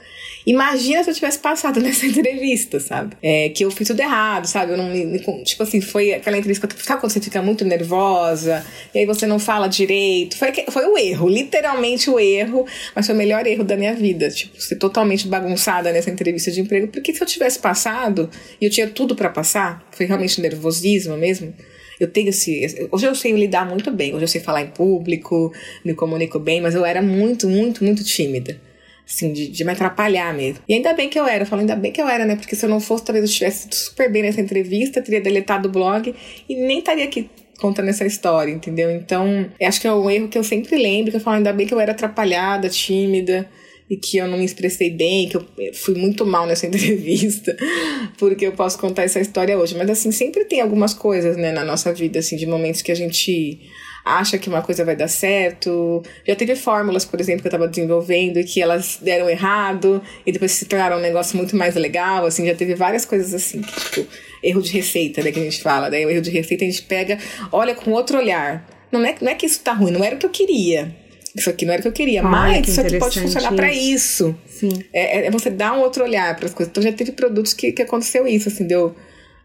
Imagina 0.44 1.04
se 1.04 1.10
eu 1.10 1.14
tivesse 1.14 1.38
passado 1.38 1.78
nessa 1.80 2.04
entrevista, 2.04 2.80
sabe? 2.80 3.16
É, 3.22 3.50
que 3.50 3.64
eu 3.64 3.70
fiz 3.70 3.86
tudo 3.86 4.00
errado, 4.00 4.46
sabe? 4.46 4.72
Eu 4.72 4.76
não 4.76 4.90
me, 4.90 5.20
Tipo 5.44 5.62
assim, 5.62 5.80
foi 5.80 6.12
aquela 6.12 6.36
entrevista 6.36 6.66
que 6.66 6.82
sabe 6.82 7.00
você 7.00 7.20
fica 7.20 7.40
muito 7.40 7.64
nervosa 7.64 8.66
e 8.92 8.98
aí 8.98 9.06
você 9.06 9.24
não 9.24 9.38
fala 9.38 9.68
direito. 9.68 10.36
Foi, 10.36 10.52
foi 10.68 10.84
o 10.84 10.98
erro, 10.98 11.28
literalmente 11.28 12.10
o 12.10 12.18
erro, 12.18 12.66
mas 12.92 13.06
foi 13.06 13.14
o 13.14 13.18
melhor 13.18 13.46
erro 13.46 13.62
da 13.62 13.76
minha 13.76 13.94
vida. 13.94 14.28
Tipo, 14.30 14.60
ser 14.60 14.76
totalmente 14.76 15.28
bagunçada 15.28 15.92
nessa 15.92 16.10
entrevista 16.10 16.50
de 16.50 16.60
emprego. 16.60 16.88
Porque 16.88 17.14
se 17.14 17.22
eu 17.22 17.26
tivesse 17.26 17.60
passado 17.60 18.28
e 18.60 18.64
eu 18.64 18.70
tinha 18.70 18.88
tudo 18.88 19.14
para 19.14 19.28
passar, 19.28 19.86
foi 19.92 20.06
realmente 20.06 20.40
nervosismo 20.40 21.16
mesmo 21.16 21.54
eu 21.98 22.08
tenho 22.08 22.28
esse. 22.28 22.88
Hoje 22.90 23.06
eu 23.06 23.14
sei 23.14 23.32
lidar 23.32 23.68
muito 23.68 23.90
bem, 23.90 24.14
hoje 24.14 24.24
eu 24.24 24.28
sei 24.28 24.40
falar 24.40 24.62
em 24.62 24.68
público, 24.68 25.52
me 25.84 25.94
comunico 25.94 26.38
bem, 26.38 26.60
mas 26.60 26.74
eu 26.74 26.84
era 26.84 27.02
muito, 27.02 27.48
muito, 27.48 27.84
muito 27.84 28.04
tímida. 28.04 28.60
Assim, 29.06 29.32
de, 29.32 29.48
de 29.48 29.64
me 29.64 29.72
atrapalhar 29.72 30.34
mesmo. 30.34 30.62
E 30.68 30.74
ainda 30.74 30.92
bem 30.92 31.08
que 31.08 31.18
eu 31.18 31.26
era, 31.26 31.42
eu 31.42 31.46
falo, 31.46 31.60
ainda 31.60 31.74
bem 31.74 31.90
que 31.90 32.00
eu 32.00 32.06
era, 32.06 32.26
né? 32.26 32.36
Porque 32.36 32.54
se 32.54 32.66
eu 32.66 32.68
não 32.68 32.78
fosse, 32.78 33.04
talvez 33.04 33.24
eu 33.24 33.30
estivesse 33.30 33.66
super 33.72 34.12
bem 34.12 34.22
nessa 34.22 34.40
entrevista, 34.40 35.00
teria 35.00 35.20
deletado 35.20 35.66
o 35.66 35.72
blog 35.72 36.14
e 36.46 36.54
nem 36.54 36.80
estaria 36.80 37.04
aqui 37.04 37.30
contando 37.58 37.88
essa 37.88 38.04
história, 38.04 38.52
entendeu? 38.52 38.90
Então, 38.90 39.46
acho 39.62 39.80
que 39.80 39.86
é 39.86 39.92
um 39.92 40.10
erro 40.10 40.28
que 40.28 40.36
eu 40.36 40.44
sempre 40.44 40.76
lembro, 40.76 41.10
que 41.10 41.16
eu 41.16 41.20
falo, 41.20 41.38
ainda 41.38 41.52
bem 41.54 41.66
que 41.66 41.72
eu 41.72 41.80
era 41.80 41.92
atrapalhada, 41.92 42.68
tímida 42.68 43.48
e 43.90 43.96
que 43.96 44.18
eu 44.18 44.28
não 44.28 44.38
me 44.38 44.44
expressei 44.44 44.90
bem, 44.90 45.28
que 45.28 45.36
eu 45.36 45.46
fui 45.72 45.94
muito 45.94 46.26
mal 46.26 46.46
nessa 46.46 46.66
entrevista, 46.68 47.56
porque 48.18 48.46
eu 48.46 48.52
posso 48.52 48.78
contar 48.78 49.04
essa 49.04 49.20
história 49.20 49.58
hoje. 49.58 49.76
Mas 49.76 49.88
assim, 49.88 50.12
sempre 50.12 50.44
tem 50.44 50.60
algumas 50.60 50.92
coisas, 50.92 51.36
né, 51.36 51.52
na 51.52 51.64
nossa 51.64 51.92
vida, 51.92 52.18
assim, 52.18 52.36
de 52.36 52.46
momentos 52.46 52.82
que 52.82 52.92
a 52.92 52.94
gente 52.94 53.60
acha 54.04 54.38
que 54.38 54.48
uma 54.48 54.62
coisa 54.62 54.84
vai 54.84 54.96
dar 54.96 55.08
certo. 55.08 56.02
Já 56.26 56.34
teve 56.34 56.54
fórmulas, 56.56 57.04
por 57.04 57.20
exemplo, 57.20 57.42
que 57.42 57.48
eu 57.48 57.50
estava 57.50 57.68
desenvolvendo 57.68 58.38
e 58.38 58.44
que 58.44 58.60
elas 58.60 58.98
deram 59.02 59.28
errado 59.28 60.02
e 60.24 60.32
depois 60.32 60.52
se 60.52 60.66
tornaram 60.66 60.98
um 60.98 61.00
negócio 61.00 61.36
muito 61.36 61.56
mais 61.56 61.74
legal, 61.74 62.24
assim, 62.26 62.46
já 62.46 62.54
teve 62.54 62.74
várias 62.74 63.04
coisas 63.04 63.34
assim, 63.34 63.60
que, 63.60 63.80
tipo, 63.80 64.06
erro 64.42 64.62
de 64.62 64.72
receita, 64.72 65.22
né, 65.22 65.32
que 65.32 65.40
a 65.40 65.42
gente 65.42 65.62
fala, 65.62 65.90
daí 65.90 66.06
o 66.06 66.10
erro 66.10 66.22
de 66.22 66.30
receita 66.30 66.64
a 66.64 66.68
gente 66.68 66.82
pega, 66.82 67.18
olha 67.52 67.74
com 67.74 67.90
outro 67.90 68.18
olhar. 68.18 68.66
Não 68.90 69.04
é, 69.04 69.14
não 69.20 69.30
é 69.30 69.34
que 69.34 69.44
isso 69.44 69.60
tá 69.60 69.72
ruim, 69.72 69.90
não 69.90 70.02
era 70.02 70.16
o 70.16 70.18
que 70.18 70.24
eu 70.24 70.30
queria 70.30 71.07
isso 71.36 71.50
aqui 71.50 71.64
não 71.64 71.72
era 71.72 71.80
o 71.80 71.82
que 71.82 71.88
eu 71.88 71.92
queria, 71.92 72.22
mas 72.22 72.68
isso 72.68 72.80
aqui 72.80 72.98
pode 72.98 73.20
funcionar 73.20 73.52
para 73.52 73.72
isso. 73.72 74.34
Sim. 74.46 74.82
É, 74.92 75.26
é, 75.26 75.30
você 75.30 75.50
dar 75.50 75.72
um 75.74 75.80
outro 75.80 76.04
olhar 76.04 76.34
para 76.36 76.46
as 76.46 76.54
coisas. 76.54 76.70
Então 76.70 76.82
já 76.82 76.92
teve 76.92 77.12
produtos 77.12 77.52
que, 77.52 77.72
que 77.72 77.82
aconteceu 77.82 78.26
isso, 78.26 78.48
assim, 78.48 78.66
deu. 78.66 78.94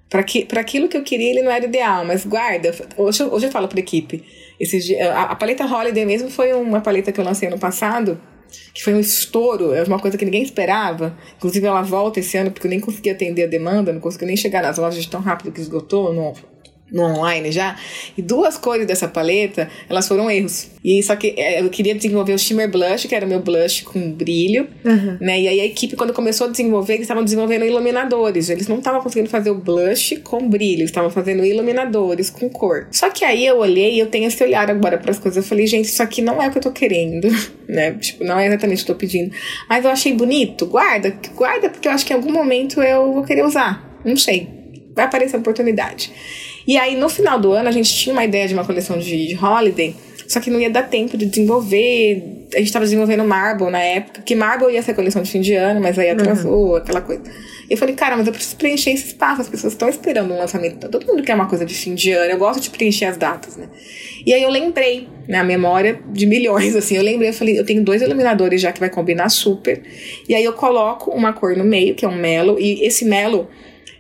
Para 0.10 0.62
aquilo 0.62 0.88
que 0.88 0.96
eu 0.96 1.02
queria, 1.02 1.32
ele 1.32 1.42
não 1.42 1.52
era 1.52 1.66
ideal, 1.66 2.06
mas 2.06 2.24
guarda. 2.24 2.74
Hoje, 2.98 3.24
hoje 3.24 3.48
eu 3.48 3.52
falo 3.52 3.68
para 3.68 3.80
equipe. 3.80 4.24
Esses, 4.60 4.92
a, 5.00 5.24
a 5.24 5.36
paleta 5.36 5.66
Holiday 5.66 6.06
mesmo 6.06 6.30
foi 6.30 6.54
uma 6.54 6.82
paleta 6.82 7.12
que 7.12 7.20
eu 7.20 7.26
lancei 7.26 7.48
ano 7.48 7.58
passado, 7.58 8.22
que 8.74 8.84
foi 8.84 8.94
um 8.94 9.00
estouro, 9.00 9.74
é 9.74 9.82
uma 9.84 10.00
coisa 10.00 10.16
que 10.16 10.24
ninguém 10.24 10.44
esperava. 10.44 11.18
Inclusive, 11.38 11.66
ela 11.66 11.82
volta 11.82 12.20
esse 12.20 12.38
ano 12.38 12.52
porque 12.52 12.68
eu 12.68 12.70
nem 12.70 12.80
consegui 12.80 13.10
atender 13.10 13.46
a 13.46 13.48
demanda, 13.48 13.92
não 13.92 14.00
consegui 14.00 14.26
nem 14.26 14.38
chegar 14.38 14.62
nas 14.62 14.78
lojas 14.78 15.06
tão 15.08 15.20
rápido 15.20 15.52
que 15.52 15.60
esgotou. 15.60 16.14
Não, 16.14 16.34
no 16.94 17.04
online 17.04 17.52
já. 17.52 17.76
E 18.16 18.22
duas 18.22 18.58
cores 18.58 18.86
dessa 18.86 19.08
paleta, 19.08 19.68
elas 19.90 20.08
foram 20.08 20.30
erros. 20.30 20.70
E 20.84 21.02
só 21.02 21.16
que 21.16 21.34
é, 21.38 21.62
eu 21.62 21.70
queria 21.70 21.96
desenvolver 21.96 22.34
o 22.34 22.38
Shimmer 22.38 22.70
Blush, 22.70 23.08
que 23.08 23.16
era 23.16 23.26
o 23.26 23.30
meu 23.30 23.40
blush 23.40 23.82
com 23.82 24.12
brilho, 24.12 24.68
uhum. 24.86 25.18
né? 25.20 25.42
E 25.42 25.48
aí 25.48 25.60
a 25.62 25.66
equipe, 25.66 25.96
quando 25.96 26.14
começou 26.14 26.48
a 26.48 26.50
desenvolver, 26.52 26.94
eles 26.94 27.06
estavam 27.06 27.24
desenvolvendo 27.24 27.66
iluminadores. 27.66 28.50
Eles 28.50 28.68
não 28.68 28.78
estavam 28.78 29.02
conseguindo 29.02 29.30
fazer 29.30 29.50
o 29.50 29.56
blush 29.56 30.18
com 30.24 30.48
brilho, 30.48 30.82
eles 30.82 30.92
estavam 30.92 31.10
fazendo 31.10 31.44
iluminadores 31.44 32.30
com 32.30 32.48
cor. 32.50 32.88
Só 32.92 33.10
que 33.10 33.26
aí 33.26 33.46
eu 33.46 33.58
olhei 33.58 33.96
e 33.96 34.00
eu 34.00 34.08
tenho 34.08 34.28
esse 34.28 34.44
olhar 34.44 34.70
agora 34.70 34.98
para 34.98 35.12
as 35.12 35.18
coisas. 35.18 35.44
Eu 35.44 35.50
falei, 35.50 35.66
gente, 35.66 35.86
isso 35.86 36.04
aqui 36.04 36.22
não 36.22 36.42
é 36.42 36.48
o 36.48 36.52
que 36.52 36.58
eu 36.60 36.62
tô 36.62 36.72
querendo, 36.72 37.28
né? 37.68 37.94
Tipo, 37.94 38.24
não 38.24 38.38
é 38.38 38.48
exatamente 38.48 38.84
o 38.84 38.86
que 38.86 38.92
eu 38.92 38.96
tô 38.96 39.00
pedindo. 39.00 39.34
Mas 39.68 39.84
eu 39.84 39.90
achei 39.90 40.14
bonito, 40.14 40.68
guarda, 40.68 41.18
guarda, 41.36 41.70
porque 41.70 41.88
eu 41.88 41.92
acho 41.92 42.06
que 42.06 42.14
em 42.14 42.16
algum 42.16 42.32
momento 42.32 42.82
eu 42.82 43.14
vou 43.14 43.24
querer 43.24 43.44
usar. 43.44 44.00
Não 44.06 44.18
sei. 44.18 44.48
Vai 44.96 45.06
aparecer 45.06 45.38
a 45.38 45.40
oportunidade. 45.40 46.12
E 46.68 46.78
aí, 46.78 46.96
no 46.96 47.10
final 47.10 47.40
do 47.40 47.52
ano, 47.52 47.70
a 47.70 47.72
gente 47.72 47.94
tinha 47.94 48.14
uma 48.14 48.24
ideia 48.24 48.48
de 48.48 48.54
uma 48.54 48.66
coleção 48.66 48.98
de, 48.98 49.38
holiday, 49.42 49.96
só 50.28 50.40
que 50.40 50.50
não 50.50 50.60
ia 50.60 50.70
dar 50.70 50.84
tempo 50.84 51.18
de 51.18 51.26
desenvolver. 51.26 52.46
A 52.54 52.58
gente 52.58 52.68
estava 52.68 52.86
desenvolvendo 52.86 53.24
Marble 53.24 53.70
na 53.70 53.82
época, 53.82 54.22
que 54.22 54.36
Marble 54.36 54.72
ia 54.74 54.82
ser 54.82 54.94
coleção 54.94 55.22
de 55.22 55.30
fim 55.30 55.42
de 55.42 55.54
ano, 55.54 55.82
mas 55.82 56.00
aí 56.00 56.10
atrasou, 56.10 56.70
uhum. 56.70 56.76
aquela 56.76 57.02
coisa. 57.02 57.24
E 57.70 57.74
eu 57.74 57.78
falei, 57.78 57.96
cara, 57.96 58.16
mas 58.16 58.28
eu 58.28 58.34
preciso 58.34 58.56
preencher 58.56 58.92
esse 58.92 59.08
espaço, 59.08 59.42
as 59.42 59.50
pessoas 59.50 59.74
estão 59.74 59.90
esperando 59.90 60.34
um 60.34 60.38
lançamento. 60.38 60.88
Todo 60.90 61.06
mundo 61.06 61.24
quer 61.24 61.36
uma 61.36 61.48
coisa 61.48 61.66
de 61.66 61.74
fim 61.74 61.94
de 61.94 62.12
ano, 62.12 62.32
eu 62.32 62.38
gosto 62.38 62.62
de 62.62 62.70
preencher 62.70 63.06
as 63.06 63.18
datas, 63.18 63.58
né? 63.58 63.68
E 64.26 64.34
aí 64.34 64.42
eu 64.42 64.50
lembrei, 64.50 65.08
na 65.28 65.44
memória 65.44 66.00
de 66.12 66.26
milhões, 66.26 66.76
assim, 66.78 66.96
eu 66.96 67.04
lembrei, 67.04 67.30
eu 67.30 67.34
falei, 67.34 67.60
eu 67.60 67.66
tenho 67.66 67.84
dois 67.84 68.02
iluminadores 68.02 68.62
já 68.62 68.72
que 68.72 68.80
vai 68.80 68.90
combinar 68.90 69.30
super. 69.30 69.82
E 70.28 70.36
aí 70.36 70.44
eu 70.44 70.54
coloco 70.54 71.12
uma 71.12 71.34
cor 71.34 71.56
no 71.56 71.64
meio, 71.64 71.96
que 71.96 72.06
é 72.06 72.08
um 72.08 72.16
melo, 72.16 72.58
e 72.60 72.86
esse 72.86 73.06
melo 73.06 73.50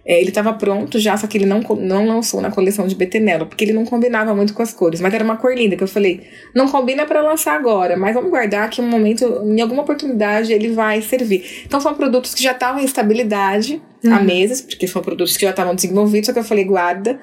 é, 0.05 0.19
ele 0.19 0.29
estava 0.29 0.51
pronto 0.53 0.99
já, 0.99 1.15
só 1.15 1.27
que 1.27 1.37
ele 1.37 1.45
não, 1.45 1.61
não 1.61 2.05
lançou 2.05 2.41
na 2.41 2.51
coleção 2.51 2.87
de 2.87 2.95
Betenello, 2.95 3.45
porque 3.45 3.63
ele 3.63 3.71
não 3.71 3.85
combinava 3.85 4.35
muito 4.35 4.53
com 4.53 4.61
as 4.61 4.73
cores. 4.73 4.99
Mas 4.99 5.13
era 5.13 5.23
uma 5.23 5.37
cor 5.37 5.55
linda, 5.55 5.77
que 5.77 5.83
eu 5.83 5.87
falei, 5.87 6.27
não 6.53 6.67
combina 6.67 7.05
para 7.05 7.21
lançar 7.21 7.55
agora, 7.55 7.95
mas 7.95 8.13
vamos 8.13 8.29
guardar 8.29 8.69
que 8.69 8.81
em 8.81 8.83
um 8.83 8.87
momento, 8.87 9.25
em 9.45 9.61
alguma 9.61 9.83
oportunidade, 9.83 10.51
ele 10.51 10.69
vai 10.73 11.01
servir. 11.01 11.63
Então 11.65 11.79
são 11.79 11.93
produtos 11.93 12.33
que 12.33 12.43
já 12.43 12.51
estavam 12.51 12.81
em 12.81 12.85
estabilidade 12.85 13.81
uhum. 14.03 14.13
há 14.13 14.19
meses, 14.19 14.61
porque 14.61 14.87
são 14.87 15.01
produtos 15.01 15.37
que 15.37 15.43
já 15.43 15.51
estavam 15.51 15.73
desenvolvidos, 15.73 16.27
só 16.27 16.33
que 16.33 16.39
eu 16.39 16.43
falei, 16.43 16.65
guarda. 16.65 17.19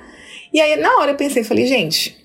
E 0.52 0.60
aí, 0.60 0.76
na 0.76 0.96
hora 0.96 1.12
eu 1.12 1.16
pensei, 1.16 1.44
falei, 1.44 1.66
gente, 1.66 2.19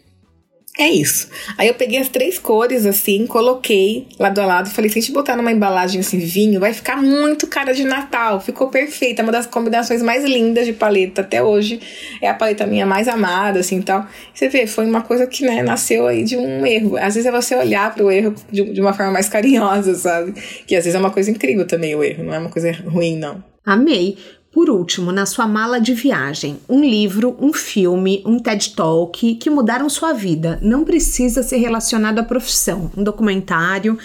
é 0.77 0.89
isso. 0.89 1.29
Aí 1.57 1.67
eu 1.69 1.73
peguei 1.73 1.99
as 1.99 2.09
três 2.09 2.37
cores 2.37 2.85
assim, 2.85 3.25
coloquei 3.25 4.07
lado 4.19 4.39
a 4.39 4.45
lado, 4.45 4.69
falei, 4.69 4.89
se 4.89 4.99
a 4.99 5.01
gente 5.01 5.13
botar 5.13 5.37
numa 5.37 5.51
embalagem 5.51 6.01
assim, 6.01 6.19
vinho, 6.19 6.59
vai 6.59 6.73
ficar 6.73 6.97
muito 6.97 7.47
cara 7.47 7.73
de 7.73 7.85
Natal. 7.85 8.41
Ficou 8.41 8.67
perfeita, 8.67 9.23
uma 9.23 9.31
das 9.31 9.45
combinações 9.45 10.01
mais 10.01 10.25
lindas 10.25 10.65
de 10.65 10.73
paleta 10.73 11.21
até 11.21 11.41
hoje. 11.41 11.79
É 12.21 12.29
a 12.29 12.33
paleta 12.33 12.65
minha 12.65 12.85
mais 12.85 13.07
amada, 13.07 13.59
assim, 13.59 13.81
tal. 13.81 14.05
Você 14.33 14.49
vê, 14.49 14.67
foi 14.67 14.85
uma 14.85 15.01
coisa 15.01 15.25
que, 15.25 15.45
né, 15.45 15.63
nasceu 15.63 16.07
aí 16.07 16.23
de 16.23 16.35
um 16.35 16.65
erro. 16.65 16.97
Às 16.97 17.15
vezes 17.15 17.25
é 17.25 17.31
você 17.31 17.55
olhar 17.55 17.93
para 17.93 18.03
o 18.03 18.11
erro 18.11 18.35
de, 18.51 18.73
de 18.73 18.81
uma 18.81 18.93
forma 18.93 19.13
mais 19.13 19.29
carinhosa, 19.29 19.95
sabe? 19.95 20.33
Que 20.67 20.75
às 20.75 20.83
vezes 20.83 20.95
é 20.95 20.99
uma 20.99 21.11
coisa 21.11 21.31
incrível 21.31 21.65
também 21.65 21.95
o 21.95 22.03
erro, 22.03 22.23
não 22.23 22.33
é 22.33 22.39
uma 22.39 22.49
coisa 22.49 22.71
ruim, 22.85 23.17
não. 23.17 23.41
Amei. 23.65 24.17
Por 24.55 24.69
último, 24.69 25.11
na 25.11 25.25
sua 25.25 25.45
mala 25.45 25.81
de 25.81 25.93
viagem, 25.93 26.61
um 26.69 26.79
livro, 26.79 27.35
um 27.41 27.51
filme, 27.51 28.23
um 28.25 28.39
TED 28.39 28.73
Talk 28.73 29.35
que 29.35 29.49
mudaram 29.49 29.89
sua 29.89 30.13
vida. 30.13 30.57
Não 30.61 30.85
precisa 30.85 31.43
ser 31.43 31.57
relacionado 31.57 32.19
à 32.19 32.23
profissão. 32.23 32.89
Um 32.95 33.03
documentário 33.03 33.99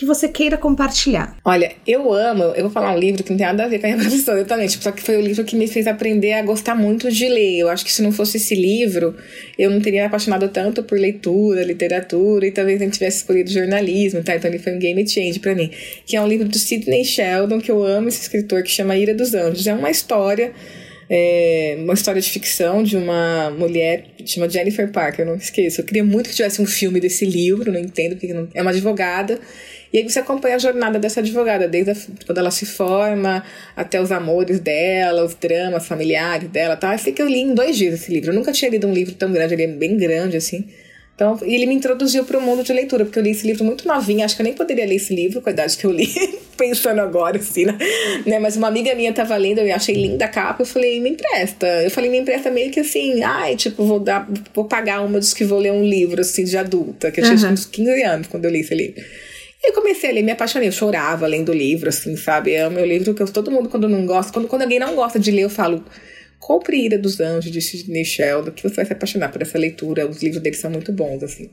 que 0.00 0.06
você 0.06 0.28
queira 0.28 0.56
compartilhar. 0.56 1.36
Olha, 1.44 1.72
eu 1.86 2.10
amo, 2.10 2.44
eu 2.56 2.62
vou 2.62 2.70
falar 2.70 2.94
um 2.94 2.98
livro 2.98 3.22
que 3.22 3.28
não 3.28 3.36
tem 3.36 3.46
nada 3.46 3.64
a 3.64 3.68
ver 3.68 3.80
com 3.80 3.86
a 3.86 3.90
minha 3.90 4.00
profissão, 4.00 4.34
tipo, 4.42 4.82
só 4.82 4.90
que 4.90 5.02
foi 5.02 5.18
o 5.18 5.20
livro 5.20 5.44
que 5.44 5.54
me 5.54 5.68
fez 5.68 5.86
aprender 5.86 6.32
a 6.32 6.42
gostar 6.42 6.74
muito 6.74 7.12
de 7.12 7.28
ler. 7.28 7.58
Eu 7.58 7.68
acho 7.68 7.84
que 7.84 7.92
se 7.92 8.00
não 8.00 8.10
fosse 8.10 8.38
esse 8.38 8.54
livro, 8.54 9.14
eu 9.58 9.70
não 9.70 9.78
teria 9.78 10.06
apaixonado 10.06 10.48
tanto 10.48 10.82
por 10.82 10.98
leitura, 10.98 11.62
literatura, 11.62 12.46
e 12.46 12.50
talvez 12.50 12.80
não 12.80 12.88
tivesse 12.88 13.18
escolhido 13.18 13.50
jornalismo, 13.50 14.22
tá? 14.22 14.34
Então 14.34 14.50
ele 14.50 14.58
foi 14.58 14.74
um 14.74 14.78
game 14.78 15.06
change 15.06 15.38
para 15.38 15.54
mim. 15.54 15.70
Que 16.06 16.16
é 16.16 16.22
um 16.22 16.26
livro 16.26 16.48
do 16.48 16.58
Sidney 16.58 17.04
Sheldon, 17.04 17.60
que 17.60 17.70
eu 17.70 17.84
amo 17.84 18.08
esse 18.08 18.22
escritor, 18.22 18.62
que 18.62 18.70
chama 18.70 18.96
Ira 18.96 19.14
dos 19.14 19.34
Anjos. 19.34 19.66
É 19.66 19.74
uma 19.74 19.90
história 19.90 20.50
é, 21.10 21.76
uma 21.80 21.92
história 21.92 22.22
de 22.22 22.30
ficção 22.30 22.84
de 22.84 22.96
uma 22.96 23.50
mulher 23.50 24.04
chama 24.24 24.48
Jennifer 24.48 24.90
Parker, 24.92 25.26
eu 25.26 25.32
não 25.32 25.36
esqueço. 25.36 25.82
Eu 25.82 25.84
queria 25.84 26.04
muito 26.04 26.30
que 26.30 26.36
tivesse 26.36 26.62
um 26.62 26.66
filme 26.66 27.00
desse 27.00 27.26
livro, 27.26 27.70
não 27.70 27.80
entendo 27.80 28.12
porque 28.12 28.32
não, 28.32 28.48
é 28.54 28.62
uma 28.62 28.70
advogada 28.70 29.38
e 29.92 29.98
aí 29.98 30.08
você 30.08 30.20
acompanha 30.20 30.56
a 30.56 30.58
jornada 30.58 30.98
dessa 30.98 31.20
advogada, 31.20 31.66
desde 31.66 31.90
a, 31.90 31.96
quando 32.24 32.38
ela 32.38 32.50
se 32.50 32.64
forma, 32.64 33.42
até 33.74 34.00
os 34.00 34.12
amores 34.12 34.60
dela, 34.60 35.24
os 35.24 35.34
dramas 35.34 35.86
familiares 35.86 36.48
dela, 36.48 36.76
tá? 36.76 36.92
Assim 36.92 37.12
que 37.12 37.20
eu 37.20 37.28
li 37.28 37.40
em 37.40 37.54
dois 37.54 37.76
dias 37.76 37.94
esse 37.94 38.12
livro. 38.12 38.30
Eu 38.30 38.34
nunca 38.34 38.52
tinha 38.52 38.70
lido 38.70 38.86
um 38.86 38.92
livro 38.92 39.14
tão 39.14 39.32
grande, 39.32 39.54
ele 39.54 39.64
é 39.64 39.66
bem 39.66 39.96
grande, 39.96 40.36
assim. 40.36 40.68
Então, 41.20 41.38
e 41.44 41.54
ele 41.54 41.66
me 41.66 41.74
introduziu 41.74 42.24
para 42.24 42.38
o 42.38 42.40
mundo 42.40 42.62
de 42.62 42.72
leitura, 42.72 43.04
porque 43.04 43.18
eu 43.18 43.22
li 43.22 43.32
esse 43.32 43.46
livro 43.46 43.62
muito 43.62 43.86
novinha, 43.86 44.24
acho 44.24 44.34
que 44.34 44.40
eu 44.40 44.44
nem 44.44 44.54
poderia 44.54 44.86
ler 44.86 44.94
esse 44.94 45.14
livro 45.14 45.42
com 45.42 45.50
a 45.50 45.52
idade 45.52 45.76
que 45.76 45.84
eu 45.84 45.90
li, 45.90 46.08
pensando 46.56 46.98
agora, 47.00 47.36
assim, 47.36 47.66
né? 47.66 47.76
né? 48.24 48.38
Mas 48.38 48.56
uma 48.56 48.68
amiga 48.68 48.94
minha 48.94 49.12
tava 49.12 49.36
lendo, 49.36 49.58
eu 49.58 49.74
achei 49.74 49.94
linda 49.94 50.24
a 50.24 50.28
capa, 50.28 50.62
eu 50.62 50.66
falei, 50.66 50.98
me 50.98 51.10
empresta. 51.10 51.66
Eu 51.82 51.90
falei, 51.90 52.08
me 52.08 52.16
empresta 52.16 52.50
meio 52.50 52.70
que 52.70 52.80
assim, 52.80 53.22
ai, 53.22 53.54
tipo, 53.54 53.84
vou 53.84 54.00
dar, 54.00 54.26
vou 54.54 54.64
pagar 54.64 55.02
uma 55.02 55.18
dos 55.18 55.34
que 55.34 55.44
vou 55.44 55.58
ler 55.58 55.72
um 55.72 55.84
livro, 55.84 56.22
assim, 56.22 56.42
de 56.42 56.56
adulta, 56.56 57.10
que 57.10 57.20
eu 57.20 57.24
tinha 57.24 57.36
uhum. 57.36 57.52
uns 57.52 57.66
15 57.66 58.02
anos 58.02 58.26
quando 58.26 58.46
eu 58.46 58.50
li 58.50 58.60
esse 58.60 58.74
livro. 58.74 59.04
E 59.62 59.70
eu 59.70 59.74
comecei 59.74 60.10
a 60.10 60.12
ler, 60.12 60.22
me 60.22 60.32
apaixonei, 60.32 60.68
eu 60.68 60.72
chorava 60.72 61.26
lendo 61.26 61.50
o 61.50 61.54
livro, 61.54 61.90
assim, 61.90 62.16
sabe? 62.16 62.52
É 62.52 62.66
o 62.66 62.70
meu 62.70 62.84
livro 62.84 63.12
que 63.14 63.22
eu, 63.22 63.26
todo 63.26 63.50
mundo, 63.50 63.68
quando 63.68 63.88
não 63.88 64.06
gosta, 64.06 64.32
quando, 64.32 64.48
quando 64.48 64.62
alguém 64.62 64.78
não 64.78 64.94
gosta 64.94 65.18
de 65.18 65.30
ler, 65.30 65.42
eu 65.42 65.50
falo, 65.50 65.84
compre 66.38 66.78
Ira 66.78 66.98
dos 66.98 67.20
Anjos, 67.20 67.52
de 67.52 67.60
Sidney 67.60 68.04
Sheldon, 68.04 68.50
que 68.52 68.62
você 68.62 68.76
vai 68.76 68.86
se 68.86 68.92
apaixonar 68.94 69.30
por 69.30 69.42
essa 69.42 69.58
leitura, 69.58 70.06
os 70.08 70.22
livros 70.22 70.42
dele 70.42 70.56
são 70.56 70.70
muito 70.70 70.90
bons, 70.90 71.22
assim. 71.22 71.50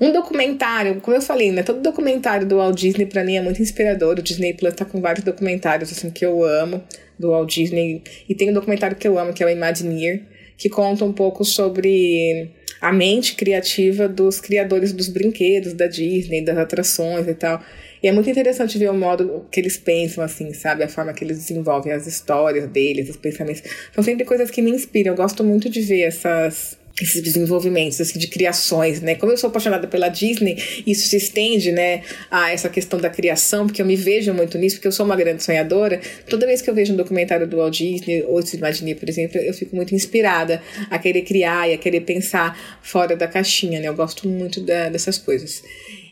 Um 0.00 0.12
documentário, 0.12 1.00
como 1.00 1.16
eu 1.16 1.20
falei, 1.20 1.50
né, 1.50 1.64
todo 1.64 1.80
documentário 1.80 2.46
do 2.46 2.56
Walt 2.58 2.78
Disney 2.78 3.06
para 3.06 3.24
mim 3.24 3.36
é 3.36 3.42
muito 3.42 3.60
inspirador, 3.60 4.18
o 4.18 4.22
Disney 4.22 4.54
Plus 4.54 4.74
tá 4.74 4.84
com 4.84 5.00
vários 5.00 5.24
documentários, 5.24 5.90
assim, 5.90 6.10
que 6.10 6.24
eu 6.24 6.44
amo, 6.44 6.82
do 7.18 7.30
Walt 7.30 7.52
Disney, 7.52 8.04
e 8.28 8.34
tem 8.36 8.50
um 8.50 8.52
documentário 8.52 8.96
que 8.96 9.08
eu 9.08 9.18
amo, 9.18 9.32
que 9.32 9.42
é 9.42 9.46
o 9.46 9.50
Imagineer, 9.50 10.22
que 10.56 10.68
conta 10.68 11.04
um 11.04 11.12
pouco 11.12 11.44
sobre 11.44 12.50
a 12.80 12.92
mente 12.92 13.34
criativa 13.34 14.08
dos 14.08 14.40
criadores 14.40 14.92
dos 14.92 15.08
brinquedos 15.08 15.72
da 15.72 15.86
Disney, 15.86 16.42
das 16.42 16.58
atrações 16.58 17.26
e 17.26 17.34
tal. 17.34 17.62
E 18.02 18.08
é 18.08 18.12
muito 18.12 18.28
interessante 18.28 18.78
ver 18.78 18.90
o 18.90 18.94
modo 18.94 19.46
que 19.50 19.58
eles 19.58 19.76
pensam, 19.76 20.22
assim, 20.22 20.52
sabe? 20.52 20.84
A 20.84 20.88
forma 20.88 21.12
que 21.12 21.24
eles 21.24 21.38
desenvolvem 21.38 21.92
as 21.92 22.06
histórias 22.06 22.68
deles, 22.68 23.08
os 23.08 23.16
pensamentos. 23.16 23.62
São 23.92 24.04
sempre 24.04 24.24
coisas 24.24 24.50
que 24.50 24.60
me 24.60 24.70
inspiram. 24.70 25.12
Eu 25.12 25.16
gosto 25.16 25.42
muito 25.42 25.68
de 25.68 25.80
ver 25.80 26.02
essas 26.02 26.78
esses 27.00 27.22
desenvolvimentos 27.22 28.00
assim, 28.00 28.18
de 28.18 28.26
criações, 28.26 29.00
né? 29.00 29.14
Como 29.14 29.32
eu 29.32 29.36
sou 29.36 29.50
apaixonada 29.50 29.86
pela 29.86 30.08
Disney, 30.08 30.56
isso 30.86 31.08
se 31.08 31.16
estende, 31.16 31.70
né, 31.70 32.02
a 32.30 32.52
essa 32.52 32.68
questão 32.68 32.98
da 32.98 33.10
criação, 33.10 33.66
porque 33.66 33.82
eu 33.82 33.86
me 33.86 33.96
vejo 33.96 34.32
muito 34.32 34.56
nisso, 34.56 34.76
porque 34.76 34.88
eu 34.88 34.92
sou 34.92 35.04
uma 35.04 35.16
grande 35.16 35.42
sonhadora. 35.42 36.00
Toda 36.28 36.46
vez 36.46 36.62
que 36.62 36.70
eu 36.70 36.74
vejo 36.74 36.94
um 36.94 36.96
documentário 36.96 37.46
do 37.46 37.58
Walt 37.58 37.76
Disney 37.76 38.22
ou 38.22 38.42
do 38.42 38.56
Imagineer, 38.56 38.96
por 38.96 39.08
exemplo, 39.08 39.38
eu 39.38 39.52
fico 39.52 39.76
muito 39.76 39.94
inspirada 39.94 40.62
a 40.90 40.98
querer 40.98 41.22
criar 41.22 41.68
e 41.68 41.74
a 41.74 41.78
querer 41.78 42.00
pensar 42.00 42.58
fora 42.82 43.14
da 43.14 43.28
caixinha, 43.28 43.78
né? 43.78 43.88
Eu 43.88 43.94
gosto 43.94 44.26
muito 44.28 44.60
da, 44.60 44.88
dessas 44.88 45.18
coisas. 45.18 45.62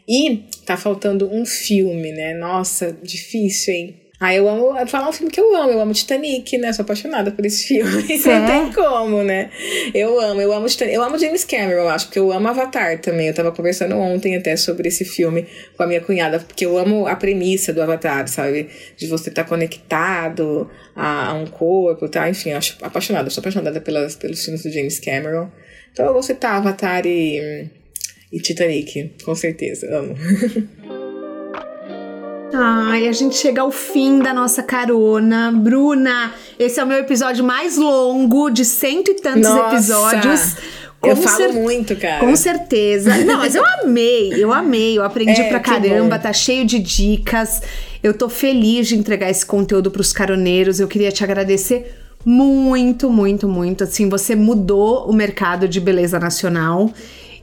E 0.07 0.43
tá 0.67 0.77
faltando 0.77 1.33
um 1.33 1.47
filme, 1.47 2.13
né? 2.13 2.35
Nossa, 2.35 2.97
difícil, 3.03 3.73
hein? 3.73 4.04
Ah, 4.25 4.35
eu 4.35 4.49
amo 4.49 4.87
falar 4.87 5.11
um 5.11 5.13
filme 5.13 5.31
que 5.31 5.39
eu 5.39 5.55
amo. 5.55 5.71
Eu 5.71 5.81
amo 5.83 5.93
Titanic, 5.93 6.57
né? 6.57 6.73
Sou 6.73 6.83
apaixonada 6.83 7.31
por 7.31 7.45
esse 7.45 7.67
filme. 7.69 7.93
Não 7.93 8.47
tem 8.47 8.73
como, 8.73 9.23
né? 9.23 9.51
Eu 9.93 10.19
amo, 10.19 10.41
eu 10.41 10.51
amo 10.51 10.67
Titanic. 10.67 10.95
Eu 10.95 11.03
amo 11.03 11.19
James 11.19 11.45
Cameron, 11.45 11.83
eu 11.83 11.89
acho, 11.91 12.07
porque 12.07 12.19
eu 12.19 12.33
amo 12.33 12.49
Avatar 12.49 12.99
também. 13.03 13.29
Eu 13.29 13.35
tava 13.35 13.53
conversando 13.53 13.95
ontem 13.97 14.35
até 14.35 14.57
sobre 14.57 14.89
esse 14.89 15.05
filme 15.05 15.47
com 15.77 15.83
a 15.83 15.87
minha 15.87 16.01
cunhada, 16.01 16.39
porque 16.41 16.65
eu 16.65 16.79
amo 16.79 17.07
a 17.07 17.15
premissa 17.17 17.71
do 17.71 17.83
Avatar, 17.83 18.27
sabe? 18.27 18.71
De 18.97 19.07
você 19.09 19.29
estar 19.29 19.43
tá 19.43 19.49
conectado 19.49 20.71
a, 20.97 21.33
a, 21.33 21.35
um 21.35 21.47
corpo, 21.47 22.09
tá? 22.09 22.27
Enfim, 22.31 22.53
eu 22.53 22.57
acho 22.57 22.79
apaixonada. 22.81 23.27
Eu 23.27 23.31
sou 23.31 23.43
apaixonada 23.43 23.79
pelas, 23.79 24.17
pelos 24.17 24.43
filmes 24.43 24.63
do 24.63 24.73
James 24.73 24.99
Cameron. 25.01 25.51
Então 25.93 26.07
eu 26.07 26.15
vou 26.15 26.23
citar 26.23 26.55
Avatar 26.55 27.05
e, 27.05 27.69
e 28.33 28.41
Titanic, 28.41 29.17
com 29.23 29.35
certeza. 29.35 29.87
Amo. 29.95 30.15
Ai, 32.57 33.09
a 33.09 33.13
gente 33.13 33.37
chega 33.37 33.63
ao 33.63 33.71
fim 33.73 34.21
da 34.21 34.33
nossa 34.33 34.63
carona. 34.63 35.51
Bruna, 35.53 36.33
esse 36.57 36.79
é 36.79 36.85
o 36.85 36.87
meu 36.87 36.99
episódio 36.99 37.45
mais 37.45 37.77
longo, 37.77 38.49
de 38.49 38.65
cento 38.65 39.11
e 39.11 39.15
tantos 39.15 39.43
nossa. 39.43 39.75
episódios. 39.75 40.57
Com 41.01 41.11
eu 41.11 41.17
falo 41.17 41.53
muito, 41.53 41.97
cara. 41.97 42.21
Com 42.21 42.37
certeza. 42.37 43.19
Não, 43.25 43.39
mas 43.39 43.57
eu 43.57 43.65
amei, 43.83 44.33
eu 44.37 44.53
amei, 44.53 44.97
eu 44.97 45.03
aprendi 45.03 45.41
é, 45.41 45.49
pra 45.49 45.59
caramba, 45.59 46.17
tá 46.17 46.33
cheio 46.33 46.65
de 46.65 46.79
dicas. 46.79 47.61
Eu 48.03 48.15
tô 48.15 48.29
feliz 48.29 48.87
de 48.87 48.97
entregar 48.97 49.29
esse 49.29 49.45
conteúdo 49.45 49.91
pros 49.91 50.13
caroneiros. 50.13 50.79
Eu 50.79 50.87
queria 50.87 51.11
te 51.11 51.25
agradecer 51.25 51.93
muito, 52.25 53.11
muito, 53.11 53.49
muito. 53.49 53.85
Assim, 53.85 54.09
você 54.09 54.37
mudou 54.37 55.11
o 55.11 55.13
mercado 55.13 55.67
de 55.67 55.81
beleza 55.81 56.21
nacional. 56.21 56.91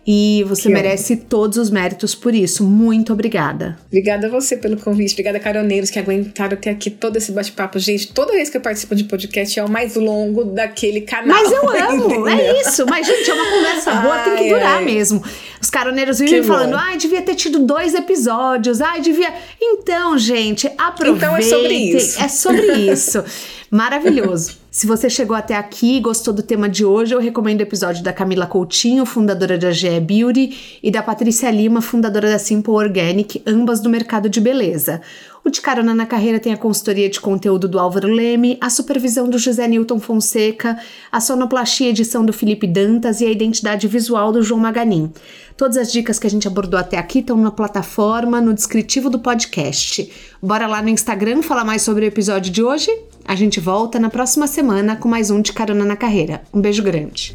E 0.05 0.43
você 0.47 0.63
que 0.63 0.69
merece 0.69 1.15
todos 1.15 1.57
os 1.57 1.69
méritos 1.69 2.15
por 2.15 2.33
isso. 2.33 2.63
Muito 2.63 3.13
obrigada. 3.13 3.77
Obrigada 3.87 4.27
a 4.27 4.29
você 4.29 4.57
pelo 4.57 4.77
convite. 4.77 5.11
Obrigada, 5.13 5.39
caroneiros, 5.39 5.91
que 5.91 5.99
aguentaram 5.99 6.53
até 6.53 6.71
aqui 6.71 6.89
todo 6.89 7.17
esse 7.17 7.31
bate-papo. 7.31 7.77
Gente, 7.77 8.11
toda 8.11 8.33
vez 8.33 8.49
que 8.49 8.57
eu 8.57 8.61
participo 8.61 8.95
de 8.95 9.03
podcast 9.03 9.59
é 9.59 9.63
o 9.63 9.69
mais 9.69 9.95
longo 9.95 10.43
daquele 10.43 11.01
canal. 11.01 11.27
Mas 11.27 11.51
eu 11.51 11.69
amo, 11.69 12.27
é 12.27 12.61
isso. 12.61 12.85
Mas, 12.87 13.05
gente, 13.05 13.29
é 13.29 13.33
uma 13.33 13.45
conversa 13.45 13.91
boa, 13.95 14.15
ai, 14.15 14.23
tem 14.23 14.43
que 14.43 14.49
durar 14.49 14.77
ai. 14.77 14.85
mesmo. 14.85 15.23
Os 15.61 15.69
caroneiros 15.69 16.17
vivem 16.17 16.41
falando, 16.41 16.75
ai, 16.75 16.97
devia 16.97 17.21
ter 17.21 17.35
tido 17.35 17.59
dois 17.59 17.93
episódios, 17.93 18.81
ai, 18.81 19.01
devia. 19.01 19.31
Então, 19.61 20.17
gente, 20.17 20.67
aproveitem. 20.79 21.27
Então 21.29 21.37
é 21.37 21.41
sobre 21.41 21.73
isso. 21.75 22.21
É 22.21 22.27
sobre 22.27 22.73
isso. 22.91 23.23
Maravilhoso. 23.69 24.60
Se 24.73 24.87
você 24.87 25.09
chegou 25.09 25.35
até 25.35 25.53
aqui 25.53 25.97
e 25.97 25.99
gostou 25.99 26.33
do 26.33 26.41
tema 26.41 26.69
de 26.69 26.85
hoje, 26.85 27.13
eu 27.13 27.19
recomendo 27.19 27.59
o 27.59 27.63
episódio 27.63 28.01
da 28.01 28.13
Camila 28.13 28.47
Coutinho, 28.47 29.05
fundadora 29.05 29.57
da 29.57 29.69
GE 29.69 29.99
Beauty, 29.99 30.79
e 30.81 30.89
da 30.89 31.03
Patrícia 31.03 31.51
Lima, 31.51 31.81
fundadora 31.81 32.29
da 32.29 32.39
Simple 32.39 32.71
Organic, 32.71 33.43
ambas 33.45 33.81
do 33.81 33.89
mercado 33.89 34.29
de 34.29 34.39
beleza. 34.39 35.01
O 35.43 35.49
De 35.49 35.59
Carona 35.59 35.93
na 35.93 36.05
Carreira 36.05 36.39
tem 36.39 36.53
a 36.53 36.57
consultoria 36.57 37.09
de 37.09 37.19
conteúdo 37.19 37.67
do 37.67 37.77
Álvaro 37.77 38.07
Leme, 38.07 38.57
a 38.61 38.69
supervisão 38.69 39.27
do 39.27 39.37
José 39.37 39.67
Newton 39.67 39.99
Fonseca, 39.99 40.79
a 41.11 41.19
sonoplastia 41.19 41.89
edição 41.89 42.23
do 42.23 42.31
Felipe 42.31 42.65
Dantas 42.65 43.19
e 43.19 43.25
a 43.25 43.29
identidade 43.29 43.89
visual 43.89 44.31
do 44.31 44.41
João 44.41 44.61
Maganin. 44.61 45.11
Todas 45.57 45.75
as 45.75 45.91
dicas 45.91 46.17
que 46.17 46.27
a 46.27 46.29
gente 46.29 46.47
abordou 46.47 46.79
até 46.79 46.97
aqui 46.97 47.19
estão 47.19 47.35
na 47.35 47.51
plataforma, 47.51 48.39
no 48.39 48.53
descritivo 48.53 49.09
do 49.09 49.19
podcast. 49.19 50.09
Bora 50.41 50.65
lá 50.65 50.81
no 50.81 50.87
Instagram 50.87 51.41
falar 51.41 51.65
mais 51.65 51.81
sobre 51.81 52.05
o 52.05 52.07
episódio 52.07 52.49
de 52.49 52.63
hoje? 52.63 52.89
A 53.31 53.35
gente 53.35 53.61
volta 53.61 53.97
na 53.97 54.09
próxima 54.09 54.45
semana 54.45 54.97
com 54.97 55.07
mais 55.07 55.31
um 55.31 55.41
de 55.41 55.53
Carona 55.53 55.85
na 55.85 55.95
Carreira. 55.95 56.43
Um 56.53 56.59
beijo 56.59 56.83
grande. 56.83 57.33